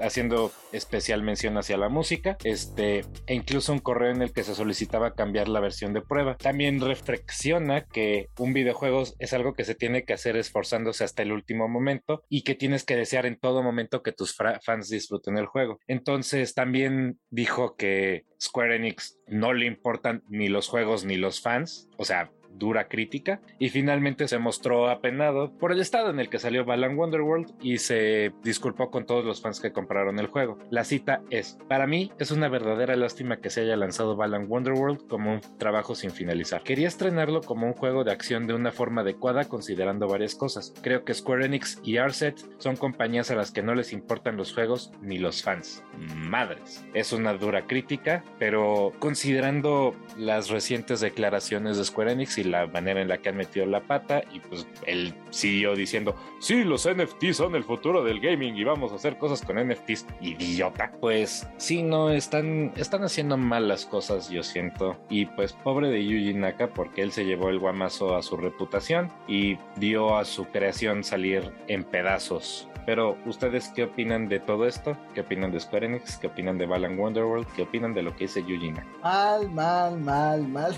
haciendo 0.00 0.52
especial 0.72 1.22
mención 1.22 1.56
hacia 1.56 1.78
la 1.78 1.88
música, 1.88 2.36
este, 2.44 3.06
e 3.26 3.34
incluso 3.34 3.72
un 3.72 3.78
correo 3.78 4.10
en 4.10 4.20
el 4.20 4.32
que 4.32 4.44
se 4.44 4.54
solicitaba 4.54 5.14
cambiar 5.14 5.48
la 5.48 5.60
versión 5.60 5.94
de 5.94 6.02
prueba. 6.02 6.36
También 6.36 6.82
reflexiona 6.82 7.86
que 7.94 8.28
un 8.38 8.52
videojuego 8.52 9.04
es 9.18 9.32
algo 9.32 9.54
que 9.54 9.64
se 9.64 9.74
tiene 9.74 10.04
que 10.04 10.12
hacer 10.12 10.36
esforzándose 10.36 11.04
hasta 11.04 11.22
el 11.22 11.32
último 11.32 11.68
momento 11.68 12.24
y 12.28 12.42
que 12.42 12.56
tienes 12.56 12.84
que 12.84 12.96
desear 12.96 13.24
en 13.24 13.38
todo 13.38 13.62
momento 13.62 14.02
que 14.02 14.12
tus 14.12 14.36
fans 14.36 14.88
disfruten 14.90 15.38
el 15.38 15.46
juego. 15.46 15.78
Entonces 15.86 16.54
también 16.54 17.20
dijo 17.30 17.76
que 17.76 18.24
Square 18.42 18.76
Enix 18.76 19.18
no 19.28 19.54
le 19.54 19.66
importan 19.66 20.24
ni 20.28 20.48
los 20.48 20.68
juegos 20.68 21.04
ni 21.04 21.16
los 21.16 21.40
fans, 21.40 21.88
o 21.96 22.04
sea, 22.04 22.30
dura 22.54 22.88
crítica 22.88 23.40
y 23.58 23.68
finalmente 23.68 24.28
se 24.28 24.38
mostró 24.38 24.88
apenado 24.88 25.52
por 25.58 25.72
el 25.72 25.80
estado 25.80 26.10
en 26.10 26.20
el 26.20 26.28
que 26.28 26.38
salió 26.38 26.64
Balan 26.64 26.96
Wonderworld 26.96 27.52
y 27.60 27.78
se 27.78 28.32
disculpó 28.42 28.90
con 28.90 29.06
todos 29.06 29.24
los 29.24 29.40
fans 29.40 29.60
que 29.60 29.72
compraron 29.72 30.18
el 30.18 30.26
juego. 30.26 30.58
La 30.70 30.84
cita 30.84 31.22
es, 31.30 31.58
para 31.68 31.86
mí 31.86 32.12
es 32.18 32.30
una 32.30 32.48
verdadera 32.48 32.96
lástima 32.96 33.38
que 33.38 33.50
se 33.50 33.62
haya 33.62 33.76
lanzado 33.76 34.16
Balan 34.16 34.46
Wonderworld 34.48 35.06
como 35.08 35.34
un 35.34 35.40
trabajo 35.58 35.94
sin 35.94 36.10
finalizar. 36.10 36.62
Quería 36.62 36.88
estrenarlo 36.88 37.40
como 37.42 37.66
un 37.66 37.74
juego 37.74 38.04
de 38.04 38.12
acción 38.12 38.46
de 38.46 38.54
una 38.54 38.72
forma 38.72 39.02
adecuada 39.02 39.44
considerando 39.44 40.08
varias 40.08 40.34
cosas. 40.34 40.72
Creo 40.82 41.04
que 41.04 41.14
Square 41.14 41.46
Enix 41.46 41.80
y 41.82 41.96
Arset 41.96 42.38
son 42.58 42.76
compañías 42.76 43.30
a 43.30 43.36
las 43.36 43.50
que 43.50 43.62
no 43.62 43.74
les 43.74 43.92
importan 43.92 44.36
los 44.36 44.52
juegos 44.52 44.92
ni 45.02 45.18
los 45.18 45.42
fans. 45.42 45.82
Madres. 46.14 46.84
Es 46.94 47.12
una 47.12 47.34
dura 47.34 47.66
crítica, 47.66 48.24
pero 48.38 48.92
considerando 48.98 49.94
las 50.16 50.48
recientes 50.50 51.00
declaraciones 51.00 51.76
de 51.76 51.84
Square 51.84 52.12
Enix 52.12 52.38
y 52.38 52.43
la 52.44 52.66
manera 52.66 53.00
en 53.00 53.08
la 53.08 53.18
que 53.18 53.28
han 53.28 53.36
metido 53.36 53.66
la 53.66 53.80
pata 53.80 54.22
y 54.32 54.40
pues 54.40 54.66
el 54.86 55.14
CEO 55.30 55.74
diciendo, 55.74 56.14
sí, 56.40 56.64
los 56.64 56.88
NFTs 56.88 57.36
son 57.36 57.54
el 57.54 57.64
futuro 57.64 58.04
del 58.04 58.20
gaming 58.20 58.56
y 58.56 58.64
vamos 58.64 58.92
a 58.92 58.96
hacer 58.96 59.18
cosas 59.18 59.42
con 59.42 59.56
NFTs, 59.56 60.06
idiota. 60.20 60.92
Pues 61.00 61.48
sí, 61.56 61.82
no, 61.82 62.10
están, 62.10 62.72
están 62.76 63.04
haciendo 63.04 63.36
mal 63.36 63.68
las 63.68 63.86
cosas, 63.86 64.30
yo 64.30 64.42
siento. 64.42 64.96
Y 65.08 65.26
pues 65.26 65.52
pobre 65.52 65.88
de 65.88 66.04
Yuji 66.04 66.34
Naka 66.34 66.68
porque 66.68 67.02
él 67.02 67.12
se 67.12 67.24
llevó 67.24 67.48
el 67.48 67.58
guamazo 67.58 68.16
a 68.16 68.22
su 68.22 68.36
reputación 68.36 69.10
y 69.28 69.58
dio 69.76 70.16
a 70.16 70.24
su 70.24 70.46
creación 70.46 71.04
salir 71.04 71.52
en 71.68 71.84
pedazos. 71.84 72.68
Pero, 72.86 73.16
¿ustedes 73.24 73.68
qué 73.74 73.84
opinan 73.84 74.28
de 74.28 74.40
todo 74.40 74.66
esto? 74.66 74.96
¿Qué 75.14 75.22
opinan 75.22 75.50
de 75.50 75.60
Square 75.60 75.86
Enix? 75.86 76.18
¿Qué 76.18 76.26
opinan 76.26 76.58
de 76.58 76.66
Balan 76.66 76.98
Wonderworld? 76.98 77.46
¿Qué 77.56 77.62
opinan 77.62 77.94
de 77.94 78.02
lo 78.02 78.14
que 78.14 78.24
dice 78.24 78.42
Yuji 78.42 78.72
Naka? 78.72 78.86
Mal, 79.02 79.50
mal, 79.50 80.00
mal, 80.00 80.48
mal. 80.48 80.74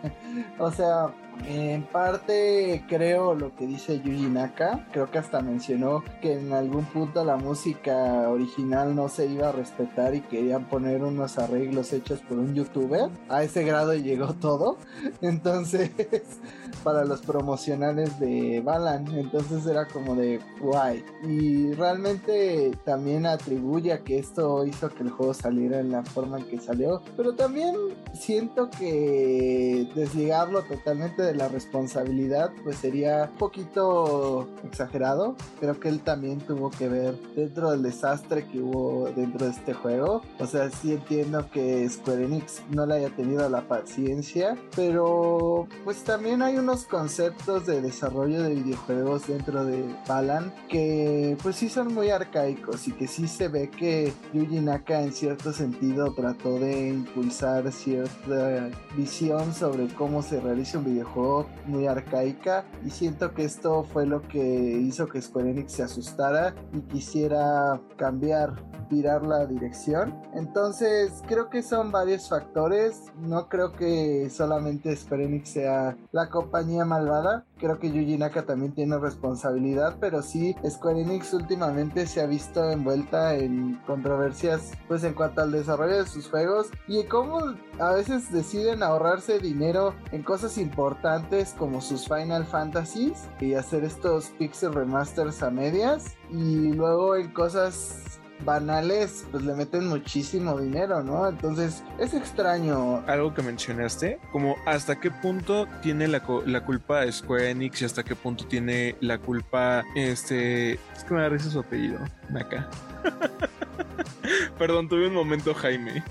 o 0.58 0.70
sea, 0.70 0.97
en 1.46 1.84
parte 1.84 2.84
creo 2.88 3.34
lo 3.34 3.54
que 3.54 3.66
dice 3.66 4.00
Yuji 4.00 4.26
Naka. 4.26 4.86
Creo 4.92 5.10
que 5.10 5.18
hasta 5.18 5.40
mencionó 5.40 6.02
que 6.20 6.34
en 6.34 6.52
algún 6.52 6.84
punto 6.84 7.24
la 7.24 7.36
música 7.36 8.28
original 8.28 8.94
no 8.94 9.08
se 9.08 9.26
iba 9.26 9.48
a 9.48 9.52
respetar 9.52 10.14
y 10.14 10.20
querían 10.22 10.68
poner 10.68 11.02
unos 11.02 11.38
arreglos 11.38 11.92
hechos 11.92 12.20
por 12.20 12.38
un 12.38 12.54
youtuber. 12.54 13.08
A 13.28 13.42
ese 13.42 13.64
grado 13.64 13.94
llegó 13.94 14.34
todo. 14.34 14.78
Entonces, 15.22 15.90
para 16.84 17.04
los 17.04 17.20
promocionales 17.20 18.18
de 18.18 18.60
Balan. 18.60 19.06
Entonces 19.16 19.66
era 19.66 19.86
como 19.86 20.14
de 20.14 20.40
guay. 20.60 21.04
Y 21.26 21.72
realmente 21.72 22.72
también 22.84 23.26
atribuye 23.26 23.92
a 23.92 24.00
que 24.00 24.18
esto 24.18 24.66
hizo 24.66 24.88
que 24.90 25.02
el 25.02 25.10
juego 25.10 25.34
saliera 25.34 25.80
en 25.80 25.90
la 25.90 26.02
forma 26.02 26.38
en 26.38 26.44
que 26.46 26.58
salió. 26.58 27.02
Pero 27.16 27.34
también 27.34 27.74
siento 28.12 28.70
que 28.70 29.88
desligarlo 29.94 30.62
totalmente 30.62 30.87
de 30.88 31.34
la 31.34 31.48
responsabilidad 31.48 32.50
pues 32.64 32.76
sería 32.76 33.28
un 33.30 33.38
poquito 33.38 34.48
exagerado. 34.64 35.36
Creo 35.60 35.78
que 35.78 35.88
él 35.88 36.00
también 36.00 36.38
tuvo 36.38 36.70
que 36.70 36.88
ver 36.88 37.14
dentro 37.36 37.70
del 37.70 37.82
desastre 37.82 38.46
que 38.46 38.60
hubo 38.60 39.10
dentro 39.14 39.46
de 39.46 39.52
este 39.52 39.74
juego. 39.74 40.22
O 40.38 40.46
sea, 40.46 40.70
sí 40.70 40.92
entiendo 40.94 41.50
que 41.50 41.86
Square 41.88 42.24
Enix 42.24 42.62
no 42.70 42.86
le 42.86 42.94
haya 42.94 43.10
tenido 43.10 43.48
la 43.50 43.68
paciencia, 43.68 44.56
pero 44.74 45.68
pues 45.84 46.04
también 46.04 46.40
hay 46.42 46.56
unos 46.56 46.84
conceptos 46.84 47.66
de 47.66 47.82
desarrollo 47.82 48.42
de 48.42 48.54
videojuegos 48.54 49.26
dentro 49.26 49.64
de 49.64 49.84
Balan 50.06 50.54
que 50.68 51.36
pues 51.42 51.56
sí 51.56 51.68
son 51.68 51.92
muy 51.92 52.10
arcaicos 52.10 52.88
y 52.88 52.92
que 52.92 53.06
sí 53.06 53.28
se 53.28 53.48
ve 53.48 53.70
que 53.70 54.12
Yuji 54.32 54.60
Naka 54.60 55.02
en 55.02 55.12
cierto 55.12 55.52
sentido 55.52 56.14
trató 56.14 56.58
de 56.58 56.88
impulsar 56.88 57.70
cierta 57.72 58.70
visión 58.96 59.52
sobre 59.54 59.88
cómo 59.88 60.22
se 60.22 60.40
realiza 60.40 60.77
un 60.78 60.84
videojuego 60.84 61.46
muy 61.66 61.86
arcaica 61.86 62.64
y 62.84 62.90
siento 62.90 63.34
que 63.34 63.44
esto 63.44 63.84
fue 63.84 64.06
lo 64.06 64.22
que 64.22 64.38
hizo 64.38 65.06
que 65.06 65.20
Square 65.20 65.50
Enix 65.50 65.72
se 65.72 65.82
asustara 65.82 66.54
y 66.72 66.80
quisiera 66.82 67.80
cambiar, 67.96 68.54
virar 68.88 69.22
la 69.22 69.46
dirección. 69.46 70.20
Entonces 70.34 71.22
creo 71.26 71.50
que 71.50 71.62
son 71.62 71.90
varios 71.90 72.28
factores, 72.28 73.12
no 73.20 73.48
creo 73.48 73.72
que 73.72 74.30
solamente 74.30 74.94
Square 74.96 75.24
Enix 75.24 75.50
sea 75.50 75.96
la 76.12 76.30
compañía 76.30 76.84
malvada, 76.84 77.44
creo 77.58 77.78
que 77.78 77.90
Yuji 77.90 78.16
Naka 78.18 78.44
también 78.44 78.72
tiene 78.72 78.98
responsabilidad, 78.98 79.96
pero 80.00 80.22
sí 80.22 80.54
Square 80.68 81.02
Enix 81.02 81.32
últimamente 81.34 82.06
se 82.06 82.20
ha 82.20 82.26
visto 82.26 82.70
envuelta 82.70 83.34
en 83.34 83.74
controversias 83.86 84.72
pues 84.86 85.04
en 85.04 85.14
cuanto 85.14 85.42
al 85.42 85.52
desarrollo 85.52 85.98
de 85.98 86.06
sus 86.06 86.28
juegos 86.28 86.68
y 86.86 87.04
cómo 87.04 87.54
a 87.78 87.92
veces 87.92 88.32
deciden 88.32 88.82
ahorrarse 88.82 89.38
dinero 89.38 89.94
en 90.12 90.22
cosas 90.22 90.58
importantes 90.58 91.54
como 91.58 91.80
sus 91.80 92.06
Final 92.06 92.44
Fantasies 92.46 93.28
y 93.40 93.54
hacer 93.54 93.84
estos 93.84 94.30
pixel 94.38 94.72
remasters 94.72 95.42
a 95.42 95.50
medias 95.50 96.16
y 96.30 96.72
luego 96.72 97.16
en 97.16 97.32
cosas 97.32 98.20
banales, 98.44 99.26
pues 99.30 99.44
le 99.44 99.54
meten 99.54 99.88
muchísimo 99.88 100.58
dinero, 100.58 101.02
¿no? 101.02 101.28
Entonces 101.28 101.82
es 101.98 102.14
extraño. 102.14 103.04
Algo 103.06 103.34
que 103.34 103.42
mencionaste, 103.42 104.18
como 104.32 104.56
hasta 104.66 105.00
qué 105.00 105.10
punto 105.10 105.66
tiene 105.82 106.08
la, 106.08 106.22
la 106.46 106.64
culpa 106.64 107.10
Square 107.10 107.50
Enix 107.50 107.82
y 107.82 107.84
hasta 107.84 108.02
qué 108.02 108.14
punto 108.14 108.46
tiene 108.46 108.96
la 109.00 109.18
culpa 109.18 109.84
este... 109.94 110.72
Es 110.72 111.04
que 111.06 111.14
me 111.14 111.22
da 111.22 111.38
su 111.38 111.58
apellido, 111.58 111.98
Naka. 112.30 112.68
Perdón, 114.58 114.88
tuve 114.88 115.06
un 115.06 115.14
momento 115.14 115.54
Jaime. 115.54 116.02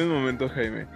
Un 0.00 0.08
momento 0.08 0.48
Jaime. 0.48 0.86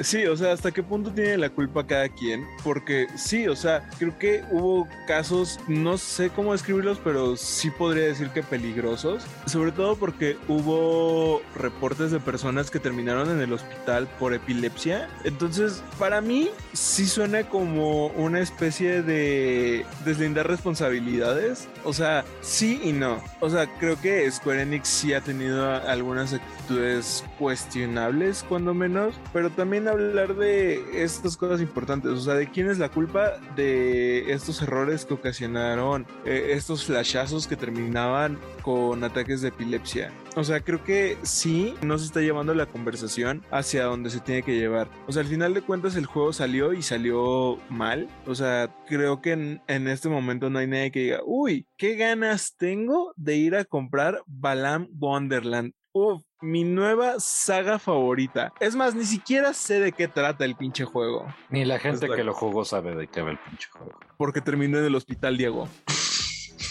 Sí, 0.00 0.26
o 0.26 0.36
sea, 0.36 0.52
¿hasta 0.52 0.70
qué 0.70 0.82
punto 0.82 1.10
tiene 1.10 1.36
la 1.36 1.50
culpa 1.50 1.86
cada 1.86 2.08
quien? 2.08 2.44
Porque 2.62 3.06
sí, 3.16 3.48
o 3.48 3.56
sea, 3.56 3.88
creo 3.98 4.16
que 4.18 4.42
hubo 4.50 4.88
casos, 5.06 5.58
no 5.68 5.98
sé 5.98 6.30
cómo 6.30 6.52
describirlos, 6.52 6.98
pero 7.02 7.36
sí 7.36 7.70
podría 7.70 8.04
decir 8.04 8.28
que 8.30 8.42
peligrosos. 8.42 9.24
Sobre 9.46 9.72
todo 9.72 9.96
porque 9.96 10.36
hubo 10.48 11.42
reportes 11.56 12.10
de 12.10 12.20
personas 12.20 12.70
que 12.70 12.78
terminaron 12.78 13.30
en 13.30 13.40
el 13.40 13.52
hospital 13.52 14.08
por 14.18 14.34
epilepsia. 14.34 15.08
Entonces, 15.24 15.82
para 15.98 16.20
mí, 16.20 16.50
sí 16.72 17.06
suena 17.06 17.44
como 17.44 18.08
una 18.08 18.40
especie 18.40 19.02
de 19.02 19.84
deslindar 20.04 20.48
responsabilidades. 20.48 21.68
O 21.84 21.92
sea, 21.92 22.24
sí 22.40 22.80
y 22.82 22.92
no. 22.92 23.22
O 23.40 23.50
sea, 23.50 23.66
creo 23.78 24.00
que 24.00 24.30
Square 24.30 24.62
Enix 24.62 24.88
sí 24.88 25.12
ha 25.12 25.20
tenido 25.20 25.74
algunas 25.88 26.32
actitudes 26.32 27.24
cuestionables 27.38 28.43
cuando 28.44 28.74
menos, 28.74 29.14
pero 29.32 29.50
también 29.50 29.88
hablar 29.88 30.36
de 30.36 31.02
estas 31.02 31.36
cosas 31.36 31.60
importantes, 31.60 32.12
o 32.12 32.20
sea, 32.20 32.34
de 32.34 32.50
quién 32.50 32.68
es 32.68 32.78
la 32.78 32.88
culpa 32.88 33.32
de 33.56 34.32
estos 34.32 34.62
errores 34.62 35.04
que 35.04 35.14
ocasionaron 35.14 36.06
eh, 36.24 36.50
estos 36.50 36.84
flashazos 36.84 37.46
que 37.46 37.56
terminaban 37.56 38.38
con 38.62 39.02
ataques 39.04 39.40
de 39.40 39.48
epilepsia. 39.48 40.12
O 40.36 40.42
sea, 40.42 40.60
creo 40.60 40.82
que 40.82 41.16
sí 41.22 41.74
no 41.82 41.96
se 41.96 42.06
está 42.06 42.20
llevando 42.20 42.54
la 42.54 42.66
conversación 42.66 43.42
hacia 43.52 43.84
donde 43.84 44.10
se 44.10 44.20
tiene 44.20 44.42
que 44.42 44.56
llevar. 44.56 44.88
O 45.06 45.12
sea, 45.12 45.22
al 45.22 45.28
final 45.28 45.54
de 45.54 45.62
cuentas 45.62 45.94
el 45.94 46.06
juego 46.06 46.32
salió 46.32 46.72
y 46.72 46.82
salió 46.82 47.58
mal. 47.68 48.08
O 48.26 48.34
sea, 48.34 48.74
creo 48.86 49.20
que 49.20 49.32
en, 49.32 49.62
en 49.68 49.86
este 49.86 50.08
momento 50.08 50.50
no 50.50 50.58
hay 50.58 50.66
nadie 50.66 50.90
que 50.90 51.00
diga, 51.00 51.20
uy, 51.24 51.68
qué 51.76 51.94
ganas 51.94 52.56
tengo 52.56 53.12
de 53.16 53.36
ir 53.36 53.54
a 53.54 53.64
comprar 53.64 54.22
Balam 54.26 54.88
Wonderland. 54.98 55.72
Uf, 55.96 56.22
mi 56.40 56.64
nueva 56.64 57.20
saga 57.20 57.78
favorita. 57.78 58.52
Es 58.58 58.74
más, 58.74 58.96
ni 58.96 59.04
siquiera 59.04 59.54
sé 59.54 59.78
de 59.78 59.92
qué 59.92 60.08
trata 60.08 60.44
el 60.44 60.56
pinche 60.56 60.84
juego. 60.84 61.24
Ni 61.50 61.64
la 61.64 61.78
gente 61.78 62.08
la- 62.08 62.16
que 62.16 62.24
lo 62.24 62.34
jugó 62.34 62.64
sabe 62.64 62.96
de 62.96 63.06
qué 63.06 63.22
va 63.22 63.30
el 63.30 63.38
pinche 63.38 63.68
juego. 63.70 64.00
Porque 64.18 64.40
terminé 64.40 64.78
en 64.80 64.86
el 64.86 64.94
hospital, 64.96 65.36
Diego. 65.36 65.68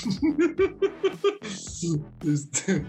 Este, 2.26 2.86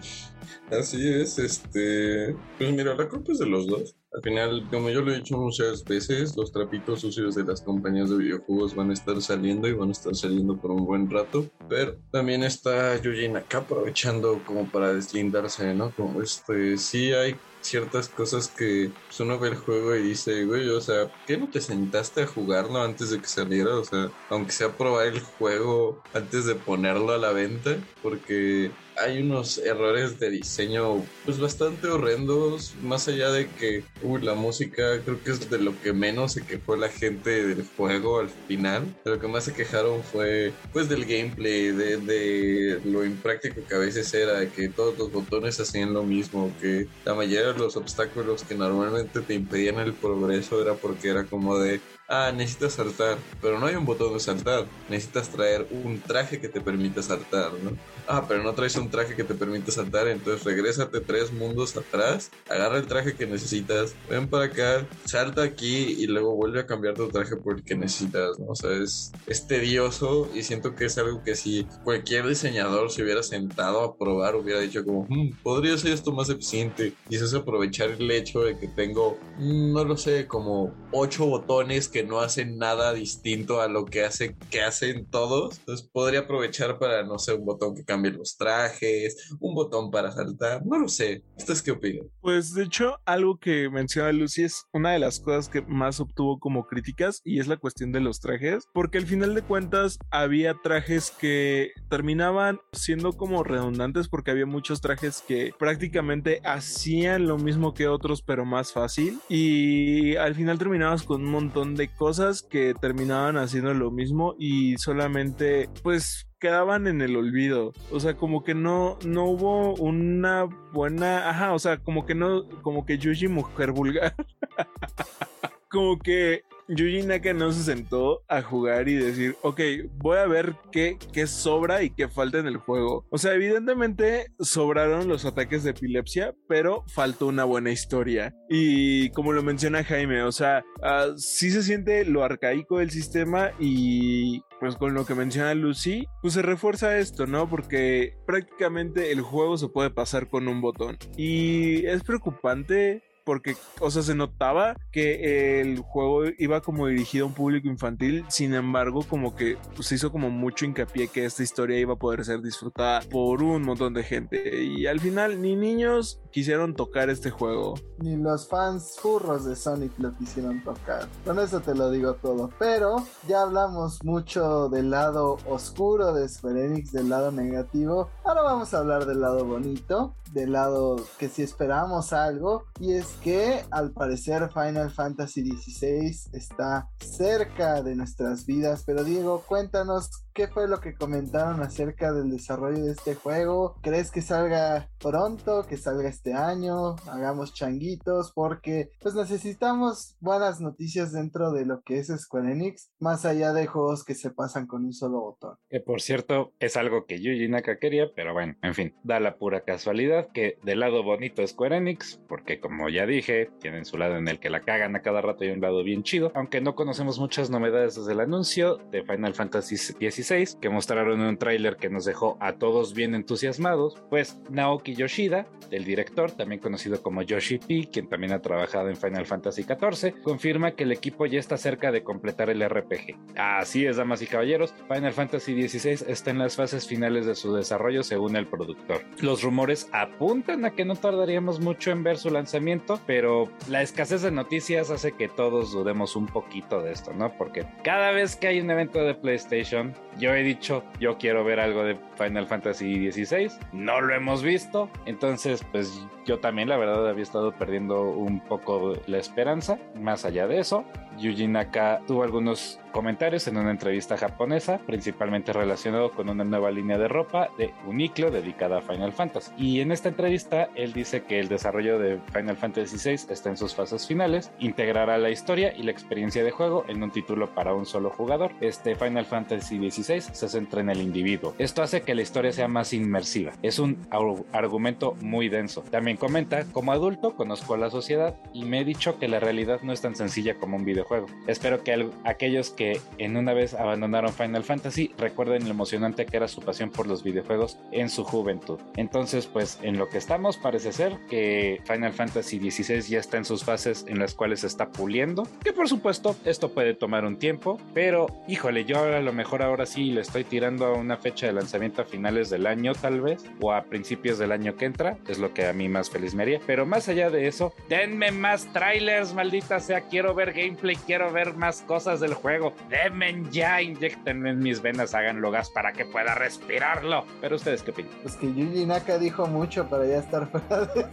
así 0.70 1.08
es, 1.12 1.38
este. 1.38 2.34
Pues 2.58 2.72
mira, 2.72 2.94
la 2.94 3.08
culpa 3.08 3.32
es 3.32 3.38
de 3.38 3.46
los 3.46 3.66
dos. 3.66 3.96
Al 4.14 4.22
final, 4.22 4.64
como 4.70 4.90
yo 4.90 5.00
lo 5.00 5.12
he 5.12 5.16
dicho 5.16 5.36
muchas 5.36 5.84
veces, 5.84 6.36
los 6.36 6.52
trapitos 6.52 7.00
sucios 7.00 7.34
de 7.34 7.42
las 7.42 7.62
compañías 7.62 8.10
de 8.10 8.18
videojuegos 8.18 8.74
van 8.76 8.90
a 8.90 8.92
estar 8.92 9.20
saliendo 9.20 9.66
y 9.66 9.72
van 9.72 9.88
a 9.88 9.92
estar 9.92 10.14
saliendo 10.14 10.56
por 10.56 10.70
un 10.70 10.86
buen 10.86 11.10
rato. 11.10 11.46
Pero 11.68 11.96
también 12.12 12.44
está 12.44 12.96
Yuji 13.00 13.28
Naka 13.28 13.58
aprovechando 13.58 14.40
como 14.46 14.70
para 14.70 14.94
deslindarse, 14.94 15.74
¿no? 15.74 15.90
Como 15.90 16.22
este, 16.22 16.78
sí 16.78 17.12
hay 17.12 17.34
ciertas 17.64 18.08
cosas 18.08 18.48
que 18.48 18.90
pues, 19.06 19.20
uno 19.20 19.38
ve 19.38 19.48
el 19.48 19.56
juego 19.56 19.94
y 19.96 20.02
dice, 20.02 20.44
güey, 20.44 20.68
o 20.68 20.80
sea, 20.80 21.10
¿qué 21.26 21.36
no 21.36 21.48
te 21.48 21.60
sentaste 21.60 22.22
a 22.22 22.26
jugarlo 22.26 22.82
antes 22.82 23.10
de 23.10 23.20
que 23.20 23.26
saliera? 23.26 23.74
O 23.76 23.84
sea, 23.84 24.10
aunque 24.30 24.52
sea 24.52 24.76
probar 24.76 25.06
el 25.06 25.20
juego 25.20 26.02
antes 26.12 26.44
de 26.46 26.54
ponerlo 26.54 27.12
a 27.12 27.18
la 27.18 27.32
venta, 27.32 27.76
porque 28.02 28.70
hay 28.96 29.20
unos 29.20 29.58
errores 29.58 30.18
de 30.20 30.30
diseño 30.30 31.04
pues 31.24 31.38
bastante 31.38 31.88
horrendos, 31.88 32.74
más 32.82 33.08
allá 33.08 33.30
de 33.30 33.48
que 33.48 33.84
uy, 34.02 34.22
la 34.22 34.34
música 34.34 35.00
creo 35.04 35.22
que 35.22 35.32
es 35.32 35.50
de 35.50 35.58
lo 35.58 35.80
que 35.80 35.92
menos 35.92 36.32
se 36.32 36.44
quejó 36.44 36.76
la 36.76 36.88
gente 36.88 37.46
del 37.46 37.66
juego 37.76 38.20
al 38.20 38.28
final. 38.28 38.94
De 39.04 39.12
lo 39.12 39.20
que 39.20 39.28
más 39.28 39.44
se 39.44 39.54
quejaron 39.54 40.02
fue 40.02 40.52
pues 40.72 40.88
del 40.88 41.04
gameplay, 41.04 41.72
de, 41.72 41.96
de 41.98 42.80
lo 42.84 43.04
impráctico 43.04 43.62
que 43.66 43.74
a 43.74 43.78
veces 43.78 44.12
era, 44.14 44.48
que 44.50 44.68
todos 44.68 44.98
los 44.98 45.12
botones 45.12 45.58
hacían 45.60 45.92
lo 45.92 46.02
mismo, 46.02 46.54
que 46.60 46.86
la 47.04 47.14
mayoría 47.14 47.52
de 47.52 47.53
los 47.56 47.76
obstáculos 47.76 48.44
que 48.44 48.54
normalmente 48.54 49.20
te 49.20 49.34
impedían 49.34 49.78
el 49.78 49.94
progreso 49.94 50.60
era 50.60 50.74
porque 50.74 51.10
era 51.10 51.24
como 51.24 51.58
de 51.58 51.80
ah, 52.08 52.32
necesitas 52.34 52.74
saltar, 52.74 53.24
pero 53.40 53.58
no 53.58 53.66
hay 53.66 53.74
un 53.76 53.84
botón 53.86 54.12
de 54.14 54.20
saltar, 54.20 54.70
necesitas 54.86 55.30
traer 55.30 55.66
un 55.70 56.04
traje 56.04 56.40
que 56.40 56.48
te 56.48 56.60
permita 56.60 57.02
saltar, 57.02 57.52
¿no? 57.62 57.80
Ah, 58.06 58.26
pero 58.28 58.42
no 58.42 58.54
traes 58.54 58.76
un 58.76 58.90
traje 58.90 59.16
que 59.16 59.24
te 59.24 59.34
permita 59.34 59.72
saltar, 59.72 60.08
entonces 60.08 60.44
regrésate 60.44 61.00
tres 61.00 61.32
mundos 61.32 61.76
atrás, 61.76 62.34
agarra 62.48 62.78
el 62.78 62.86
traje 62.86 63.16
que 63.16 63.26
necesitas, 63.26 63.98
ven 64.08 64.28
para 64.28 64.44
acá, 64.46 64.90
salta 65.04 65.42
aquí 65.42 65.94
y 65.98 66.06
luego 66.06 66.36
vuelve 66.36 66.60
a 66.60 66.66
cambiar 66.66 66.96
tu 66.96 67.10
traje 67.10 67.36
por 67.36 67.56
el 67.56 67.64
que 67.64 67.76
necesitas, 67.76 68.38
¿no? 68.38 68.46
O 68.48 68.54
sea, 68.54 68.70
es, 68.72 69.16
es 69.26 69.46
tedioso 69.46 70.28
y 70.34 70.42
siento 70.42 70.74
que 70.74 70.84
es 70.86 70.98
algo 70.98 71.22
que 71.22 71.34
si 71.34 71.68
cualquier 71.82 72.26
diseñador 72.26 72.90
se 72.90 73.02
hubiera 73.02 73.22
sentado 73.22 73.80
a 73.82 73.96
probar, 73.96 74.36
hubiera 74.36 74.60
dicho 74.60 74.84
como, 74.84 75.06
"Hmm, 75.08 75.38
podría 75.42 75.76
ser 75.78 75.92
esto 75.92 76.12
más 76.12 76.28
eficiente, 76.30 76.98
quizás 77.08 77.32
aprovechar 77.34 77.90
el 77.90 78.10
hecho 78.10 78.40
de 78.40 78.58
que 78.58 78.68
tengo, 78.68 79.22
mm, 79.36 79.72
no 79.72 79.84
lo 79.84 79.96
sé, 79.96 80.26
como 80.26 80.76
ocho 80.90 81.26
botones 81.26 81.88
que 81.94 82.02
no 82.02 82.18
hacen 82.18 82.58
nada 82.58 82.92
distinto 82.92 83.60
a 83.60 83.68
lo 83.68 83.84
que 83.84 84.02
hace 84.02 84.34
que 84.50 84.62
hacen 84.62 85.06
todos. 85.06 85.60
Entonces 85.60 85.88
podría 85.92 86.20
aprovechar 86.20 86.80
para, 86.80 87.04
no 87.04 87.20
sé, 87.20 87.34
un 87.34 87.44
botón 87.44 87.76
que 87.76 87.84
cambie 87.84 88.10
los 88.10 88.36
trajes, 88.36 89.30
un 89.38 89.54
botón 89.54 89.92
para 89.92 90.10
saltar, 90.10 90.66
no 90.66 90.76
lo 90.76 90.88
sé. 90.88 91.22
¿Ustedes 91.36 91.62
qué 91.62 91.70
opinan? 91.70 92.08
Pues 92.20 92.52
de 92.52 92.64
hecho, 92.64 92.98
algo 93.04 93.38
que 93.38 93.70
menciona 93.70 94.10
Lucy 94.10 94.42
es 94.42 94.64
una 94.72 94.90
de 94.90 94.98
las 94.98 95.20
cosas 95.20 95.48
que 95.48 95.62
más 95.62 96.00
obtuvo 96.00 96.40
como 96.40 96.66
críticas 96.66 97.20
y 97.22 97.38
es 97.38 97.46
la 97.46 97.58
cuestión 97.58 97.92
de 97.92 98.00
los 98.00 98.18
trajes, 98.18 98.64
porque 98.72 98.98
al 98.98 99.06
final 99.06 99.36
de 99.36 99.42
cuentas 99.42 100.00
había 100.10 100.54
trajes 100.64 101.12
que 101.12 101.70
terminaban 101.88 102.58
siendo 102.72 103.12
como 103.12 103.44
redundantes 103.44 104.08
porque 104.08 104.32
había 104.32 104.46
muchos 104.46 104.80
trajes 104.80 105.22
que 105.28 105.52
prácticamente 105.56 106.40
hacían 106.42 107.28
lo 107.28 107.38
mismo 107.38 107.72
que 107.72 107.86
otros 107.86 108.20
pero 108.20 108.44
más 108.44 108.72
fácil 108.72 109.20
y 109.28 110.16
al 110.16 110.34
final 110.34 110.58
terminabas 110.58 111.04
con 111.04 111.22
un 111.22 111.30
montón 111.30 111.76
de 111.76 111.83
cosas 111.88 112.42
que 112.42 112.74
terminaban 112.74 113.36
haciendo 113.36 113.74
lo 113.74 113.90
mismo 113.90 114.34
y 114.38 114.76
solamente 114.78 115.68
pues 115.82 116.26
quedaban 116.38 116.86
en 116.86 117.00
el 117.00 117.16
olvido. 117.16 117.72
O 117.90 118.00
sea, 118.00 118.16
como 118.16 118.44
que 118.44 118.54
no, 118.54 118.98
no 119.04 119.24
hubo 119.24 119.74
una 119.76 120.44
buena. 120.72 121.30
Ajá, 121.30 121.54
o 121.54 121.58
sea, 121.58 121.78
como 121.78 122.04
que 122.04 122.14
no. 122.14 122.46
Como 122.62 122.84
que 122.84 122.98
Yuji 122.98 123.28
Mujer 123.28 123.72
Vulgar. 123.72 124.14
como 125.70 125.98
que 125.98 126.44
Yuji 126.68 127.02
Naka 127.02 127.32
no 127.34 127.52
se 127.52 127.62
sentó 127.62 128.22
a 128.28 128.42
jugar 128.42 128.88
y 128.88 128.94
decir, 128.94 129.36
ok, 129.42 129.60
voy 129.96 130.18
a 130.18 130.26
ver 130.26 130.54
qué, 130.72 130.98
qué 131.12 131.26
sobra 131.26 131.82
y 131.82 131.90
qué 131.90 132.08
falta 132.08 132.38
en 132.38 132.46
el 132.46 132.56
juego. 132.56 133.06
O 133.10 133.18
sea, 133.18 133.34
evidentemente 133.34 134.32
sobraron 134.40 135.08
los 135.08 135.24
ataques 135.24 135.64
de 135.64 135.70
epilepsia, 135.70 136.34
pero 136.48 136.84
faltó 136.88 137.26
una 137.26 137.44
buena 137.44 137.70
historia. 137.70 138.34
Y 138.48 139.10
como 139.10 139.32
lo 139.32 139.42
menciona 139.42 139.84
Jaime, 139.84 140.22
o 140.22 140.32
sea, 140.32 140.64
ah, 140.82 141.08
sí 141.16 141.50
se 141.50 141.62
siente 141.62 142.04
lo 142.04 142.24
arcaico 142.24 142.78
del 142.78 142.90
sistema 142.90 143.52
y 143.58 144.42
pues 144.60 144.76
con 144.76 144.94
lo 144.94 145.04
que 145.04 145.14
menciona 145.14 145.54
Lucy, 145.54 146.06
pues 146.22 146.34
se 146.34 146.42
refuerza 146.42 146.98
esto, 146.98 147.26
¿no? 147.26 147.48
Porque 147.50 148.16
prácticamente 148.26 149.12
el 149.12 149.20
juego 149.20 149.58
se 149.58 149.68
puede 149.68 149.90
pasar 149.90 150.28
con 150.28 150.48
un 150.48 150.60
botón. 150.60 150.96
Y 151.16 151.84
es 151.86 152.02
preocupante 152.02 153.02
porque, 153.24 153.56
o 153.80 153.90
sea, 153.90 154.02
se 154.02 154.14
notaba 154.14 154.76
que 154.92 155.60
el 155.60 155.78
juego 155.80 156.24
iba 156.38 156.60
como 156.60 156.86
dirigido 156.86 157.24
a 157.24 157.28
un 157.28 157.34
público 157.34 157.68
infantil, 157.68 158.24
sin 158.28 158.54
embargo, 158.54 159.04
como 159.08 159.34
que 159.34 159.56
pues, 159.74 159.88
se 159.88 159.96
hizo 159.96 160.12
como 160.12 160.30
mucho 160.30 160.64
hincapié 160.64 161.08
que 161.08 161.24
esta 161.24 161.42
historia 161.42 161.78
iba 161.78 161.94
a 161.94 161.98
poder 161.98 162.24
ser 162.24 162.42
disfrutada 162.42 163.00
por 163.10 163.42
un 163.42 163.62
montón 163.62 163.94
de 163.94 164.02
gente. 164.02 164.62
Y 164.62 164.86
al 164.86 165.00
final, 165.00 165.40
ni 165.40 165.56
niños 165.56 166.20
quisieron 166.30 166.74
tocar 166.74 167.10
este 167.10 167.30
juego. 167.30 167.74
Ni 167.98 168.16
los 168.16 168.48
fans 168.48 168.96
furros 169.00 169.44
de 169.44 169.54
Sonic 169.54 169.92
lo 169.98 170.16
quisieron 170.16 170.62
tocar. 170.64 171.06
Con 171.24 171.38
eso 171.38 171.60
te 171.60 171.74
lo 171.74 171.90
digo 171.90 172.14
todo. 172.14 172.50
Pero 172.58 172.96
ya 173.28 173.42
hablamos 173.42 174.02
mucho 174.02 174.68
del 174.68 174.90
lado 174.90 175.38
oscuro 175.46 176.12
de 176.12 176.28
Square 176.28 176.66
Enix, 176.66 176.92
del 176.92 177.08
lado 177.08 177.30
negativo. 177.30 178.10
Ahora 178.24 178.42
vamos 178.42 178.74
a 178.74 178.78
hablar 178.78 179.06
del 179.06 179.20
lado 179.20 179.44
bonito, 179.44 180.16
del 180.32 180.52
lado 180.52 180.96
que 181.18 181.28
si 181.28 181.42
esperamos 181.42 182.12
algo. 182.12 182.64
Y 182.80 182.94
es 182.94 183.13
que 183.22 183.64
al 183.70 183.92
parecer 183.92 184.50
Final 184.52 184.90
Fantasy 184.90 185.42
XVI 185.42 186.30
está 186.32 186.88
cerca 186.98 187.82
de 187.82 187.94
nuestras 187.94 188.46
vidas. 188.46 188.82
Pero 188.86 189.04
Diego, 189.04 189.42
cuéntanos 189.46 190.23
qué 190.34 190.48
fue 190.48 190.68
lo 190.68 190.80
que 190.80 190.94
comentaron 190.94 191.62
acerca 191.62 192.12
del 192.12 192.30
desarrollo 192.30 192.84
de 192.84 192.90
este 192.90 193.14
juego. 193.14 193.76
¿Crees 193.82 194.10
que 194.10 194.20
salga 194.20 194.90
pronto, 194.98 195.64
que 195.68 195.76
salga 195.76 196.08
este 196.08 196.34
año? 196.34 196.96
Hagamos 197.08 197.54
changuitos 197.54 198.32
porque 198.34 198.90
pues 199.00 199.14
necesitamos 199.14 200.16
buenas 200.20 200.60
noticias 200.60 201.12
dentro 201.12 201.52
de 201.52 201.64
lo 201.64 201.82
que 201.82 201.98
es 201.98 202.08
Square 202.08 202.50
Enix, 202.50 202.90
más 202.98 203.24
allá 203.24 203.52
de 203.52 203.66
juegos 203.66 204.04
que 204.04 204.14
se 204.14 204.30
pasan 204.30 204.66
con 204.66 204.84
un 204.84 204.92
solo 204.92 205.20
botón. 205.20 205.56
Que 205.70 205.80
por 205.80 206.00
cierto 206.00 206.52
es 206.58 206.76
algo 206.76 207.06
que 207.06 207.20
Yuji 207.20 207.48
Naka 207.48 207.78
quería, 207.78 208.08
pero 208.14 208.32
bueno, 208.32 208.56
en 208.62 208.74
fin, 208.74 208.94
da 209.04 209.20
la 209.20 209.36
pura 209.36 209.62
casualidad 209.62 210.28
que 210.32 210.58
del 210.64 210.80
lado 210.80 211.04
bonito 211.04 211.46
Square 211.46 211.76
Enix, 211.76 212.20
porque 212.28 212.58
como 212.58 212.88
ya 212.88 213.06
dije, 213.06 213.50
tienen 213.60 213.84
su 213.84 213.98
lado 213.98 214.16
en 214.16 214.26
el 214.26 214.40
que 214.40 214.50
la 214.50 214.62
cagan 214.62 214.96
a 214.96 215.02
cada 215.02 215.20
rato 215.20 215.44
y 215.44 215.50
un 215.50 215.60
lado 215.60 215.84
bien 215.84 216.02
chido, 216.02 216.32
aunque 216.34 216.60
no 216.60 216.74
conocemos 216.74 217.20
muchas 217.20 217.50
novedades 217.50 217.94
desde 217.94 218.12
el 218.12 218.20
anuncio 218.20 218.78
de 218.90 219.04
Final 219.04 219.34
Fantasy 219.34 219.76
XVI, 219.76 220.23
que 220.60 220.70
mostraron 220.70 221.20
en 221.20 221.26
un 221.26 221.36
tráiler 221.36 221.76
que 221.76 221.90
nos 221.90 222.06
dejó 222.06 222.38
a 222.40 222.54
todos 222.54 222.94
bien 222.94 223.14
entusiasmados, 223.14 224.02
pues 224.08 224.38
Naoki 224.48 224.94
Yoshida, 224.94 225.46
el 225.70 225.84
director, 225.84 226.30
también 226.30 226.62
conocido 226.62 227.02
como 227.02 227.20
Yoshi 227.20 227.58
P, 227.58 227.90
quien 227.92 228.08
también 228.08 228.32
ha 228.32 228.40
trabajado 228.40 228.88
en 228.88 228.96
Final 228.96 229.26
Fantasy 229.26 229.64
XIV, 229.64 230.22
confirma 230.22 230.72
que 230.72 230.84
el 230.84 230.92
equipo 230.92 231.26
ya 231.26 231.38
está 231.38 231.58
cerca 231.58 231.92
de 231.92 232.02
completar 232.02 232.48
el 232.48 232.66
RPG. 232.66 233.16
Así 233.36 233.84
es, 233.84 233.98
damas 233.98 234.22
y 234.22 234.26
caballeros, 234.26 234.72
Final 234.88 235.12
Fantasy 235.12 235.68
XVI 235.68 236.10
está 236.10 236.30
en 236.30 236.38
las 236.38 236.56
fases 236.56 236.86
finales 236.86 237.26
de 237.26 237.34
su 237.34 237.54
desarrollo 237.54 238.02
según 238.02 238.36
el 238.36 238.46
productor. 238.46 239.02
Los 239.20 239.42
rumores 239.42 239.88
apuntan 239.92 240.64
a 240.64 240.70
que 240.70 240.86
no 240.86 240.96
tardaríamos 240.96 241.60
mucho 241.60 241.90
en 241.90 242.02
ver 242.02 242.16
su 242.16 242.30
lanzamiento, 242.30 242.98
pero 243.06 243.50
la 243.68 243.82
escasez 243.82 244.22
de 244.22 244.30
noticias 244.30 244.90
hace 244.90 245.12
que 245.12 245.28
todos 245.28 245.72
dudemos 245.72 246.16
un 246.16 246.26
poquito 246.26 246.80
de 246.80 246.92
esto, 246.92 247.12
¿no? 247.12 247.36
Porque 247.36 247.66
cada 247.82 248.10
vez 248.10 248.36
que 248.36 248.46
hay 248.46 248.60
un 248.60 248.70
evento 248.70 249.00
de 249.00 249.14
PlayStation, 249.14 249.92
Yo 250.18 250.32
he 250.34 250.42
dicho, 250.42 250.84
yo 251.00 251.18
quiero 251.18 251.44
ver 251.44 251.60
algo 251.60 251.82
de 251.82 251.96
Final 252.16 252.46
Fantasy 252.46 253.10
XVI, 253.10 253.50
no 253.72 254.00
lo 254.00 254.14
hemos 254.14 254.42
visto, 254.42 254.88
entonces 255.06 255.64
pues 255.72 256.00
yo 256.24 256.38
también 256.40 256.68
la 256.68 256.76
verdad 256.76 257.08
había 257.08 257.22
estado 257.22 257.52
perdiendo 257.52 258.02
un 258.02 258.40
poco 258.40 258.94
la 259.06 259.18
esperanza. 259.18 259.78
Más 259.94 260.24
allá 260.24 260.46
de 260.46 260.58
eso, 260.58 260.84
Yuji 261.18 261.46
Naka 261.48 262.00
tuvo 262.06 262.22
algunos 262.22 262.80
comentarios 262.92 263.48
en 263.48 263.56
una 263.56 263.72
entrevista 263.72 264.16
japonesa, 264.16 264.78
principalmente 264.86 265.52
relacionado 265.52 266.12
con 266.12 266.28
una 266.28 266.44
nueva 266.44 266.70
línea 266.70 266.96
de 266.96 267.08
ropa 267.08 267.48
de 267.58 267.74
Uniqlo 267.86 268.30
dedicada 268.30 268.78
a 268.78 268.82
Final 268.82 269.12
Fantasy. 269.12 269.52
Y 269.56 269.80
en 269.80 269.90
esta 269.90 270.08
entrevista 270.08 270.68
él 270.76 270.92
dice 270.92 271.24
que 271.24 271.40
el 271.40 271.48
desarrollo 271.48 271.98
de 271.98 272.20
Final 272.32 272.56
Fantasy 272.56 272.96
VI 272.96 273.32
está 273.32 273.50
en 273.50 273.56
sus 273.56 273.74
fases 273.74 274.06
finales, 274.06 274.52
integrará 274.60 275.18
la 275.18 275.30
historia 275.30 275.74
y 275.76 275.82
la 275.82 275.90
experiencia 275.90 276.44
de 276.44 276.52
juego 276.52 276.84
en 276.88 277.02
un 277.02 277.10
título 277.10 277.52
para 277.52 277.74
un 277.74 277.84
solo 277.84 278.10
jugador. 278.10 278.52
Este 278.60 278.94
Final 278.94 279.26
Fantasy 279.26 279.78
XVI 279.78 280.20
se 280.20 280.48
centra 280.48 280.80
en 280.80 280.90
el 280.90 281.02
individuo. 281.02 281.54
Esto 281.58 281.82
hace 281.82 282.02
que 282.02 282.14
la 282.14 282.22
historia 282.22 282.52
sea 282.52 282.68
más 282.68 282.92
inmersiva. 282.92 283.52
Es 283.62 283.78
un 283.80 284.06
argumento 284.52 285.16
muy 285.20 285.48
denso. 285.48 285.82
También 285.90 286.13
comenta, 286.16 286.64
como 286.72 286.92
adulto 286.92 287.34
conozco 287.36 287.74
a 287.74 287.78
la 287.78 287.90
sociedad 287.90 288.34
y 288.52 288.64
me 288.64 288.80
he 288.80 288.84
dicho 288.84 289.18
que 289.18 289.28
la 289.28 289.40
realidad 289.40 289.80
no 289.82 289.92
es 289.92 290.00
tan 290.00 290.16
sencilla 290.16 290.54
como 290.54 290.76
un 290.76 290.84
videojuego. 290.84 291.26
Espero 291.46 291.82
que 291.82 292.10
aquellos 292.24 292.70
que 292.70 293.00
en 293.18 293.36
una 293.36 293.54
vez 293.54 293.74
abandonaron 293.74 294.32
Final 294.32 294.64
Fantasy 294.64 295.12
recuerden 295.18 295.64
lo 295.64 295.70
emocionante 295.70 296.26
que 296.26 296.36
era 296.36 296.48
su 296.48 296.60
pasión 296.60 296.90
por 296.90 297.06
los 297.06 297.22
videojuegos 297.22 297.78
en 297.92 298.08
su 298.08 298.24
juventud. 298.24 298.78
Entonces, 298.96 299.46
pues 299.46 299.78
en 299.82 299.98
lo 299.98 300.08
que 300.08 300.18
estamos 300.18 300.56
parece 300.56 300.92
ser 300.92 301.16
que 301.28 301.80
Final 301.84 302.12
Fantasy 302.12 302.58
XVI 302.58 303.00
ya 303.02 303.20
está 303.20 303.36
en 303.36 303.44
sus 303.44 303.64
fases 303.64 304.04
en 304.08 304.18
las 304.18 304.34
cuales 304.34 304.60
se 304.60 304.66
está 304.66 304.90
puliendo, 304.90 305.46
que 305.62 305.72
por 305.72 305.88
supuesto 305.88 306.36
esto 306.44 306.70
puede 306.70 306.94
tomar 306.94 307.24
un 307.24 307.38
tiempo, 307.38 307.78
pero 307.92 308.26
híjole, 308.48 308.84
yo 308.84 309.02
a 309.02 309.20
lo 309.20 309.32
mejor 309.32 309.62
ahora 309.62 309.86
sí 309.86 310.10
le 310.10 310.20
estoy 310.20 310.44
tirando 310.44 310.86
a 310.86 310.92
una 310.92 311.16
fecha 311.16 311.46
de 311.46 311.52
lanzamiento 311.52 312.02
a 312.02 312.04
finales 312.04 312.50
del 312.50 312.66
año 312.66 312.92
tal 312.94 313.20
vez, 313.20 313.44
o 313.60 313.72
a 313.72 313.84
principios 313.84 314.38
del 314.38 314.52
año 314.52 314.76
que 314.76 314.86
entra, 314.86 315.18
es 315.28 315.38
lo 315.38 315.52
que 315.52 315.66
a 315.66 315.72
mí 315.72 315.88
más 315.88 316.03
feliz 316.10 316.34
me 316.34 316.42
haría, 316.42 316.60
pero 316.66 316.86
más 316.86 317.08
allá 317.08 317.30
de 317.30 317.46
eso, 317.46 317.74
denme 317.88 318.30
más 318.30 318.66
trailers, 318.72 319.34
maldita 319.34 319.80
sea, 319.80 320.02
quiero 320.02 320.34
ver 320.34 320.52
gameplay, 320.52 320.96
quiero 320.96 321.32
ver 321.32 321.54
más 321.54 321.82
cosas 321.82 322.20
del 322.20 322.34
juego, 322.34 322.72
Demen 322.88 323.50
ya, 323.50 323.80
inyectenme 323.82 324.50
en 324.50 324.58
mis 324.60 324.80
venas, 324.82 325.14
háganlo 325.14 325.50
gas 325.50 325.70
para 325.70 325.92
que 325.92 326.04
pueda 326.04 326.34
respirarlo. 326.34 327.24
Pero 327.40 327.56
ustedes 327.56 327.82
qué 327.82 327.90
opinan? 327.90 328.12
Pues 328.22 328.36
que 328.36 328.46
Yuji 328.46 328.86
Naka 328.86 329.18
dijo 329.18 329.46
mucho 329.46 329.88
para 329.88 330.06
ya 330.06 330.18
estar 330.18 330.48
fuera 330.50 330.86
de 330.86 331.06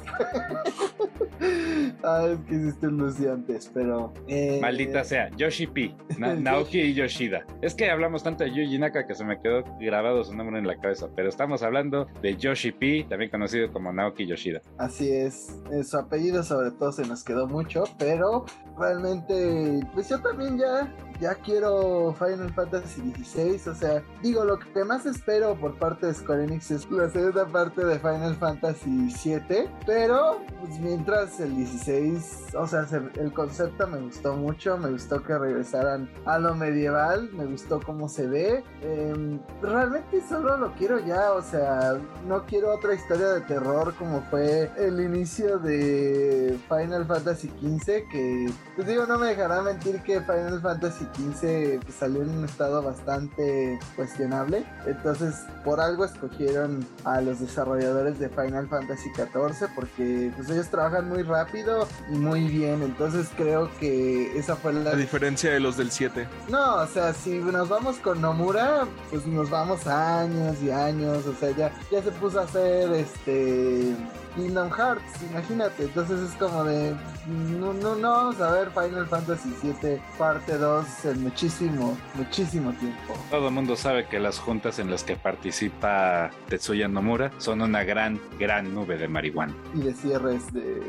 Ah, 2.04 2.28
es 2.32 2.40
que 2.48 2.56
hiciste 2.56 2.88
luciantes, 2.88 3.72
pero. 3.74 4.14
Eh, 4.28 4.60
Maldita 4.62 5.04
sea, 5.04 5.30
Yoshi 5.36 5.68
P, 5.68 5.96
Naoki 6.18 6.80
y 6.80 6.94
Yoshida. 6.94 7.46
Es 7.62 7.74
que 7.74 7.90
hablamos 7.90 8.24
tanto 8.24 8.44
de 8.44 8.52
Yuji 8.52 8.78
Naka 8.80 9.08
que 9.08 9.16
se 9.16 9.24
me 9.24 9.40
quedó 9.40 9.64
grabado 9.80 10.24
su 10.24 10.36
nombre 10.36 10.60
en 10.60 10.68
la 10.68 10.80
cabeza, 10.80 11.10
pero 11.16 11.30
estamos 11.30 11.64
hablando 11.64 12.08
de 12.22 12.36
Yoshi 12.36 12.72
P, 12.72 13.06
también 13.10 13.32
conocido 13.32 13.72
como 13.72 13.92
Naoki 13.92 14.26
Yoshida. 14.26 14.62
Así 14.82 15.12
es, 15.12 15.60
eh, 15.72 15.84
su 15.84 15.96
apellido 15.96 16.42
sobre 16.42 16.72
todo 16.72 16.92
se 16.92 17.06
nos 17.06 17.24
quedó 17.24 17.46
mucho, 17.46 17.84
pero 18.00 18.46
realmente, 18.80 19.80
pues 19.94 20.10
yo 20.10 20.20
también 20.20 20.58
ya 20.58 20.92
ya 21.22 21.36
quiero 21.36 22.14
Final 22.18 22.52
Fantasy 22.54 23.14
XVI. 23.14 23.70
O 23.70 23.76
sea, 23.76 24.04
digo, 24.24 24.44
lo 24.44 24.58
que 24.58 24.84
más 24.84 25.06
espero 25.06 25.56
por 25.56 25.78
parte 25.78 26.08
de 26.08 26.16
Square 26.16 26.46
Enix 26.46 26.72
es 26.72 26.90
la 26.90 27.10
segunda 27.10 27.46
parte 27.46 27.86
de 27.86 28.00
Final 28.00 28.36
Fantasy 28.36 29.14
VII. 29.24 29.70
Pero, 29.86 30.42
pues 30.60 30.80
mientras 30.80 31.40
el 31.40 31.56
16, 31.56 32.56
o 32.56 32.66
sea, 32.66 32.88
el 33.16 33.32
concepto 33.32 33.88
me 33.88 34.00
gustó 34.00 34.36
mucho. 34.36 34.78
Me 34.80 34.90
gustó 34.90 35.22
que 35.22 35.38
regresaran 35.38 36.10
a 36.26 36.40
lo 36.40 36.56
medieval. 36.56 37.30
Me 37.34 37.46
gustó 37.46 37.80
cómo 37.80 38.10
se 38.10 38.28
ve. 38.28 38.64
Em, 38.82 39.40
realmente 39.62 40.22
solo 40.28 40.58
lo 40.58 40.74
quiero 40.74 41.00
ya. 41.00 41.34
O 41.34 41.44
sea, 41.44 42.00
no 42.28 42.46
quiero 42.48 42.74
otra 42.74 42.96
historia 42.96 43.28
de 43.28 43.42
terror 43.42 43.94
como 44.00 44.22
fue 44.24 44.71
el 44.78 45.00
inicio 45.00 45.60
de 45.60 46.58
Final 46.68 47.06
Fantasy 47.06 47.50
XV. 47.62 47.86
Que, 48.12 48.52
pues 48.76 48.88
digo, 48.88 49.06
no 49.06 49.18
me 49.18 49.28
dejará 49.28 49.62
mentir 49.62 50.02
que 50.02 50.22
Final 50.22 50.62
Fantasy 50.62 51.06
15 51.06 51.80
pues, 51.84 51.96
salió 51.96 52.22
en 52.22 52.30
un 52.30 52.46
estado 52.46 52.82
bastante 52.82 53.80
cuestionable. 53.96 54.66
Entonces, 54.86 55.36
por 55.64 55.80
algo 55.80 56.06
escogieron 56.06 56.86
a 57.04 57.22
los 57.22 57.40
desarrolladores 57.40 58.20
de 58.20 58.30
Final 58.30 58.68
Fantasy 58.68 59.10
XIV 59.16 59.70
porque 59.76 60.32
pues 60.36 60.50
ellos 60.50 60.70
trabajan 60.70 61.10
muy 61.10 61.24
rápido 61.24 61.88
y 62.12 62.18
muy 62.18 62.48
bien. 62.48 62.82
Entonces, 62.82 63.28
creo 63.36 63.70
que 63.80 64.38
esa 64.38 64.56
fue 64.56 64.74
la... 64.74 64.92
La 64.92 64.96
diferencia 64.96 65.52
de 65.52 65.60
los 65.60 65.78
del 65.78 65.92
7. 65.92 66.28
No, 66.50 66.76
o 66.78 66.88
sea, 66.88 67.14
si 67.14 67.40
nos 67.40 67.70
vamos 67.70 67.98
con 67.98 68.22
Nomura, 68.22 68.86
pues 69.10 69.26
nos 69.26 69.50
vamos 69.50 69.88
años 69.88 70.62
y 70.62 70.72
años. 70.72 71.26
O 71.26 71.34
sea, 71.36 71.52
ya, 71.52 71.72
ya 71.92 72.02
se 72.02 72.12
puso 72.12 72.40
a 72.40 72.44
hacer 72.44 72.92
este 72.92 73.96
Kingdom 74.36 74.70
Hearts, 74.72 75.24
imagínate. 75.30 75.84
Entonces 75.84 76.20
es 76.20 76.36
como 76.36 76.64
de, 76.64 76.96
no, 77.28 77.74
no, 77.74 77.96
no 77.96 78.12
vamos 78.12 78.42
a 78.42 78.52
ver 78.52 78.70
Final 78.72 79.08
Fantasy 79.08 79.54
VII 79.62 80.02
parte 80.18 80.58
2 80.58 81.06
en 81.06 81.24
muchísimo, 81.24 81.98
muchísimo 82.16 82.72
tiempo. 82.74 83.14
Todo 83.30 83.48
el 83.48 83.54
mundo 83.54 83.76
sabe 83.76 84.08
que 84.08 84.20
las 84.20 84.40
juntas 84.40 84.80
en 84.80 84.90
las 84.90 85.04
que 85.04 85.16
participa 85.16 86.32
Tetsuya 86.48 86.88
Nomura 86.88 87.32
son 87.38 87.62
una 87.62 87.84
gran, 87.84 88.20
gran 88.40 88.74
nube 88.74 88.98
de 88.98 89.08
marihuana. 89.08 89.54
Y 89.76 89.82
de 89.82 89.94
cierres 89.94 90.52
de, 90.54 90.82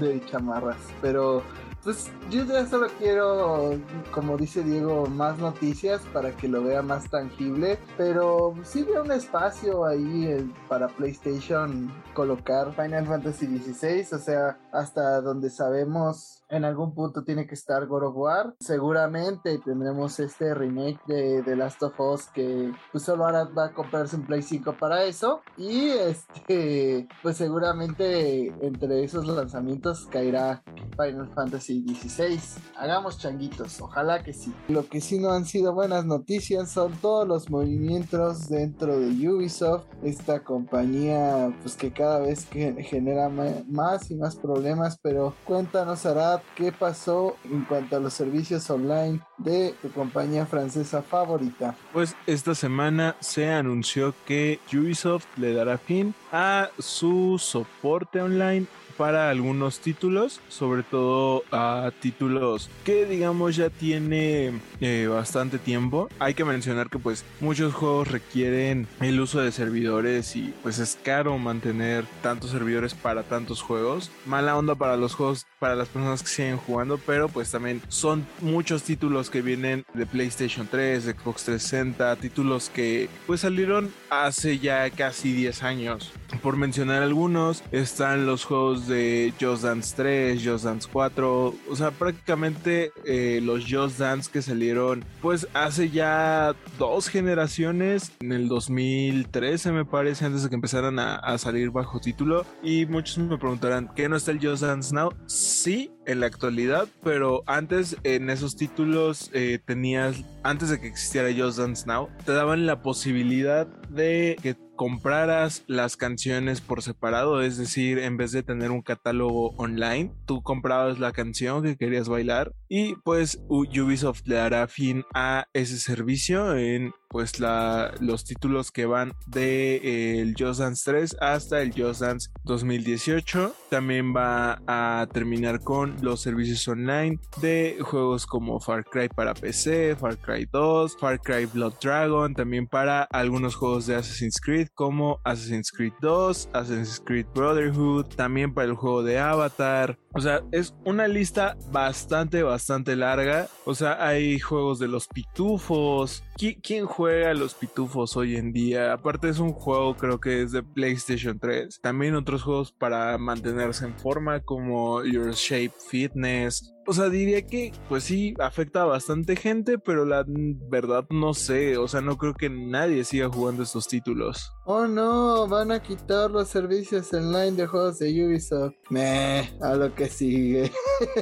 de 0.00 0.24
chamarras. 0.26 0.76
Pero 1.00 1.42
pues 1.84 2.10
yo 2.30 2.44
ya 2.44 2.66
solo 2.66 2.88
quiero, 2.98 3.78
como 4.10 4.36
dice 4.36 4.62
Diego, 4.62 5.06
más 5.06 5.38
noticias 5.38 6.02
para 6.12 6.32
que 6.32 6.48
lo 6.48 6.62
vea 6.62 6.82
más 6.82 7.08
tangible. 7.08 7.78
Pero 7.96 8.54
sí 8.62 8.82
veo 8.82 9.02
un 9.02 9.12
espacio 9.12 9.84
ahí 9.86 10.26
eh, 10.26 10.46
para 10.68 10.88
PlayStation 10.88 11.92
colocar 12.14 12.74
Final 12.74 13.06
Fantasy 13.06 13.46
XVI. 13.46 14.06
O 14.14 14.18
sea, 14.18 14.58
hasta 14.72 15.20
donde 15.20 15.50
sabemos 15.50 16.42
en 16.50 16.64
algún 16.64 16.94
punto 16.94 17.24
tiene 17.24 17.46
que 17.46 17.54
estar 17.54 17.86
God 17.86 18.04
of 18.04 18.16
War. 18.16 18.54
Seguramente 18.60 19.58
tendremos 19.58 20.18
este 20.18 20.54
remake 20.54 21.00
de 21.06 21.42
The 21.42 21.56
Last 21.56 21.82
of 21.82 22.00
Us 22.00 22.26
que 22.28 22.72
pues 22.90 23.04
solo 23.04 23.26
ahora 23.26 23.44
va 23.44 23.66
a 23.66 23.74
comprarse 23.74 24.16
un 24.16 24.24
Play 24.24 24.42
5 24.42 24.74
para 24.78 25.04
eso. 25.04 25.42
Y 25.56 25.88
este, 25.90 27.06
pues 27.22 27.36
seguramente 27.36 28.46
entre 28.60 29.04
esos 29.04 29.26
lanzamientos 29.26 30.06
caerá 30.10 30.62
Final 30.96 31.28
Fantasy 31.34 31.67
XVI. 31.74 32.40
Hagamos 32.76 33.18
changuitos, 33.18 33.80
ojalá 33.80 34.22
que 34.22 34.32
sí. 34.32 34.52
Lo 34.68 34.86
que 34.88 35.00
sí 35.00 35.18
no 35.18 35.32
han 35.32 35.44
sido 35.44 35.72
buenas 35.72 36.04
noticias 36.04 36.70
son 36.70 36.92
todos 37.00 37.26
los 37.26 37.50
movimientos 37.50 38.48
dentro 38.48 38.98
de 38.98 39.28
Ubisoft, 39.28 39.84
esta 40.02 40.44
compañía 40.44 41.54
pues 41.62 41.76
que 41.76 41.92
cada 41.92 42.20
vez 42.20 42.46
que 42.46 42.72
genera 42.82 43.28
más 43.28 44.10
y 44.10 44.14
más 44.14 44.36
problemas, 44.36 44.98
pero 45.02 45.34
cuéntanos 45.44 46.06
Arad 46.06 46.40
qué 46.56 46.72
pasó 46.72 47.36
en 47.44 47.64
cuanto 47.64 47.96
a 47.96 48.00
los 48.00 48.14
servicios 48.14 48.68
online 48.70 49.20
de 49.38 49.74
tu 49.82 49.90
compañía 49.90 50.46
francesa 50.46 51.02
favorita. 51.02 51.74
Pues 51.92 52.16
esta 52.26 52.54
semana 52.54 53.16
se 53.20 53.50
anunció 53.50 54.14
que 54.26 54.60
Ubisoft 54.72 55.26
le 55.36 55.52
dará 55.52 55.78
fin 55.78 56.14
a 56.32 56.70
su 56.78 57.38
soporte 57.38 58.20
online 58.20 58.66
para 58.98 59.30
algunos 59.30 59.78
títulos, 59.78 60.40
sobre 60.48 60.82
todo 60.82 61.44
a 61.52 61.92
títulos 62.00 62.68
que 62.84 63.06
digamos 63.06 63.56
ya 63.56 63.70
tiene 63.70 64.52
eh, 64.80 65.06
bastante 65.08 65.58
tiempo. 65.58 66.08
Hay 66.18 66.34
que 66.34 66.44
mencionar 66.44 66.90
que 66.90 66.98
pues 66.98 67.24
muchos 67.40 67.72
juegos 67.74 68.08
requieren 68.08 68.88
el 69.00 69.20
uso 69.20 69.40
de 69.40 69.52
servidores 69.52 70.34
y 70.36 70.52
pues 70.62 70.78
es 70.80 70.98
caro 71.02 71.38
mantener 71.38 72.04
tantos 72.22 72.50
servidores 72.50 72.94
para 72.94 73.22
tantos 73.22 73.62
juegos. 73.62 74.10
Mala 74.26 74.56
onda 74.56 74.74
para 74.74 74.96
los 74.96 75.14
juegos, 75.14 75.46
para 75.60 75.76
las 75.76 75.88
personas 75.88 76.22
que 76.22 76.28
siguen 76.28 76.56
jugando, 76.56 76.98
pero 76.98 77.28
pues 77.28 77.50
también 77.50 77.80
son 77.88 78.26
muchos 78.40 78.82
títulos 78.82 79.30
que 79.30 79.42
vienen 79.42 79.84
de 79.94 80.06
PlayStation 80.06 80.66
3, 80.68 81.04
de 81.04 81.12
Xbox 81.12 81.44
360, 81.44 82.16
títulos 82.16 82.70
que 82.70 83.08
pues 83.26 83.42
salieron 83.42 83.92
hace 84.10 84.58
ya 84.58 84.90
casi 84.90 85.32
10 85.32 85.62
años. 85.62 86.12
Por 86.42 86.56
mencionar 86.56 87.02
algunos, 87.02 87.62
están 87.72 88.26
los 88.26 88.44
juegos 88.44 88.87
de 88.88 89.32
Just 89.40 89.62
Dance 89.62 89.94
3, 89.96 90.42
Just 90.44 90.64
Dance 90.64 90.88
4, 90.90 91.54
o 91.70 91.76
sea, 91.76 91.90
prácticamente 91.90 92.90
eh, 93.04 93.40
los 93.42 93.64
Just 93.68 93.98
Dance 93.98 94.30
que 94.32 94.42
salieron 94.42 95.04
pues 95.22 95.46
hace 95.54 95.90
ya 95.90 96.54
dos 96.78 97.08
generaciones, 97.08 98.12
en 98.20 98.32
el 98.32 98.48
2013 98.48 99.72
me 99.72 99.84
parece, 99.84 100.24
antes 100.24 100.42
de 100.42 100.48
que 100.48 100.54
empezaran 100.54 100.98
a, 100.98 101.38
salir 101.38 101.70
bajo 101.70 102.00
título. 102.00 102.44
Y 102.62 102.86
muchos 102.86 103.18
me 103.18 103.38
preguntarán, 103.38 103.90
¿qué 103.94 104.08
no 104.08 104.16
está 104.16 104.32
el 104.32 104.40
Just 104.40 104.62
Dance 104.62 104.94
Now? 104.94 105.14
Sí, 105.26 105.92
en 106.06 106.20
la 106.20 106.26
actualidad, 106.26 106.88
pero 107.04 107.42
antes 107.46 107.96
en 108.02 108.30
esos 108.30 108.56
títulos 108.56 109.30
eh, 109.32 109.58
tenías, 109.64 110.24
antes 110.42 110.70
de 110.70 110.80
que 110.80 110.88
existiera 110.88 111.28
Just 111.36 111.58
Dance 111.58 111.86
Now, 111.86 112.08
te 112.24 112.32
daban 112.32 112.66
la 112.66 112.82
posibilidad 112.82 113.66
de 113.66 114.36
que 114.42 114.56
compraras 114.78 115.64
las 115.66 115.96
canciones 115.96 116.60
por 116.60 116.82
separado, 116.82 117.42
es 117.42 117.58
decir, 117.58 117.98
en 117.98 118.16
vez 118.16 118.30
de 118.30 118.44
tener 118.44 118.70
un 118.70 118.80
catálogo 118.80 119.50
online, 119.56 120.14
tú 120.24 120.40
comprabas 120.40 121.00
la 121.00 121.10
canción 121.10 121.64
que 121.64 121.76
querías 121.76 122.08
bailar 122.08 122.52
y 122.68 122.94
pues 123.04 123.42
Ubisoft 123.48 124.22
le 124.26 124.36
dará 124.36 124.68
fin 124.68 125.04
a 125.12 125.46
ese 125.52 125.78
servicio 125.78 126.56
en 126.56 126.92
pues 127.08 127.40
la, 127.40 127.94
los 128.00 128.24
títulos 128.24 128.70
que 128.70 128.86
van 128.86 129.12
de 129.26 129.76
eh, 129.76 130.20
el 130.20 130.34
Just 130.38 130.60
Dance 130.60 130.90
3 130.90 131.16
hasta 131.20 131.62
el 131.62 131.72
Just 131.72 132.02
Dance 132.02 132.30
2018. 132.44 133.54
También 133.70 134.14
va 134.14 134.60
a 134.66 135.06
terminar 135.12 135.60
con 135.60 135.96
los 136.02 136.20
servicios 136.20 136.66
online 136.68 137.18
de 137.40 137.78
juegos 137.80 138.26
como 138.26 138.60
Far 138.60 138.84
Cry 138.84 139.08
para 139.08 139.34
PC, 139.34 139.96
Far 139.96 140.18
Cry 140.18 140.46
2, 140.52 140.96
Far 140.98 141.20
Cry 141.20 141.46
Blood 141.46 141.74
Dragon, 141.80 142.34
también 142.34 142.66
para 142.66 143.02
algunos 143.04 143.54
juegos 143.54 143.86
de 143.86 143.96
Assassin's 143.96 144.40
Creed 144.40 144.68
como 144.74 145.20
Assassin's 145.24 145.72
Creed 145.72 145.92
2, 146.00 146.50
Assassin's 146.52 147.02
Creed 147.04 147.26
Brotherhood, 147.34 148.06
también 148.16 148.52
para 148.52 148.68
el 148.68 148.74
juego 148.74 149.02
de 149.02 149.18
Avatar. 149.18 149.98
O 150.14 150.20
sea, 150.20 150.42
es 150.52 150.74
una 150.84 151.06
lista 151.06 151.56
bastante, 151.70 152.42
bastante 152.42 152.96
larga. 152.96 153.48
O 153.64 153.74
sea, 153.74 154.04
hay 154.04 154.38
juegos 154.40 154.78
de 154.78 154.88
los 154.88 155.06
pitufos. 155.06 156.24
¿Quién 156.36 156.86
juega 156.86 156.97
los 157.06 157.54
pitufos 157.54 158.16
hoy 158.16 158.36
en 158.36 158.52
día? 158.52 158.92
Aparte 158.92 159.28
es 159.28 159.38
un 159.38 159.52
juego 159.52 159.96
creo 159.96 160.18
que 160.18 160.42
es 160.42 160.50
de 160.50 160.64
PlayStation 160.64 161.38
3. 161.38 161.80
También 161.80 162.16
otros 162.16 162.42
juegos 162.42 162.72
para 162.72 163.16
mantenerse 163.18 163.84
en 163.84 163.96
forma 163.96 164.40
como 164.40 165.04
Your 165.04 165.32
Shape 165.32 165.74
Fitness, 165.88 166.74
o 166.88 166.94
sea, 166.94 167.10
diría 167.10 167.42
que, 167.42 167.70
pues 167.86 168.04
sí, 168.04 168.32
afecta 168.40 168.80
a 168.80 168.86
bastante 168.86 169.36
gente, 169.36 169.78
pero 169.78 170.06
la 170.06 170.24
verdad 170.26 171.04
no 171.10 171.34
sé. 171.34 171.76
O 171.76 171.86
sea, 171.86 172.00
no 172.00 172.16
creo 172.16 172.32
que 172.32 172.48
nadie 172.48 173.04
siga 173.04 173.28
jugando 173.28 173.62
estos 173.62 173.86
títulos. 173.86 174.54
Oh 174.64 174.86
no, 174.86 175.46
van 175.46 175.70
a 175.70 175.82
quitar 175.82 176.30
los 176.30 176.48
servicios 176.48 177.12
online 177.12 177.52
de 177.52 177.66
juegos 177.66 177.98
de 177.98 178.26
Ubisoft. 178.26 178.72
Meh, 178.88 179.50
a 179.60 179.74
lo 179.74 179.94
que 179.94 180.08
sigue. 180.08 180.72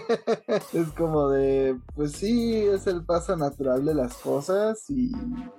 es 0.73 0.89
como 0.97 1.31
de, 1.31 1.77
pues 1.97 2.13
sí, 2.13 2.59
es 2.59 2.87
el 2.87 3.05
paso 3.05 3.37
natural 3.37 3.85
de 3.85 3.95
las 3.95 4.15
cosas. 4.19 4.85
Y 4.89 5.11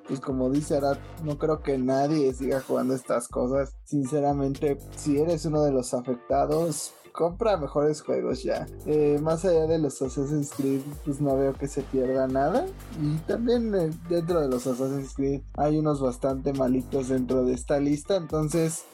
pues 0.08 0.22
como 0.22 0.50
dice 0.50 0.78
Arat, 0.78 1.00
no 1.26 1.38
creo 1.38 1.62
que 1.62 1.78
nadie 1.78 2.34
siga 2.34 2.62
jugando 2.62 2.94
estas 2.94 3.28
cosas. 3.28 3.76
Sinceramente, 3.84 4.78
si 4.96 5.20
eres 5.20 5.44
uno 5.44 5.64
de 5.64 5.74
los 5.74 5.94
afectados, 5.94 6.94
compra 7.18 7.58
mejores 7.58 8.02
juegos 8.04 8.44
ya. 8.44 8.68
Eh, 8.86 9.18
más 9.20 9.44
allá 9.44 9.66
de 9.66 9.80
los 9.80 10.00
Assassin's 10.04 10.52
Creed, 10.56 10.82
pues 11.04 11.20
no 11.20 11.36
veo 11.36 11.52
que 11.54 11.68
se 11.68 11.82
pierda 11.82 12.28
nada. 12.28 12.68
Y 13.02 13.18
también 13.26 13.74
eh, 13.74 13.90
dentro 14.08 14.40
de 14.40 14.48
los 14.48 14.68
Assassin's 14.68 15.16
Creed 15.16 15.42
hay 15.56 15.80
unos 15.80 16.00
bastante 16.00 16.54
malitos 16.54 17.10
dentro 17.10 17.44
de 17.44 17.56
esta 17.56 17.80
lista. 17.80 18.18
Entonces, 18.18 18.86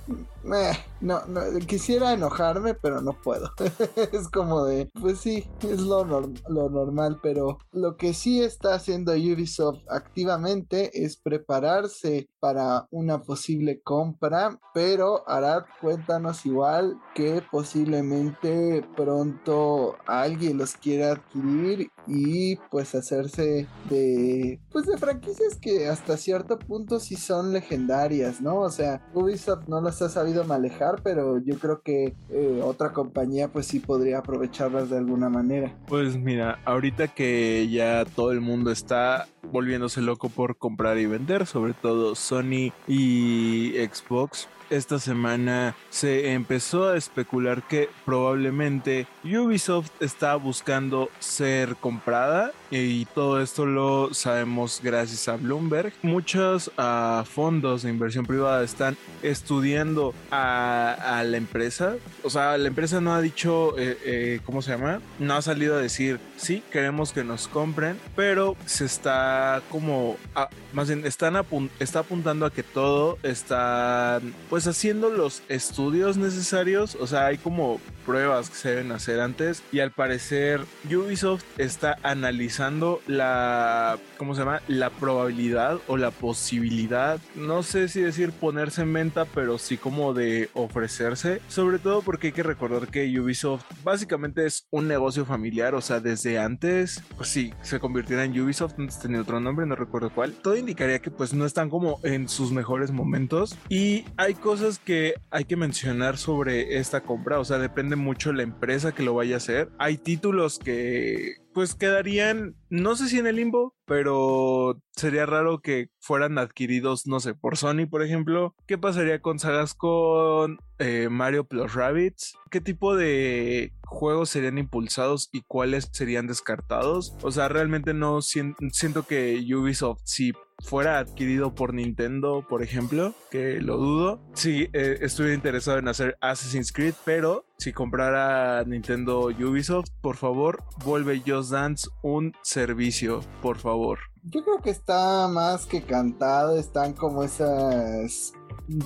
no, 0.44 1.26
no, 1.28 1.42
quisiera 1.68 2.14
enojarme, 2.14 2.74
pero 2.74 3.02
no 3.02 3.14
puedo. 3.22 3.52
es 4.12 4.28
como 4.30 4.66
de, 4.66 4.90
pues 5.00 5.20
sí, 5.20 5.48
es 5.62 5.82
lo, 5.82 6.04
lo 6.06 6.70
normal, 6.70 7.20
pero 7.22 7.60
lo 7.72 7.98
que 7.98 8.14
sí 8.14 8.42
está 8.42 8.76
haciendo 8.76 9.14
Ubisoft 9.14 9.80
activamente 9.90 11.04
es 11.04 11.18
prepararse 11.18 12.28
para 12.40 12.88
una 12.92 13.22
posible 13.22 13.82
compra, 13.82 14.60
pero 14.74 15.28
Arad, 15.30 15.64
cuéntanos 15.82 16.46
igual 16.46 17.00
que 17.16 17.42
posiblemente 17.52 18.86
pronto 18.96 19.96
alguien 20.06 20.58
los 20.58 20.76
quiera 20.76 21.14
adquirir 21.14 21.90
y 22.08 22.58
pues 22.70 22.96
hacerse 22.96 23.68
de 23.90 24.60
pues 24.72 24.86
de 24.86 24.98
franquicias 24.98 25.56
que 25.56 25.88
hasta 25.88 26.18
cierto 26.18 26.60
punto 26.60 27.00
sí 27.00 27.16
son 27.16 27.54
legendarias, 27.54 28.42
¿no? 28.42 28.60
O 28.60 28.70
sea, 28.70 29.02
Ubisoft 29.14 29.68
no 29.68 29.82
las 29.82 30.02
ha 30.02 30.10
sabido 30.10 30.44
manejar, 30.44 31.02
pero 31.04 31.40
yo 31.40 31.58
creo 31.60 31.82
que 31.82 32.16
eh, 32.30 32.62
otra 32.64 32.94
compañía 32.94 33.48
pues 33.48 33.68
sí 33.68 33.80
podría 33.80 34.20
aprovecharlas 34.20 34.90
de 34.90 34.98
alguna 34.98 35.30
manera. 35.30 35.76
Pues 35.88 36.18
mira, 36.18 36.60
ahorita 36.66 37.10
que 37.10 37.70
ya 37.70 38.06
todo 38.06 38.32
el 38.32 38.42
mundo 38.42 38.72
está 38.72 39.28
volviéndose 39.52 40.02
loco 40.02 40.30
por 40.30 40.58
comprar 40.58 40.98
y 40.98 41.06
vender, 41.06 41.46
sobre 41.46 41.74
todo 41.74 42.16
Sony 42.16 42.72
y 42.88 43.74
Xbox, 43.92 44.48
esta 44.76 45.00
semana 45.00 45.76
se 45.90 46.34
empezó 46.34 46.90
a 46.90 46.98
especular 46.98 47.64
que 47.68 47.90
probablemente 48.06 49.08
Ubisoft 49.24 49.92
está 50.00 50.36
buscando 50.36 51.10
ser 51.20 51.76
comprada 51.76 52.52
y 52.72 53.06
todo 53.06 53.40
esto 53.42 53.66
lo 53.68 54.14
sabemos 54.14 54.82
gracias 54.84 55.28
a 55.28 55.36
Bloomberg. 55.36 55.94
Muchos 56.02 56.70
uh, 56.70 57.24
fondos 57.24 57.84
de 57.84 57.92
inversión 57.92 58.26
privada 58.26 58.64
están 58.64 58.98
estudiando 59.22 60.14
a, 60.32 61.20
a, 61.20 61.24
la 61.24 61.38
empresa. 61.38 61.96
O 62.24 62.32
sea, 62.32 62.58
la 62.58 62.68
empresa 62.68 63.00
no 63.00 63.14
ha 63.14 63.22
dicho, 63.22 63.78
eh, 63.78 63.98
eh, 64.04 64.40
¿cómo 64.44 64.62
se 64.64 64.72
llama? 64.72 65.02
No 65.20 65.36
ha 65.36 65.42
salido 65.44 65.76
a 65.76 65.82
decir, 65.82 66.20
sí, 66.36 66.64
queremos 66.72 67.14
que 67.14 67.24
nos 67.24 67.48
compren, 67.48 68.00
pero 68.16 68.56
se 68.66 68.86
está 68.86 69.62
como, 69.70 70.18
ah, 70.34 70.50
más 70.74 70.88
bien, 70.88 71.06
están 71.06 71.34
está 71.80 72.00
apuntando 72.00 72.46
a 72.46 72.52
que 72.52 72.64
todo 72.64 73.18
está, 73.24 74.20
pues 74.50 74.63
haciendo 74.68 75.10
los 75.10 75.44
estudios 75.50 76.18
necesarios. 76.18 76.96
O 77.00 77.08
sea, 77.08 77.28
hay 77.28 77.38
como 77.38 77.80
pruebas 78.06 78.50
que 78.50 78.56
se 78.56 78.70
deben 78.70 78.92
hacer 78.92 79.20
antes 79.20 79.64
y 79.72 79.80
al 79.80 79.92
parecer 79.92 80.62
Ubisoft 80.86 81.44
está 81.58 81.98
analizando 82.04 83.02
la 83.08 83.98
¿cómo 84.18 84.36
se 84.36 84.42
llama? 84.42 84.62
la 84.68 84.90
probabilidad 84.90 85.80
o 85.88 85.98
la 85.98 86.12
posibilidad 86.12 87.20
no 87.36 87.64
sé 87.64 87.88
si 87.88 88.02
decir 88.02 88.32
ponerse 88.32 88.82
en 88.82 88.94
venta 88.94 89.26
pero 89.26 89.58
sí 89.58 89.78
como 89.78 90.14
de 90.14 90.50
ofrecerse 90.54 91.42
sobre 91.48 91.80
todo 91.80 92.02
porque 92.02 92.28
hay 92.28 92.34
que 92.34 92.44
recordar 92.44 92.90
que 92.90 93.20
Ubisoft 93.20 93.64
básicamente 93.84 94.46
es 94.46 94.68
un 94.70 94.88
negocio 94.88 95.26
familiar 95.26 95.74
o 95.76 95.82
sea 95.82 96.00
desde 96.00 96.40
antes 96.40 97.02
pues 97.16 97.30
sí 97.30 97.54
se 97.62 97.80
convirtiera 97.80 98.24
en 98.26 98.40
Ubisoft 98.40 98.76
antes 98.78 99.00
tenía 99.00 99.22
otro 99.22 99.40
nombre 99.40 99.66
no 99.66 99.76
recuerdo 99.76 100.10
cuál 100.14 100.34
todo 100.34 100.58
indicaría 100.58 101.00
que 101.00 101.12
pues 101.12 101.34
no 101.34 101.46
están 101.46 101.70
como 101.70 102.00
en 102.04 102.28
sus 102.28 102.52
mejores 102.52 102.92
momentos 102.92 103.58
y 103.70 104.06
hay 104.18 104.34
cosas 104.44 104.78
que 104.78 105.14
hay 105.32 105.46
que 105.46 105.56
mencionar 105.56 106.18
sobre 106.18 106.78
esta 106.78 107.00
compra 107.00 107.40
o 107.40 107.46
sea 107.46 107.60
depende 107.60 107.96
mucho 107.96 108.34
la 108.34 108.44
empresa 108.44 108.94
que 108.94 109.02
lo 109.02 109.14
vaya 109.14 109.36
a 109.36 109.38
hacer. 109.38 109.70
Hay 109.80 109.98
títulos 109.98 110.60
que 110.60 111.38
pues 111.54 111.76
quedarían, 111.76 112.56
no 112.70 112.96
sé 112.96 113.08
si 113.08 113.20
en 113.20 113.28
el 113.28 113.38
limbo, 113.38 113.76
pero 113.86 114.82
sería 114.92 115.26
raro 115.26 115.62
que 115.62 115.90
fueran 116.00 116.38
adquiridos, 116.38 117.06
no 117.06 117.20
sé, 117.20 117.36
por 117.36 117.58
Sony, 117.58 117.86
por 117.90 118.04
ejemplo. 118.04 118.56
¿Qué 118.68 118.78
pasaría 118.78 119.22
con 119.22 119.40
sagas 119.40 119.74
con 119.76 120.58
eh, 120.80 121.08
Mario 121.10 121.46
Plus 121.46 121.74
Rabbits? 121.74 122.36
¿Qué 122.50 122.60
tipo 122.60 122.96
de 122.96 123.72
juegos 123.86 124.30
serían 124.30 124.58
impulsados 124.58 125.30
y 125.32 125.42
cuáles 125.42 125.90
serían 125.94 126.28
descartados? 126.28 127.16
O 127.22 127.32
sea, 127.32 127.48
realmente 127.48 127.94
no 127.94 128.22
siento 128.22 129.04
que 129.08 129.40
Ubisoft, 129.56 130.02
si 130.04 130.34
fuera 130.60 131.00
adquirido 131.00 131.54
por 131.56 131.74
Nintendo, 131.74 132.46
por 132.48 132.64
ejemplo, 132.64 133.14
que 133.32 133.62
lo 133.62 133.78
dudo, 133.78 134.22
sí, 134.34 134.70
eh, 134.74 135.00
estuviera 135.02 135.36
interesado 135.36 135.78
en 135.78 135.88
hacer 135.88 136.18
Assassin's 136.22 136.72
Creed, 136.72 136.94
pero 137.06 137.46
si 137.58 137.74
comprara 137.74 138.64
Nintendo 138.66 139.26
Ubisoft, 139.28 139.90
por 140.02 140.18
favor, 140.18 140.64
vuelve 140.84 141.22
Just 141.26 141.52
Dance 141.52 141.90
un 142.02 142.34
servicio, 142.42 143.22
por 143.42 143.58
favor. 143.58 144.00
Yo 144.24 144.44
creo 144.44 144.62
que 144.62 144.70
está 144.70 145.28
más 145.28 145.66
que 145.66 145.82
cantado, 145.82 146.58
están 146.58 146.94
como 146.94 147.24
esas 147.24 148.34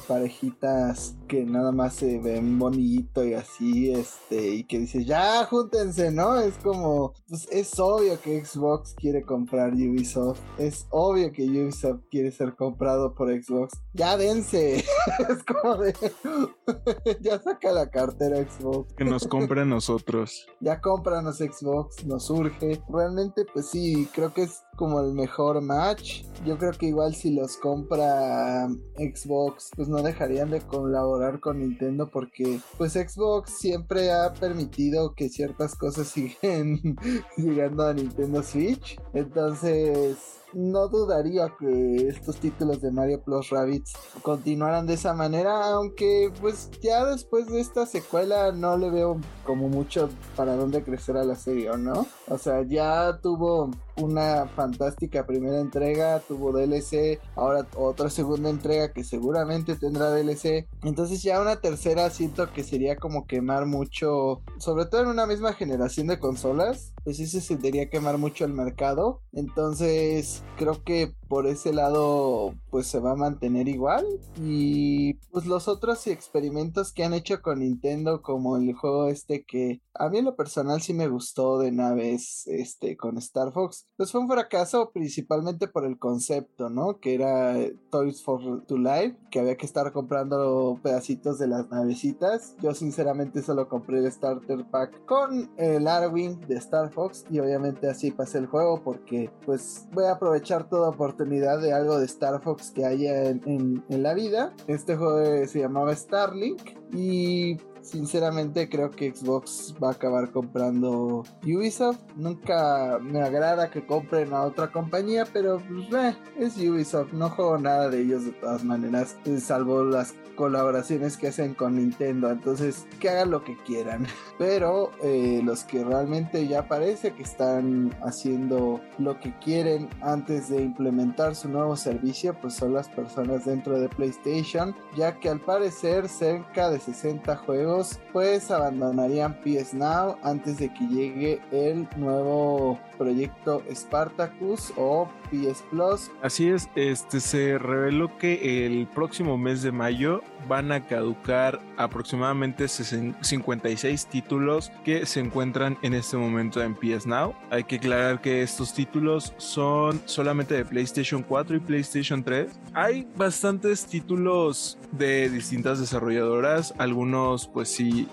parejitas 0.07 1.15
que 1.27 1.43
nada 1.45 1.71
más 1.71 1.95
se 1.95 2.19
ven 2.19 2.57
bonito 2.57 3.23
y 3.23 3.33
así, 3.33 3.91
este, 3.91 4.55
y 4.55 4.63
que 4.63 4.79
dices, 4.79 5.05
ya, 5.05 5.45
júntense, 5.45 6.11
¿no? 6.11 6.39
Es 6.39 6.55
como, 6.57 7.13
pues 7.27 7.47
es 7.51 7.79
obvio 7.79 8.19
que 8.21 8.43
Xbox 8.43 8.95
quiere 8.95 9.23
comprar 9.23 9.73
Ubisoft, 9.73 10.39
es 10.57 10.87
obvio 10.89 11.31
que 11.31 11.43
Ubisoft 11.43 12.01
quiere 12.09 12.31
ser 12.31 12.55
comprado 12.55 13.13
por 13.13 13.29
Xbox, 13.29 13.73
ya 13.93 14.17
dense, 14.17 14.77
es 15.29 15.43
como 15.43 15.77
de, 15.77 15.93
ya 17.21 17.39
saca 17.41 17.71
la 17.71 17.89
cartera 17.89 18.37
Xbox. 18.49 18.93
Que 18.93 19.05
nos 19.05 19.27
compre 19.27 19.61
a 19.61 19.65
nosotros. 19.65 20.47
ya 20.59 20.81
cómpranos 20.81 21.37
Xbox, 21.37 22.05
nos 22.05 22.29
urge. 22.29 22.81
Realmente, 22.89 23.45
pues 23.51 23.69
sí, 23.69 24.07
creo 24.13 24.33
que 24.33 24.43
es 24.43 24.61
como 24.77 25.01
el 25.01 25.13
mejor 25.13 25.61
match. 25.61 26.23
Yo 26.45 26.57
creo 26.57 26.71
que 26.71 26.85
igual 26.85 27.13
si 27.15 27.35
los 27.35 27.57
compra 27.57 28.69
Xbox, 28.95 29.71
pues 29.75 29.89
no 29.89 30.01
dejarían 30.01 30.51
de 30.51 30.61
colaborar 30.61 31.41
con 31.41 31.59
Nintendo 31.59 32.09
porque 32.09 32.61
pues 32.77 32.93
Xbox 32.93 33.57
siempre 33.57 34.11
ha 34.11 34.33
permitido 34.33 35.13
que 35.13 35.27
ciertas 35.27 35.75
cosas 35.75 36.07
siguen 36.07 36.95
llegando 37.35 37.85
a 37.85 37.93
Nintendo 37.93 38.41
Switch. 38.41 38.97
Entonces 39.13 40.37
no 40.53 40.87
dudaría 40.87 41.53
que 41.59 42.07
estos 42.07 42.37
títulos 42.37 42.81
de 42.81 42.91
Mario 42.91 43.21
Plus 43.21 43.49
Rabbits 43.49 43.93
continuaran 44.21 44.87
de 44.87 44.93
esa 44.93 45.13
manera, 45.13 45.65
aunque 45.65 46.31
pues 46.39 46.69
ya 46.81 47.05
después 47.05 47.47
de 47.47 47.59
esta 47.59 47.85
secuela 47.85 48.51
no 48.51 48.77
le 48.77 48.89
veo 48.89 49.19
como 49.43 49.67
mucho 49.67 50.09
para 50.35 50.55
dónde 50.55 50.83
crecer 50.83 51.17
a 51.17 51.23
la 51.23 51.35
serie, 51.35 51.69
¿no? 51.77 52.07
O 52.29 52.37
sea, 52.37 52.63
ya 52.63 53.19
tuvo 53.21 53.71
una 53.97 54.47
fantástica 54.47 55.25
primera 55.25 55.59
entrega, 55.59 56.19
tuvo 56.19 56.51
DLC, 56.51 57.19
ahora 57.35 57.67
otra 57.75 58.09
segunda 58.09 58.49
entrega 58.49 58.93
que 58.93 59.03
seguramente 59.03 59.75
tendrá 59.75 60.11
DLC. 60.11 60.67
Entonces 60.83 61.21
ya 61.23 61.41
una 61.41 61.57
tercera 61.57 62.09
siento 62.09 62.51
que 62.53 62.63
sería 62.63 62.95
como 62.95 63.25
quemar 63.25 63.65
mucho, 63.65 64.41
sobre 64.59 64.85
todo 64.85 65.01
en 65.01 65.07
una 65.07 65.25
misma 65.25 65.53
generación 65.53 66.07
de 66.07 66.19
consolas, 66.19 66.93
pues 67.03 67.17
sí 67.17 67.27
se 67.27 67.41
sentiría 67.41 67.89
quemar 67.89 68.17
mucho 68.17 68.45
el 68.45 68.53
mercado. 68.53 69.21
Entonces 69.33 70.43
creo 70.57 70.83
que 70.83 71.13
por 71.27 71.47
ese 71.47 71.73
lado 71.73 72.53
pues 72.69 72.87
se 72.87 72.99
va 72.99 73.11
a 73.11 73.15
mantener 73.15 73.67
igual 73.67 74.05
y 74.41 75.15
pues 75.31 75.45
los 75.45 75.67
otros 75.67 76.07
experimentos 76.07 76.93
que 76.93 77.03
han 77.03 77.13
hecho 77.13 77.41
con 77.41 77.59
Nintendo 77.59 78.21
como 78.21 78.57
el 78.57 78.73
juego 78.73 79.07
este 79.07 79.43
que 79.43 79.81
a 79.93 80.09
mí 80.09 80.19
en 80.19 80.25
lo 80.25 80.35
personal 80.35 80.81
sí 80.81 80.93
me 80.93 81.07
gustó 81.07 81.59
de 81.59 81.71
naves 81.71 82.47
este 82.47 82.95
con 82.95 83.17
Star 83.17 83.51
Fox 83.51 83.86
pues 83.95 84.11
fue 84.11 84.22
un 84.22 84.27
fracaso 84.27 84.91
principalmente 84.91 85.68
por 85.68 85.85
el 85.85 85.97
concepto 85.97 86.69
no 86.69 86.99
que 86.99 87.15
era 87.15 87.55
Toys 87.89 88.23
for 88.23 88.65
to 88.65 88.77
Life 88.77 89.15
que 89.31 89.39
había 89.39 89.57
que 89.57 89.65
estar 89.65 89.91
comprando 89.91 90.80
pedacitos 90.84 91.39
de 91.39 91.47
las 91.47 91.69
navecitas 91.69 92.55
yo 92.61 92.73
sinceramente 92.73 93.41
solo 93.41 93.68
compré 93.68 93.99
el 93.99 94.11
starter 94.11 94.65
pack 94.69 95.05
con 95.05 95.49
el 95.57 95.88
Arwing 95.88 96.41
de 96.41 96.55
Star 96.55 96.91
Fox 96.91 97.26
y 97.30 97.39
obviamente 97.39 97.89
así 97.89 98.11
pasé 98.11 98.39
el 98.39 98.47
juego 98.47 98.81
porque 98.84 99.31
pues 99.45 99.88
voy 99.91 100.05
a 100.05 100.14
aprovechar 100.14 100.69
toda 100.69 100.89
oportunidad 100.89 101.61
de 101.61 101.73
algo 101.73 101.99
de 101.99 102.05
Star 102.05 102.41
Fox 102.41 102.72
que 102.72 102.85
haya 102.85 103.30
en, 103.30 103.84
la 103.89 104.14
vida. 104.14 104.53
Este 104.68 104.95
juego 104.95 105.45
se 105.47 105.59
llamaba 105.59 105.95
Starlink 105.95 106.61
y 106.93 107.57
sinceramente 107.89 108.69
creo 108.69 108.91
que 108.91 109.14
Xbox 109.14 109.73
va 109.81 109.89
a 109.89 109.91
acabar 109.93 110.31
comprando 110.31 111.23
Ubisoft. 111.43 111.99
Nunca 112.15 112.99
me 113.01 113.22
agrada 113.22 113.69
que 113.69 113.85
compren 113.85 114.34
a 114.34 114.43
otra 114.43 114.72
compañía, 114.72 115.26
pero 115.31 115.61
pues, 115.89 116.15
es 116.38 116.57
Ubisoft. 116.57 117.14
No 117.14 117.30
juego 117.30 117.57
nada 117.57 117.89
de 117.89 118.01
ellos 118.01 118.26
de 118.26 118.31
todas 118.31 118.64
maneras, 118.64 119.18
salvo 119.39 119.84
las 119.84 120.14
colaboraciones 120.38 121.18
que 121.18 121.27
hacen 121.27 121.53
con 121.53 121.76
Nintendo. 121.76 122.31
Entonces, 122.31 122.88
que 123.01 123.09
hagan 123.09 123.31
lo 123.31 123.43
que 123.43 123.57
quieran. 123.65 124.07
Pero 124.38 124.91
eh, 125.03 125.41
los 125.43 125.65
que 125.65 125.84
realmente 125.84 126.47
ya 126.47 126.68
parece 126.69 127.11
que 127.14 127.23
están 127.23 127.93
haciendo 128.05 128.80
lo 128.99 129.19
que 129.19 129.38
quieren 129.39 129.89
antes 130.01 130.49
de 130.49 130.61
implementar 130.61 131.35
su 131.35 131.49
nuevo 131.49 131.76
servicio, 131.76 132.35
pues 132.39 132.53
son 132.53 132.73
las 132.73 132.88
personas 132.88 133.45
dentro 133.45 133.80
de 133.80 133.89
PlayStation, 133.89 134.76
ya 134.95 135.19
que 135.19 135.30
al 135.30 135.41
parecer 135.41 136.07
cerca 136.07 136.69
de 136.69 136.80
60 136.80 137.35
juegos 137.38 137.76
pues 138.11 138.49
abandonarían 138.49 139.39
PS 139.41 139.73
Now 139.73 140.17
antes 140.23 140.57
de 140.57 140.73
que 140.73 140.87
llegue 140.87 141.41
el 141.51 141.87
nuevo 141.97 142.79
proyecto 142.97 143.63
Spartacus 143.73 144.73
o 144.75 145.07
PS 145.29 145.63
Plus. 145.69 146.11
Así 146.21 146.49
es, 146.49 146.69
este 146.75 147.19
se 147.19 147.57
reveló 147.57 148.17
que 148.17 148.65
el 148.65 148.87
próximo 148.87 149.37
mes 149.37 149.61
de 149.61 149.71
mayo 149.71 150.21
van 150.47 150.71
a 150.71 150.85
caducar 150.85 151.59
aproximadamente 151.77 152.67
56 152.67 154.05
títulos 154.07 154.71
que 154.83 155.05
se 155.05 155.19
encuentran 155.19 155.77
en 155.81 155.93
este 155.93 156.17
momento 156.17 156.61
en 156.61 156.75
PS 156.75 157.05
Now. 157.05 157.35
Hay 157.51 157.65
que 157.65 157.75
aclarar 157.75 158.21
que 158.21 158.41
estos 158.41 158.73
títulos 158.73 159.33
son 159.37 160.01
solamente 160.05 160.55
de 160.55 160.65
PlayStation 160.65 161.21
4 161.23 161.57
y 161.57 161.59
PlayStation 161.59 162.23
3. 162.23 162.59
Hay 162.73 163.07
bastantes 163.15 163.85
títulos 163.85 164.77
de 164.91 165.29
distintas 165.29 165.79
desarrolladoras, 165.79 166.73
algunos 166.77 167.47
pues 167.57 167.69
sí, 167.69 168.07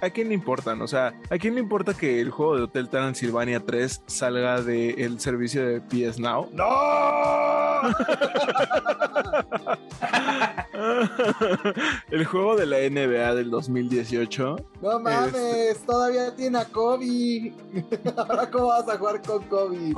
¿a 0.00 0.10
quién 0.10 0.30
le 0.30 0.34
importan? 0.34 0.82
O 0.82 0.88
sea, 0.88 1.14
¿a 1.30 1.38
quién 1.38 1.54
le 1.54 1.60
importa 1.60 1.94
que 1.94 2.20
el 2.20 2.32
juego 2.32 2.56
de 2.56 2.64
Hotel 2.64 2.88
Transilvania 2.88 3.60
3 3.60 4.02
salga 4.04 4.62
del 4.62 5.20
servicio 5.20 5.64
de 5.64 5.80
PS 5.80 6.18
Now? 6.18 6.48
¡No! 6.50 6.66
el 12.10 12.24
juego 12.24 12.56
de 12.56 12.66
la 12.66 12.78
NBA 12.78 13.36
del 13.36 13.48
2018. 13.48 14.56
No 14.82 14.98
mames, 14.98 15.86
todavía 15.86 16.34
tiene 16.34 16.58
a 16.58 16.64
Kobe. 16.64 17.54
Ahora, 18.16 18.50
¿cómo 18.50 18.66
vas 18.66 18.88
a 18.88 18.98
jugar 18.98 19.22
con 19.22 19.44
Kobe? 19.44 19.94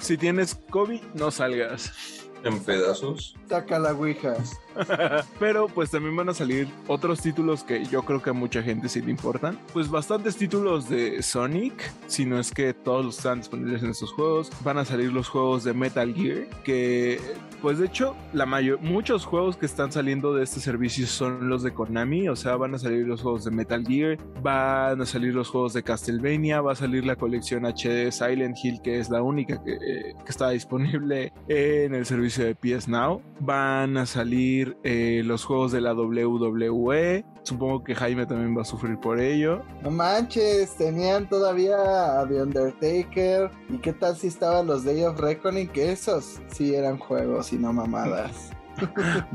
si 0.00 0.18
tienes 0.18 0.54
Kobe, 0.68 1.00
no 1.14 1.30
salgas. 1.30 2.26
En 2.42 2.62
pedazos. 2.62 3.34
Saca 3.48 3.78
la 3.78 3.94
Ouija. 3.94 4.34
Pero 5.38 5.68
pues 5.68 5.90
también 5.90 6.16
van 6.16 6.28
a 6.28 6.34
salir 6.34 6.68
otros 6.86 7.20
títulos 7.20 7.64
que 7.64 7.84
yo 7.84 8.02
creo 8.02 8.22
que 8.22 8.30
a 8.30 8.32
mucha 8.32 8.62
gente 8.62 8.88
sí 8.88 9.00
le 9.00 9.10
importan. 9.10 9.58
Pues 9.72 9.90
bastantes 9.90 10.36
títulos 10.36 10.88
de 10.88 11.22
Sonic, 11.22 11.74
si 12.06 12.24
no 12.24 12.38
es 12.38 12.52
que 12.52 12.74
todos 12.74 13.04
los 13.04 13.16
están 13.18 13.38
disponibles 13.38 13.82
en 13.82 13.90
estos 13.90 14.12
juegos. 14.12 14.50
Van 14.62 14.78
a 14.78 14.84
salir 14.84 15.12
los 15.12 15.28
juegos 15.28 15.64
de 15.64 15.74
Metal 15.74 16.12
Gear, 16.14 16.46
que 16.64 17.20
pues 17.60 17.78
de 17.78 17.86
hecho 17.86 18.14
la 18.32 18.46
mayor, 18.46 18.80
muchos 18.80 19.24
juegos 19.24 19.56
que 19.56 19.66
están 19.66 19.90
saliendo 19.90 20.34
de 20.34 20.44
este 20.44 20.60
servicio 20.60 21.06
son 21.06 21.48
los 21.48 21.62
de 21.62 21.72
Konami, 21.72 22.28
o 22.28 22.36
sea, 22.36 22.56
van 22.56 22.74
a 22.74 22.78
salir 22.78 23.06
los 23.06 23.22
juegos 23.22 23.44
de 23.44 23.50
Metal 23.50 23.84
Gear, 23.86 24.18
van 24.42 25.00
a 25.00 25.06
salir 25.06 25.34
los 25.34 25.48
juegos 25.48 25.72
de 25.72 25.82
Castlevania, 25.82 26.60
va 26.60 26.72
a 26.72 26.76
salir 26.76 27.06
la 27.06 27.16
colección 27.16 27.64
HD 27.64 28.12
Silent 28.12 28.56
Hill, 28.62 28.80
que 28.82 28.98
es 28.98 29.10
la 29.10 29.22
única 29.22 29.62
que, 29.62 29.72
eh, 29.72 30.14
que 30.24 30.30
está 30.30 30.50
disponible 30.50 31.32
en 31.48 31.94
el 31.94 32.06
servicio 32.06 32.44
de 32.44 32.54
PS 32.54 32.88
Now. 32.88 33.22
Van 33.40 33.96
a 33.96 34.06
salir 34.06 34.63
eh, 34.82 35.22
los 35.24 35.44
juegos 35.44 35.72
de 35.72 35.80
la 35.80 35.94
WWE. 35.94 37.24
Supongo 37.42 37.84
que 37.84 37.94
Jaime 37.94 38.26
también 38.26 38.56
va 38.56 38.62
a 38.62 38.64
sufrir 38.64 38.98
por 38.98 39.20
ello. 39.20 39.62
No 39.82 39.90
manches, 39.90 40.74
tenían 40.76 41.28
todavía 41.28 42.20
a 42.20 42.28
The 42.28 42.42
Undertaker. 42.42 43.50
¿Y 43.68 43.78
qué 43.78 43.92
tal 43.92 44.16
si 44.16 44.28
estaban 44.28 44.66
los 44.66 44.84
Day 44.84 45.04
of 45.04 45.20
Reckoning? 45.20 45.68
Que 45.68 45.92
esos 45.92 46.40
sí 46.48 46.74
eran 46.74 46.98
juegos 46.98 47.52
y 47.52 47.56
no 47.56 47.72
mamadas. 47.72 48.50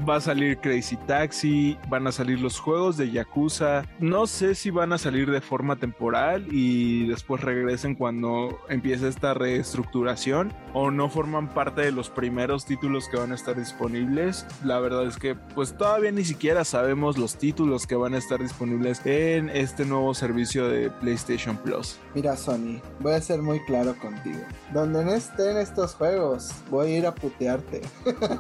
va 0.07 0.15
a 0.17 0.21
salir 0.21 0.57
Crazy 0.59 0.97
Taxi, 0.97 1.77
van 1.89 2.07
a 2.07 2.11
salir 2.11 2.39
los 2.39 2.59
juegos 2.59 2.97
de 2.97 3.11
Yakuza. 3.11 3.83
No 3.99 4.27
sé 4.27 4.55
si 4.55 4.69
van 4.69 4.93
a 4.93 4.97
salir 4.97 5.31
de 5.31 5.41
forma 5.41 5.77
temporal 5.77 6.47
y 6.51 7.07
después 7.07 7.41
regresen 7.41 7.95
cuando 7.95 8.59
empiece 8.69 9.07
esta 9.07 9.33
reestructuración 9.33 10.53
o 10.73 10.91
no 10.91 11.09
forman 11.09 11.49
parte 11.49 11.81
de 11.81 11.91
los 11.91 12.09
primeros 12.09 12.65
títulos 12.65 13.07
que 13.09 13.17
van 13.17 13.31
a 13.31 13.35
estar 13.35 13.55
disponibles. 13.55 14.45
La 14.63 14.79
verdad 14.79 15.05
es 15.05 15.17
que 15.17 15.35
pues 15.35 15.75
todavía 15.77 16.11
ni 16.11 16.23
siquiera 16.23 16.63
sabemos 16.63 17.17
los 17.17 17.35
títulos 17.35 17.87
que 17.87 17.95
van 17.95 18.13
a 18.13 18.17
estar 18.17 18.39
disponibles 18.39 19.05
en 19.05 19.49
este 19.49 19.85
nuevo 19.85 20.13
servicio 20.13 20.67
de 20.67 20.89
PlayStation 20.89 21.57
Plus. 21.57 21.97
Mira 22.13 22.35
Sony, 22.35 22.81
voy 22.99 23.13
a 23.13 23.21
ser 23.21 23.41
muy 23.41 23.59
claro 23.65 23.95
contigo. 23.99 24.39
Donde 24.73 25.03
no 25.03 25.13
estén 25.13 25.57
estos 25.57 25.95
juegos, 25.95 26.51
voy 26.69 26.87
a 26.87 26.97
ir 26.97 27.05
a 27.05 27.15
putearte. 27.15 27.81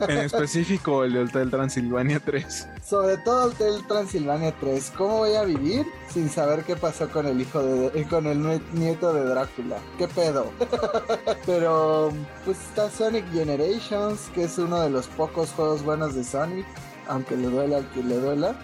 En 0.07 0.17
específico 0.19 0.88
el 1.03 1.13
de 1.13 1.23
Hotel 1.23 1.49
Transilvania 1.49 2.19
3. 2.19 2.67
Sobre 2.83 3.17
todo 3.17 3.49
Hotel 3.49 3.85
Transilvania 3.87 4.53
3. 4.59 4.93
¿Cómo 4.97 5.19
voy 5.19 5.35
a 5.35 5.43
vivir 5.43 5.85
sin 6.11 6.29
saber 6.29 6.63
qué 6.63 6.75
pasó 6.75 7.09
con 7.09 7.27
el 7.27 7.39
hijo 7.39 7.61
de 7.61 7.87
eh, 7.99 8.07
con 8.09 8.25
el 8.25 8.61
nieto 8.73 9.13
de 9.13 9.23
Drácula? 9.23 9.77
¿Qué 9.97 10.07
pedo? 10.07 10.51
Pero 11.45 12.11
pues 12.43 12.57
está 12.69 12.89
Sonic 12.89 13.31
Generations, 13.31 14.29
que 14.33 14.45
es 14.45 14.57
uno 14.57 14.81
de 14.81 14.89
los 14.89 15.07
pocos 15.07 15.51
juegos 15.51 15.83
buenos 15.83 16.15
de 16.15 16.23
Sonic, 16.23 16.65
aunque 17.07 17.37
le 17.37 17.47
duela 17.47 17.77
al 17.77 17.89
que 17.91 18.03
le 18.03 18.15
duela. 18.19 18.55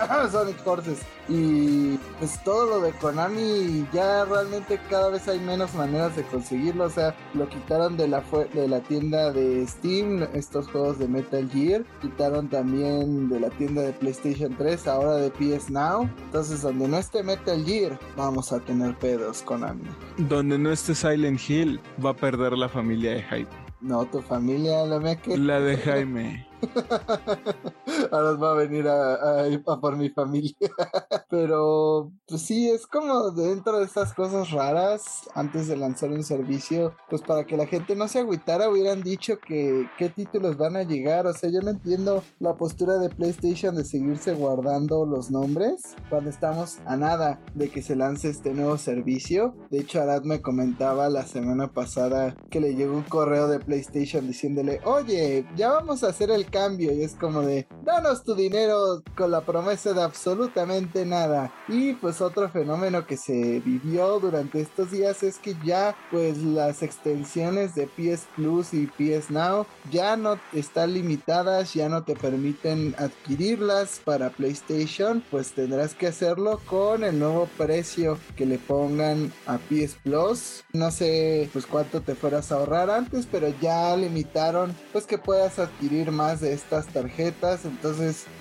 Sonic 0.30 0.56
Forces. 0.58 1.00
Y 1.28 1.96
pues 2.18 2.42
todo 2.42 2.66
lo 2.66 2.80
de 2.80 2.92
Konami 2.92 3.86
ya 3.92 4.24
realmente 4.24 4.80
cada 4.88 5.10
vez 5.10 5.28
hay 5.28 5.38
menos 5.38 5.74
maneras 5.74 6.16
de 6.16 6.22
conseguirlo. 6.24 6.84
O 6.84 6.90
sea, 6.90 7.14
lo 7.34 7.48
quitaron 7.48 7.96
de 7.96 8.08
la, 8.08 8.22
de 8.52 8.68
la 8.68 8.80
tienda 8.80 9.32
de 9.32 9.66
Steam, 9.66 10.26
estos 10.34 10.68
juegos 10.68 10.98
de 10.98 11.08
Metal 11.08 11.48
Gear. 11.50 11.84
Quitaron 12.00 12.48
también 12.48 13.28
de 13.28 13.40
la 13.40 13.50
tienda 13.50 13.82
de 13.82 13.92
PlayStation 13.92 14.54
3, 14.56 14.86
ahora 14.88 15.16
de 15.16 15.30
PS 15.30 15.70
Now. 15.70 16.08
Entonces, 16.24 16.62
donde 16.62 16.88
no 16.88 16.98
esté 16.98 17.22
Metal 17.22 17.64
Gear, 17.64 17.98
vamos 18.16 18.52
a 18.52 18.60
tener 18.60 18.96
pedos 18.98 19.42
Konami. 19.42 19.84
Donde 20.18 20.58
no 20.58 20.70
esté 20.70 20.94
Silent 20.94 21.40
Hill, 21.48 21.80
va 22.04 22.10
a 22.10 22.16
perder 22.16 22.52
la 22.52 22.68
familia 22.68 23.12
de 23.12 23.22
Hype. 23.22 23.70
No, 23.80 24.04
tu 24.04 24.20
familia, 24.20 24.84
la 24.84 25.16
que... 25.16 25.38
La 25.38 25.58
de 25.60 25.76
Jaime. 25.84 26.46
Ahora 28.10 28.32
va 28.32 28.52
a 28.52 28.54
venir 28.54 28.88
a, 28.88 29.14
a, 29.14 29.80
por 29.80 29.96
mi 29.96 30.08
familia. 30.10 30.54
Pero, 31.30 32.12
pues 32.26 32.42
sí, 32.42 32.68
es 32.68 32.86
como 32.86 33.30
dentro 33.30 33.78
de 33.78 33.84
estas 33.84 34.14
cosas 34.14 34.50
raras, 34.50 35.28
antes 35.34 35.68
de 35.68 35.76
lanzar 35.76 36.10
un 36.10 36.24
servicio, 36.24 36.94
pues 37.08 37.22
para 37.22 37.44
que 37.44 37.56
la 37.56 37.66
gente 37.66 37.94
no 37.94 38.08
se 38.08 38.20
agüitara, 38.20 38.68
hubieran 38.68 39.02
dicho 39.02 39.38
que 39.38 39.88
qué 39.98 40.08
títulos 40.08 40.56
van 40.56 40.76
a 40.76 40.82
llegar. 40.82 41.26
O 41.26 41.32
sea, 41.32 41.50
yo 41.50 41.60
no 41.60 41.70
entiendo 41.70 42.22
la 42.38 42.54
postura 42.54 42.98
de 42.98 43.10
PlayStation 43.10 43.74
de 43.74 43.84
seguirse 43.84 44.34
guardando 44.34 45.06
los 45.06 45.30
nombres 45.30 45.96
cuando 46.08 46.30
estamos 46.30 46.78
a 46.86 46.96
nada 46.96 47.40
de 47.54 47.70
que 47.70 47.82
se 47.82 47.96
lance 47.96 48.28
este 48.28 48.54
nuevo 48.54 48.78
servicio. 48.78 49.54
De 49.70 49.80
hecho, 49.80 50.00
Arad 50.00 50.22
me 50.22 50.40
comentaba 50.40 51.08
la 51.08 51.24
semana 51.24 51.72
pasada 51.72 52.34
que 52.50 52.60
le 52.60 52.74
llegó 52.74 52.96
un 52.96 53.02
correo 53.02 53.48
de 53.48 53.60
PlayStation 53.60 54.26
diciéndole, 54.26 54.80
oye, 54.84 55.46
ya 55.56 55.70
vamos 55.70 56.04
a 56.04 56.08
hacer 56.08 56.30
el 56.30 56.46
cambio. 56.50 56.92
Y 56.92 57.02
es 57.02 57.14
como 57.14 57.42
de, 57.42 57.66
danos 58.02 58.24
tu 58.24 58.34
dinero 58.34 59.02
con 59.14 59.30
la 59.30 59.42
promesa 59.42 59.92
de 59.92 60.02
absolutamente 60.02 61.04
nada. 61.04 61.52
Y 61.68 61.92
pues 61.94 62.22
otro 62.22 62.48
fenómeno 62.48 63.06
que 63.06 63.18
se 63.18 63.60
vivió 63.60 64.18
durante 64.18 64.62
estos 64.62 64.90
días 64.90 65.22
es 65.22 65.38
que 65.38 65.54
ya 65.64 65.94
pues 66.10 66.38
las 66.38 66.82
extensiones 66.82 67.74
de 67.74 67.86
PS 67.86 68.26
Plus 68.36 68.72
y 68.72 68.86
PS 68.86 69.30
Now 69.30 69.66
ya 69.90 70.16
no 70.16 70.38
están 70.54 70.94
limitadas, 70.94 71.74
ya 71.74 71.90
no 71.90 72.02
te 72.02 72.16
permiten 72.16 72.94
adquirirlas 72.96 74.00
para 74.02 74.30
PlayStation, 74.30 75.22
pues 75.30 75.52
tendrás 75.52 75.94
que 75.94 76.06
hacerlo 76.06 76.58
con 76.64 77.04
el 77.04 77.18
nuevo 77.18 77.48
precio 77.58 78.18
que 78.34 78.46
le 78.46 78.56
pongan 78.56 79.30
a 79.46 79.58
PS 79.58 79.96
Plus. 80.02 80.64
No 80.72 80.90
sé 80.90 81.50
pues 81.52 81.66
cuánto 81.66 82.00
te 82.00 82.14
fueras 82.14 82.50
a 82.50 82.54
ahorrar 82.54 82.88
antes, 82.88 83.26
pero 83.30 83.52
ya 83.60 83.94
limitaron 83.94 84.74
pues 84.90 85.04
que 85.04 85.18
puedas 85.18 85.58
adquirir 85.58 86.10
más 86.12 86.40
de 86.40 86.54
estas 86.54 86.86
tarjetas. 86.86 87.66
Entonces, 87.66 87.89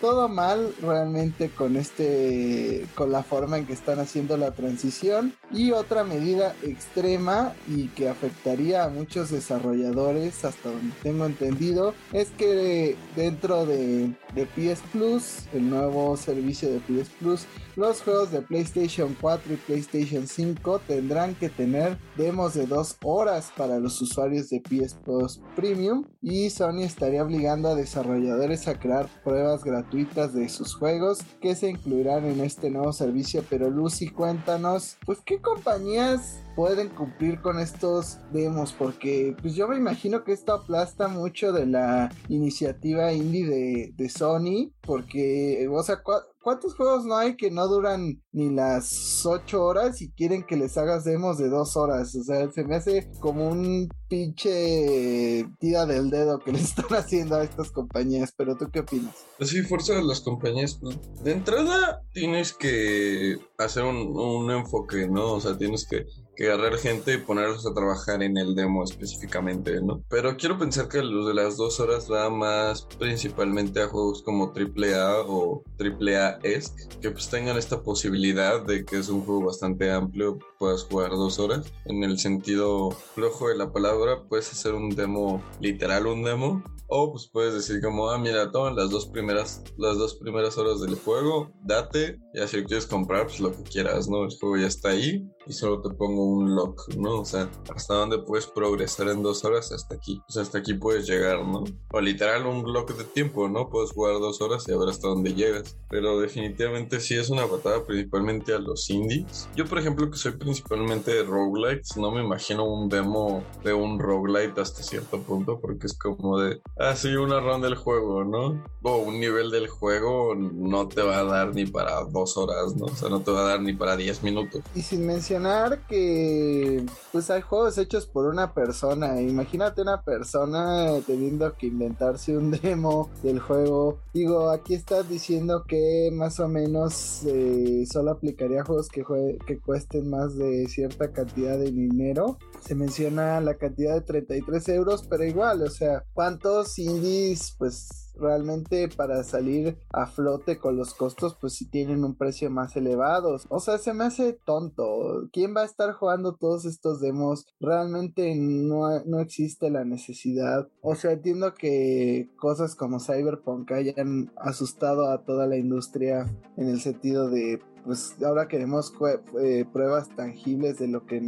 todo 0.02 0.30
mal 0.30 0.74
realmente 0.82 1.50
con 1.50 1.76
este 1.76 2.86
con 2.96 3.12
la 3.12 3.24
forma 3.24 3.58
en 3.58 3.66
que 3.66 3.74
están 3.74 4.00
haciendo 4.00 4.38
la 4.38 4.52
transición 4.52 5.34
y 5.52 5.72
otra 5.72 6.04
medida 6.04 6.56
extrema 6.64 7.54
y 7.68 7.88
que 7.90 8.10
afectaría 8.10 8.84
a 8.84 8.90
muchos 8.90 9.30
desarrolladores 9.30 10.46
hasta 10.46 10.70
donde 10.70 10.94
tengo 11.02 11.26
entendido 11.26 11.94
es 12.14 12.30
que 12.32 12.96
dentro 13.16 13.66
de, 13.66 14.14
de 14.34 14.46
PS 14.46 14.82
Plus, 14.92 15.46
el 15.54 15.70
nuevo 15.70 16.16
servicio 16.18 16.70
de 16.70 16.80
PS 16.80 17.10
Plus, 17.20 17.46
los 17.80 18.02
juegos 18.02 18.32
de 18.32 18.42
PlayStation 18.42 19.16
4 19.22 19.54
y 19.54 19.56
PlayStation 19.56 20.28
5 20.28 20.82
tendrán 20.86 21.34
que 21.36 21.48
tener 21.48 21.98
demos 22.18 22.54
de 22.54 22.68
dos 22.68 22.98
horas 23.06 23.54
para 23.56 23.80
los 23.80 24.02
usuarios 24.02 24.50
de 24.50 24.60
PS 24.60 24.96
Plus 24.96 25.40
Premium 25.56 26.04
y 26.22 26.50
Sony 26.50 26.82
estaría 26.82 27.24
obligando 27.24 27.70
a 27.70 27.76
desarrolladores 27.76 28.68
a 28.68 28.78
crear 28.78 29.08
pruebas 29.24 29.64
gratuitas 29.64 30.34
de 30.34 30.50
sus 30.50 30.76
juegos 30.76 31.20
que 31.40 31.56
se 31.56 31.70
incluirán 31.70 32.26
en 32.26 32.42
este 32.42 32.70
nuevo 32.70 32.92
servicio. 32.92 33.46
Pero 33.50 33.70
Lucy, 33.70 34.10
cuéntanos, 34.10 34.98
pues 35.06 35.20
qué 35.26 35.40
compañías 35.40 36.42
pueden 36.60 36.90
cumplir 36.90 37.40
con 37.40 37.58
estos 37.58 38.18
demos 38.34 38.74
porque 38.74 39.34
pues 39.42 39.56
yo 39.56 39.70
me 39.70 39.78
imagino 39.78 40.26
que 40.26 40.34
esto 40.34 40.52
aplasta 40.52 41.08
mucho 41.08 41.54
de 41.54 41.66
la 41.66 42.12
iniciativa 42.28 43.14
indie 43.14 43.48
de, 43.48 43.94
de 43.96 44.10
Sony 44.10 44.74
porque 44.82 45.66
o 45.72 45.82
sea 45.82 46.02
¿Cuántos 46.42 46.74
juegos 46.74 47.04
no 47.04 47.18
hay 47.18 47.36
que 47.36 47.52
no 47.52 47.68
duran 47.68 48.24
ni 48.32 48.50
las 48.50 49.26
8 49.26 49.62
horas 49.62 50.02
y 50.02 50.10
quieren 50.12 50.44
que 50.44 50.56
les 50.56 50.78
hagas 50.78 51.04
demos 51.04 51.38
de 51.38 51.50
2 51.50 51.76
horas? 51.76 52.16
O 52.16 52.24
sea, 52.24 52.50
se 52.50 52.64
me 52.64 52.78
hace 52.78 53.12
como 53.20 53.50
un 53.50 53.90
pinche 54.08 55.46
tira 55.60 55.86
del 55.86 56.10
dedo 56.10 56.40
que 56.40 56.54
le 56.54 56.60
están 56.62 56.86
haciendo 56.92 57.36
a 57.36 57.44
estas 57.44 57.72
compañías. 57.72 58.34
Pero 58.38 58.56
tú 58.56 58.70
qué 58.72 58.80
opinas? 58.80 59.16
Pues 59.38 59.50
sí, 59.50 59.62
fuerza 59.64 59.96
de 59.96 60.04
las 60.04 60.22
compañías. 60.22 60.80
De 61.22 61.34
entrada 61.34 62.02
tienes 62.14 62.54
que 62.54 63.38
hacer 63.58 63.84
un, 63.84 64.18
un 64.18 64.50
enfoque, 64.50 65.10
¿no? 65.10 65.34
O 65.34 65.42
sea, 65.42 65.58
tienes 65.58 65.86
que 65.86 66.08
que 66.40 66.50
agarrar 66.50 66.78
gente 66.78 67.14
y 67.14 67.18
ponerlos 67.18 67.66
a 67.66 67.74
trabajar 67.74 68.24
en 68.24 68.38
el 68.38 68.56
demo 68.56 68.82
específicamente, 68.86 69.82
¿no? 69.82 70.02
Pero 70.10 70.38
quiero 70.38 70.58
pensar 70.58 70.88
que 70.88 71.04
los 71.04 71.28
de 71.28 71.34
las 71.34 71.58
dos 71.58 71.82
horas 71.82 72.10
va 72.10 72.30
más 72.30 72.88
principalmente 72.98 73.82
a 73.82 73.90
juegos 73.90 74.24
como 74.24 74.54
AAA 74.56 75.24
o 75.28 75.64
AAA-esque, 75.78 76.88
que 77.02 77.12
pues 77.12 77.30
tengan 77.30 77.58
esta 77.58 77.84
posibilidad 77.84 78.66
de 78.66 78.86
que 78.86 79.00
es 79.00 79.10
un 79.10 79.26
juego 79.26 79.48
bastante 79.48 79.92
amplio, 79.92 80.40
puedas 80.58 80.86
jugar 80.86 81.10
dos 81.10 81.40
horas. 81.40 81.74
En 81.84 82.06
el 82.06 82.18
sentido 82.18 82.92
flojo 82.92 83.50
de 83.50 83.58
la 83.58 83.74
palabra, 83.74 84.24
puedes 84.30 84.50
hacer 84.50 84.76
un 84.76 84.92
demo, 84.92 85.44
literal 85.60 86.08
un 86.08 86.24
demo, 86.24 86.64
o 86.88 87.12
pues 87.12 87.28
puedes 87.28 87.54
decir 87.54 87.82
como, 87.82 88.10
ah, 88.12 88.18
mira, 88.18 88.50
toman 88.50 88.78
las 88.78 88.90
dos 88.90 89.08
primeras, 89.08 89.62
las 89.78 89.98
dos 89.98 90.16
primeras 90.16 90.58
horas 90.58 90.80
del 90.80 90.96
juego, 90.96 91.52
date, 91.66 92.18
y 92.34 92.40
así 92.40 92.64
quieres 92.64 92.86
comprar, 92.86 93.28
pues 93.28 93.42
lo 93.42 93.52
que 93.52 93.64
quieras, 93.64 94.08
¿no? 94.08 94.24
El 94.24 94.32
juego 94.40 94.56
ya 94.56 94.68
está 94.68 94.90
ahí 94.92 95.30
y 95.50 95.54
solo 95.54 95.82
te 95.82 95.90
pongo 95.90 96.24
un 96.26 96.56
lock, 96.56 96.94
¿no? 96.96 97.22
O 97.22 97.26
sea, 97.26 97.50
hasta 97.76 97.96
dónde 97.96 98.20
puedes 98.20 98.46
progresar 98.46 99.08
en 99.08 99.24
dos 99.24 99.44
horas, 99.44 99.72
hasta 99.72 99.96
aquí. 99.96 100.22
Pues 100.28 100.38
hasta 100.38 100.60
aquí 100.60 100.76
puedes 100.76 101.08
llegar, 101.08 101.44
¿no? 101.44 101.64
O 101.92 102.00
literal 102.00 102.46
un 102.46 102.62
bloque 102.62 102.94
de 102.94 103.04
tiempo, 103.04 103.50
¿no? 103.50 103.68
Puedes 103.68 103.92
jugar 103.92 104.20
dos 104.20 104.42
horas 104.42 104.64
y 104.68 104.72
a 104.72 104.78
ver 104.78 104.90
hasta 104.90 105.08
dónde 105.08 105.34
llegas. 105.34 105.76
Pero 105.90 106.20
definitivamente 106.20 107.00
sí 107.00 107.16
es 107.16 107.32
una 107.32 107.48
patada 107.48 107.84
principalmente 107.84 108.54
a 108.54 108.60
los 108.60 108.88
indies. 108.92 109.50
Yo, 109.56 109.66
por 109.66 109.80
ejemplo, 109.80 110.12
que 110.12 110.18
soy 110.18 110.34
principalmente 110.34 111.16
de 111.16 111.24
roguelites, 111.24 111.98
no 111.98 112.12
me 112.12 112.24
imagino 112.24 112.66
un 112.66 112.88
demo 112.88 113.44
de 113.64 113.74
un 113.74 113.98
roguelite 113.98 114.62
hasta 114.62 114.84
cierto 114.84 115.20
punto, 115.24 115.60
porque 115.60 115.88
es 115.88 115.98
como 115.98 116.38
de, 116.38 116.62
ah, 116.78 116.96
sí, 116.96 117.16
una 117.16 117.40
ronda 117.40 117.68
del 117.68 117.76
juego, 117.76 118.24
¿no? 118.24 118.64
O 118.84 118.98
un 118.98 119.20
nivel 119.20 119.50
del 119.50 119.68
juego 119.68 120.36
no 120.36 120.88
te 120.88 121.02
va 121.02 121.18
a 121.18 121.24
dar 121.24 121.56
ni 121.56 121.66
para 121.66 122.04
dos 122.04 122.38
horas, 122.38 122.76
¿no? 122.76 122.86
O 122.86 122.96
sea, 122.96 123.10
no 123.10 123.22
te 123.22 123.32
va 123.32 123.40
a 123.40 123.50
dar 123.50 123.62
ni 123.62 123.74
para 123.74 123.98
diez 123.98 124.22
minutos. 124.22 124.62
Y 124.76 124.84
sin 124.84 125.08
mencionar 125.08 125.39
que 125.88 126.86
pues 127.12 127.30
hay 127.30 127.42
juegos 127.42 127.78
hechos 127.78 128.06
por 128.06 128.26
una 128.26 128.54
persona. 128.54 129.22
Imagínate 129.22 129.82
una 129.82 130.02
persona 130.02 131.00
teniendo 131.06 131.54
que 131.56 131.68
inventarse 131.68 132.38
un 132.38 132.52
demo 132.64 133.10
del 133.24 133.40
juego. 133.40 134.00
Digo, 134.14 134.50
aquí 134.50 134.74
estás 134.74 135.08
diciendo 135.10 135.64
que 135.68 136.10
más 136.14 136.40
o 136.40 136.48
menos 136.48 137.24
eh, 137.26 137.86
solo 137.92 138.12
aplicaría 138.12 138.64
juegos 138.64 138.90
que, 138.90 139.04
que 139.46 139.60
cuesten 139.60 140.10
más 140.10 140.38
de 140.38 140.68
cierta 140.68 141.12
cantidad 141.12 141.58
de 141.58 141.72
dinero. 141.72 142.38
Se 142.62 142.76
menciona 142.76 143.40
la 143.42 143.56
cantidad 143.56 143.96
de 143.96 144.02
33 144.02 144.70
euros, 144.70 145.06
pero 145.10 145.24
igual, 145.24 145.62
o 145.62 145.70
sea, 145.70 146.04
¿cuántos 146.14 146.78
indies 146.78 147.56
pues 147.58 148.09
realmente 148.20 148.90
para 148.90 149.24
salir 149.24 149.78
a 149.92 150.06
flote 150.06 150.58
con 150.58 150.78
los 150.78 150.94
costos, 150.94 151.36
pues 151.40 151.54
si 151.54 151.70
tienen 151.70 152.04
un 152.04 152.16
precio 152.16 152.50
más 152.50 152.76
elevado. 152.76 153.38
O 153.50 153.60
sea, 153.60 153.78
se 153.78 153.94
me 153.94 154.06
hace 154.06 154.34
tonto. 154.34 155.30
¿Quién 155.32 155.56
va 155.56 155.62
a 155.62 155.66
estar 155.66 155.94
jugando 155.94 156.36
todos 156.36 156.66
estos 156.66 157.00
demos? 157.00 157.46
Realmente 157.60 158.36
no, 158.36 159.04
no 159.06 159.20
existe 159.20 159.70
la 159.70 159.86
necesidad. 159.86 160.68
O 160.82 160.96
sea, 160.96 161.12
entiendo 161.12 161.54
que 161.54 162.30
cosas 162.38 162.76
como 162.76 163.00
Cyberpunk 163.00 163.72
hayan 163.72 164.32
asustado 164.38 165.10
a 165.10 165.24
toda 165.24 165.48
la 165.48 165.58
industria 165.58 166.26
en 166.58 166.70
el 166.70 166.80
sentido 166.80 167.30
de 167.30 167.60
pues 167.84 168.16
ahora 168.24 168.48
queremos 168.48 168.94
eh, 169.42 169.66
pruebas 169.72 170.10
tangibles 170.16 170.80
de 170.80 170.88
lo 170.88 171.06
que 171.06 171.22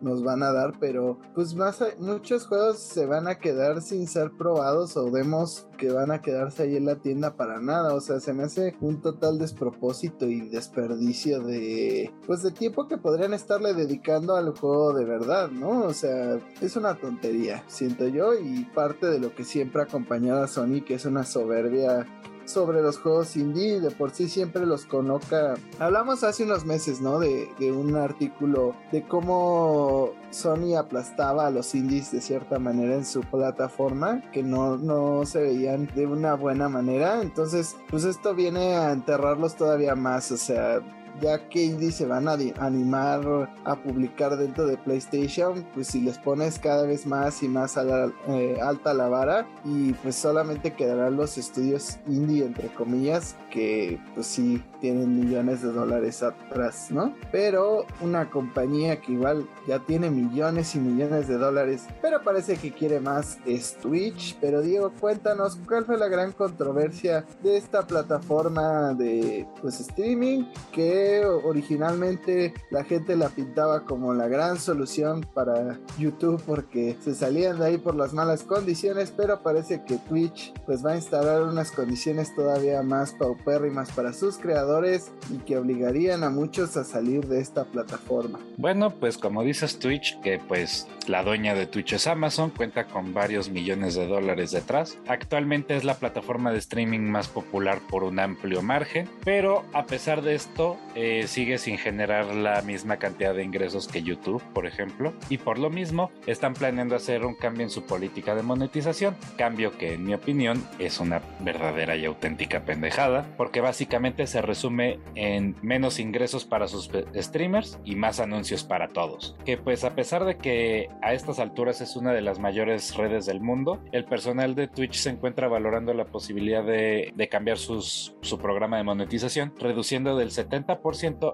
nos 0.00 0.22
van 0.22 0.42
a 0.42 0.52
dar, 0.52 0.72
pero 0.80 1.18
pues 1.34 1.54
más 1.54 1.82
muchos 1.98 2.46
juegos 2.46 2.78
se 2.78 3.06
van 3.06 3.28
a 3.28 3.38
quedar 3.38 3.82
sin 3.82 4.06
ser 4.06 4.32
probados 4.32 4.96
o 4.96 5.10
vemos 5.10 5.68
que 5.78 5.90
van 5.90 6.10
a 6.10 6.20
quedarse 6.20 6.62
ahí 6.62 6.76
en 6.76 6.86
la 6.86 6.96
tienda 6.96 7.36
para 7.36 7.60
nada, 7.60 7.94
o 7.94 8.00
sea, 8.00 8.20
se 8.20 8.32
me 8.32 8.44
hace 8.44 8.76
un 8.80 9.00
total 9.00 9.38
despropósito 9.38 10.26
y 10.26 10.48
desperdicio 10.48 11.40
de 11.40 12.12
pues 12.26 12.42
de 12.42 12.52
tiempo 12.52 12.86
que 12.88 12.98
podrían 12.98 13.34
estarle 13.34 13.74
dedicando 13.74 14.36
al 14.36 14.56
juego 14.56 14.92
de 14.92 15.04
verdad, 15.04 15.50
¿no? 15.50 15.84
O 15.84 15.92
sea, 15.92 16.38
es 16.60 16.76
una 16.76 16.94
tontería, 16.94 17.64
siento 17.66 18.06
yo 18.08 18.34
y 18.34 18.64
parte 18.74 19.06
de 19.06 19.18
lo 19.18 19.34
que 19.34 19.44
siempre 19.44 19.82
ha 19.82 19.84
acompañado 19.84 20.42
a 20.42 20.48
Sony 20.48 20.82
que 20.84 20.94
es 20.94 21.04
una 21.04 21.24
soberbia 21.24 22.06
sobre 22.44 22.82
los 22.82 22.98
juegos 22.98 23.36
indie, 23.36 23.80
de 23.80 23.90
por 23.90 24.10
sí 24.10 24.28
siempre 24.28 24.66
los 24.66 24.86
coloca. 24.86 25.54
Hablamos 25.78 26.24
hace 26.24 26.44
unos 26.44 26.64
meses, 26.64 27.00
¿no? 27.00 27.18
De, 27.18 27.48
un 27.72 27.96
artículo 27.96 28.74
de 28.90 29.02
cómo 29.06 30.10
Sony 30.30 30.74
aplastaba 30.76 31.46
a 31.46 31.50
los 31.50 31.74
indies 31.74 32.12
de 32.12 32.20
cierta 32.20 32.58
manera 32.58 32.94
en 32.94 33.04
su 33.04 33.20
plataforma, 33.20 34.22
que 34.32 34.42
no, 34.42 34.76
no 34.76 35.24
se 35.24 35.40
veían 35.40 35.88
de 35.94 36.06
una 36.06 36.34
buena 36.34 36.68
manera. 36.68 37.22
Entonces, 37.22 37.76
pues 37.88 38.04
esto 38.04 38.34
viene 38.34 38.74
a 38.74 38.92
enterrarlos 38.92 39.56
todavía 39.56 39.94
más, 39.94 40.30
o 40.32 40.36
sea 40.36 40.80
ya 41.20 41.48
que 41.48 41.62
indie 41.62 41.92
se 41.92 42.06
van 42.06 42.28
a 42.28 42.36
animar 42.58 43.48
a 43.64 43.76
publicar 43.76 44.36
dentro 44.36 44.66
de 44.66 44.76
PlayStation, 44.76 45.64
pues 45.74 45.88
si 45.88 46.00
les 46.00 46.18
pones 46.18 46.58
cada 46.58 46.84
vez 46.84 47.06
más 47.06 47.42
y 47.42 47.48
más 47.48 47.76
eh, 47.76 48.58
alta 48.60 48.94
la 48.94 49.08
vara 49.08 49.46
y 49.64 49.92
pues 49.94 50.16
solamente 50.16 50.74
quedarán 50.74 51.16
los 51.16 51.38
estudios 51.38 51.98
indie 52.06 52.44
entre 52.44 52.68
comillas 52.68 53.36
que 53.50 54.00
pues 54.14 54.26
sí 54.26 54.62
tienen 54.80 55.20
millones 55.20 55.62
de 55.62 55.70
dólares 55.70 56.22
atrás, 56.22 56.90
¿no? 56.90 57.14
Pero 57.30 57.86
una 58.00 58.30
compañía 58.30 59.00
que 59.00 59.12
igual 59.12 59.46
ya 59.68 59.78
tiene 59.78 60.10
millones 60.10 60.74
y 60.74 60.80
millones 60.80 61.28
de 61.28 61.38
dólares, 61.38 61.86
pero 62.00 62.22
parece 62.22 62.56
que 62.56 62.72
quiere 62.72 62.98
más 62.98 63.38
es 63.46 63.76
Twitch. 63.76 64.36
Pero 64.40 64.60
Diego, 64.60 64.92
cuéntanos 64.98 65.58
cuál 65.68 65.84
fue 65.84 65.98
la 65.98 66.08
gran 66.08 66.32
controversia 66.32 67.24
de 67.42 67.56
esta 67.56 67.86
plataforma 67.86 68.94
de 68.94 69.46
pues 69.60 69.80
streaming 69.80 70.44
que 70.72 71.01
originalmente 71.24 72.54
la 72.70 72.84
gente 72.84 73.16
la 73.16 73.28
pintaba 73.28 73.84
como 73.84 74.14
la 74.14 74.28
gran 74.28 74.58
solución 74.58 75.26
para 75.34 75.78
YouTube 75.98 76.42
porque 76.46 76.96
se 77.02 77.14
salían 77.14 77.58
de 77.58 77.66
ahí 77.66 77.78
por 77.78 77.94
las 77.94 78.12
malas 78.12 78.42
condiciones, 78.42 79.12
pero 79.16 79.42
parece 79.42 79.84
que 79.84 79.98
Twitch 79.98 80.52
pues 80.66 80.84
va 80.84 80.92
a 80.92 80.96
instalar 80.96 81.42
unas 81.42 81.70
condiciones 81.72 82.34
todavía 82.34 82.82
más 82.82 83.12
paupérrimas 83.12 83.90
para 83.92 84.12
sus 84.12 84.38
creadores 84.38 85.10
y 85.30 85.38
que 85.38 85.56
obligarían 85.56 86.24
a 86.24 86.30
muchos 86.30 86.76
a 86.76 86.84
salir 86.84 87.26
de 87.26 87.40
esta 87.40 87.64
plataforma. 87.64 88.38
Bueno, 88.56 88.90
pues 88.90 89.18
como 89.18 89.42
dices 89.42 89.78
Twitch, 89.78 90.20
que 90.20 90.38
pues 90.38 90.86
la 91.06 91.22
dueña 91.22 91.54
de 91.54 91.66
Twitch 91.66 91.94
es 91.94 92.06
Amazon, 92.06 92.50
cuenta 92.50 92.86
con 92.86 93.12
varios 93.12 93.50
millones 93.50 93.94
de 93.94 94.06
dólares 94.06 94.50
detrás. 94.52 94.98
Actualmente 95.08 95.76
es 95.76 95.84
la 95.84 95.94
plataforma 95.94 96.52
de 96.52 96.58
streaming 96.58 97.00
más 97.00 97.28
popular 97.28 97.80
por 97.88 98.04
un 98.04 98.18
amplio 98.18 98.62
margen, 98.62 99.08
pero 99.24 99.64
a 99.72 99.84
pesar 99.86 100.22
de 100.22 100.34
esto 100.34 100.76
eh, 100.94 101.26
sigue 101.26 101.58
sin 101.58 101.78
generar 101.78 102.26
la 102.34 102.62
misma 102.62 102.98
cantidad 102.98 103.34
de 103.34 103.44
ingresos 103.44 103.88
que 103.88 104.02
YouTube, 104.02 104.42
por 104.52 104.66
ejemplo, 104.66 105.12
y 105.28 105.38
por 105.38 105.58
lo 105.58 105.70
mismo 105.70 106.10
están 106.26 106.54
planeando 106.54 106.96
hacer 106.96 107.24
un 107.24 107.34
cambio 107.34 107.64
en 107.64 107.70
su 107.70 107.84
política 107.84 108.34
de 108.34 108.42
monetización, 108.42 109.16
cambio 109.36 109.76
que 109.78 109.94
en 109.94 110.04
mi 110.04 110.14
opinión 110.14 110.62
es 110.78 111.00
una 111.00 111.22
verdadera 111.40 111.96
y 111.96 112.04
auténtica 112.04 112.64
pendejada, 112.64 113.26
porque 113.36 113.60
básicamente 113.60 114.26
se 114.26 114.42
resume 114.42 114.98
en 115.14 115.56
menos 115.62 115.98
ingresos 115.98 116.44
para 116.44 116.68
sus 116.68 116.90
streamers 117.14 117.78
y 117.84 117.96
más 117.96 118.20
anuncios 118.20 118.64
para 118.64 118.88
todos, 118.88 119.36
que 119.44 119.56
pues 119.56 119.84
a 119.84 119.94
pesar 119.94 120.24
de 120.24 120.36
que 120.36 120.88
a 121.00 121.14
estas 121.14 121.38
alturas 121.38 121.80
es 121.80 121.96
una 121.96 122.12
de 122.12 122.20
las 122.20 122.38
mayores 122.38 122.96
redes 122.96 123.26
del 123.26 123.40
mundo, 123.40 123.82
el 123.92 124.04
personal 124.04 124.54
de 124.54 124.68
Twitch 124.68 124.94
se 124.94 125.10
encuentra 125.10 125.48
valorando 125.48 125.94
la 125.94 126.04
posibilidad 126.04 126.64
de, 126.64 127.12
cambiar 127.30 127.56
sus, 127.56 128.14
su 128.20 128.38
programa 128.38 128.76
de 128.76 128.82
monetización, 128.82 129.54
reduciendo 129.58 130.16
del 130.16 130.30
70% 130.30 130.81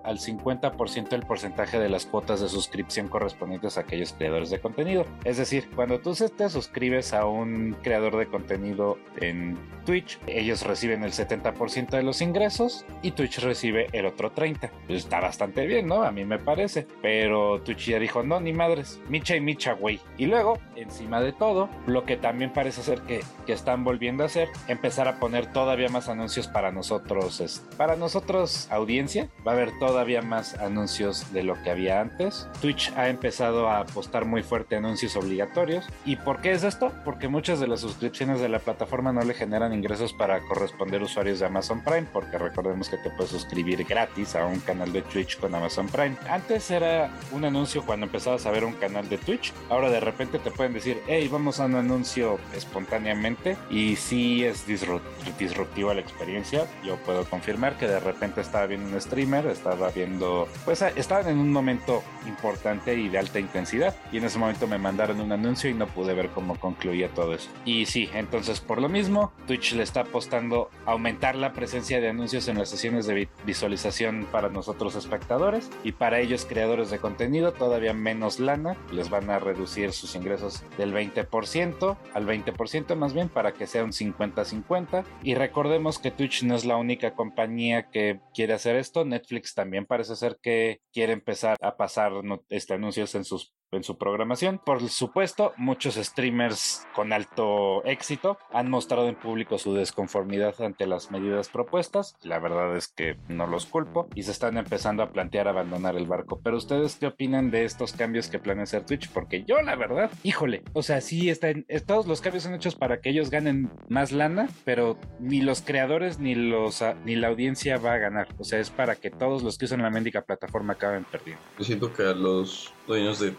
al 0.04 0.18
50% 0.18 1.12
el 1.12 1.22
porcentaje 1.22 1.78
de 1.78 1.88
las 1.88 2.06
cuotas 2.06 2.40
de 2.40 2.48
suscripción 2.48 3.08
correspondientes 3.08 3.76
a 3.76 3.80
aquellos 3.80 4.12
creadores 4.12 4.50
de 4.50 4.60
contenido. 4.60 5.04
Es 5.24 5.36
decir, 5.36 5.68
cuando 5.74 6.00
tú 6.00 6.14
te 6.14 6.48
suscribes 6.48 7.12
a 7.12 7.26
un 7.26 7.76
creador 7.82 8.16
de 8.16 8.26
contenido 8.26 8.98
en 9.20 9.58
Twitch, 9.84 10.18
ellos 10.26 10.62
reciben 10.62 11.02
el 11.02 11.12
70% 11.12 11.90
de 11.90 12.02
los 12.02 12.20
ingresos 12.20 12.84
y 13.02 13.12
Twitch 13.12 13.38
recibe 13.38 13.86
el 13.92 14.06
otro 14.06 14.32
30%. 14.32 14.70
Pues 14.86 15.04
está 15.04 15.20
bastante 15.20 15.66
bien, 15.66 15.86
¿no? 15.86 16.02
A 16.02 16.12
mí 16.12 16.24
me 16.24 16.38
parece. 16.38 16.86
Pero 17.02 17.60
Twitch 17.62 17.88
ya 17.88 17.98
dijo, 17.98 18.22
no, 18.22 18.40
ni 18.40 18.52
madres, 18.52 19.00
micha 19.08 19.34
y 19.34 19.40
micha, 19.40 19.72
güey. 19.72 20.00
Y 20.16 20.26
luego, 20.26 20.58
encima 20.76 21.20
de 21.20 21.32
todo, 21.32 21.68
lo 21.86 22.04
que 22.04 22.16
también 22.16 22.52
parece 22.52 22.82
ser 22.82 23.00
que, 23.02 23.20
que 23.46 23.52
están 23.52 23.84
volviendo 23.84 24.22
a 24.22 24.26
hacer, 24.26 24.48
empezar 24.68 25.08
a 25.08 25.18
poner 25.18 25.52
todavía 25.52 25.88
más 25.88 26.08
anuncios 26.08 26.48
para 26.48 26.70
nosotros, 26.70 27.62
para 27.76 27.96
nosotros 27.96 28.68
audiencia, 28.70 29.28
va 29.46 29.52
a 29.52 29.54
haber 29.54 29.78
todavía 29.78 30.22
más 30.22 30.54
anuncios 30.54 31.32
de 31.32 31.42
lo 31.42 31.60
que 31.62 31.70
había 31.70 32.00
antes. 32.00 32.48
Twitch 32.60 32.92
ha 32.96 33.08
empezado 33.08 33.68
a 33.68 33.80
apostar 33.80 34.24
muy 34.24 34.42
fuerte 34.42 34.76
anuncios 34.76 35.16
obligatorios. 35.16 35.86
¿Y 36.04 36.16
por 36.16 36.40
qué 36.40 36.52
es 36.52 36.64
esto? 36.64 36.92
Porque 37.04 37.28
muchas 37.28 37.60
de 37.60 37.68
las 37.68 37.80
suscripciones 37.80 38.40
de 38.40 38.48
la 38.48 38.58
plataforma 38.58 39.12
no 39.12 39.22
le 39.22 39.34
generan 39.34 39.72
ingresos 39.72 40.12
para 40.12 40.40
corresponder 40.40 41.02
usuarios 41.02 41.38
de 41.38 41.46
Amazon 41.46 41.82
Prime, 41.82 42.06
porque 42.12 42.38
recordemos 42.38 42.88
que 42.88 42.98
te 42.98 43.10
puedes 43.10 43.30
suscribir 43.30 43.84
gratis 43.84 44.34
a 44.34 44.44
un 44.46 44.60
canal 44.60 44.92
de 44.92 45.02
Twitch 45.02 45.38
con 45.38 45.54
Amazon 45.54 45.88
Prime. 45.88 46.16
Antes 46.28 46.70
era 46.70 47.10
un 47.32 47.44
anuncio 47.44 47.84
cuando 47.84 48.06
empezabas 48.06 48.46
a 48.46 48.50
ver 48.50 48.64
un 48.64 48.74
canal 48.74 49.08
de 49.08 49.18
Twitch, 49.18 49.52
ahora 49.70 49.90
de 49.90 50.00
repente 50.00 50.38
te 50.38 50.50
pueden 50.50 50.72
decir, 50.72 51.00
hey, 51.06 51.28
vamos 51.30 51.60
a 51.60 51.66
un 51.66 51.76
anuncio 51.76 52.38
espontáneamente 52.54 53.56
y 53.70 53.96
si 53.96 54.44
es 54.44 54.66
disruptiva 54.66 55.94
la 55.94 56.00
experiencia. 56.00 56.66
Yo 56.84 56.96
puedo 56.96 57.24
confirmar 57.24 57.76
que 57.76 57.86
de 57.86 58.00
repente 58.00 58.40
estaba 58.40 58.66
viendo 58.66 58.88
un 58.88 58.96
estaba 59.36 59.90
viendo, 59.90 60.48
pues 60.64 60.82
estaban 60.82 61.28
en 61.28 61.38
un 61.38 61.52
momento 61.52 62.02
importante 62.26 62.94
y 62.94 63.08
de 63.08 63.18
alta 63.18 63.38
intensidad 63.38 63.94
y 64.10 64.18
en 64.18 64.24
ese 64.24 64.38
momento 64.38 64.66
me 64.66 64.78
mandaron 64.78 65.20
un 65.20 65.32
anuncio 65.32 65.68
y 65.70 65.74
no 65.74 65.86
pude 65.86 66.14
ver 66.14 66.28
cómo 66.30 66.58
concluía 66.58 67.08
todo 67.08 67.34
eso. 67.34 67.50
Y 67.64 67.86
sí, 67.86 68.08
entonces 68.14 68.60
por 68.60 68.80
lo 68.80 68.88
mismo, 68.88 69.32
Twitch 69.46 69.74
le 69.74 69.82
está 69.82 70.00
apostando 70.00 70.70
a 70.86 70.92
aumentar 70.92 71.36
la 71.36 71.52
presencia 71.52 72.00
de 72.00 72.08
anuncios 72.08 72.48
en 72.48 72.58
las 72.58 72.70
sesiones 72.70 73.06
de 73.06 73.28
visualización 73.44 74.26
para 74.30 74.48
nosotros 74.48 74.94
espectadores 74.94 75.70
y 75.84 75.92
para 75.92 76.20
ellos 76.20 76.46
creadores 76.48 76.90
de 76.90 76.98
contenido 76.98 77.52
todavía 77.52 77.92
menos 77.92 78.40
lana, 78.40 78.76
les 78.92 79.10
van 79.10 79.30
a 79.30 79.38
reducir 79.38 79.92
sus 79.92 80.14
ingresos 80.14 80.62
del 80.76 80.94
20% 80.94 81.96
al 82.14 82.26
20% 82.26 82.96
más 82.96 83.12
bien 83.12 83.28
para 83.28 83.52
que 83.52 83.66
sea 83.66 83.84
un 83.84 83.92
50-50 83.92 85.04
y 85.22 85.34
recordemos 85.34 85.98
que 85.98 86.10
Twitch 86.10 86.42
no 86.42 86.54
es 86.54 86.64
la 86.64 86.76
única 86.76 87.12
compañía 87.12 87.90
que 87.90 88.20
quiere 88.34 88.54
hacer 88.54 88.76
esto, 88.76 89.04
Netflix 89.18 89.54
también 89.54 89.86
parece 89.86 90.16
ser 90.16 90.38
que 90.40 90.80
quiere 90.92 91.12
empezar 91.12 91.56
a 91.60 91.76
pasar 91.76 92.12
este 92.48 92.74
anuncios 92.74 93.14
en 93.14 93.24
sus 93.24 93.54
en 93.72 93.84
su 93.84 93.98
programación. 93.98 94.60
Por 94.64 94.88
supuesto, 94.88 95.52
muchos 95.56 95.96
streamers 95.96 96.86
con 96.94 97.12
alto 97.12 97.84
éxito 97.84 98.38
han 98.52 98.70
mostrado 98.70 99.08
en 99.08 99.14
público 99.14 99.58
su 99.58 99.74
desconformidad 99.74 100.60
ante 100.60 100.86
las 100.86 101.10
medidas 101.10 101.48
propuestas. 101.48 102.16
La 102.22 102.38
verdad 102.38 102.76
es 102.76 102.88
que 102.88 103.16
no 103.28 103.46
los 103.46 103.66
culpo 103.66 104.08
y 104.14 104.22
se 104.22 104.30
están 104.30 104.56
empezando 104.56 105.02
a 105.02 105.10
plantear 105.10 105.48
abandonar 105.48 105.96
el 105.96 106.06
barco. 106.06 106.40
Pero 106.42 106.56
ustedes 106.56 106.96
qué 106.96 107.06
opinan 107.06 107.50
de 107.50 107.64
estos 107.64 107.92
cambios 107.92 108.28
que 108.28 108.38
planea 108.38 108.64
hacer 108.64 108.84
Twitch? 108.84 109.10
Porque 109.10 109.44
yo 109.44 109.60
la 109.62 109.76
verdad, 109.76 110.10
híjole, 110.22 110.62
o 110.72 110.82
sea, 110.82 111.00
sí 111.00 111.30
están, 111.30 111.66
todos 111.86 112.06
los 112.06 112.20
cambios 112.20 112.44
son 112.44 112.54
hechos 112.54 112.74
para 112.74 113.00
que 113.00 113.10
ellos 113.10 113.30
ganen 113.30 113.70
más 113.88 114.12
lana, 114.12 114.48
pero 114.64 114.98
ni 115.20 115.40
los 115.40 115.62
creadores 115.62 116.18
ni 116.18 116.34
los 116.34 116.82
ni 117.04 117.16
la 117.16 117.28
audiencia 117.28 117.78
va 117.78 117.94
a 117.94 117.98
ganar. 117.98 118.28
O 118.38 118.44
sea, 118.44 118.58
es 118.58 118.70
para 118.70 118.96
que 118.96 119.10
todos 119.10 119.42
los 119.42 119.58
que 119.58 119.66
usan 119.66 119.82
la 119.82 119.90
médica 119.90 120.22
plataforma 120.22 120.74
acaben 120.74 121.04
perdiendo. 121.04 121.42
Yo 121.58 121.64
siento 121.64 121.92
que 121.92 122.02
a 122.02 122.12
los 122.12 122.72
dueños 122.86 123.18
de 123.20 123.32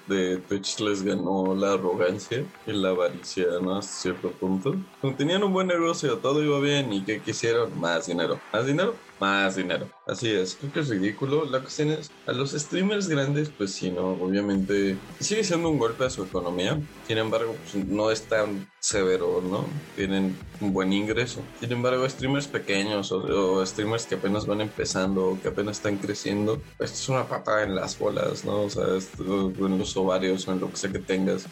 Twitch 0.48 0.80
les 0.80 1.04
ganó 1.04 1.56
la 1.56 1.74
arrogancia 1.74 2.46
y 2.66 2.74
la 2.74 2.90
avaricia, 2.90 3.46
¿no? 3.62 3.78
Hasta 3.78 3.94
cierto 3.94 4.32
punto. 4.32 4.76
tenían 5.18 5.44
un 5.44 5.54
buen 5.54 5.68
negocio, 5.68 6.18
todo 6.20 6.44
iba 6.44 6.60
bien 6.60 6.92
y 6.94 7.04
que 7.04 7.22
quisieron 7.22 7.80
más 7.80 8.08
dinero. 8.08 8.40
Más 8.52 8.66
dinero, 8.66 8.96
más 9.20 9.56
dinero. 9.56 9.90
Así 10.08 10.30
es, 10.32 10.56
creo 10.56 10.74
que 10.74 10.80
es 10.80 10.90
ridículo. 10.90 11.46
La 11.46 11.60
cuestión 11.60 11.92
es, 11.92 12.12
a 12.26 12.32
los 12.32 12.52
streamers 12.52 13.08
grandes, 13.08 13.50
pues 13.50 13.74
sí, 13.74 13.92
no, 13.92 14.12
obviamente 14.14 14.98
sigue 15.20 15.44
siendo 15.44 15.70
un 15.70 15.78
golpe 15.78 16.06
a 16.06 16.10
su 16.10 16.24
economía. 16.24 16.80
Sin 17.08 17.18
embargo, 17.18 17.56
pues, 17.64 17.86
no 17.86 18.12
es 18.12 18.24
tan 18.24 18.68
severo, 18.80 19.42
¿no? 19.42 19.66
Tienen 19.96 20.38
un 20.62 20.74
buen 20.74 20.94
ingreso. 20.94 21.42
Sin 21.60 21.72
embargo, 21.72 22.08
streamers 22.08 22.48
pequeños 22.48 23.12
o, 23.12 23.66
streamers 23.66 24.06
que 24.06 24.16
apenas 24.16 24.46
van 24.46 24.62
empezando 24.62 25.30
o 25.30 25.42
que 25.42 25.50
apenas 25.50 25.78
están 25.78 25.98
creciendo, 25.98 26.62
esto 26.80 26.98
es 26.98 27.10
una 27.10 27.28
patada 27.28 27.64
en 27.64 27.76
las 27.76 27.98
bolas, 28.00 28.46
¿no? 28.46 28.64
O 28.64 28.70
sea, 28.70 28.86
en 29.20 29.78
los 29.78 29.96
ovarios 29.98 30.48
o 30.48 30.54
en 30.54 30.60
lo 30.60 30.70
que 30.70 30.78
sea 30.78 30.92
que 30.92 31.00
tengas. 31.00 31.46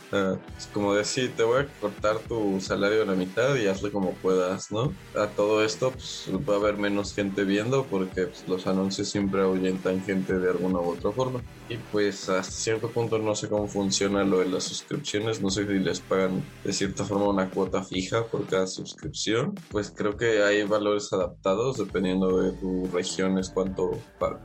es 0.57 0.67
como 0.73 0.93
decir, 0.93 1.33
te 1.35 1.43
voy 1.43 1.61
a 1.61 1.67
cortar 1.79 2.19
tu 2.19 2.59
salario 2.61 3.03
a 3.03 3.05
la 3.05 3.13
mitad 3.13 3.55
y 3.55 3.67
hazlo 3.67 3.91
como 3.91 4.13
puedas, 4.13 4.71
¿no? 4.71 4.93
A 5.15 5.27
todo 5.27 5.63
esto, 5.63 5.91
pues 5.91 6.29
va 6.47 6.55
a 6.55 6.57
haber 6.57 6.77
menos 6.77 7.13
gente 7.13 7.43
porque 7.89 8.27
pues, 8.27 8.43
los 8.47 8.67
anuncios 8.67 9.09
siempre 9.09 9.41
ahuyentan 9.41 10.03
gente 10.03 10.33
de 10.39 10.49
alguna 10.49 10.79
u 10.79 10.91
otra 10.93 11.11
forma. 11.13 11.43
Y 11.69 11.77
pues 11.91 12.29
hasta 12.29 12.51
cierto 12.51 12.89
punto 12.91 13.19
no 13.19 13.35
sé 13.35 13.49
cómo 13.49 13.67
funciona 13.67 14.23
lo 14.23 14.39
de 14.39 14.45
las 14.45 14.63
suscripciones, 14.63 15.41
no 15.41 15.49
sé 15.49 15.67
si 15.67 15.73
les 15.73 15.99
pagan 15.99 16.41
de 16.63 16.71
cierta 16.71 17.03
forma 17.03 17.27
una 17.27 17.49
cuota 17.49 17.83
fija 17.83 18.25
por 18.27 18.47
cada 18.47 18.67
suscripción. 18.67 19.53
Pues 19.69 19.91
creo 19.91 20.15
que 20.15 20.43
hay 20.43 20.63
valores 20.63 21.11
adaptados 21.11 21.77
dependiendo 21.77 22.41
de 22.41 22.53
tu 22.53 22.85
región 22.87 23.37
es 23.37 23.49
cuánto 23.49 23.91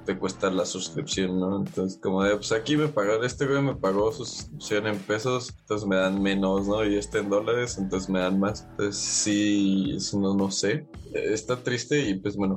te 0.05 0.19
cuesta 0.19 0.51
la 0.51 0.65
suscripción, 0.65 1.39
¿no? 1.39 1.59
Entonces 1.59 2.01
como 2.03 2.25
de, 2.25 2.35
pues 2.37 2.51
aquí 2.53 2.77
me 2.77 2.89
pagaron, 2.89 3.25
este 3.25 3.47
güey 3.47 3.63
me 3.63 3.77
pagó 3.77 4.13
su 4.13 4.25
suscripción 4.25 4.89
en 4.89 4.99
pesos, 4.99 5.55
entonces 5.61 5.87
me 5.87 5.97
dan 5.97 6.21
menos, 6.21 6.67
¿no? 6.67 6.85
Y 6.85 6.97
este 6.97 7.19
en 7.19 7.31
dólares, 7.31 7.79
entonces 7.79 8.09
me 8.11 8.19
dan 8.19 8.41
más. 8.41 8.67
Entonces 8.71 8.97
sí, 9.01 9.97
no, 10.15 10.35
no 10.35 10.51
sé. 10.51 10.87
Está 11.15 11.63
triste 11.63 12.09
y 12.09 12.15
pues 12.15 12.37
bueno, 12.37 12.57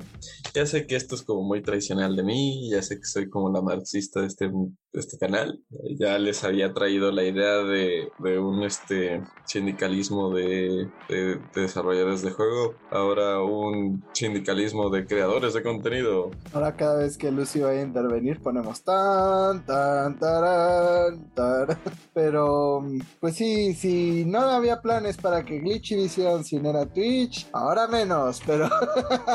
ya 0.53 0.65
sé 0.65 0.87
que 0.87 0.95
esto 0.95 1.15
es 1.15 1.23
como 1.23 1.43
muy 1.43 1.61
tradicional 1.61 2.15
de 2.15 2.23
mí, 2.23 2.69
ya 2.71 2.81
sé 2.81 2.97
que 2.97 3.05
soy 3.05 3.29
como 3.29 3.51
la 3.51 3.61
marxista 3.61 4.21
de 4.21 4.27
este, 4.27 4.49
level 4.55 4.84
este 4.99 5.17
canal, 5.17 5.61
ya 5.97 6.17
les 6.17 6.43
había 6.43 6.73
traído 6.73 7.11
la 7.11 7.23
idea 7.23 7.57
de, 7.57 8.09
de 8.19 8.39
un 8.39 8.63
este, 8.63 9.21
sindicalismo 9.45 10.33
de, 10.33 10.89
de, 11.09 11.39
desarrolladores 11.53 12.21
de 12.21 12.31
juego, 12.31 12.75
ahora 12.91 13.41
un 13.41 14.03
sindicalismo 14.13 14.89
de 14.89 15.05
creadores 15.05 15.53
de 15.53 15.63
contenido. 15.63 16.31
Ahora 16.53 16.75
cada 16.75 16.99
vez 16.99 17.17
que 17.17 17.31
Lucy 17.31 17.59
va 17.59 17.71
a 17.71 17.81
intervenir 17.81 18.41
ponemos 18.41 18.83
tan, 18.83 19.65
tan, 19.65 20.17
tan, 20.17 21.29
tan. 21.33 21.67
Pero, 22.13 22.85
pues 23.19 23.35
sí, 23.35 23.73
si 23.73 24.23
no 24.25 24.39
había 24.39 24.81
planes 24.81 25.17
para 25.17 25.43
que 25.43 25.59
Glitchy 25.59 25.95
Vision 25.95 26.43
sin 26.43 26.65
era 26.65 26.85
Twitch, 26.85 27.49
ahora 27.51 27.87
menos, 27.87 28.41
pero 28.45 28.69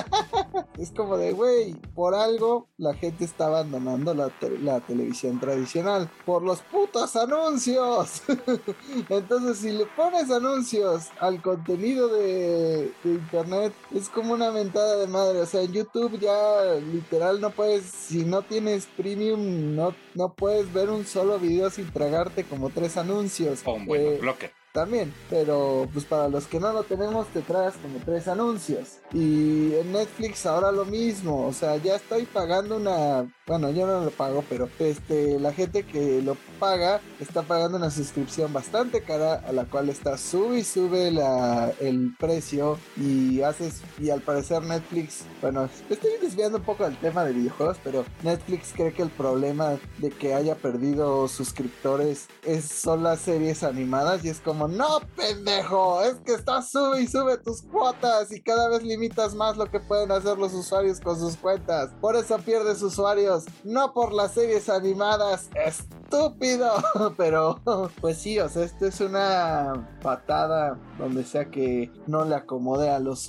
es 0.78 0.91
como 0.93 1.19
de, 1.19 1.32
güey, 1.32 1.74
por 1.95 2.15
algo 2.15 2.69
la 2.78 2.95
gente 2.95 3.24
está 3.24 3.47
abandonando 3.47 4.15
la, 4.15 4.31
la 4.62 4.81
televisión 4.81 5.39
tradicional 5.39 5.49
tradicional 5.51 6.09
por 6.24 6.43
los 6.43 6.60
putos 6.62 7.16
anuncios. 7.16 8.22
Entonces, 9.09 9.59
si 9.59 9.70
le 9.72 9.86
pones 9.86 10.31
anuncios 10.31 11.09
al 11.18 11.40
contenido 11.43 12.09
de, 12.09 12.93
de, 13.02 13.10
internet, 13.10 13.72
es 13.94 14.09
como 14.09 14.35
una 14.35 14.51
mentada 14.51 14.97
de 14.97 15.06
madre. 15.06 15.40
O 15.40 15.47
sea, 15.47 15.62
en 15.62 15.72
YouTube 15.72 16.18
ya 16.18 16.74
literal 16.93 17.40
no 17.40 17.51
puedes, 17.51 17.85
si 17.85 18.24
no 18.24 18.43
tienes 18.43 18.86
premium, 18.97 19.74
no, 19.74 19.94
no 20.14 20.32
puedes 20.35 20.72
ver 20.72 20.90
un 20.90 21.05
solo 21.06 21.39
video 21.39 21.70
sin 21.70 21.90
tragarte 21.93 22.44
como 22.44 22.70
tres 22.70 22.97
anuncios. 22.97 23.60
O 23.64 23.74
un 23.74 23.86
buen 23.86 24.01
Eh, 24.01 24.18
bloque. 24.20 24.52
también, 24.72 25.12
pero 25.28 25.89
pues 25.93 26.05
para 26.05 26.28
los 26.28 26.47
que 26.47 26.60
no 26.60 26.72
lo 26.72 26.85
tenemos 26.85 27.27
te 27.28 27.43
traes 27.43 27.74
como 27.77 27.98
tres 28.05 28.28
anuncios. 28.28 28.98
Y 29.12 29.74
en 29.74 29.93
Netflix 29.93 30.47
ahora 30.47 30.70
lo 30.72 30.85
mismo, 30.85 31.47
o 31.47 31.52
sea, 31.52 31.77
ya 31.77 31.97
estoy 31.97 32.24
pagando 32.27 32.77
una, 32.77 33.28
bueno, 33.51 33.68
yo 33.70 33.85
no 33.85 34.05
lo 34.05 34.12
pago, 34.12 34.44
pero 34.48 34.68
este 34.78 35.40
la 35.40 35.52
gente 35.52 35.82
que 35.82 36.22
lo 36.22 36.36
paga 36.60 37.01
está 37.18 37.43
pagando 37.43 37.78
una 37.78 37.90
suscripción 37.90 38.52
bastante 38.52 39.02
cara 39.02 39.43
a 39.44 39.51
la 39.51 39.64
cual 39.64 39.89
está 39.89 40.16
sube 40.18 40.60
y 40.60 40.62
sube 40.62 41.10
la, 41.10 41.72
el 41.81 42.14
precio 42.16 42.78
y 42.97 43.43
haces 43.43 43.82
y 43.98 44.10
al 44.10 44.20
parecer 44.20 44.62
Netflix, 44.62 45.24
bueno, 45.40 45.68
estoy 45.89 46.12
desviando 46.22 46.59
un 46.59 46.64
poco 46.64 46.85
del 46.85 46.97
tema 46.98 47.24
de 47.24 47.32
videojuegos, 47.32 47.78
pero 47.82 48.05
Netflix 48.22 48.72
cree 48.72 48.93
que 48.93 49.02
el 49.02 49.10
problema 49.10 49.81
de 49.98 50.10
que 50.10 50.32
haya 50.32 50.55
perdido 50.55 51.27
suscriptores 51.27 52.28
es 52.44 52.66
son 52.66 53.02
las 53.02 53.18
series 53.18 53.64
animadas 53.64 54.24
y 54.24 54.28
es 54.28 54.39
como 54.39 54.68
no 54.68 55.01
pendejo, 55.16 56.05
es 56.05 56.14
que 56.24 56.35
estás 56.35 56.70
sube 56.70 57.01
y 57.01 57.09
sube 57.09 57.36
tus 57.39 57.62
cuotas 57.62 58.31
y 58.31 58.40
cada 58.40 58.68
vez 58.68 58.85
limitas 58.85 59.35
más 59.35 59.56
lo 59.56 59.68
que 59.68 59.81
pueden 59.81 60.12
hacer 60.12 60.39
los 60.39 60.55
usuarios 60.55 61.01
con 61.01 61.18
sus 61.18 61.36
cuentas. 61.36 61.90
Por 62.01 62.14
eso 62.14 62.39
pierdes 62.39 62.81
usuarios, 62.81 63.40
no 63.65 63.93
por 63.93 64.12
las 64.12 64.33
series 64.33 64.69
animadas. 64.69 65.51
Estúpido, 65.55 66.71
pero 67.17 67.61
pues 68.01 68.19
sí, 68.19 68.39
o 68.39 68.49
sea, 68.49 68.65
esto 68.65 68.87
es 68.87 69.01
una 69.01 69.89
patada 70.03 70.79
donde 70.99 71.25
sea 71.25 71.51
que 71.51 71.93
no 72.07 72.25
le 72.25 72.35
acomode 72.35 72.91
a 72.91 72.99
los 72.99 73.29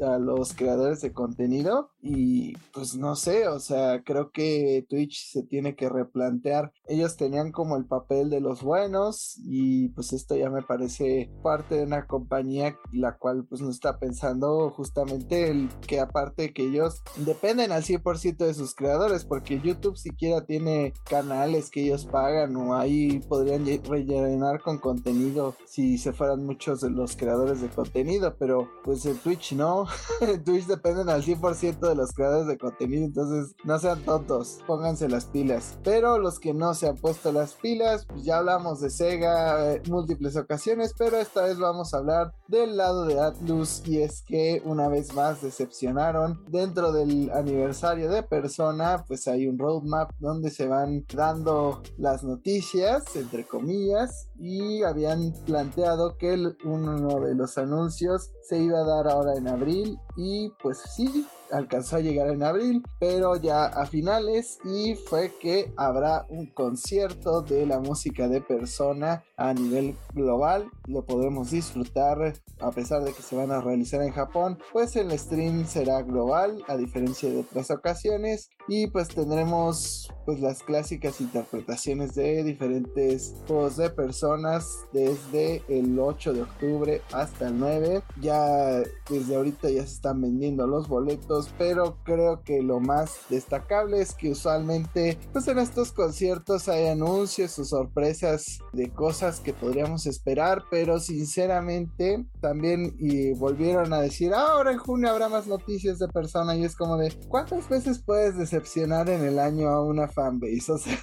a 0.00 0.18
los 0.18 0.54
creadores 0.54 1.00
de 1.00 1.12
contenido 1.12 1.91
y 2.02 2.54
pues 2.74 2.96
no 2.96 3.14
sé, 3.14 3.46
o 3.48 3.60
sea, 3.60 4.02
creo 4.04 4.30
que 4.32 4.84
Twitch 4.88 5.30
se 5.30 5.42
tiene 5.44 5.76
que 5.76 5.88
replantear. 5.88 6.72
Ellos 6.86 7.16
tenían 7.16 7.52
como 7.52 7.76
el 7.76 7.84
papel 7.86 8.28
de 8.28 8.40
los 8.40 8.62
buenos 8.62 9.36
y 9.44 9.88
pues 9.90 10.12
esto 10.12 10.34
ya 10.34 10.50
me 10.50 10.62
parece 10.62 11.30
parte 11.42 11.76
de 11.76 11.84
una 11.84 12.06
compañía 12.06 12.76
la 12.92 13.16
cual 13.16 13.44
pues 13.48 13.60
no 13.60 13.70
está 13.70 13.98
pensando 13.98 14.70
justamente 14.70 15.48
el 15.50 15.68
que 15.86 16.00
aparte 16.00 16.52
que 16.52 16.64
ellos 16.64 17.02
dependen 17.16 17.70
al 17.72 17.84
100% 17.84 18.36
de 18.46 18.54
sus 18.54 18.74
creadores 18.74 19.24
porque 19.24 19.60
YouTube 19.60 19.96
siquiera 19.96 20.44
tiene 20.44 20.92
canales 21.08 21.70
que 21.70 21.82
ellos 21.84 22.06
pagan 22.06 22.56
o 22.56 22.74
ahí 22.74 23.20
podrían 23.28 23.64
lle- 23.64 23.82
rellenar 23.88 24.60
con 24.60 24.78
contenido 24.78 25.54
si 25.66 25.98
se 25.98 26.12
fueran 26.12 26.44
muchos 26.44 26.80
de 26.80 26.90
los 26.90 27.16
creadores 27.16 27.60
de 27.60 27.68
contenido, 27.68 28.34
pero 28.38 28.68
pues 28.84 29.06
en 29.06 29.16
Twitch 29.18 29.52
no, 29.52 29.86
en 30.20 30.42
Twitch 30.42 30.66
dependen 30.66 31.08
al 31.08 31.22
100% 31.22 31.78
de 31.88 31.91
los 31.94 32.12
creadores 32.12 32.46
de 32.46 32.58
contenido, 32.58 33.04
entonces 33.04 33.54
no 33.64 33.78
sean 33.78 34.02
tontos, 34.02 34.60
pónganse 34.66 35.08
las 35.08 35.26
pilas. 35.26 35.78
Pero 35.84 36.18
los 36.18 36.38
que 36.38 36.54
no 36.54 36.74
se 36.74 36.88
han 36.88 36.96
puesto 36.96 37.32
las 37.32 37.54
pilas, 37.54 38.06
pues 38.06 38.24
ya 38.24 38.38
hablamos 38.38 38.80
de 38.80 38.90
Sega 38.90 39.74
en 39.74 39.82
múltiples 39.90 40.36
ocasiones, 40.36 40.94
pero 40.96 41.16
esta 41.16 41.42
vez 41.42 41.58
vamos 41.58 41.94
a 41.94 41.98
hablar 41.98 42.32
del 42.48 42.76
lado 42.76 43.04
de 43.06 43.20
Atlus 43.20 43.82
y 43.86 44.02
es 44.02 44.22
que 44.22 44.62
una 44.64 44.88
vez 44.88 45.14
más 45.14 45.42
decepcionaron. 45.42 46.44
Dentro 46.48 46.92
del 46.92 47.30
aniversario 47.32 48.10
de 48.10 48.22
Persona, 48.22 49.04
pues 49.06 49.28
hay 49.28 49.46
un 49.46 49.58
roadmap 49.58 50.10
donde 50.18 50.50
se 50.50 50.66
van 50.66 51.04
dando 51.14 51.82
las 51.98 52.24
noticias, 52.24 53.04
entre 53.16 53.46
comillas, 53.46 54.28
y 54.38 54.82
habían 54.82 55.32
planteado 55.46 56.16
que 56.16 56.34
uno 56.64 57.20
de 57.20 57.34
los 57.34 57.58
anuncios 57.58 58.32
se 58.42 58.58
iba 58.58 58.80
a 58.80 58.84
dar 58.84 59.08
ahora 59.08 59.34
en 59.36 59.48
abril 59.48 59.98
y 60.16 60.50
pues 60.62 60.78
sí, 60.78 61.26
alcanzó 61.52 61.96
a 61.96 62.00
llegar 62.00 62.28
en 62.30 62.42
abril, 62.42 62.82
pero 62.98 63.36
ya 63.36 63.66
a 63.66 63.86
finales 63.86 64.58
y 64.64 64.94
fue 64.94 65.32
que 65.40 65.72
habrá 65.76 66.26
un 66.28 66.46
concierto 66.46 67.42
de 67.42 67.66
la 67.66 67.78
música 67.78 68.28
de 68.28 68.40
persona 68.40 69.24
a 69.36 69.52
nivel 69.54 69.96
global, 70.14 70.70
lo 70.86 71.04
podremos 71.04 71.50
disfrutar 71.50 72.34
a 72.60 72.70
pesar 72.70 73.02
de 73.02 73.12
que 73.12 73.22
se 73.22 73.36
van 73.36 73.50
a 73.50 73.60
realizar 73.60 74.02
en 74.02 74.12
Japón, 74.12 74.58
pues 74.72 74.94
el 74.96 75.16
stream 75.18 75.66
será 75.66 76.02
global 76.02 76.62
a 76.68 76.76
diferencia 76.76 77.28
de 77.28 77.40
otras 77.40 77.70
ocasiones 77.70 78.50
y 78.68 78.86
pues 78.86 79.08
tendremos 79.08 80.08
pues 80.24 80.40
las 80.40 80.62
clásicas 80.62 81.20
interpretaciones 81.20 82.14
de 82.14 82.44
diferentes 82.44 83.34
juegos 83.46 83.76
de 83.76 83.90
personas 83.90 84.84
desde 84.92 85.62
el 85.68 85.98
8 85.98 86.32
de 86.32 86.42
octubre 86.42 87.02
hasta 87.12 87.48
el 87.48 87.58
9 87.58 88.02
ya 88.20 88.82
desde 89.10 89.36
ahorita 89.36 89.68
ya 89.68 89.84
se 89.84 89.94
están 89.94 90.20
vendiendo 90.20 90.66
los 90.66 90.88
boletos 90.88 91.41
pero 91.58 91.98
creo 92.04 92.42
que 92.42 92.62
lo 92.62 92.80
más 92.80 93.20
destacable 93.28 94.00
es 94.00 94.14
que 94.14 94.30
usualmente 94.30 95.18
pues 95.32 95.48
en 95.48 95.58
estos 95.58 95.92
conciertos 95.92 96.68
hay 96.68 96.86
anuncios 96.88 97.58
o 97.58 97.64
sorpresas 97.64 98.58
de 98.72 98.90
cosas 98.90 99.40
que 99.40 99.52
podríamos 99.52 100.06
esperar 100.06 100.64
pero 100.70 100.98
sinceramente 101.00 102.24
también 102.40 102.94
y 102.98 103.32
volvieron 103.32 103.92
a 103.92 104.00
decir 104.00 104.32
"Ah, 104.34 104.52
ahora 104.52 104.72
en 104.72 104.78
junio 104.78 105.10
habrá 105.10 105.28
más 105.28 105.46
noticias 105.46 105.98
de 105.98 106.08
persona 106.08 106.56
y 106.56 106.64
es 106.64 106.76
como 106.76 106.96
de 106.96 107.12
cuántas 107.28 107.68
veces 107.68 108.02
puedes 108.02 108.36
decepcionar 108.36 109.08
en 109.08 109.24
el 109.24 109.38
año 109.38 109.68
a 109.68 109.84
una 109.84 110.08
fanbase 110.08 110.52
o 110.72 110.78
sea 110.78 110.98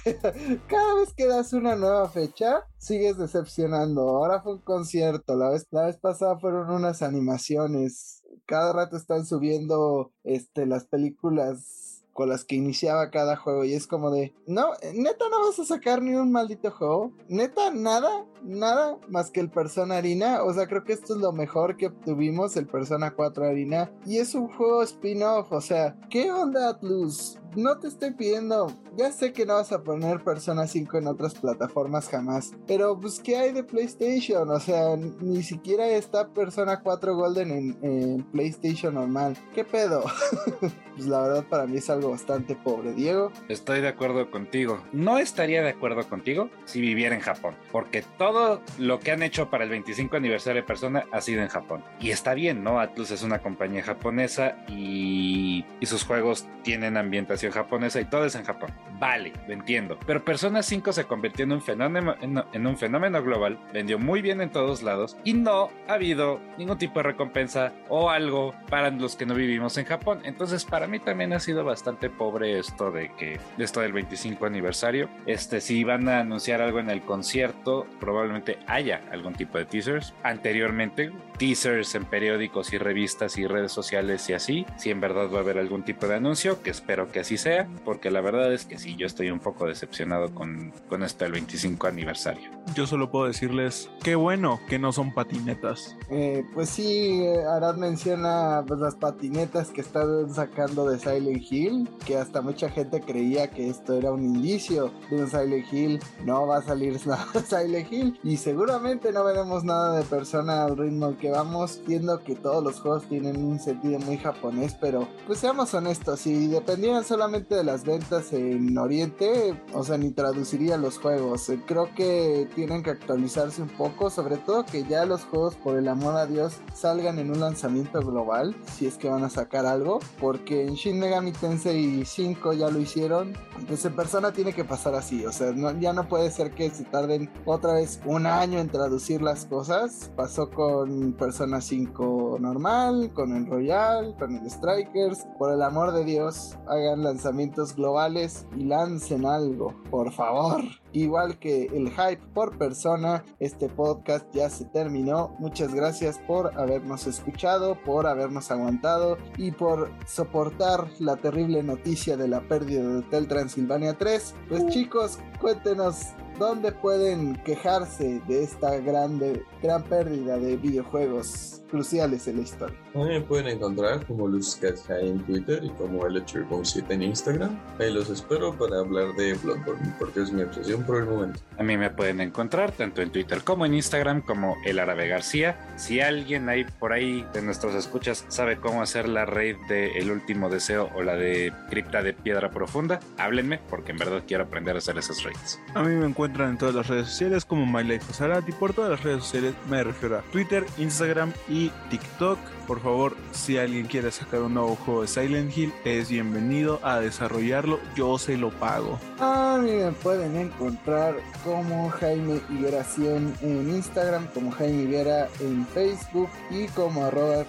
cada 0.68 0.94
vez 0.94 1.12
que 1.16 1.26
das 1.26 1.52
una 1.52 1.76
nueva 1.76 2.08
fecha 2.08 2.64
sigues 2.78 3.18
decepcionando. 3.18 4.02
Ahora 4.02 4.42
fue 4.42 4.54
un 4.54 4.60
concierto 4.60 5.36
la 5.36 5.50
vez 5.50 5.66
la 5.70 5.86
vez 5.86 5.98
pasada 5.98 6.38
fueron 6.38 6.70
unas 6.70 7.02
animaciones 7.02 8.19
cada 8.46 8.72
rato 8.72 8.96
están 8.96 9.26
subiendo 9.26 10.12
este 10.24 10.66
las 10.66 10.84
películas 10.84 11.90
con 12.12 12.28
las 12.28 12.44
que 12.44 12.56
iniciaba 12.56 13.10
cada 13.10 13.36
juego 13.36 13.64
y 13.64 13.72
es 13.72 13.86
como 13.86 14.10
de 14.10 14.34
no 14.46 14.72
neta 14.94 15.26
no 15.30 15.46
vas 15.46 15.58
a 15.58 15.64
sacar 15.64 16.02
ni 16.02 16.14
un 16.14 16.32
maldito 16.32 16.70
juego 16.70 17.12
neta 17.28 17.70
nada 17.70 18.26
nada 18.42 18.98
más 19.08 19.30
que 19.30 19.40
el 19.40 19.50
Persona 19.50 19.98
Arena 19.98 20.42
o 20.42 20.52
sea 20.52 20.66
creo 20.66 20.84
que 20.84 20.92
esto 20.92 21.14
es 21.14 21.20
lo 21.20 21.32
mejor 21.32 21.76
que 21.76 21.86
obtuvimos 21.86 22.56
el 22.56 22.66
Persona 22.66 23.12
4 23.12 23.46
Arena 23.46 23.90
y 24.04 24.18
es 24.18 24.34
un 24.34 24.48
juego 24.48 24.82
spin-off 24.82 25.50
o 25.52 25.60
sea 25.60 25.96
qué 26.10 26.30
onda 26.30 26.68
Atlus 26.68 27.39
no 27.56 27.78
te 27.78 27.88
estoy 27.88 28.12
pidiendo 28.12 28.72
ya 28.96 29.12
sé 29.12 29.32
que 29.32 29.46
no 29.46 29.54
vas 29.54 29.72
a 29.72 29.82
poner 29.82 30.22
Persona 30.22 30.66
5 30.66 30.98
en 30.98 31.06
otras 31.06 31.34
plataformas 31.34 32.08
jamás 32.08 32.52
pero 32.66 32.98
pues 32.98 33.20
qué 33.20 33.36
hay 33.36 33.52
de 33.52 33.64
PlayStation 33.64 34.48
o 34.50 34.60
sea 34.60 34.96
ni 34.96 35.42
siquiera 35.42 35.86
está 35.88 36.28
Persona 36.28 36.80
4 36.80 37.14
Golden 37.14 37.76
en, 37.82 38.24
PlayStation 38.32 38.94
normal 38.94 39.36
qué 39.54 39.64
pedo 39.64 40.04
pues 40.60 41.06
la 41.06 41.22
verdad 41.22 41.44
para 41.48 41.66
mí 41.66 41.78
es 41.78 41.90
algo 41.90 42.10
bastante 42.10 42.54
pobre 42.54 42.92
Diego 42.92 43.32
Estoy 43.48 43.80
de 43.80 43.88
acuerdo 43.88 44.30
contigo. 44.30 44.82
No 44.92 45.18
estaría 45.18 45.62
de 45.62 45.70
acuerdo 45.70 46.08
contigo 46.08 46.50
si 46.64 46.80
viviera 46.80 47.14
en 47.14 47.20
Japón, 47.20 47.56
porque 47.72 48.04
todo 48.18 48.62
lo 48.78 49.00
que 49.00 49.12
han 49.12 49.22
hecho 49.22 49.50
para 49.50 49.64
el 49.64 49.70
25 49.70 50.16
aniversario 50.16 50.62
de 50.62 50.66
Persona 50.66 51.04
ha 51.12 51.20
sido 51.20 51.42
en 51.42 51.48
Japón. 51.48 51.82
Y 52.00 52.10
está 52.10 52.34
bien, 52.34 52.62
¿no? 52.62 52.80
Atlus 52.80 53.10
es 53.10 53.22
una 53.22 53.40
compañía 53.40 53.82
japonesa 53.82 54.56
y, 54.68 55.64
y 55.80 55.86
sus 55.86 56.04
juegos 56.04 56.46
tienen 56.62 56.96
ambientación 56.96 57.39
japonesa 57.48 58.00
y 58.00 58.04
todo 58.04 58.26
es 58.26 58.34
en 58.34 58.44
Japón. 58.44 58.70
Vale, 59.00 59.32
lo 59.48 59.54
entiendo. 59.54 59.98
Pero 60.06 60.22
Persona 60.22 60.62
5 60.62 60.92
se 60.92 61.04
convirtió 61.04 61.44
en 61.44 61.52
un 61.52 61.62
fenómeno, 61.62 62.14
en, 62.20 62.66
un 62.66 62.76
fenómeno 62.76 63.22
global, 63.22 63.58
vendió 63.72 63.98
muy 63.98 64.20
bien 64.20 64.42
en 64.42 64.50
todos 64.50 64.82
lados 64.82 65.16
y 65.24 65.32
no 65.32 65.70
ha 65.88 65.94
habido 65.94 66.38
ningún 66.58 66.76
tipo 66.76 66.98
de 66.98 67.04
recompensa 67.04 67.72
o 67.88 68.10
algo 68.10 68.54
para 68.68 68.90
los 68.90 69.16
que 69.16 69.24
no 69.24 69.34
vivimos 69.34 69.78
en 69.78 69.86
Japón. 69.86 70.20
Entonces, 70.24 70.66
para 70.66 70.86
mí 70.86 71.00
también 71.00 71.32
ha 71.32 71.40
sido 71.40 71.64
bastante 71.64 72.10
pobre 72.10 72.58
esto 72.58 72.90
de 72.90 73.10
que 73.16 73.40
esto 73.56 73.80
del 73.80 73.94
25 73.94 74.44
aniversario. 74.44 75.08
Este, 75.24 75.62
si 75.62 75.82
van 75.82 76.06
a 76.06 76.20
anunciar 76.20 76.60
algo 76.60 76.78
en 76.78 76.90
el 76.90 77.00
concierto, 77.00 77.86
probablemente 78.00 78.58
haya 78.66 79.00
algún 79.10 79.32
tipo 79.32 79.56
de 79.56 79.64
teasers. 79.64 80.12
Anteriormente, 80.22 81.10
teasers 81.38 81.94
en 81.94 82.04
periódicos 82.04 82.74
y 82.74 82.78
revistas 82.78 83.38
y 83.38 83.46
redes 83.46 83.72
sociales 83.72 84.28
y 84.28 84.34
así. 84.34 84.66
Si 84.76 84.90
en 84.90 85.00
verdad 85.00 85.30
va 85.32 85.38
a 85.38 85.40
haber 85.40 85.56
algún 85.56 85.84
tipo 85.84 86.06
de 86.06 86.16
anuncio, 86.16 86.62
que 86.62 86.68
espero 86.68 87.10
que 87.10 87.20
así 87.20 87.38
sea, 87.38 87.66
porque 87.86 88.10
la 88.10 88.20
verdad 88.20 88.52
es 88.52 88.66
que 88.66 88.76
sí, 88.78 88.89
yo 88.96 89.06
estoy 89.06 89.30
un 89.30 89.40
poco 89.40 89.66
decepcionado 89.66 90.34
con, 90.34 90.72
con 90.88 91.02
esto 91.02 91.24
del 91.24 91.32
25 91.32 91.86
aniversario. 91.86 92.50
Yo 92.74 92.86
solo 92.86 93.10
puedo 93.10 93.26
decirles, 93.26 93.90
qué 94.02 94.14
bueno 94.14 94.60
que 94.68 94.78
no 94.78 94.92
son 94.92 95.12
patinetas. 95.12 95.96
Eh, 96.10 96.44
pues 96.54 96.70
sí, 96.70 97.22
eh, 97.22 97.44
Arad 97.44 97.76
menciona 97.76 98.64
pues, 98.66 98.80
las 98.80 98.94
patinetas 98.94 99.70
que 99.70 99.80
están 99.80 100.32
sacando 100.32 100.88
de 100.88 100.98
Silent 100.98 101.42
Hill, 101.50 101.88
que 102.06 102.16
hasta 102.16 102.42
mucha 102.42 102.68
gente 102.68 103.00
creía 103.00 103.50
que 103.50 103.68
esto 103.68 103.94
era 103.94 104.12
un 104.12 104.24
indicio 104.24 104.92
de 105.10 105.22
un 105.22 105.30
Silent 105.30 105.72
Hill. 105.72 106.00
No 106.24 106.46
va 106.46 106.58
a 106.58 106.62
salir 106.62 106.98
nada 107.06 107.26
de 107.32 107.40
Silent 107.40 107.92
Hill 107.92 108.20
y 108.22 108.36
seguramente 108.36 109.12
no 109.12 109.24
veremos 109.24 109.64
nada 109.64 109.98
de 109.98 110.04
persona 110.04 110.64
al 110.64 110.76
ritmo 110.76 111.06
al 111.06 111.16
que 111.16 111.30
vamos, 111.30 111.80
viendo 111.86 112.22
que 112.22 112.34
todos 112.34 112.62
los 112.62 112.80
juegos 112.80 113.08
tienen 113.08 113.42
un 113.42 113.58
sentido 113.58 113.98
muy 114.00 114.18
japonés, 114.18 114.76
pero 114.80 115.08
pues 115.26 115.38
seamos 115.38 115.72
honestos, 115.74 116.20
si 116.20 116.46
dependieran 116.46 117.04
solamente 117.04 117.54
de 117.54 117.64
las 117.64 117.84
ventas 117.84 118.32
en 118.32 118.76
Oriente, 118.80 119.54
o 119.72 119.84
sea, 119.84 119.98
ni 119.98 120.10
traduciría 120.10 120.76
los 120.76 120.98
juegos. 120.98 121.48
Eh, 121.48 121.60
creo 121.66 121.94
que 121.94 122.48
tienen 122.54 122.82
que 122.82 122.90
actualizarse 122.90 123.62
un 123.62 123.68
poco, 123.68 124.10
sobre 124.10 124.36
todo 124.36 124.64
que 124.64 124.84
ya 124.84 125.04
los 125.04 125.24
juegos, 125.24 125.56
por 125.56 125.76
el 125.76 125.88
amor 125.88 126.16
a 126.16 126.26
Dios, 126.26 126.58
salgan 126.74 127.18
en 127.18 127.30
un 127.30 127.40
lanzamiento 127.40 128.00
global, 128.00 128.56
si 128.76 128.86
es 128.86 128.96
que 128.96 129.08
van 129.08 129.24
a 129.24 129.30
sacar 129.30 129.66
algo, 129.66 130.00
porque 130.20 130.66
en 130.66 130.74
Shin 130.74 130.98
Megami 130.98 131.32
Tensei 131.32 132.04
5 132.04 132.52
ya 132.54 132.70
lo 132.70 132.80
hicieron. 132.80 133.34
Entonces 133.58 133.84
en 133.86 133.96
persona 133.96 134.32
tiene 134.32 134.52
que 134.52 134.64
pasar 134.64 134.94
así, 134.94 135.24
o 135.26 135.32
sea, 135.32 135.54
ya 135.78 135.92
no 135.92 136.08
puede 136.08 136.30
ser 136.30 136.52
que 136.52 136.70
se 136.70 136.84
tarden 136.84 137.30
otra 137.44 137.74
vez 137.74 138.00
un 138.04 138.26
año 138.26 138.58
en 138.58 138.68
traducir 138.68 139.22
las 139.22 139.44
cosas. 139.46 140.10
Pasó 140.16 140.50
con 140.50 141.12
Persona 141.12 141.60
5 141.60 142.38
normal, 142.40 143.12
con 143.14 143.34
el 143.36 143.46
Royal, 143.46 144.14
con 144.18 144.36
el 144.36 144.50
Strikers. 144.50 145.26
Por 145.38 145.52
el 145.52 145.62
amor 145.62 145.92
de 145.92 146.04
Dios, 146.04 146.56
hagan 146.66 147.02
lanzamientos 147.02 147.74
globales 147.76 148.46
y 148.56 148.64
lancen 148.70 149.26
algo, 149.26 149.74
por 149.90 150.12
favor. 150.12 150.62
Igual 150.92 151.38
que 151.38 151.66
el 151.66 151.90
hype 151.90 152.22
por 152.32 152.56
persona, 152.56 153.24
este 153.38 153.68
podcast 153.68 154.26
ya 154.32 154.48
se 154.48 154.64
terminó. 154.66 155.34
Muchas 155.38 155.74
gracias 155.74 156.18
por 156.26 156.58
habernos 156.58 157.06
escuchado, 157.06 157.76
por 157.84 158.06
habernos 158.06 158.50
aguantado 158.50 159.18
y 159.36 159.50
por 159.50 159.90
soportar 160.06 160.88
la 161.00 161.16
terrible 161.16 161.62
noticia 161.62 162.16
de 162.16 162.28
la 162.28 162.40
pérdida 162.40 162.82
de 162.82 162.96
Hotel 162.98 163.28
Transilvania 163.28 163.98
3. 163.98 164.34
Pues 164.48 164.66
chicos, 164.68 165.18
cuéntenos 165.40 166.14
dónde 166.40 166.72
pueden 166.72 167.36
quejarse 167.44 168.18
de 168.26 168.42
esta 168.42 168.78
grande, 168.78 169.44
gran 169.62 169.82
pérdida 169.84 170.38
de 170.38 170.56
videojuegos 170.56 171.60
cruciales 171.70 172.26
en 172.26 172.36
la 172.36 172.42
historia. 172.42 172.76
A 172.94 172.98
mí 172.98 173.04
me 173.04 173.20
pueden 173.20 173.46
encontrar 173.46 174.04
como 174.06 174.26
LuzCatHigh 174.26 175.08
en 175.08 175.24
Twitter 175.24 175.62
y 175.62 175.70
como 175.70 176.02
Electric7 176.02 176.90
en 176.90 177.02
Instagram. 177.02 177.58
Ahí 177.78 177.92
los 177.92 178.10
espero 178.10 178.52
para 178.58 178.80
hablar 178.80 179.14
de 179.14 179.34
Bloodborne, 179.34 179.94
porque 179.98 180.22
es 180.22 180.32
mi 180.32 180.42
obsesión 180.42 180.82
por 180.82 180.96
el 180.96 181.04
momento. 181.04 181.40
A 181.58 181.62
mí 181.62 181.76
me 181.76 181.90
pueden 181.90 182.20
encontrar 182.20 182.72
tanto 182.72 183.02
en 183.02 183.10
Twitter 183.12 183.42
como 183.44 183.64
en 183.64 183.74
Instagram 183.74 184.22
como 184.22 184.56
El 184.64 184.78
Árabe 184.78 185.08
García. 185.08 185.74
Si 185.76 186.00
alguien 186.00 186.48
ahí 186.48 186.64
por 186.78 186.92
ahí 186.92 187.24
de 187.32 187.42
nuestros 187.42 187.74
escuchas 187.74 188.24
sabe 188.28 188.56
cómo 188.56 188.82
hacer 188.82 189.08
la 189.08 189.24
raid 189.24 189.56
de 189.68 189.98
El 189.98 190.10
Último 190.10 190.48
Deseo 190.48 190.90
o 190.96 191.02
la 191.02 191.14
de 191.14 191.52
Cripta 191.68 192.02
de 192.02 192.12
Piedra 192.12 192.50
Profunda, 192.50 192.98
háblenme 193.18 193.60
porque 193.68 193.92
en 193.92 193.98
verdad 193.98 194.24
quiero 194.26 194.44
aprender 194.44 194.74
a 194.74 194.78
hacer 194.78 194.98
esas 194.98 195.22
raids. 195.22 195.60
A 195.74 195.82
mí 195.82 195.94
me 195.94 196.06
encuentran 196.30 196.50
en 196.50 196.58
todas 196.58 196.74
las 196.74 196.86
redes 196.86 197.08
sociales 197.08 197.44
como 197.44 197.66
MyLifeOsarat 197.66 198.48
y 198.48 198.52
por 198.52 198.72
todas 198.72 198.90
las 198.90 199.02
redes 199.02 199.24
sociales 199.24 199.54
me 199.68 199.82
refiero 199.82 200.18
a 200.18 200.22
Twitter, 200.22 200.64
Instagram 200.78 201.32
y 201.48 201.70
TikTok. 201.90 202.38
Por 202.70 202.78
favor, 202.78 203.16
si 203.32 203.58
alguien 203.58 203.88
quiere 203.88 204.12
sacar 204.12 204.42
un 204.42 204.54
nuevo 204.54 204.76
juego 204.76 205.02
de 205.02 205.08
Silent 205.08 205.58
Hill, 205.58 205.72
es 205.84 206.08
bienvenido 206.08 206.78
a 206.84 207.00
desarrollarlo. 207.00 207.80
Yo 207.96 208.16
se 208.16 208.36
lo 208.36 208.50
pago. 208.50 208.96
A 209.18 209.58
mí 209.60 209.72
me 209.72 209.90
pueden 209.90 210.36
encontrar 210.36 211.16
como 211.44 211.90
Jaime 211.90 212.40
Iberación 212.48 213.34
en 213.40 213.70
Instagram, 213.70 214.28
como 214.32 214.52
Jaime 214.52 214.84
Ibera 214.84 215.28
en 215.40 215.66
Facebook 215.66 216.28
y 216.48 216.68
como 216.68 217.06
arroba 217.06 217.44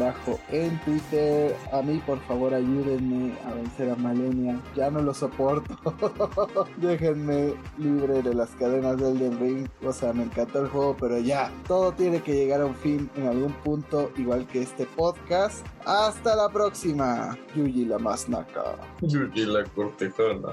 bajo 0.00 0.40
en 0.50 0.80
Twitter. 0.80 1.54
A 1.72 1.80
mí, 1.82 2.02
por 2.04 2.18
favor, 2.22 2.54
ayúdenme 2.54 3.34
a 3.46 3.54
vencer 3.54 3.88
a 3.88 3.94
Malenia. 3.94 4.60
Ya 4.74 4.90
no 4.90 5.00
lo 5.00 5.14
soporto. 5.14 5.78
Déjenme 6.78 7.54
libre 7.78 8.20
de 8.20 8.34
las 8.34 8.50
cadenas 8.50 8.96
del 8.96 9.16
Den 9.16 9.38
Ring. 9.38 9.68
O 9.86 9.92
sea, 9.92 10.12
me 10.12 10.24
encantó 10.24 10.62
el 10.62 10.68
juego, 10.68 10.96
pero 10.98 11.20
ya, 11.20 11.52
todo 11.68 11.92
tiene 11.92 12.20
que 12.20 12.34
llegar 12.34 12.62
a 12.62 12.66
un 12.66 12.74
fin 12.74 13.08
en 13.14 13.28
algún 13.28 13.52
punto, 13.52 14.10
igual 14.24 14.46
que 14.46 14.62
este 14.62 14.86
podcast. 14.86 15.66
Hasta 15.84 16.34
la 16.34 16.48
próxima, 16.48 17.38
Yuji 17.54 17.84
la 17.84 17.98
más 17.98 18.28
Yuji 19.02 19.44
la 19.44 19.64
cortejana. 19.64 20.52